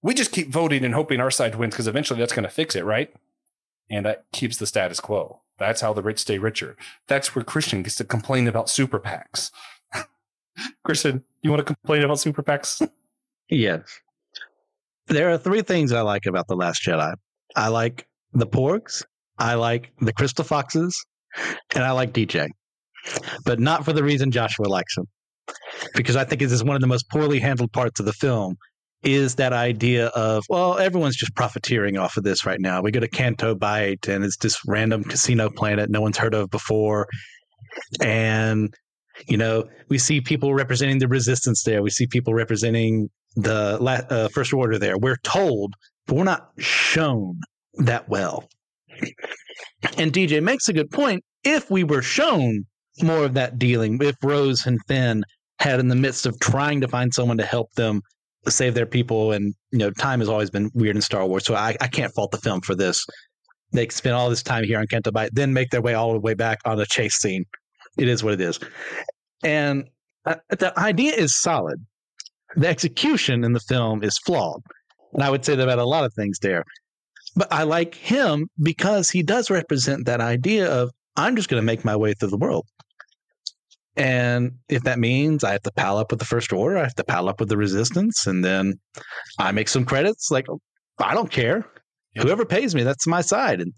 we 0.00 0.14
just 0.14 0.30
keep 0.30 0.50
voting 0.50 0.84
and 0.84 0.94
hoping 0.94 1.18
our 1.18 1.32
side 1.32 1.56
wins 1.56 1.74
because 1.74 1.88
eventually 1.88 2.20
that's 2.20 2.32
going 2.32 2.44
to 2.44 2.48
fix 2.48 2.76
it, 2.76 2.84
right? 2.84 3.12
And 3.90 4.06
that 4.06 4.24
keeps 4.32 4.56
the 4.56 4.68
status 4.68 5.00
quo. 5.00 5.40
That's 5.58 5.80
how 5.80 5.92
the 5.92 6.00
rich 6.00 6.20
stay 6.20 6.38
richer. 6.38 6.76
That's 7.08 7.34
where 7.34 7.44
Christian 7.44 7.82
gets 7.82 7.96
to 7.96 8.04
complain 8.04 8.46
about 8.46 8.70
super 8.70 9.00
PACs. 9.00 9.50
Christian, 10.84 11.24
you 11.42 11.50
want 11.50 11.66
to 11.66 11.74
complain 11.74 12.04
about 12.04 12.20
super 12.20 12.44
PACs? 12.44 12.88
Yes. 13.48 13.82
There 15.08 15.28
are 15.28 15.38
three 15.38 15.62
things 15.62 15.90
I 15.90 16.02
like 16.02 16.26
about 16.26 16.46
The 16.46 16.54
Last 16.54 16.84
Jedi. 16.84 17.16
I 17.56 17.66
like 17.66 18.06
the 18.32 18.46
Porgs, 18.46 19.04
I 19.38 19.54
like 19.54 19.90
the 20.00 20.12
Crystal 20.12 20.44
Foxes, 20.44 21.04
and 21.74 21.84
I 21.84 21.92
like 21.92 22.12
DJ. 22.12 22.48
But 23.44 23.60
not 23.60 23.84
for 23.84 23.92
the 23.92 24.02
reason 24.02 24.30
Joshua 24.30 24.66
likes 24.66 24.96
him. 24.96 25.06
Because 25.94 26.16
I 26.16 26.24
think 26.24 26.40
this 26.40 26.52
is 26.52 26.64
one 26.64 26.74
of 26.74 26.80
the 26.80 26.86
most 26.88 27.08
poorly 27.10 27.38
handled 27.38 27.72
parts 27.72 28.00
of 28.00 28.06
the 28.06 28.12
film 28.12 28.56
is 29.02 29.34
that 29.34 29.52
idea 29.52 30.06
of, 30.08 30.42
well, 30.48 30.78
everyone's 30.78 31.16
just 31.16 31.34
profiteering 31.34 31.98
off 31.98 32.16
of 32.16 32.24
this 32.24 32.46
right 32.46 32.60
now. 32.60 32.80
We 32.80 32.90
go 32.90 33.00
to 33.00 33.08
Canto 33.08 33.54
Bight 33.54 34.08
and 34.08 34.24
it's 34.24 34.38
this 34.38 34.58
random 34.66 35.04
casino 35.04 35.50
planet 35.50 35.90
no 35.90 36.00
one's 36.00 36.16
heard 36.16 36.34
of 36.34 36.50
before. 36.50 37.06
And, 38.00 38.72
you 39.28 39.36
know, 39.36 39.64
we 39.88 39.98
see 39.98 40.20
people 40.20 40.54
representing 40.54 40.98
the 40.98 41.08
resistance 41.08 41.62
there. 41.64 41.82
We 41.82 41.90
see 41.90 42.06
people 42.06 42.32
representing 42.32 43.10
the 43.36 43.78
uh, 44.10 44.28
First 44.28 44.52
Order 44.52 44.78
there. 44.78 44.96
We're 44.96 45.18
told, 45.22 45.74
but 46.06 46.16
we're 46.16 46.24
not 46.24 46.50
shown 46.58 47.40
that 47.74 48.08
well. 48.08 48.48
And 49.98 50.12
DJ 50.12 50.42
makes 50.42 50.68
a 50.68 50.72
good 50.72 50.90
point. 50.90 51.22
If 51.44 51.70
we 51.70 51.84
were 51.84 52.02
shown 52.02 52.64
more 53.02 53.24
of 53.24 53.34
that 53.34 53.58
dealing, 53.58 54.00
if 54.00 54.16
Rose 54.22 54.66
and 54.66 54.78
Finn 54.88 55.24
had 55.60 55.80
in 55.80 55.88
the 55.88 55.96
midst 55.96 56.26
of 56.26 56.38
trying 56.40 56.80
to 56.80 56.88
find 56.88 57.12
someone 57.12 57.38
to 57.38 57.44
help 57.44 57.72
them 57.74 58.00
save 58.48 58.74
their 58.74 58.86
people. 58.86 59.32
And 59.32 59.54
you 59.70 59.78
know, 59.78 59.90
time 59.90 60.20
has 60.20 60.28
always 60.28 60.50
been 60.50 60.70
weird 60.74 60.96
in 60.96 61.02
Star 61.02 61.26
Wars, 61.26 61.44
so 61.44 61.54
I, 61.54 61.76
I 61.80 61.88
can't 61.88 62.12
fault 62.14 62.30
the 62.30 62.38
film 62.38 62.60
for 62.60 62.74
this. 62.74 63.04
They 63.72 63.88
spend 63.88 64.14
all 64.14 64.30
this 64.30 64.42
time 64.42 64.64
here 64.64 64.78
on 64.78 64.86
Bight, 65.12 65.30
then 65.34 65.52
make 65.52 65.70
their 65.70 65.82
way 65.82 65.94
all 65.94 66.12
the 66.12 66.20
way 66.20 66.34
back 66.34 66.60
on 66.64 66.78
a 66.78 66.86
chase 66.86 67.16
scene. 67.16 67.44
It 67.98 68.08
is 68.08 68.22
what 68.22 68.34
it 68.34 68.40
is, 68.40 68.58
and 69.42 69.88
uh, 70.26 70.36
the 70.48 70.78
idea 70.78 71.12
is 71.12 71.40
solid. 71.40 71.84
The 72.56 72.68
execution 72.68 73.44
in 73.44 73.52
the 73.52 73.60
film 73.60 74.02
is 74.02 74.18
flawed, 74.26 74.62
and 75.12 75.22
I 75.22 75.30
would 75.30 75.44
say 75.44 75.54
that 75.54 75.62
about 75.62 75.78
a 75.78 75.84
lot 75.84 76.04
of 76.04 76.12
things 76.14 76.38
there. 76.40 76.64
But 77.36 77.52
I 77.52 77.64
like 77.64 77.94
him 77.94 78.48
because 78.62 79.10
he 79.10 79.22
does 79.22 79.50
represent 79.50 80.06
that 80.06 80.20
idea 80.20 80.70
of 80.70 80.90
I'm 81.16 81.36
just 81.36 81.48
going 81.48 81.60
to 81.60 81.66
make 81.66 81.84
my 81.84 81.96
way 81.96 82.14
through 82.14 82.30
the 82.30 82.36
world. 82.36 82.66
And 83.96 84.52
if 84.68 84.82
that 84.82 84.98
means 84.98 85.44
I 85.44 85.52
have 85.52 85.62
to 85.62 85.72
pal 85.72 85.98
up 85.98 86.10
with 86.10 86.18
the 86.18 86.26
first 86.26 86.52
order, 86.52 86.78
I 86.78 86.82
have 86.82 86.96
to 86.96 87.04
pal 87.04 87.28
up 87.28 87.38
with 87.38 87.48
the 87.48 87.56
resistance, 87.56 88.26
and 88.26 88.44
then 88.44 88.74
I 89.38 89.52
make 89.52 89.68
some 89.68 89.84
credits. 89.84 90.30
Like 90.30 90.46
I 90.98 91.14
don't 91.14 91.30
care. 91.30 91.64
Whoever 92.16 92.44
pays 92.44 92.74
me, 92.74 92.82
that's 92.82 93.06
my 93.06 93.20
side. 93.20 93.60
And, 93.60 93.72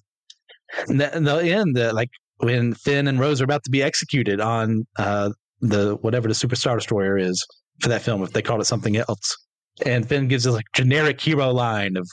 and 0.89 1.01
the, 1.01 1.17
in 1.17 1.25
the 1.25 1.37
end, 1.37 1.77
the, 1.77 1.93
like 1.93 2.11
when 2.39 2.75
Finn 2.75 3.09
and 3.09 3.19
Rose 3.19 3.41
are 3.41 3.45
about 3.45 3.65
to 3.65 3.71
be 3.71 3.83
executed 3.83 4.41
on 4.41 4.85
uh, 4.99 5.31
the 5.61 5.97
whatever 5.97 6.29
the 6.29 6.35
Superstar 6.35 6.77
Destroyer 6.77 7.17
is 7.17 7.45
for 7.81 7.89
that 7.89 8.03
film, 8.03 8.23
if 8.23 8.33
they 8.33 8.43
called 8.43 8.61
it 8.61 8.67
something 8.67 8.97
else, 8.97 9.37
and 9.85 10.09
Finn 10.09 10.29
gives 10.29 10.47
us 10.47 10.55
like 10.55 10.67
generic 10.75 11.21
hero 11.21 11.51
line 11.51 11.97
of 11.97 12.09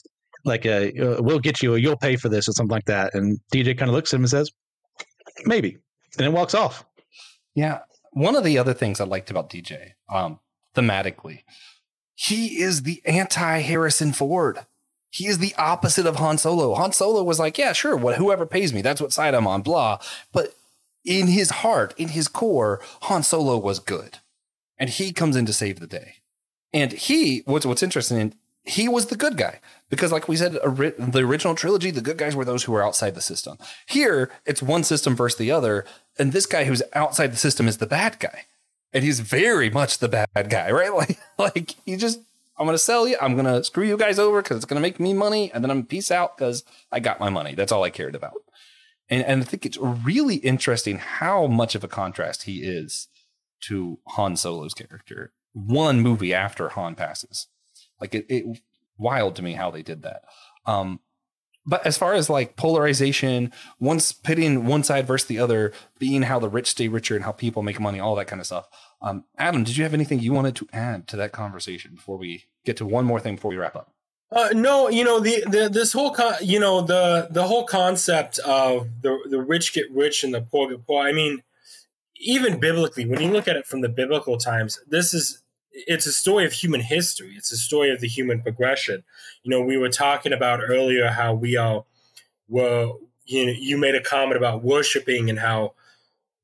like 0.46 0.66
a 0.66 1.18
uh, 1.18 1.22
"We'll 1.22 1.40
get 1.40 1.62
you," 1.62 1.74
or 1.74 1.78
"You'll 1.78 1.98
pay 1.98 2.16
for 2.16 2.30
this," 2.30 2.48
or 2.48 2.54
something 2.54 2.74
like 2.74 2.86
that, 2.86 3.14
and 3.14 3.40
DJ 3.54 3.78
kind 3.78 3.90
of 3.90 3.96
looks 3.96 4.14
at 4.14 4.18
him 4.18 4.24
and 4.24 4.30
says, 4.30 4.52
"Maybe," 5.46 5.78
and 6.18 6.26
then 6.26 6.34
walks 6.34 6.54
off. 6.54 6.86
Yeah, 7.56 7.80
one 8.12 8.36
of 8.36 8.44
the 8.44 8.58
other 8.58 8.74
things 8.74 9.00
I 9.00 9.06
liked 9.06 9.32
about 9.32 9.50
DJ, 9.50 9.94
um, 10.10 10.40
thematically, 10.76 11.44
he 12.16 12.62
is 12.62 12.84
the 12.84 13.02
anti 13.06 13.60
Harrison 13.60 14.14
Ford. 14.14 14.66
He 15.10 15.28
is 15.28 15.38
the 15.38 15.54
opposite 15.58 16.08
of 16.08 16.16
Han 16.16 16.40
Solo. 16.40 16.74
Han 16.74 16.92
Solo 16.92 17.24
was 17.24 17.40
like, 17.40 17.58
yeah, 17.58 17.74
sure, 17.74 17.96
what 17.96 18.16
whoever 18.16 18.48
pays 18.48 18.74
me, 18.74 18.82
that's 18.82 19.00
what 19.00 19.14
side 19.14 19.36
I'm 19.36 19.46
on, 19.46 19.62
blah. 19.62 20.00
But 20.32 20.56
in 21.06 21.28
his 21.28 21.52
heart, 21.52 21.94
in 21.98 22.10
his 22.10 22.28
core, 22.28 22.82
Han 23.04 23.22
Solo 23.22 23.58
was 23.58 23.80
good. 23.80 24.20
And 24.80 24.90
he 24.90 25.14
comes 25.14 25.36
in 25.36 25.46
to 25.46 25.54
save 25.54 25.80
the 25.80 25.88
day. 25.88 26.16
And 26.74 26.92
he, 26.92 27.44
what's 27.46 27.66
what's 27.66 27.84
interesting, 27.84 28.34
he 28.64 28.88
was 28.88 29.08
the 29.08 29.18
good 29.18 29.38
guy. 29.38 29.60
Because 29.90 30.12
like 30.12 30.28
we 30.28 30.38
said 30.38 30.54
the 30.54 31.24
original 31.24 31.54
trilogy 31.54 31.92
the 31.92 32.02
good 32.02 32.18
guys 32.18 32.36
were 32.36 32.46
those 32.46 32.64
who 32.64 32.72
were 32.72 32.84
outside 32.84 33.14
the 33.14 33.22
system. 33.22 33.58
Here 33.88 34.32
it's 34.46 34.64
one 34.64 34.84
system 34.84 35.16
versus 35.16 35.38
the 35.38 35.52
other 35.52 35.86
and 36.18 36.32
this 36.32 36.46
guy 36.46 36.64
who's 36.64 36.82
outside 36.94 37.28
the 37.28 37.38
system 37.38 37.68
is 37.68 37.78
the 37.78 37.86
bad 37.86 38.20
guy. 38.20 38.46
And 38.92 39.04
he's 39.04 39.20
very 39.20 39.70
much 39.70 40.00
the 40.00 40.08
bad 40.08 40.50
guy 40.50 40.72
right? 40.72 40.94
Like 40.94 41.20
like 41.38 41.76
he 41.86 41.96
just 41.96 42.20
i'm 42.58 42.66
gonna 42.66 42.78
sell 42.78 43.08
you 43.08 43.18
i'm 43.22 43.36
gonna 43.36 43.64
screw 43.64 43.86
you 43.86 43.98
guys 43.98 44.20
over 44.20 44.42
because 44.42 44.58
it's 44.58 44.66
gonna 44.66 44.82
make 44.82 45.00
me 45.00 45.14
money 45.14 45.52
and 45.52 45.64
then 45.64 45.72
i'm 45.72 45.86
peace 45.86 46.12
out 46.12 46.38
because 46.38 46.64
i 46.92 47.00
got 47.00 47.20
my 47.20 47.30
money. 47.30 47.54
That's 47.54 47.72
all 47.72 47.84
i 47.84 47.90
cared 47.90 48.16
about. 48.16 48.34
And 49.10 49.24
and 49.26 49.42
i 49.42 49.46
think 49.46 49.66
it's 49.66 49.78
really 49.78 50.38
interesting 50.38 50.98
how 50.98 51.46
much 51.46 51.76
of 51.76 51.84
a 51.84 51.88
contrast 51.88 52.44
he 52.44 52.64
is 52.64 53.10
to 53.62 54.00
han 54.10 54.36
solo's 54.38 54.74
character 54.74 55.34
one 55.54 56.00
movie 56.02 56.34
after 56.34 56.70
han 56.70 56.96
passes 56.96 57.48
like 58.04 58.14
it, 58.14 58.26
it 58.28 58.60
wild 58.98 59.38
to 59.38 59.42
me 59.42 59.54
how 59.54 59.72
they 59.72 59.82
did 59.82 60.02
that. 60.04 60.24
Um, 60.66 61.00
but 61.66 61.86
as 61.86 61.98
far 61.98 62.14
as 62.14 62.30
like 62.30 62.58
polarization, 62.58 63.54
once 63.80 64.12
pitting 64.12 64.66
one 64.66 64.84
side 64.84 65.08
versus 65.08 65.28
the 65.28 65.40
other, 65.40 65.72
being 65.98 66.24
how 66.24 66.38
the 66.38 66.50
rich 66.50 66.68
stay 66.68 66.90
richer 66.90 67.16
and 67.16 67.24
how 67.24 67.32
people 67.32 67.64
make 67.64 67.80
money, 67.80 68.02
all 68.02 68.16
that 68.16 68.28
kind 68.28 68.42
of 68.42 68.46
stuff. 68.46 68.68
Um, 69.02 69.24
Adam, 69.38 69.64
did 69.64 69.78
you 69.78 69.84
have 69.84 69.94
anything 69.94 70.20
you 70.20 70.34
wanted 70.34 70.58
to 70.58 70.68
add 70.74 71.08
to 71.08 71.16
that 71.16 71.32
conversation 71.32 71.96
before 71.96 72.18
we 72.18 72.44
get 72.66 72.76
to 72.78 72.86
one 72.86 73.06
more 73.06 73.22
thing 73.22 73.36
before 73.36 73.52
we 73.52 73.58
wrap 73.58 73.78
up? 73.78 73.94
Uh, 74.30 74.50
no, 74.54 74.90
you 74.90 75.06
know 75.06 75.20
the, 75.20 75.44
the 75.48 75.70
this 75.70 75.94
whole 75.94 76.12
con- 76.12 76.34
you 76.42 76.60
know 76.60 76.82
the 76.82 77.28
the 77.30 77.44
whole 77.44 77.66
concept 77.66 78.40
of 78.40 78.90
the 79.02 79.18
the 79.30 79.40
rich 79.40 79.74
get 79.74 79.86
rich 79.92 80.24
and 80.24 80.34
the 80.34 80.42
poor 80.42 80.70
get 80.70 80.86
poor. 80.86 81.08
I 81.08 81.14
mean, 81.14 81.44
even 82.18 82.60
biblically, 82.60 83.06
when 83.06 83.22
you 83.22 83.32
look 83.32 83.48
at 83.48 83.56
it 83.56 83.68
from 83.68 83.82
the 83.82 83.90
biblical 83.90 84.38
times, 84.38 84.80
this 84.88 85.14
is 85.14 85.43
it's 85.74 86.06
a 86.06 86.14
story 86.14 86.46
of 86.46 86.54
human 86.54 86.82
history. 86.82 87.34
It's 87.36 87.52
a 87.52 87.58
story 87.58 87.90
of 87.92 88.00
the 88.00 88.08
human 88.08 88.42
progression. 88.42 89.04
You 89.44 89.52
know, 89.52 89.62
we 89.62 89.78
were 89.78 89.90
talking 89.90 90.34
about 90.34 90.62
earlier 90.62 91.10
how 91.10 91.34
we 91.34 91.58
all 91.58 91.88
were. 92.48 92.92
You 93.26 93.46
know, 93.46 93.54
you 93.56 93.78
made 93.78 93.96
a 93.96 94.02
comment 94.02 94.38
about 94.38 94.64
worshiping 94.64 95.30
and 95.30 95.40
how. 95.40 95.74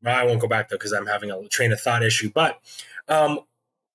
Well, 0.02 0.18
I 0.18 0.24
won't 0.24 0.40
go 0.40 0.48
back 0.48 0.70
there 0.70 0.78
because 0.78 0.94
I'm 0.94 1.08
having 1.08 1.30
a 1.30 1.48
train 1.50 1.74
of 1.74 1.82
thought 1.82 2.04
issue. 2.04 2.32
But 2.34 2.60
um, 3.10 3.42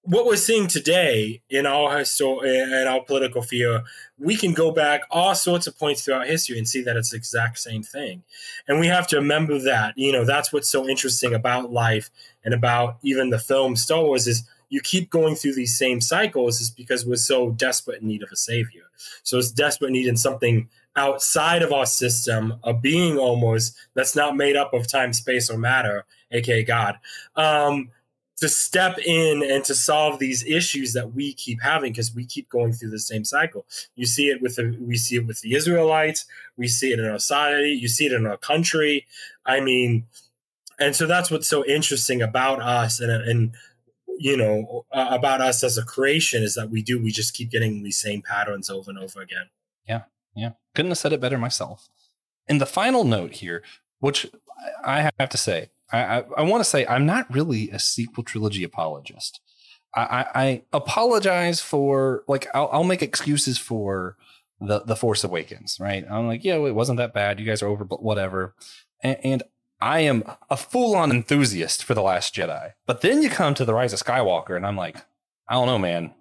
what 0.02 0.26
we're 0.26 0.36
seeing 0.36 0.66
today 0.66 1.40
in 1.48 1.64
our 1.64 1.90
histor- 1.90 2.44
in 2.44 2.86
our 2.86 3.02
political 3.02 3.40
fear, 3.40 3.82
we 4.18 4.36
can 4.36 4.52
go 4.52 4.70
back 4.70 5.02
all 5.10 5.34
sorts 5.34 5.66
of 5.66 5.78
points 5.78 6.02
throughout 6.04 6.26
history 6.26 6.58
and 6.58 6.68
see 6.68 6.82
that 6.82 6.96
it's 6.96 7.10
the 7.10 7.16
exact 7.16 7.58
same 7.58 7.82
thing. 7.82 8.22
And 8.68 8.78
we 8.78 8.86
have 8.86 9.06
to 9.08 9.16
remember 9.16 9.58
that. 9.60 9.94
You 9.96 10.12
know, 10.12 10.24
that's 10.26 10.52
what's 10.52 10.68
so 10.68 10.86
interesting 10.86 11.32
about 11.32 11.72
life 11.72 12.10
and 12.44 12.52
about 12.52 12.98
even 13.02 13.30
the 13.30 13.38
film 13.38 13.76
Star 13.76 14.02
Wars 14.02 14.26
is 14.26 14.44
you 14.68 14.80
keep 14.80 15.10
going 15.10 15.34
through 15.34 15.54
these 15.54 15.76
same 15.76 16.00
cycles 16.00 16.60
is 16.60 16.70
because 16.70 17.06
we're 17.06 17.16
so 17.16 17.50
desperate 17.50 18.02
in 18.02 18.08
need 18.08 18.22
of 18.22 18.30
a 18.32 18.36
savior. 18.36 18.84
So 19.22 19.38
it's 19.38 19.50
desperate 19.50 19.92
need 19.92 20.06
in 20.06 20.16
something 20.16 20.68
outside 20.96 21.62
of 21.62 21.72
our 21.72 21.86
system, 21.86 22.54
a 22.62 22.72
being 22.72 23.18
almost 23.18 23.76
that's 23.94 24.14
not 24.14 24.36
made 24.36 24.56
up 24.56 24.72
of 24.72 24.86
time, 24.86 25.12
space, 25.12 25.50
or 25.50 25.58
matter, 25.58 26.04
aka 26.30 26.62
God, 26.62 26.98
um, 27.36 27.90
to 28.36 28.48
step 28.48 28.98
in 28.98 29.42
and 29.48 29.64
to 29.64 29.74
solve 29.74 30.18
these 30.18 30.44
issues 30.44 30.92
that 30.92 31.14
we 31.14 31.32
keep 31.32 31.62
having 31.62 31.92
because 31.92 32.14
we 32.14 32.24
keep 32.24 32.48
going 32.48 32.72
through 32.72 32.90
the 32.90 32.98
same 32.98 33.24
cycle. 33.24 33.64
You 33.94 34.06
see 34.06 34.28
it 34.28 34.42
with 34.42 34.56
the 34.56 34.76
we 34.80 34.96
see 34.96 35.16
it 35.16 35.26
with 35.26 35.40
the 35.40 35.54
Israelites, 35.54 36.26
we 36.56 36.68
see 36.68 36.92
it 36.92 36.98
in 36.98 37.06
our 37.06 37.18
society, 37.18 37.70
you 37.70 37.88
see 37.88 38.06
it 38.06 38.12
in 38.12 38.26
our 38.26 38.36
country. 38.36 39.06
I 39.46 39.60
mean, 39.60 40.06
and 40.78 40.96
so 40.96 41.06
that's 41.06 41.30
what's 41.30 41.48
so 41.48 41.64
interesting 41.64 42.22
about 42.22 42.60
us 42.60 43.00
and 43.00 43.10
and 43.10 43.52
you 44.24 44.36
know 44.36 44.86
about 44.92 45.40
us 45.40 45.62
as 45.62 45.76
a 45.76 45.84
creation 45.84 46.42
is 46.42 46.54
that 46.54 46.70
we 46.70 46.82
do 46.82 47.02
we 47.02 47.10
just 47.10 47.34
keep 47.34 47.50
getting 47.50 47.82
these 47.82 48.00
same 48.00 48.22
patterns 48.22 48.70
over 48.70 48.90
and 48.90 48.98
over 48.98 49.20
again 49.20 49.50
yeah 49.88 50.02
yeah 50.34 50.50
couldn't 50.74 50.90
have 50.90 50.98
said 50.98 51.12
it 51.12 51.20
better 51.20 51.38
myself 51.38 51.88
and 52.48 52.60
the 52.60 52.66
final 52.66 53.04
note 53.04 53.32
here 53.32 53.62
which 54.00 54.26
i 54.84 55.10
have 55.18 55.28
to 55.28 55.36
say 55.36 55.68
I, 55.92 55.98
I, 55.98 56.24
I 56.38 56.42
want 56.42 56.62
to 56.62 56.68
say 56.68 56.86
I'm 56.86 57.06
not 57.06 57.32
really 57.32 57.70
a 57.70 57.78
sequel 57.78 58.24
trilogy 58.24 58.64
apologist. 58.64 59.40
I, 59.94 60.02
I, 60.02 60.26
I 60.34 60.62
apologize 60.72 61.60
for 61.60 62.24
like 62.26 62.48
I'll, 62.54 62.68
I'll 62.72 62.84
make 62.84 63.02
excuses 63.02 63.58
for 63.58 64.16
the 64.60 64.80
the 64.80 64.96
Force 64.96 65.22
Awakens, 65.24 65.78
right? 65.80 66.04
I'm 66.10 66.26
like, 66.26 66.44
yeah, 66.44 66.56
it 66.56 66.74
wasn't 66.74 66.98
that 66.98 67.14
bad. 67.14 67.38
You 67.38 67.46
guys 67.46 67.62
are 67.62 67.68
over, 67.68 67.84
but 67.84 68.02
whatever. 68.02 68.54
And 69.02 69.42
I 69.80 70.00
am 70.00 70.24
a 70.48 70.56
full 70.56 70.94
on 70.94 71.10
enthusiast 71.10 71.84
for 71.84 71.94
the 71.94 72.02
Last 72.02 72.34
Jedi. 72.34 72.72
But 72.86 73.00
then 73.00 73.22
you 73.22 73.28
come 73.28 73.54
to 73.54 73.64
the 73.64 73.74
Rise 73.74 73.92
of 73.92 74.00
Skywalker, 74.00 74.56
and 74.56 74.66
I'm 74.66 74.76
like, 74.76 74.96
I 75.48 75.54
don't 75.54 75.66
know, 75.66 75.78
man. 75.78 76.14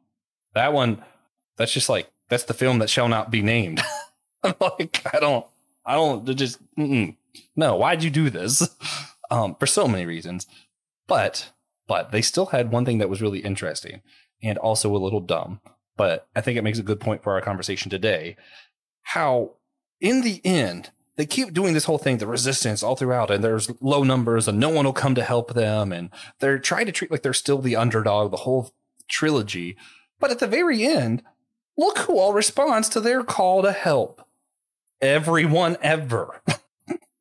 That 0.54 0.74
one, 0.74 1.04
that's 1.58 1.72
just 1.72 1.90
like 1.90 2.12
that's 2.30 2.44
the 2.44 2.54
film 2.54 2.80
that 2.80 2.90
shall 2.90 3.08
not 3.08 3.32
be 3.32 3.42
named. 3.42 3.82
I'm 4.44 4.56
like, 4.60 5.02
I 5.14 5.20
don't, 5.20 5.46
I 5.86 5.96
don't 5.96 6.26
just 6.36 6.60
mm-mm. 6.76 7.16
no. 7.56 7.76
Why'd 7.76 8.04
you 8.04 8.10
do 8.10 8.30
this? 8.30 8.68
Um, 9.32 9.56
for 9.56 9.66
so 9.66 9.88
many 9.88 10.06
reasons, 10.06 10.46
but 11.08 11.54
but 11.88 12.12
they 12.12 12.22
still 12.22 12.48
had 12.48 12.72
one 12.72 12.86
thing 12.86 13.00
that 13.00 13.10
was 13.10 13.22
really 13.22 13.40
interesting 13.40 14.02
and 14.44 14.60
also 14.60 14.96
a 14.96 15.00
little 15.00 15.22
dumb. 15.22 15.60
But 15.98 16.28
I 16.36 16.42
think 16.42 16.58
it 16.58 16.64
makes 16.64 16.78
a 16.78 16.84
good 16.84 17.00
point 17.00 17.24
for 17.24 17.34
our 17.34 17.42
conversation 17.42 17.90
today. 17.90 18.36
How 19.02 19.54
in 20.00 20.22
the 20.22 20.40
end 20.46 20.92
they 21.16 21.26
keep 21.26 21.54
doing 21.54 21.74
this 21.74 21.86
whole 21.86 21.98
thing, 21.98 22.18
the 22.18 22.28
resistance 22.28 22.82
all 22.82 22.96
throughout, 22.96 23.30
and 23.30 23.44
there's 23.44 23.72
low 23.82 24.04
numbers 24.04 24.48
and 24.48 24.60
no 24.60 24.70
one 24.70 24.86
will 24.86 24.94
come 24.94 25.16
to 25.16 25.24
help 25.24 25.54
them, 25.54 25.92
and 25.92 26.10
they're 26.40 26.60
trying 26.60 26.86
to 26.88 26.92
treat 26.92 27.12
like 27.12 27.22
they're 27.22 27.34
still 27.34 27.60
the 27.60 27.76
underdog 27.76 28.32
the 28.32 28.38
whole 28.38 28.72
trilogy. 29.08 29.78
But 30.20 30.32
at 30.32 30.40
the 30.40 30.48
very 30.48 30.84
end, 30.84 31.24
look 31.78 32.00
who 32.00 32.18
all 32.18 32.34
responds 32.34 32.90
to 32.90 33.00
their 33.00 33.24
call 33.24 33.62
to 33.62 33.72
help. 33.72 34.26
Everyone 35.02 35.78
ever. 35.82 36.42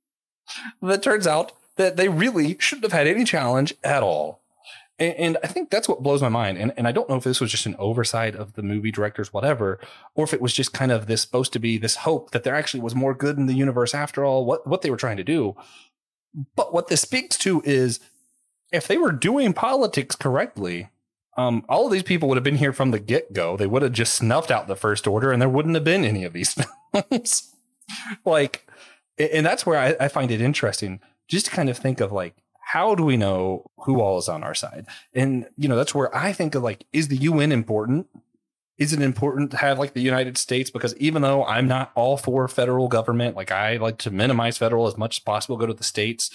that 0.82 1.02
turns 1.02 1.26
out 1.26 1.52
that 1.76 1.96
they 1.96 2.08
really 2.08 2.56
shouldn't 2.58 2.84
have 2.84 2.92
had 2.92 3.06
any 3.06 3.24
challenge 3.24 3.74
at 3.82 4.02
all. 4.02 4.41
And, 5.02 5.14
and, 5.16 5.38
I 5.42 5.48
think 5.48 5.70
that's 5.70 5.88
what 5.88 6.02
blows 6.02 6.22
my 6.22 6.28
mind. 6.28 6.58
And, 6.58 6.72
and 6.76 6.86
I 6.86 6.92
don't 6.92 7.08
know 7.08 7.16
if 7.16 7.24
this 7.24 7.40
was 7.40 7.50
just 7.50 7.66
an 7.66 7.74
oversight 7.76 8.36
of 8.36 8.52
the 8.52 8.62
movie 8.62 8.92
directors, 8.92 9.32
whatever, 9.32 9.80
or 10.14 10.22
if 10.22 10.32
it 10.32 10.40
was 10.40 10.52
just 10.52 10.72
kind 10.72 10.92
of 10.92 11.06
this 11.06 11.22
supposed 11.22 11.52
to 11.54 11.58
be 11.58 11.76
this 11.76 11.96
hope 11.96 12.30
that 12.30 12.44
there 12.44 12.54
actually 12.54 12.80
was 12.80 12.94
more 12.94 13.12
good 13.12 13.36
in 13.36 13.46
the 13.46 13.54
universe 13.54 13.94
after 13.94 14.24
all, 14.24 14.44
what, 14.44 14.64
what 14.64 14.82
they 14.82 14.90
were 14.90 14.96
trying 14.96 15.16
to 15.16 15.24
do. 15.24 15.56
But 16.54 16.72
what 16.72 16.86
this 16.86 17.00
speaks 17.00 17.36
to 17.38 17.62
is 17.64 17.98
if 18.70 18.86
they 18.86 18.96
were 18.96 19.10
doing 19.10 19.52
politics 19.52 20.14
correctly, 20.14 20.90
um, 21.36 21.64
all 21.68 21.86
of 21.86 21.92
these 21.92 22.04
people 22.04 22.28
would 22.28 22.36
have 22.36 22.44
been 22.44 22.56
here 22.56 22.72
from 22.72 22.92
the 22.92 23.00
get 23.00 23.32
go. 23.32 23.56
They 23.56 23.66
would 23.66 23.82
have 23.82 23.92
just 23.92 24.14
snuffed 24.14 24.52
out 24.52 24.68
the 24.68 24.76
first 24.76 25.08
order 25.08 25.32
and 25.32 25.42
there 25.42 25.48
wouldn't 25.48 25.74
have 25.74 25.84
been 25.84 26.04
any 26.04 26.22
of 26.22 26.32
these 26.32 26.54
films. 26.92 27.54
like, 28.24 28.68
and 29.18 29.44
that's 29.44 29.66
where 29.66 29.78
I, 29.78 30.04
I 30.04 30.08
find 30.08 30.30
it 30.30 30.40
interesting 30.40 31.00
just 31.26 31.46
to 31.46 31.50
kind 31.50 31.68
of 31.68 31.76
think 31.76 32.00
of 32.00 32.12
like, 32.12 32.36
how 32.72 32.94
do 32.94 33.02
we 33.02 33.18
know 33.18 33.70
who 33.84 34.00
all 34.00 34.16
is 34.16 34.30
on 34.30 34.42
our 34.42 34.54
side? 34.54 34.86
And, 35.12 35.46
you 35.58 35.68
know, 35.68 35.76
that's 35.76 35.94
where 35.94 36.14
I 36.16 36.32
think 36.32 36.54
of 36.54 36.62
like, 36.62 36.86
is 36.90 37.08
the 37.08 37.18
UN 37.18 37.52
important? 37.52 38.06
Is 38.78 38.94
it 38.94 39.02
important 39.02 39.50
to 39.50 39.58
have 39.58 39.78
like 39.78 39.92
the 39.92 40.00
United 40.00 40.38
States? 40.38 40.70
Because 40.70 40.96
even 40.96 41.20
though 41.20 41.44
I'm 41.44 41.68
not 41.68 41.92
all 41.94 42.16
for 42.16 42.48
federal 42.48 42.88
government, 42.88 43.36
like 43.36 43.52
I 43.52 43.76
like 43.76 43.98
to 43.98 44.10
minimize 44.10 44.56
federal 44.56 44.86
as 44.86 44.96
much 44.96 45.16
as 45.16 45.18
possible, 45.18 45.58
go 45.58 45.66
to 45.66 45.74
the 45.74 45.84
states. 45.84 46.30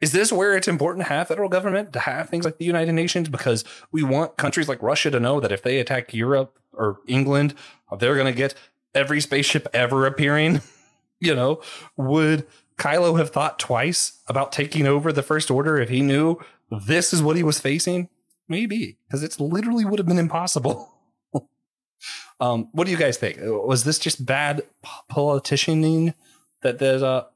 Is 0.00 0.10
this 0.10 0.32
where 0.32 0.56
it's 0.56 0.66
important 0.66 1.06
to 1.06 1.12
have 1.12 1.28
federal 1.28 1.48
government, 1.48 1.92
to 1.92 2.00
have 2.00 2.28
things 2.28 2.44
like 2.44 2.58
the 2.58 2.64
United 2.64 2.94
Nations? 2.94 3.28
Because 3.28 3.62
we 3.92 4.02
want 4.02 4.36
countries 4.36 4.68
like 4.68 4.82
Russia 4.82 5.12
to 5.12 5.20
know 5.20 5.38
that 5.38 5.52
if 5.52 5.62
they 5.62 5.78
attack 5.78 6.12
Europe 6.12 6.58
or 6.72 6.98
England, 7.06 7.54
they're 8.00 8.16
going 8.16 8.26
to 8.26 8.36
get 8.36 8.56
every 8.96 9.20
spaceship 9.20 9.68
ever 9.72 10.06
appearing. 10.06 10.60
you 11.20 11.36
know, 11.36 11.62
would 11.96 12.48
Kylo 12.78 13.18
have 13.18 13.30
thought 13.30 13.58
twice 13.58 14.22
about 14.28 14.52
taking 14.52 14.86
over 14.86 15.12
the 15.12 15.22
First 15.22 15.50
Order 15.50 15.78
if 15.78 15.88
he 15.88 16.00
knew 16.00 16.38
this 16.70 17.12
is 17.12 17.22
what 17.22 17.36
he 17.36 17.42
was 17.42 17.60
facing? 17.60 18.08
Maybe, 18.48 18.98
because 19.06 19.22
it's 19.22 19.40
literally 19.40 19.84
would 19.84 19.98
have 19.98 20.08
been 20.08 20.18
impossible. 20.18 20.90
um, 22.40 22.68
what 22.72 22.84
do 22.84 22.90
you 22.90 22.96
guys 22.96 23.18
think? 23.18 23.38
Was 23.40 23.84
this 23.84 23.98
just 23.98 24.24
bad 24.24 24.62
politicianing? 25.10 26.14
That 26.62 26.78
there's 26.78 27.02
a 27.02 27.26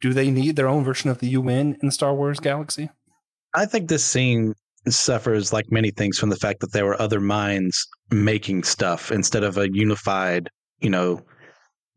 do 0.00 0.12
they 0.12 0.30
need 0.30 0.56
their 0.56 0.68
own 0.68 0.84
version 0.84 1.08
of 1.10 1.18
the 1.18 1.28
UN 1.28 1.78
in 1.80 1.86
the 1.86 1.92
Star 1.92 2.14
Wars 2.14 2.40
galaxy? 2.40 2.90
I 3.54 3.64
think 3.64 3.88
this 3.88 4.04
scene 4.04 4.54
suffers 4.88 5.52
like 5.52 5.72
many 5.72 5.90
things 5.90 6.18
from 6.18 6.28
the 6.28 6.36
fact 6.36 6.60
that 6.60 6.72
there 6.72 6.84
were 6.84 7.00
other 7.00 7.20
minds 7.20 7.86
making 8.10 8.64
stuff 8.64 9.10
instead 9.10 9.42
of 9.42 9.56
a 9.56 9.72
unified, 9.72 10.50
you 10.80 10.90
know, 10.90 11.22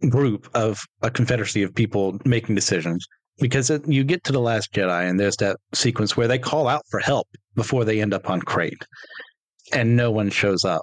group 0.08 0.50
of 0.54 0.80
a 1.02 1.12
confederacy 1.12 1.64
of 1.64 1.76
people 1.76 2.20
making 2.26 2.56
decisions. 2.56 3.06
Because 3.40 3.70
it, 3.70 3.88
you 3.88 4.04
get 4.04 4.24
to 4.26 4.34
the 4.34 4.40
last 4.40 4.74
jedi 4.74 5.10
and 5.10 5.20
there's 5.20 5.38
that 5.38 5.58
sequence 5.74 6.18
where 6.18 6.28
they 6.28 6.40
call 6.40 6.68
out 6.68 6.84
for 6.90 7.00
help 7.00 7.28
before 7.56 7.86
they 7.86 8.02
end 8.02 8.14
up 8.14 8.30
on 8.30 8.42
Crait 8.42 8.86
and 9.72 9.96
no 9.96 10.12
one 10.12 10.30
shows 10.30 10.66
up. 10.66 10.82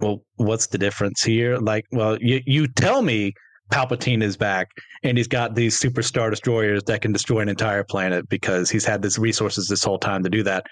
Well 0.00 0.22
what's 0.36 0.68
the 0.68 0.78
difference 0.78 1.22
here? 1.22 1.58
Like 1.58 1.84
well 1.90 2.16
you, 2.20 2.40
you 2.46 2.68
tell 2.68 3.02
me 3.02 3.32
palpatine 3.72 4.22
is 4.22 4.36
back 4.36 4.68
and 5.02 5.16
he's 5.16 5.26
got 5.26 5.54
these 5.56 5.80
superstar 5.80 6.30
destroyers 6.30 6.84
that 6.84 7.02
can 7.02 7.12
destroy 7.12 7.40
an 7.40 7.48
entire 7.48 7.82
planet 7.82 8.28
because 8.28 8.70
he's 8.70 8.84
had 8.84 9.02
these 9.02 9.18
resources 9.18 9.66
this 9.66 9.82
whole 9.82 9.98
time 9.98 10.22
to 10.22 10.30
do 10.30 10.44
that 10.44 10.64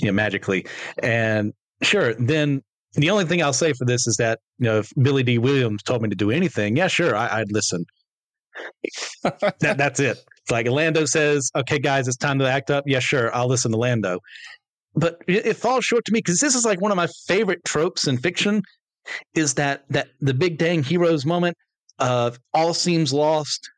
you 0.00 0.06
know 0.06 0.12
magically. 0.12 0.66
And 1.02 1.52
sure 1.82 2.14
then 2.14 2.62
the 2.94 3.10
only 3.10 3.24
thing 3.24 3.42
I'll 3.42 3.52
say 3.52 3.72
for 3.72 3.84
this 3.84 4.06
is 4.06 4.16
that 4.16 4.38
you 4.58 4.66
know 4.66 4.78
if 4.78 4.90
Billy 5.00 5.22
Dee 5.22 5.38
Williams 5.38 5.82
told 5.82 6.02
me 6.02 6.08
to 6.08 6.16
do 6.16 6.30
anything, 6.30 6.76
yeah, 6.76 6.88
sure, 6.88 7.16
I, 7.16 7.40
would 7.40 7.52
listen. 7.52 7.84
that, 9.22 9.76
that's 9.76 10.00
it. 10.00 10.18
It's 10.42 10.50
like 10.50 10.68
Lando 10.68 11.04
says, 11.04 11.50
"Okay, 11.56 11.78
guys, 11.78 12.06
it's 12.08 12.16
time 12.16 12.38
to 12.38 12.48
act 12.48 12.70
up." 12.70 12.84
Yeah, 12.86 13.00
sure, 13.00 13.34
I'll 13.34 13.48
listen 13.48 13.72
to 13.72 13.78
Lando. 13.78 14.20
But 14.94 15.22
it, 15.26 15.46
it 15.46 15.56
falls 15.56 15.84
short 15.84 16.04
to 16.04 16.12
me 16.12 16.18
because 16.18 16.38
this 16.38 16.54
is 16.54 16.64
like 16.64 16.80
one 16.80 16.92
of 16.92 16.96
my 16.96 17.08
favorite 17.26 17.64
tropes 17.64 18.06
in 18.06 18.18
fiction. 18.18 18.62
Is 19.34 19.54
that 19.54 19.84
that 19.90 20.08
the 20.20 20.34
big 20.34 20.58
dang 20.58 20.82
heroes 20.82 21.26
moment 21.26 21.56
of 21.98 22.38
all 22.54 22.74
seems 22.74 23.12
lost, 23.12 23.68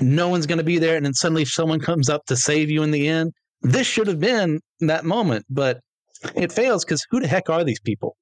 no 0.00 0.28
one's 0.28 0.46
going 0.46 0.58
to 0.58 0.64
be 0.64 0.78
there, 0.78 0.96
and 0.96 1.04
then 1.04 1.14
suddenly 1.14 1.44
someone 1.44 1.80
comes 1.80 2.08
up 2.08 2.24
to 2.26 2.36
save 2.36 2.70
you 2.70 2.82
in 2.82 2.90
the 2.90 3.08
end. 3.08 3.32
This 3.62 3.86
should 3.86 4.06
have 4.08 4.20
been 4.20 4.60
that 4.80 5.04
moment, 5.04 5.46
but 5.48 5.80
it 6.34 6.52
fails 6.52 6.84
because 6.84 7.04
who 7.10 7.20
the 7.20 7.28
heck 7.28 7.48
are 7.50 7.64
these 7.64 7.80
people? 7.80 8.16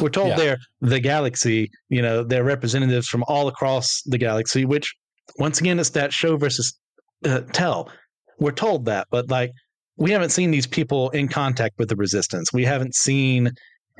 We're 0.00 0.08
told 0.10 0.30
yeah. 0.30 0.36
they're 0.36 0.58
the 0.80 1.00
galaxy, 1.00 1.70
you 1.88 2.02
know, 2.02 2.22
they're 2.22 2.44
representatives 2.44 3.08
from 3.08 3.24
all 3.28 3.48
across 3.48 4.02
the 4.06 4.18
galaxy, 4.18 4.64
which 4.64 4.94
once 5.38 5.60
again, 5.60 5.78
it's 5.78 5.90
that 5.90 6.12
show 6.12 6.36
versus 6.36 6.78
uh, 7.24 7.40
tell. 7.52 7.90
We're 8.38 8.52
told 8.52 8.84
that, 8.86 9.08
but 9.10 9.30
like, 9.30 9.50
we 9.96 10.12
haven't 10.12 10.30
seen 10.30 10.50
these 10.50 10.66
people 10.66 11.10
in 11.10 11.28
contact 11.28 11.74
with 11.78 11.88
the 11.88 11.96
resistance. 11.96 12.52
We 12.52 12.64
haven't 12.64 12.94
seen, 12.94 13.50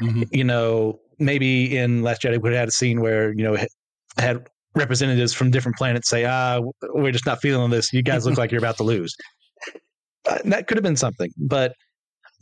mm-hmm. 0.01 0.23
you 0.31 0.45
know, 0.45 1.01
maybe 1.19 1.77
in 1.77 2.03
Last 2.03 2.23
Jedi, 2.23 2.41
we 2.41 2.55
had 2.55 2.69
a 2.69 2.73
scene 2.73 3.01
where, 3.01 3.33
you 3.33 3.43
know, 3.43 3.57
had 4.17 4.47
representatives 4.77 5.33
from 5.33 5.51
different 5.51 5.77
planets 5.77 6.09
say, 6.09 6.25
ah, 6.25 6.61
we're 6.95 7.11
just 7.11 7.27
not 7.27 7.41
feeling 7.41 7.71
this. 7.71 7.93
You 7.93 8.03
guys 8.03 8.27
look 8.27 8.39
like 8.39 8.53
you're 8.53 8.61
about 8.61 8.77
to 8.77 8.85
lose. 8.85 9.15
Uh, 10.29 10.39
that 10.45 10.69
could 10.69 10.77
have 10.77 10.85
been 10.85 10.97
something. 10.97 11.31
But 11.37 11.75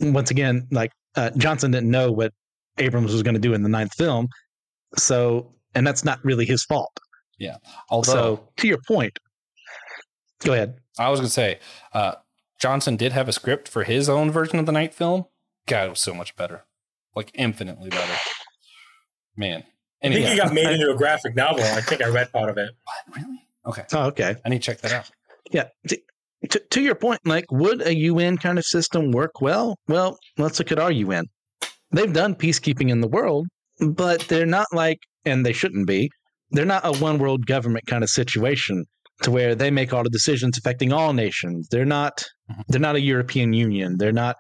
once 0.01 0.31
again, 0.31 0.67
like 0.71 0.93
uh, 1.17 1.31
Johnson 1.37 1.71
didn't 1.71 1.91
know 1.91 2.13
what 2.13 2.33
Abrams 2.79 3.13
was 3.13 3.23
going 3.23 3.35
to 3.35 3.41
do 3.41 3.55
in 3.55 3.63
the 3.63 3.69
ninth 3.69 3.95
film. 3.95 4.29
So, 4.97 5.55
and 5.75 5.87
that's 5.87 6.05
not 6.05 6.25
really 6.25 6.45
his 6.45 6.65
fault. 6.65 6.99
Yeah. 7.39 7.57
Although, 7.91 8.13
so, 8.13 8.49
to 8.59 8.69
your 8.69 8.79
point, 8.87 9.19
go 10.45 10.53
ahead. 10.53 10.79
I 10.99 11.11
was 11.11 11.21
going 11.21 11.29
to 11.29 11.33
say, 11.33 11.59
uh, 11.93 12.15
Johnson 12.61 12.97
did 12.97 13.13
have 13.13 13.29
a 13.29 13.33
script 13.33 13.69
for 13.69 13.85
his 13.85 14.09
own 14.09 14.31
version 14.31 14.59
of 14.59 14.67
the 14.67 14.73
ninth 14.73 14.95
film. 14.95 15.25
God, 15.67 15.87
it 15.87 15.91
was 15.91 16.01
so 16.01 16.15
much 16.15 16.37
better, 16.37 16.65
like 17.15 17.31
infinitely 17.35 17.91
better. 17.91 18.15
Man, 19.37 19.65
anyway. 20.03 20.23
I 20.23 20.25
think 20.25 20.33
he 20.33 20.37
got 20.37 20.55
made 20.55 20.67
into 20.73 20.91
a 20.91 20.97
graphic 20.97 21.37
novel. 21.37 21.63
I 21.63 21.81
think 21.83 22.03
I 22.03 22.09
read 22.09 22.33
part 22.33 22.49
of 22.49 22.57
it. 22.57 22.71
What 22.85 23.17
really? 23.17 23.43
Okay. 23.67 23.85
Oh, 23.93 24.07
okay. 24.07 24.37
I 24.45 24.49
need 24.49 24.63
to 24.63 24.65
check 24.65 24.81
that 24.81 24.93
out. 24.93 25.11
Yeah. 25.51 25.69
To, 26.51 26.59
to 26.71 26.81
your 26.81 26.95
point, 26.95 27.21
like, 27.25 27.51
would 27.51 27.83
a 27.83 27.95
UN 27.95 28.39
kind 28.39 28.59
of 28.59 28.65
system 28.65 29.11
work 29.11 29.41
well? 29.41 29.79
Well, 29.89 30.19
let's 30.39 30.59
look 30.59 30.71
at 30.71 30.79
our 30.79 30.93
UN 30.93 31.27
they've 31.93 32.13
done 32.13 32.35
peacekeeping 32.35 32.91
in 32.91 33.01
the 33.01 33.09
world, 33.09 33.47
but 33.81 34.21
they're 34.23 34.47
not 34.47 34.67
like, 34.73 34.99
and 35.25 35.45
they 35.45 35.53
shouldn't 35.53 35.87
be, 35.87 36.11
they're 36.51 36.65
not 36.65 36.85
a 36.85 36.93
one 36.99 37.19
world 37.19 37.47
government 37.47 37.87
kind 37.87 38.05
of 38.05 38.11
situation 38.11 38.85
to 39.23 39.31
where 39.31 39.55
they 39.55 39.71
make 39.71 39.93
all 39.93 40.03
the 40.03 40.11
decisions 40.11 40.59
affecting 40.59 40.93
all 40.93 41.13
nations. 41.13 41.69
They're 41.71 41.85
not 41.85 42.19
mm-hmm. 42.51 42.63
they're 42.69 42.81
not 42.81 42.97
a 42.97 43.01
European 43.01 43.53
Union. 43.53 43.97
They're 43.99 44.13
not 44.13 44.37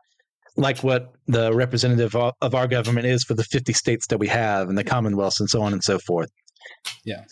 like 0.56 0.82
what 0.82 1.12
the 1.26 1.52
representative 1.52 2.14
of 2.14 2.54
our 2.54 2.66
government 2.66 3.06
is 3.06 3.24
for 3.24 3.34
the 3.34 3.44
50 3.44 3.72
states 3.72 4.06
that 4.08 4.18
we 4.18 4.28
have 4.28 4.68
and 4.68 4.78
the 4.78 4.84
Commonwealth 4.84 5.34
and 5.38 5.50
so 5.50 5.60
on 5.62 5.72
and 5.72 5.84
so 5.84 5.98
forth. 5.98 6.30
Yeah. 7.04 7.24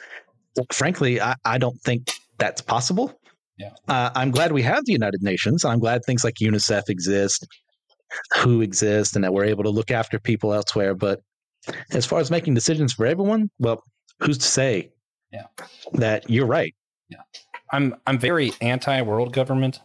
Frankly, 0.72 1.20
I, 1.20 1.34
I 1.44 1.58
don't 1.58 1.80
think 1.82 2.12
that's 2.38 2.60
possible. 2.60 3.18
Yeah. 3.58 3.70
Uh, 3.88 4.10
I'm 4.14 4.30
glad 4.30 4.52
we 4.52 4.62
have 4.62 4.84
the 4.84 4.92
United 4.92 5.22
Nations. 5.22 5.64
I'm 5.64 5.78
glad 5.78 6.02
things 6.04 6.22
like 6.24 6.34
UNICEF 6.40 6.88
exist 6.88 7.46
who 8.42 8.60
exists 8.60 9.14
and 9.14 9.24
that 9.24 9.32
we're 9.32 9.44
able 9.44 9.64
to 9.64 9.70
look 9.70 9.90
after 9.90 10.18
people 10.18 10.52
elsewhere. 10.52 10.94
But 10.94 11.20
as 11.90 12.06
far 12.06 12.20
as 12.20 12.30
making 12.30 12.54
decisions 12.54 12.92
for 12.92 13.06
everyone, 13.06 13.50
well, 13.58 13.82
who's 14.20 14.38
to 14.38 14.46
say 14.46 14.90
yeah. 15.32 15.46
that 15.92 16.28
you're 16.28 16.46
right? 16.46 16.74
Yeah. 17.08 17.22
I'm 17.72 17.94
I'm 18.06 18.18
very 18.18 18.52
anti 18.60 19.02
world 19.02 19.32
government, 19.32 19.80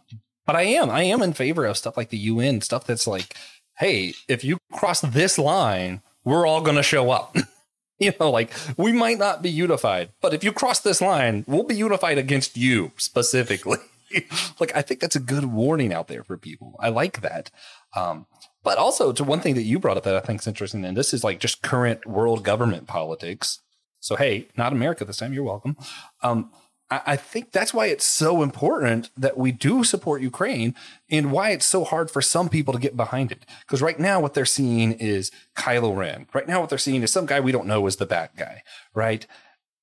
but 0.45 0.56
I 0.56 0.64
am 0.64 0.89
I 0.89 1.03
am 1.03 1.22
in 1.22 1.34
favor 1.34 1.65
of 1.65 1.77
stuff 1.77 1.97
like 1.97 2.10
the 2.10 2.18
UN 2.18 2.61
stuff 2.61 2.85
that's 2.85 3.07
like, 3.07 3.35
hey, 3.77 4.14
if 4.27 4.43
you 4.43 4.57
cross 4.72 5.01
this 5.01 5.38
line, 5.38 6.01
we're 6.23 6.45
all 6.45 6.61
going 6.61 6.76
to 6.76 6.84
show 6.84 7.10
up. 7.11 7.35
you 7.99 8.14
know, 8.19 8.30
like 8.30 8.51
we 8.77 8.91
might 8.91 9.18
not 9.18 9.41
be 9.41 9.49
unified, 9.49 10.10
but 10.22 10.34
if 10.34 10.43
you 10.43 10.51
cross 10.51 10.80
this 10.80 11.01
line, 11.01 11.43
we'll 11.47 11.64
be 11.64 11.76
unified 11.76 12.18
against 12.18 12.57
you 12.57 12.91
specifically. 12.97 13.77
like 14.60 14.76
I 14.76 14.81
think 14.81 14.99
that's 14.99 15.15
a 15.15 15.22
good 15.22 15.45
warning 15.45 15.94
out 15.94 16.07
there 16.07 16.23
for 16.23 16.38
people. 16.38 16.76
I 16.80 16.90
like 16.90 17.22
that. 17.22 17.52
Um, 17.95 18.26
but 18.64 18.77
also 18.77 19.11
to 19.11 19.23
one 19.23 19.40
thing 19.40 19.56
that 19.56 19.64
you 19.64 19.80
brought 19.80 19.98
up 19.98 20.03
that 20.03 20.15
I 20.15 20.19
think 20.19 20.41
is 20.41 20.48
interesting, 20.48 20.86
and 20.86 20.98
this 20.98 21.14
is 21.14 21.23
like 21.23 21.40
just 21.40 21.61
current 21.61 22.06
world 22.06 22.44
government 22.44 22.88
politics. 22.88 23.61
So 23.99 24.15
hey, 24.15 24.48
not 24.57 24.73
America 24.73 25.06
this 25.06 25.18
time. 25.18 25.34
You're 25.34 25.44
welcome. 25.44 25.77
Um, 26.23 26.52
I, 26.91 27.18
think 27.18 27.52
that's 27.52 27.73
why 27.73 27.86
it's 27.86 28.06
so 28.06 28.41
important 28.41 29.11
that 29.15 29.38
we 29.38 29.52
do 29.52 29.84
support 29.84 30.23
Ukraine 30.23 30.73
and 31.10 31.31
why 31.31 31.52
it's 31.52 31.65
so 31.65 31.84
hard 31.84 32.10
for 32.10 32.19
some 32.19 32.49
people 32.49 32.73
to 32.73 32.80
get 32.80 32.98
behind 32.98 33.31
it. 33.31 33.45
Because 33.61 33.81
right 33.81 33.99
now, 33.99 34.19
what 34.19 34.34
they're 34.34 34.45
seeing 34.45 34.94
is 34.94 35.31
Kylo 35.56 35.95
Ren. 35.95 36.26
Right 36.34 36.48
now, 36.48 36.61
what 36.61 36.69
they're 36.69 36.80
seeing 36.80 37.03
is 37.03 37.11
some 37.11 37.27
guy 37.27 37.40
we 37.40 37.52
don't 37.52 37.68
know 37.68 37.86
is 37.86 37.98
the 37.98 38.07
bad 38.07 38.31
guy, 38.36 38.64
right? 38.95 39.27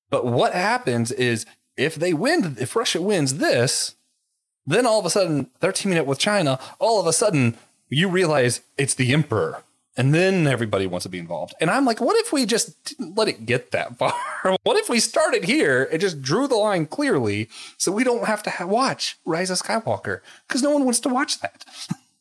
But 0.09 0.25
what 0.25 0.53
happens 0.53 1.11
is 1.11 1.45
if 1.77 1.95
they 1.95 2.13
win, 2.13 2.57
if 2.59 2.75
Russia 2.75 3.01
wins 3.01 3.35
this, 3.35 3.95
then 4.67 4.85
all 4.85 4.99
of 4.99 5.05
a 5.05 5.09
sudden 5.09 5.49
they're 5.59 5.71
teaming 5.71 5.97
up 5.97 6.05
with 6.05 6.19
China. 6.19 6.59
All 6.79 6.99
of 6.99 7.07
a 7.07 7.13
sudden, 7.13 7.57
you 7.89 8.09
realize 8.09 8.61
it's 8.77 8.93
the 8.93 9.13
emperor 9.13 9.63
and 9.97 10.13
then 10.13 10.45
everybody 10.45 10.85
wants 10.85 11.03
to 11.03 11.09
be 11.09 11.17
involved. 11.17 11.55
And 11.59 11.71
I'm 11.71 11.83
like, 11.83 11.99
what 11.99 12.15
if 12.17 12.31
we 12.31 12.45
just 12.45 12.83
didn't 12.85 13.17
let 13.17 13.27
it 13.27 13.47
get 13.47 13.71
that 13.71 13.97
far? 13.97 14.13
what 14.63 14.77
if 14.77 14.89
we 14.89 14.99
started 14.99 15.45
here 15.45 15.89
and 15.91 15.99
just 15.99 16.21
drew 16.21 16.47
the 16.47 16.55
line 16.55 16.85
clearly 16.85 17.49
so 17.77 17.91
we 17.91 18.03
don't 18.03 18.25
have 18.25 18.43
to 18.43 18.51
have, 18.51 18.69
watch 18.69 19.17
Rise 19.25 19.49
of 19.49 19.57
Skywalker 19.57 20.19
because 20.47 20.61
no 20.61 20.69
one 20.69 20.83
wants 20.83 20.99
to 20.99 21.09
watch 21.09 21.39
that. 21.39 21.65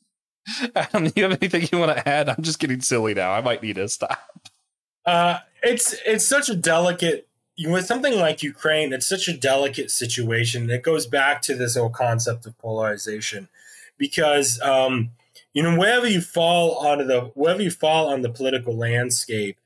Adam, 0.75 1.05
do 1.09 1.13
you 1.17 1.25
have 1.25 1.39
anything 1.43 1.69
you 1.71 1.79
want 1.79 1.95
to 1.97 2.09
add? 2.09 2.31
I'm 2.31 2.43
just 2.43 2.59
getting 2.59 2.81
silly 2.81 3.13
now. 3.13 3.33
I 3.33 3.43
might 3.43 3.63
need 3.63 3.77
to 3.77 3.89
stop. 3.89 4.49
Uh, 5.05 5.41
it's 5.63 5.95
it's 6.05 6.25
such 6.25 6.49
a 6.49 6.55
delicate 6.55 7.26
with 7.65 7.87
something 7.87 8.17
like 8.17 8.43
Ukraine. 8.43 8.93
It's 8.93 9.07
such 9.07 9.29
a 9.29 9.37
delicate 9.37 9.91
situation. 9.91 10.71
It 10.71 10.83
goes 10.83 11.07
back 11.07 11.43
to 11.43 11.55
this 11.55 11.77
whole 11.77 11.91
concept 11.91 12.47
of 12.47 12.59
polarization 12.59 13.49
because. 13.99 14.61
Um, 14.61 15.11
you 15.57 15.63
know, 15.63 15.79
wherever 15.79 16.07
you 16.07 16.21
fall 16.21 16.77
onto 16.87 17.05
the 17.05 17.31
wherever 17.35 17.63
you 17.63 17.71
fall 17.71 18.09
on 18.09 18.21
the 18.21 18.29
political 18.29 18.77
landscape, 18.77 19.57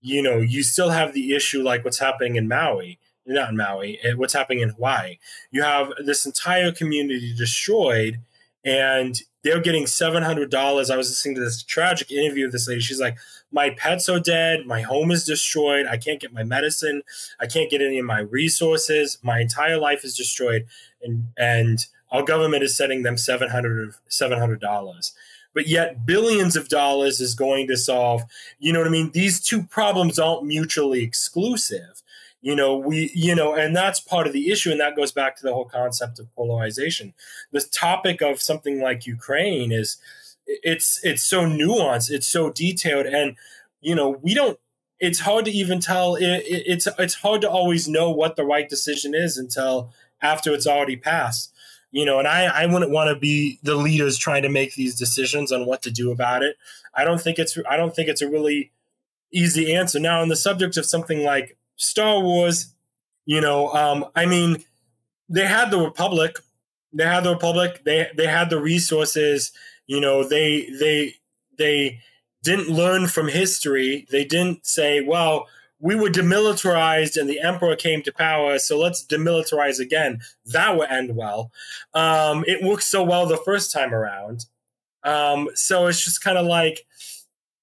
you 0.00 0.20
know, 0.20 0.38
you 0.38 0.64
still 0.64 0.90
have 0.90 1.12
the 1.12 1.32
issue 1.32 1.62
like 1.62 1.84
what's 1.84 2.00
happening 2.00 2.34
in 2.34 2.48
Maui, 2.48 2.98
not 3.24 3.50
in 3.50 3.56
Maui, 3.56 4.00
eh, 4.02 4.14
what's 4.14 4.32
happening 4.32 4.60
in 4.60 4.70
Hawaii. 4.70 5.18
You 5.52 5.62
have 5.62 5.92
this 6.04 6.26
entire 6.26 6.72
community 6.72 7.32
destroyed, 7.36 8.18
and 8.64 9.22
they're 9.44 9.60
getting 9.60 9.86
seven 9.86 10.24
hundred 10.24 10.50
dollars. 10.50 10.90
I 10.90 10.96
was 10.96 11.08
listening 11.08 11.36
to 11.36 11.40
this 11.40 11.62
tragic 11.62 12.10
interview 12.10 12.46
of 12.46 12.52
this 12.52 12.66
lady. 12.66 12.80
She's 12.80 13.00
like, 13.00 13.16
"My 13.50 13.70
pets 13.70 14.08
are 14.08 14.20
dead. 14.20 14.66
My 14.66 14.82
home 14.82 15.10
is 15.10 15.24
destroyed. 15.24 15.86
I 15.86 15.96
can't 15.96 16.20
get 16.20 16.32
my 16.32 16.44
medicine. 16.44 17.02
I 17.40 17.46
can't 17.46 17.70
get 17.70 17.80
any 17.80 17.98
of 17.98 18.04
my 18.04 18.20
resources. 18.20 19.18
My 19.22 19.40
entire 19.40 19.78
life 19.78 20.04
is 20.04 20.16
destroyed." 20.16 20.66
And 21.02 21.28
and 21.36 21.86
our 22.10 22.22
government 22.22 22.62
is 22.62 22.76
sending 22.76 23.02
them 23.02 23.16
700 23.16 24.60
dollars 24.60 25.12
but 25.54 25.66
yet 25.66 26.06
billions 26.06 26.56
of 26.56 26.68
dollars 26.68 27.20
is 27.20 27.34
going 27.34 27.66
to 27.66 27.76
solve 27.76 28.22
you 28.58 28.72
know 28.72 28.78
what 28.78 28.88
i 28.88 28.90
mean 28.90 29.10
these 29.12 29.40
two 29.40 29.62
problems 29.62 30.18
aren't 30.18 30.44
mutually 30.44 31.02
exclusive 31.02 32.02
you 32.40 32.54
know 32.54 32.76
we 32.76 33.10
you 33.14 33.34
know 33.34 33.54
and 33.54 33.74
that's 33.74 34.00
part 34.00 34.26
of 34.26 34.32
the 34.32 34.50
issue 34.50 34.70
and 34.70 34.80
that 34.80 34.96
goes 34.96 35.12
back 35.12 35.36
to 35.36 35.42
the 35.42 35.52
whole 35.52 35.64
concept 35.64 36.18
of 36.18 36.32
polarization 36.34 37.12
the 37.52 37.60
topic 37.60 38.20
of 38.20 38.40
something 38.40 38.80
like 38.80 39.06
ukraine 39.06 39.72
is 39.72 39.96
it's 40.48 40.98
it's 41.04 41.22
so 41.22 41.44
nuanced 41.44 42.10
it's 42.10 42.26
so 42.26 42.50
detailed 42.50 43.06
and 43.06 43.36
you 43.80 43.94
know 43.94 44.18
we 44.22 44.34
don't 44.34 44.58
it's 44.98 45.20
hard 45.20 45.44
to 45.44 45.50
even 45.50 45.78
tell 45.78 46.16
it, 46.16 46.24
it, 46.24 46.62
it's 46.66 46.88
it's 46.98 47.14
hard 47.14 47.40
to 47.40 47.50
always 47.50 47.86
know 47.86 48.10
what 48.10 48.36
the 48.36 48.44
right 48.44 48.68
decision 48.68 49.14
is 49.14 49.36
until 49.36 49.92
after 50.20 50.52
it's 50.52 50.66
already 50.66 50.96
passed 50.96 51.52
you 51.90 52.04
know, 52.04 52.18
and 52.18 52.28
I, 52.28 52.44
I 52.44 52.66
wouldn't 52.66 52.90
want 52.90 53.08
to 53.08 53.18
be 53.18 53.58
the 53.62 53.74
leaders 53.74 54.18
trying 54.18 54.42
to 54.42 54.48
make 54.48 54.74
these 54.74 54.94
decisions 54.94 55.52
on 55.52 55.66
what 55.66 55.82
to 55.82 55.90
do 55.90 56.10
about 56.10 56.42
it. 56.42 56.56
I 56.94 57.04
don't 57.04 57.20
think 57.20 57.38
it's 57.38 57.56
I 57.68 57.76
don't 57.76 57.94
think 57.94 58.08
it's 58.08 58.22
a 58.22 58.28
really 58.28 58.72
easy 59.32 59.74
answer. 59.74 59.98
Now, 59.98 60.20
on 60.20 60.28
the 60.28 60.36
subject 60.36 60.76
of 60.76 60.84
something 60.84 61.22
like 61.22 61.56
Star 61.76 62.20
Wars, 62.20 62.74
you 63.24 63.40
know, 63.40 63.72
um, 63.72 64.06
I 64.14 64.26
mean, 64.26 64.64
they 65.28 65.46
had 65.46 65.70
the 65.70 65.78
Republic, 65.78 66.38
they 66.92 67.04
had 67.04 67.24
the 67.24 67.32
Republic, 67.32 67.82
they 67.84 68.08
they 68.14 68.26
had 68.26 68.50
the 68.50 68.60
resources, 68.60 69.52
you 69.88 70.00
know, 70.00 70.22
they 70.22 70.70
they 70.78 71.14
they 71.58 72.00
didn't 72.44 72.68
learn 72.68 73.08
from 73.08 73.26
history. 73.26 74.06
They 74.12 74.24
didn't 74.24 74.64
say, 74.64 75.00
well, 75.00 75.48
we 75.80 75.96
were 75.96 76.08
demilitarized 76.08 77.16
and 77.16 77.28
the 77.28 77.40
emperor 77.40 77.74
came 77.74 78.02
to 78.02 78.12
power, 78.12 78.58
so 78.58 78.78
let's 78.78 79.04
demilitarize 79.04 79.80
again. 79.80 80.20
That 80.46 80.76
would 80.76 80.90
end 80.90 81.16
well. 81.16 81.50
Um, 81.94 82.44
it 82.46 82.62
worked 82.62 82.84
so 82.84 83.02
well 83.02 83.26
the 83.26 83.36
first 83.36 83.72
time 83.72 83.92
around. 83.92 84.46
Um, 85.02 85.48
so 85.54 85.86
it's 85.86 86.04
just 86.04 86.22
kind 86.22 86.38
of 86.38 86.46
like 86.46 86.86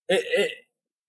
it, 0.10 0.24
it, 0.38 0.52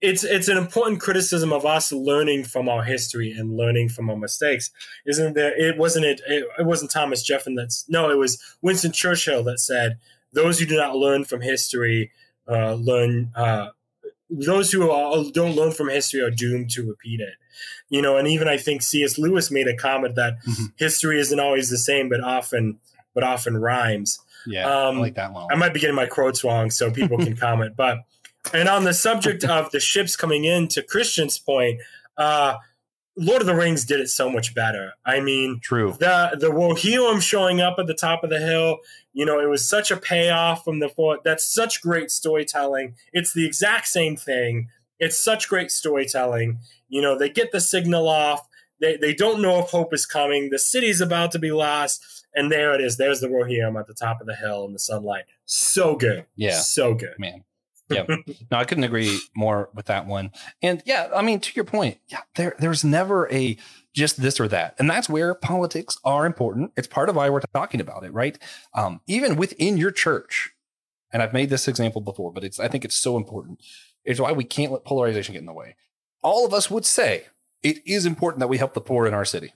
it's 0.02 0.24
it's 0.24 0.48
an 0.48 0.58
important 0.58 1.00
criticism 1.00 1.52
of 1.52 1.64
us 1.64 1.92
learning 1.92 2.44
from 2.44 2.68
our 2.68 2.82
history 2.82 3.32
and 3.32 3.56
learning 3.56 3.88
from 3.88 4.10
our 4.10 4.16
mistakes. 4.16 4.70
Isn't 5.06 5.34
there? 5.34 5.58
It 5.58 5.78
wasn't 5.78 6.04
it. 6.04 6.20
It, 6.26 6.44
it 6.58 6.66
wasn't 6.66 6.90
Thomas 6.90 7.22
Jefferson 7.22 7.54
that's 7.54 7.88
no. 7.88 8.10
It 8.10 8.18
was 8.18 8.42
Winston 8.60 8.92
Churchill 8.92 9.42
that 9.44 9.60
said, 9.60 9.98
"Those 10.36 10.60
who 10.60 10.66
do 10.66 10.76
not 10.76 10.96
learn 10.96 11.24
from 11.24 11.40
history 11.40 12.12
uh, 12.48 12.74
learn." 12.74 13.32
Uh, 13.34 13.70
those 14.28 14.72
who 14.72 14.90
are, 14.90 15.24
don't 15.32 15.54
learn 15.54 15.72
from 15.72 15.88
history 15.88 16.20
are 16.20 16.30
doomed 16.30 16.70
to 16.70 16.82
repeat 16.82 17.20
it. 17.20 17.34
You 17.88 18.02
know, 18.02 18.16
and 18.16 18.26
even 18.28 18.48
I 18.48 18.56
think 18.56 18.82
C.S. 18.82 19.18
Lewis 19.18 19.50
made 19.50 19.68
a 19.68 19.76
comment 19.76 20.16
that 20.16 20.34
mm-hmm. 20.42 20.64
history 20.76 21.20
isn't 21.20 21.38
always 21.38 21.70
the 21.70 21.78
same, 21.78 22.08
but 22.08 22.20
often, 22.22 22.78
but 23.14 23.22
often 23.24 23.56
rhymes. 23.56 24.18
Yeah, 24.46 24.66
um, 24.66 24.98
I 24.98 25.00
like 25.00 25.14
that 25.14 25.32
one. 25.32 25.46
I 25.50 25.56
might 25.56 25.74
be 25.74 25.80
getting 25.80 25.96
my 25.96 26.06
quotes 26.06 26.44
wrong, 26.44 26.70
so 26.70 26.90
people 26.90 27.18
can 27.18 27.36
comment. 27.48 27.76
But 27.76 27.98
and 28.52 28.68
on 28.68 28.84
the 28.84 28.94
subject 28.94 29.44
of 29.44 29.70
the 29.70 29.80
ships 29.80 30.16
coming 30.16 30.44
in, 30.44 30.68
to 30.68 30.82
Christian's 30.82 31.38
point, 31.38 31.80
uh, 32.16 32.56
Lord 33.16 33.40
of 33.40 33.46
the 33.46 33.54
Rings 33.54 33.84
did 33.84 34.00
it 34.00 34.08
so 34.08 34.28
much 34.28 34.54
better. 34.54 34.92
I 35.04 35.20
mean, 35.20 35.60
true. 35.62 35.96
The 35.98 36.36
the 36.38 36.50
Rohirrim 36.50 37.22
showing 37.22 37.60
up 37.60 37.76
at 37.78 37.86
the 37.86 37.94
top 37.94 38.22
of 38.22 38.30
the 38.30 38.38
hill, 38.38 38.78
you 39.12 39.24
know, 39.24 39.40
it 39.40 39.48
was 39.48 39.66
such 39.66 39.90
a 39.90 39.96
payoff 39.96 40.64
from 40.64 40.80
the 40.80 40.88
fort. 40.88 41.24
That's 41.24 41.50
such 41.50 41.80
great 41.80 42.10
storytelling. 42.10 42.94
It's 43.12 43.32
the 43.32 43.46
exact 43.46 43.88
same 43.88 44.16
thing. 44.16 44.68
It's 44.98 45.18
such 45.18 45.48
great 45.48 45.70
storytelling. 45.70 46.58
You 46.88 47.00
know, 47.00 47.18
they 47.18 47.30
get 47.30 47.52
the 47.52 47.60
signal 47.60 48.08
off. 48.08 48.46
They 48.80 48.96
they 48.96 49.14
don't 49.14 49.40
know 49.40 49.60
if 49.60 49.70
hope 49.70 49.94
is 49.94 50.04
coming. 50.04 50.50
The 50.50 50.58
city's 50.58 51.00
about 51.00 51.32
to 51.32 51.38
be 51.38 51.52
lost, 51.52 52.26
and 52.34 52.52
there 52.52 52.74
it 52.74 52.82
is. 52.82 52.98
There's 52.98 53.20
the 53.20 53.28
Rohirrim 53.28 53.80
at 53.80 53.86
the 53.86 53.94
top 53.94 54.20
of 54.20 54.26
the 54.26 54.36
hill 54.36 54.66
in 54.66 54.74
the 54.74 54.78
sunlight. 54.78 55.24
So 55.46 55.96
good. 55.96 56.26
Yeah. 56.36 56.60
So 56.60 56.94
good. 56.94 57.18
Man 57.18 57.44
yeah. 57.90 58.06
No, 58.50 58.58
I 58.58 58.64
couldn't 58.64 58.84
agree 58.84 59.18
more 59.34 59.70
with 59.74 59.86
that 59.86 60.06
one. 60.06 60.30
And 60.62 60.82
yeah, 60.86 61.08
I 61.14 61.22
mean, 61.22 61.40
to 61.40 61.52
your 61.54 61.64
point, 61.64 61.98
yeah, 62.08 62.20
there 62.34 62.54
there's 62.58 62.84
never 62.84 63.30
a 63.32 63.56
just 63.94 64.20
this 64.20 64.40
or 64.40 64.48
that. 64.48 64.74
And 64.78 64.90
that's 64.90 65.08
where 65.08 65.34
politics 65.34 65.98
are 66.04 66.26
important. 66.26 66.72
It's 66.76 66.88
part 66.88 67.08
of 67.08 67.16
why 67.16 67.30
we're 67.30 67.40
talking 67.40 67.80
about 67.80 68.04
it, 68.04 68.12
right? 68.12 68.38
Um, 68.74 69.00
even 69.06 69.36
within 69.36 69.76
your 69.76 69.90
church, 69.90 70.52
and 71.12 71.22
I've 71.22 71.32
made 71.32 71.50
this 71.50 71.68
example 71.68 72.00
before, 72.00 72.32
but 72.32 72.44
it's 72.44 72.60
I 72.60 72.68
think 72.68 72.84
it's 72.84 72.96
so 72.96 73.16
important. 73.16 73.60
It's 74.04 74.20
why 74.20 74.32
we 74.32 74.44
can't 74.44 74.72
let 74.72 74.84
polarization 74.84 75.32
get 75.32 75.40
in 75.40 75.46
the 75.46 75.52
way. 75.52 75.76
All 76.22 76.44
of 76.44 76.52
us 76.52 76.70
would 76.70 76.84
say 76.84 77.26
it 77.62 77.78
is 77.86 78.06
important 78.06 78.40
that 78.40 78.48
we 78.48 78.58
help 78.58 78.74
the 78.74 78.80
poor 78.80 79.06
in 79.06 79.14
our 79.14 79.24
city. 79.24 79.52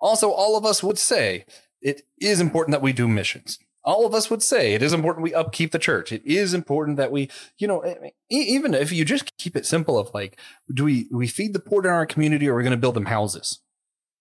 Also, 0.00 0.30
all 0.30 0.56
of 0.56 0.64
us 0.64 0.82
would 0.82 0.98
say 0.98 1.44
it 1.80 2.02
is 2.20 2.40
important 2.40 2.72
that 2.72 2.82
we 2.82 2.92
do 2.92 3.08
missions 3.08 3.58
all 3.84 4.06
of 4.06 4.14
us 4.14 4.30
would 4.30 4.42
say 4.42 4.74
it 4.74 4.82
is 4.82 4.92
important 4.92 5.22
we 5.22 5.34
upkeep 5.34 5.72
the 5.72 5.78
church. 5.78 6.12
It 6.12 6.22
is 6.24 6.52
important 6.54 6.96
that 6.96 7.12
we, 7.12 7.30
you 7.58 7.66
know, 7.66 7.84
even 8.28 8.74
if 8.74 8.92
you 8.92 9.04
just 9.04 9.36
keep 9.38 9.56
it 9.56 9.66
simple 9.66 9.98
of 9.98 10.12
like, 10.12 10.38
do 10.72 10.84
we 10.84 11.08
we 11.10 11.26
feed 11.26 11.52
the 11.52 11.60
poor 11.60 11.82
in 11.82 11.90
our 11.90 12.06
community 12.06 12.48
or 12.48 12.54
are 12.54 12.56
we 12.56 12.62
going 12.62 12.70
to 12.72 12.76
build 12.76 12.94
them 12.96 13.06
houses? 13.06 13.60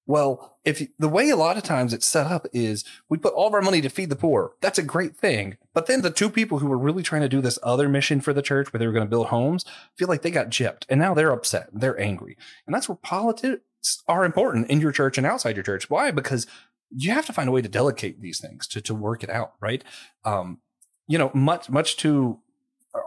Well, 0.07 0.57
if 0.63 0.81
the 0.97 1.09
way 1.09 1.29
a 1.29 1.35
lot 1.35 1.57
of 1.57 1.63
times 1.63 1.93
it's 1.93 2.07
set 2.07 2.27
up 2.27 2.47
is 2.53 2.85
we 3.09 3.17
put 3.17 3.33
all 3.33 3.47
of 3.47 3.53
our 3.53 3.61
money 3.61 3.81
to 3.81 3.89
feed 3.89 4.09
the 4.09 4.15
poor. 4.15 4.53
That's 4.61 4.79
a 4.79 4.83
great 4.83 5.17
thing. 5.17 5.57
But 5.73 5.87
then 5.87 6.01
the 6.01 6.09
two 6.09 6.29
people 6.29 6.59
who 6.59 6.67
were 6.67 6.77
really 6.77 7.03
trying 7.03 7.23
to 7.23 7.29
do 7.29 7.41
this 7.41 7.59
other 7.61 7.89
mission 7.89 8.21
for 8.21 8.31
the 8.31 8.41
church 8.41 8.71
where 8.71 8.79
they 8.79 8.87
were 8.87 8.93
going 8.93 9.05
to 9.05 9.09
build 9.09 9.27
homes 9.27 9.65
feel 9.97 10.07
like 10.07 10.21
they 10.21 10.31
got 10.31 10.49
gypped 10.49 10.83
and 10.87 10.97
now 10.97 11.13
they're 11.13 11.31
upset. 11.31 11.67
They're 11.73 11.99
angry. 11.99 12.37
And 12.65 12.73
that's 12.73 12.87
where 12.87 12.95
politics 12.95 13.61
are 14.07 14.23
important 14.23 14.69
in 14.69 14.79
your 14.79 14.93
church 14.93 15.17
and 15.17 15.27
outside 15.27 15.57
your 15.57 15.63
church. 15.63 15.89
Why? 15.89 16.11
Because 16.11 16.47
you 16.89 17.11
have 17.11 17.25
to 17.25 17.33
find 17.33 17.49
a 17.49 17.51
way 17.51 17.61
to 17.61 17.69
delegate 17.69 18.21
these 18.21 18.39
things 18.39 18.67
to 18.67 18.81
to 18.81 18.95
work 18.95 19.23
it 19.23 19.29
out, 19.29 19.53
right? 19.59 19.83
Um, 20.25 20.59
you 21.07 21.17
know, 21.17 21.31
much 21.33 21.69
much 21.69 21.97
to 21.97 22.39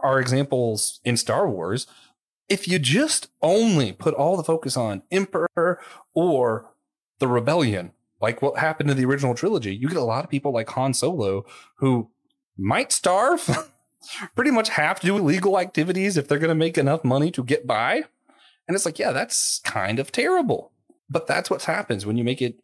our 0.03 0.19
examples 0.19 0.99
in 1.03 1.17
Star 1.17 1.49
Wars, 1.49 1.87
if 2.49 2.67
you 2.67 2.79
just 2.79 3.29
only 3.41 3.91
put 3.91 4.13
all 4.13 4.37
the 4.37 4.43
focus 4.43 4.77
on 4.77 5.03
Emperor 5.11 5.79
or 6.13 6.71
the 7.19 7.27
rebellion, 7.27 7.91
like 8.21 8.41
what 8.41 8.57
happened 8.59 8.89
to 8.89 8.95
the 8.95 9.05
original 9.05 9.33
trilogy. 9.33 9.75
You 9.75 9.87
get 9.87 9.97
a 9.97 10.03
lot 10.03 10.23
of 10.23 10.29
people 10.29 10.53
like 10.53 10.69
Han 10.69 10.93
Solo 10.93 11.45
who 11.75 12.09
might 12.57 12.91
starve, 12.91 13.71
pretty 14.35 14.51
much 14.51 14.69
have 14.69 14.99
to 14.99 15.07
do 15.07 15.17
illegal 15.17 15.59
activities 15.59 16.17
if 16.17 16.27
they're 16.27 16.39
going 16.39 16.49
to 16.49 16.55
make 16.55 16.77
enough 16.77 17.03
money 17.03 17.31
to 17.31 17.43
get 17.43 17.65
by. 17.65 18.03
And 18.67 18.75
it's 18.75 18.85
like, 18.85 18.99
yeah, 18.99 19.11
that's 19.11 19.59
kind 19.59 19.99
of 19.99 20.11
terrible. 20.11 20.71
But 21.09 21.27
that's 21.27 21.49
what 21.49 21.63
happens 21.63 22.05
when 22.05 22.17
you 22.17 22.23
make 22.23 22.41
it 22.41 22.59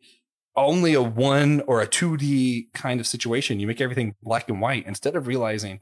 only 0.58 0.94
a 0.94 1.02
one 1.02 1.62
or 1.68 1.82
a 1.82 1.88
2D 1.88 2.74
kind 2.74 3.00
of 3.00 3.08
situation. 3.08 3.60
You 3.60 3.68
make 3.68 3.80
everything 3.80 4.16
black 4.22 4.50
and 4.50 4.60
white 4.60 4.86
instead 4.86 5.16
of 5.16 5.28
realizing 5.28 5.80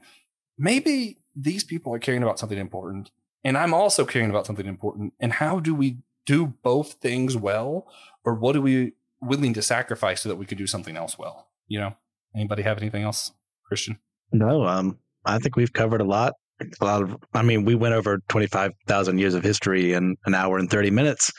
maybe 0.58 1.18
these 1.34 1.64
people 1.64 1.92
are 1.94 1.98
caring 1.98 2.22
about 2.22 2.38
something 2.38 2.58
important 2.58 3.10
and 3.46 3.56
I'm 3.56 3.72
also 3.72 4.04
caring 4.04 4.28
about 4.28 4.44
something 4.44 4.66
important. 4.66 5.12
And 5.20 5.32
how 5.32 5.60
do 5.60 5.72
we 5.72 5.98
do 6.26 6.54
both 6.64 6.94
things 6.94 7.36
well? 7.36 7.86
Or 8.24 8.34
what 8.34 8.56
are 8.56 8.60
we 8.60 8.94
willing 9.20 9.54
to 9.54 9.62
sacrifice 9.62 10.22
so 10.22 10.28
that 10.28 10.34
we 10.34 10.46
could 10.46 10.58
do 10.58 10.66
something 10.66 10.96
else 10.96 11.16
well? 11.16 11.46
You 11.68 11.78
know, 11.78 11.96
anybody 12.34 12.64
have 12.64 12.76
anything 12.78 13.04
else, 13.04 13.30
Christian? 13.64 14.00
No, 14.32 14.64
um, 14.64 14.98
I 15.24 15.38
think 15.38 15.54
we've 15.54 15.72
covered 15.72 16.00
a 16.00 16.04
lot. 16.04 16.32
A 16.80 16.84
lot 16.84 17.02
of, 17.02 17.16
I 17.34 17.42
mean, 17.42 17.64
we 17.64 17.76
went 17.76 17.94
over 17.94 18.18
25,000 18.28 19.18
years 19.18 19.34
of 19.34 19.44
history 19.44 19.92
in 19.92 20.16
an 20.24 20.34
hour 20.34 20.58
and 20.58 20.68
30 20.68 20.90
minutes. 20.90 21.32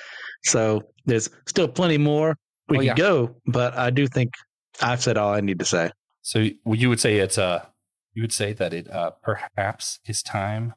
So 0.46 0.84
there's 1.06 1.30
still 1.46 1.68
plenty 1.68 1.98
more 1.98 2.38
we 2.70 2.78
Oh, 2.78 2.80
can 2.80 2.88
yeah. 2.88 2.96
go, 2.96 3.36
but 3.46 3.78
I 3.78 3.90
do 3.90 4.08
think 4.08 4.34
I've 4.82 5.02
said 5.02 5.18
all 5.18 5.34
I 5.34 5.42
need 5.42 5.60
to 5.60 5.66
say. 5.66 5.92
So 6.22 6.46
you 6.66 6.90
would 6.90 7.00
say 7.00 7.18
it's 7.18 7.38
uh 7.38 7.66
you 8.14 8.24
would 8.24 8.34
say 8.34 8.54
that 8.54 8.74
it 8.74 8.90
uh 8.92 9.12
perhaps 9.22 10.00
is 10.06 10.22
time 10.22 10.74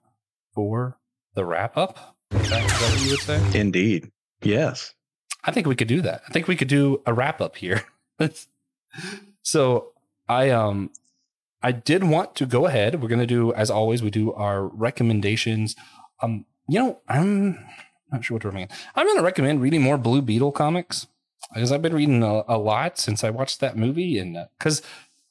for 0.54 0.98
the 1.34 1.44
wrap 1.44 1.76
up? 1.76 2.16
Is 2.32 2.48
that, 2.50 2.64
is 2.64 2.70
that 2.72 2.92
what 2.92 3.02
you 3.04 3.10
would 3.10 3.20
say? 3.20 3.58
Indeed. 3.60 4.10
Yes. 4.42 4.94
I 5.44 5.50
think 5.52 5.66
we 5.66 5.74
could 5.74 5.88
do 5.88 6.00
that. 6.02 6.22
I 6.28 6.32
think 6.32 6.48
we 6.48 6.56
could 6.56 6.68
do 6.68 7.02
a 7.06 7.12
wrap 7.14 7.40
up 7.40 7.56
here. 7.56 7.82
so 9.42 9.92
I 10.28 10.50
um 10.50 10.90
I 11.62 11.72
did 11.72 12.04
want 12.04 12.34
to 12.36 12.46
go 12.46 12.66
ahead. 12.66 13.02
We're 13.02 13.08
gonna 13.08 13.26
do 13.26 13.52
as 13.52 13.70
always. 13.70 14.02
We 14.02 14.10
do 14.10 14.32
our 14.32 14.64
recommendations. 14.66 15.76
Um, 16.22 16.46
you 16.68 16.78
know, 16.78 17.00
I'm 17.08 17.58
not 18.10 18.24
sure 18.24 18.36
what 18.36 18.42
to 18.42 18.48
recommend. 18.48 18.70
I'm 18.94 19.06
gonna 19.06 19.22
recommend 19.22 19.60
reading 19.60 19.82
more 19.82 19.98
Blue 19.98 20.22
Beetle 20.22 20.52
comics 20.52 21.06
because 21.52 21.72
I've 21.72 21.82
been 21.82 21.94
reading 21.94 22.22
a, 22.22 22.42
a 22.48 22.58
lot 22.58 22.98
since 22.98 23.24
I 23.24 23.30
watched 23.30 23.60
that 23.60 23.76
movie, 23.76 24.18
and 24.18 24.36
uh, 24.36 24.44
because 24.58 24.82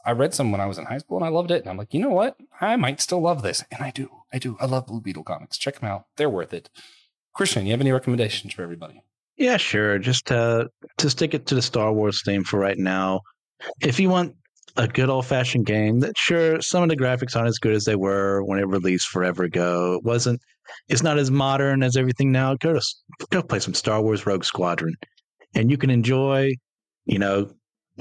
I 0.06 0.12
read 0.12 0.34
some 0.34 0.52
when 0.52 0.62
I 0.62 0.66
was 0.66 0.78
in 0.78 0.86
high 0.86 0.98
school 0.98 1.18
and 1.18 1.26
I 1.26 1.30
loved 1.30 1.52
it, 1.52 1.62
and 1.62 1.70
I'm 1.70 1.78
like, 1.78 1.94
you 1.94 2.00
know 2.00 2.10
what, 2.10 2.38
I 2.60 2.76
might 2.76 3.02
still 3.02 3.22
love 3.22 3.42
this, 3.42 3.64
and 3.72 3.84
I 3.84 3.92
do. 3.92 4.10
I 4.34 4.40
do. 4.40 4.58
I 4.60 4.66
love 4.66 4.88
Blue 4.88 5.02
Beetle 5.02 5.24
comics. 5.24 5.58
Check 5.58 5.80
them 5.80 5.90
out. 5.90 6.06
They're 6.16 6.30
worth 6.30 6.54
it. 6.54 6.70
Christian, 7.34 7.66
you 7.66 7.72
have 7.72 7.82
any 7.82 7.92
recommendations 7.92 8.54
for 8.54 8.64
everybody? 8.64 9.02
Yeah, 9.38 9.58
sure. 9.58 9.98
Just 10.00 10.28
to 10.28 10.70
to 10.98 11.10
stick 11.10 11.34
it 11.34 11.46
to 11.48 11.56
the 11.56 11.62
Star 11.62 11.94
Wars 11.94 12.22
theme 12.24 12.44
for 12.44 12.60
right 12.60 12.78
now. 12.78 13.22
If 13.82 14.00
you 14.00 14.10
want 14.10 14.36
a 14.78 14.88
good 14.88 15.10
old 15.10 15.26
fashioned 15.26 15.66
game, 15.66 16.00
that 16.02 16.18
sure 16.18 16.62
some 16.62 16.84
of 16.84 16.90
the 16.90 16.98
graphics 16.98 17.36
aren't 17.36 17.48
as 17.48 17.58
good 17.58 17.74
as 17.74 17.86
they 17.86 17.96
were 17.96 18.44
when 18.44 18.60
it 18.60 18.68
released 18.68 19.08
forever 19.08 19.44
ago. 19.44 19.96
It 19.96 20.04
wasn't. 20.04 20.42
It's 20.88 21.02
not 21.02 21.18
as 21.18 21.32
modern 21.32 21.82
as 21.82 21.98
everything 21.98 22.32
now. 22.32 22.56
Go 22.56 22.74
to 22.74 22.82
go 23.32 23.42
play 23.42 23.60
some 23.60 23.74
Star 23.74 24.02
Wars 24.02 24.26
Rogue 24.26 24.44
Squadron, 24.44 24.96
and 25.56 25.70
you 25.72 25.78
can 25.78 25.90
enjoy, 25.90 26.54
you 27.06 27.20
know, 27.20 27.52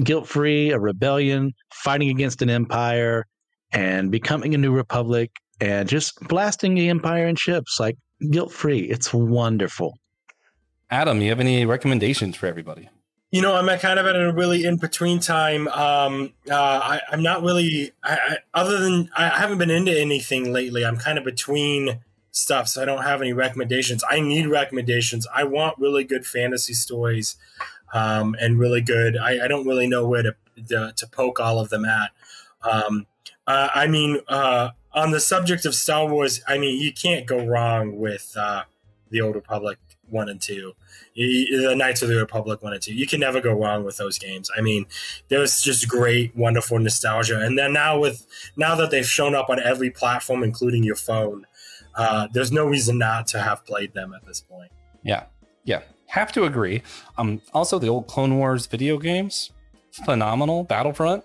guilt 0.02 0.28
free 0.28 0.70
a 0.70 0.78
rebellion, 0.78 1.52
fighting 1.72 2.10
against 2.10 2.42
an 2.42 2.50
empire, 2.50 3.26
and 3.72 4.10
becoming 4.10 4.54
a 4.54 4.58
new 4.58 4.72
republic, 4.72 5.30
and 5.60 5.88
just 5.88 6.18
blasting 6.28 6.74
the 6.74 6.88
empire 6.88 7.26
in 7.26 7.36
ships 7.36 7.78
like 7.80 7.96
guilt 8.30 8.52
free. 8.52 8.80
It's 8.80 9.12
wonderful. 9.12 9.94
Adam, 10.90 11.20
you 11.20 11.28
have 11.28 11.40
any 11.40 11.66
recommendations 11.66 12.36
for 12.36 12.46
everybody? 12.46 12.88
You 13.30 13.42
know, 13.42 13.54
I'm 13.54 13.66
kind 13.78 13.98
of 13.98 14.06
at 14.06 14.16
a 14.16 14.32
really 14.32 14.64
in 14.64 14.78
between 14.78 15.20
time. 15.20 15.68
Um, 15.68 16.32
uh, 16.50 16.54
I, 16.54 17.00
I'm 17.12 17.22
not 17.22 17.42
really, 17.42 17.92
I, 18.02 18.14
I, 18.14 18.36
other 18.54 18.78
than 18.80 19.10
I 19.14 19.28
haven't 19.28 19.58
been 19.58 19.70
into 19.70 19.92
anything 19.92 20.50
lately. 20.50 20.82
I'm 20.82 20.96
kind 20.96 21.18
of 21.18 21.24
between 21.24 22.00
stuff, 22.30 22.68
so 22.68 22.82
I 22.82 22.84
don't 22.84 23.02
have 23.02 23.20
any 23.20 23.32
recommendations. 23.32 24.04
I 24.08 24.20
need 24.20 24.46
recommendations. 24.46 25.26
I 25.34 25.44
want 25.44 25.78
really 25.78 26.04
good 26.04 26.26
fantasy 26.26 26.74
stories 26.74 27.36
um, 27.92 28.36
and 28.40 28.58
really 28.58 28.80
good. 28.80 29.16
I, 29.16 29.44
I 29.44 29.48
don't 29.48 29.66
really 29.66 29.86
know 29.86 30.06
where 30.06 30.22
to, 30.22 30.36
to, 30.68 30.92
to 30.94 31.06
poke 31.06 31.40
all 31.40 31.58
of 31.58 31.68
them 31.68 31.84
at. 31.84 32.10
Um, 32.62 33.06
uh, 33.46 33.68
I 33.74 33.86
mean, 33.86 34.20
uh, 34.28 34.70
on 34.92 35.10
the 35.10 35.20
subject 35.20 35.64
of 35.64 35.74
Star 35.74 36.06
Wars, 36.06 36.40
I 36.46 36.58
mean, 36.58 36.80
you 36.80 36.92
can't 36.92 37.26
go 37.26 37.44
wrong 37.44 37.98
with 37.98 38.34
uh, 38.38 38.64
the 39.10 39.20
Old 39.20 39.34
Republic 39.34 39.78
one 40.10 40.28
and 40.28 40.40
two, 40.40 40.74
the 41.14 41.74
Knights 41.76 42.02
of 42.02 42.08
the 42.08 42.16
Republic 42.16 42.62
one 42.62 42.72
and 42.72 42.82
two. 42.82 42.94
You 42.94 43.06
can 43.06 43.20
never 43.20 43.40
go 43.40 43.52
wrong 43.52 43.84
with 43.84 43.96
those 43.96 44.18
games. 44.18 44.50
I 44.56 44.60
mean, 44.60 44.86
there's 45.28 45.60
just 45.60 45.88
great, 45.88 46.34
wonderful 46.36 46.78
nostalgia. 46.78 47.40
And 47.40 47.58
then 47.58 47.72
now 47.72 47.98
with 47.98 48.26
now 48.56 48.74
that 48.76 48.90
they've 48.90 49.06
shown 49.06 49.34
up 49.34 49.50
on 49.50 49.60
every 49.60 49.90
platform, 49.90 50.42
including 50.42 50.82
your 50.82 50.96
phone, 50.96 51.46
uh, 51.94 52.28
there's 52.32 52.52
no 52.52 52.66
reason 52.66 52.98
not 52.98 53.26
to 53.28 53.40
have 53.40 53.64
played 53.64 53.94
them 53.94 54.12
at 54.14 54.24
this 54.26 54.40
point. 54.40 54.70
Yeah, 55.02 55.24
yeah, 55.64 55.82
have 56.06 56.32
to 56.32 56.44
agree. 56.44 56.82
Um, 57.16 57.40
also 57.52 57.78
the 57.78 57.88
old 57.88 58.06
Clone 58.06 58.38
Wars 58.38 58.66
video 58.66 58.98
games, 58.98 59.50
phenomenal. 60.04 60.64
Battlefront, 60.64 61.24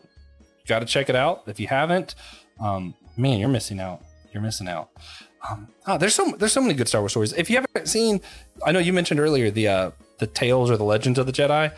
got 0.67 0.79
to 0.79 0.85
check 0.85 1.09
it 1.09 1.15
out 1.15 1.43
if 1.47 1.59
you 1.59 1.67
haven't. 1.67 2.15
Um, 2.59 2.95
man, 3.17 3.39
you're 3.39 3.49
missing 3.49 3.79
out. 3.79 4.01
You're 4.33 4.43
missing 4.43 4.67
out. 4.67 4.89
Um, 5.49 5.67
oh, 5.87 5.97
there's 5.97 6.15
so 6.15 6.33
there's 6.37 6.53
so 6.53 6.61
many 6.61 6.73
good 6.73 6.87
Star 6.87 7.01
Wars 7.01 7.11
stories. 7.11 7.33
If 7.33 7.49
you 7.49 7.57
haven't 7.57 7.87
seen, 7.87 8.21
I 8.65 8.71
know 8.71 8.79
you 8.79 8.93
mentioned 8.93 9.19
earlier 9.19 9.51
the 9.51 9.67
uh, 9.67 9.91
the 10.19 10.27
Tales 10.27 10.71
or 10.71 10.77
the 10.77 10.85
Legends 10.85 11.19
of 11.19 11.25
the 11.25 11.33
Jedi. 11.33 11.73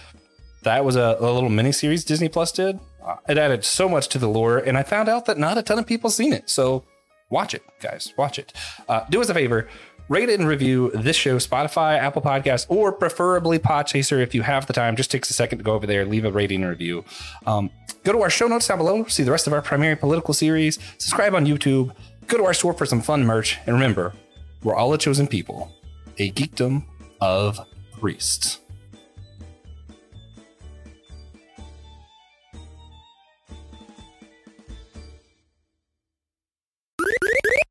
That 0.63 0.83
was 0.83 0.95
a, 0.95 1.17
a 1.19 1.31
little 1.31 1.49
mini 1.49 1.71
series 1.71 2.03
Disney 2.03 2.29
Plus 2.29 2.51
did. 2.51 2.79
Uh, 3.03 3.17
it 3.29 3.37
added 3.37 3.63
so 3.63 3.87
much 3.87 4.07
to 4.09 4.17
the 4.17 4.27
lore, 4.27 4.57
and 4.57 4.77
I 4.77 4.83
found 4.83 5.09
out 5.09 5.25
that 5.25 5.37
not 5.37 5.57
a 5.57 5.61
ton 5.61 5.77
of 5.77 5.85
people 5.85 6.09
seen 6.09 6.33
it. 6.33 6.49
So 6.49 6.85
watch 7.29 7.53
it, 7.53 7.63
guys. 7.81 8.13
Watch 8.17 8.39
it. 8.39 8.53
Uh, 8.87 9.05
do 9.09 9.21
us 9.21 9.29
a 9.29 9.33
favor. 9.33 9.67
Rate 10.07 10.29
and 10.29 10.47
review 10.47 10.91
this 10.91 11.15
show, 11.15 11.37
Spotify, 11.37 11.97
Apple 11.97 12.21
Podcasts, 12.21 12.67
or 12.69 12.91
preferably 12.91 13.57
Podchaser 13.57 14.21
if 14.21 14.35
you 14.35 14.43
have 14.43 14.67
the 14.67 14.73
time. 14.73 14.95
Just 14.95 15.09
takes 15.09 15.31
a 15.31 15.33
second 15.33 15.57
to 15.57 15.63
go 15.63 15.73
over 15.73 15.87
there, 15.87 16.05
leave 16.05 16.25
a 16.25 16.31
rating 16.31 16.61
and 16.61 16.69
review. 16.69 17.03
Um, 17.47 17.71
go 18.03 18.11
to 18.11 18.21
our 18.21 18.29
show 18.29 18.47
notes 18.47 18.67
down 18.67 18.77
below, 18.77 19.05
see 19.05 19.23
the 19.23 19.31
rest 19.31 19.47
of 19.47 19.53
our 19.53 19.63
primary 19.63 19.95
political 19.95 20.35
series, 20.35 20.77
subscribe 20.99 21.33
on 21.33 21.47
YouTube, 21.47 21.95
go 22.27 22.37
to 22.37 22.45
our 22.45 22.53
store 22.53 22.73
for 22.73 22.85
some 22.85 23.01
fun 23.01 23.25
merch, 23.25 23.57
and 23.65 23.73
remember, 23.73 24.13
we're 24.61 24.75
all 24.75 24.93
a 24.93 24.97
chosen 24.99 25.25
people, 25.27 25.71
a 26.19 26.31
geekdom 26.31 26.85
of 27.19 27.59
priests. 27.99 28.59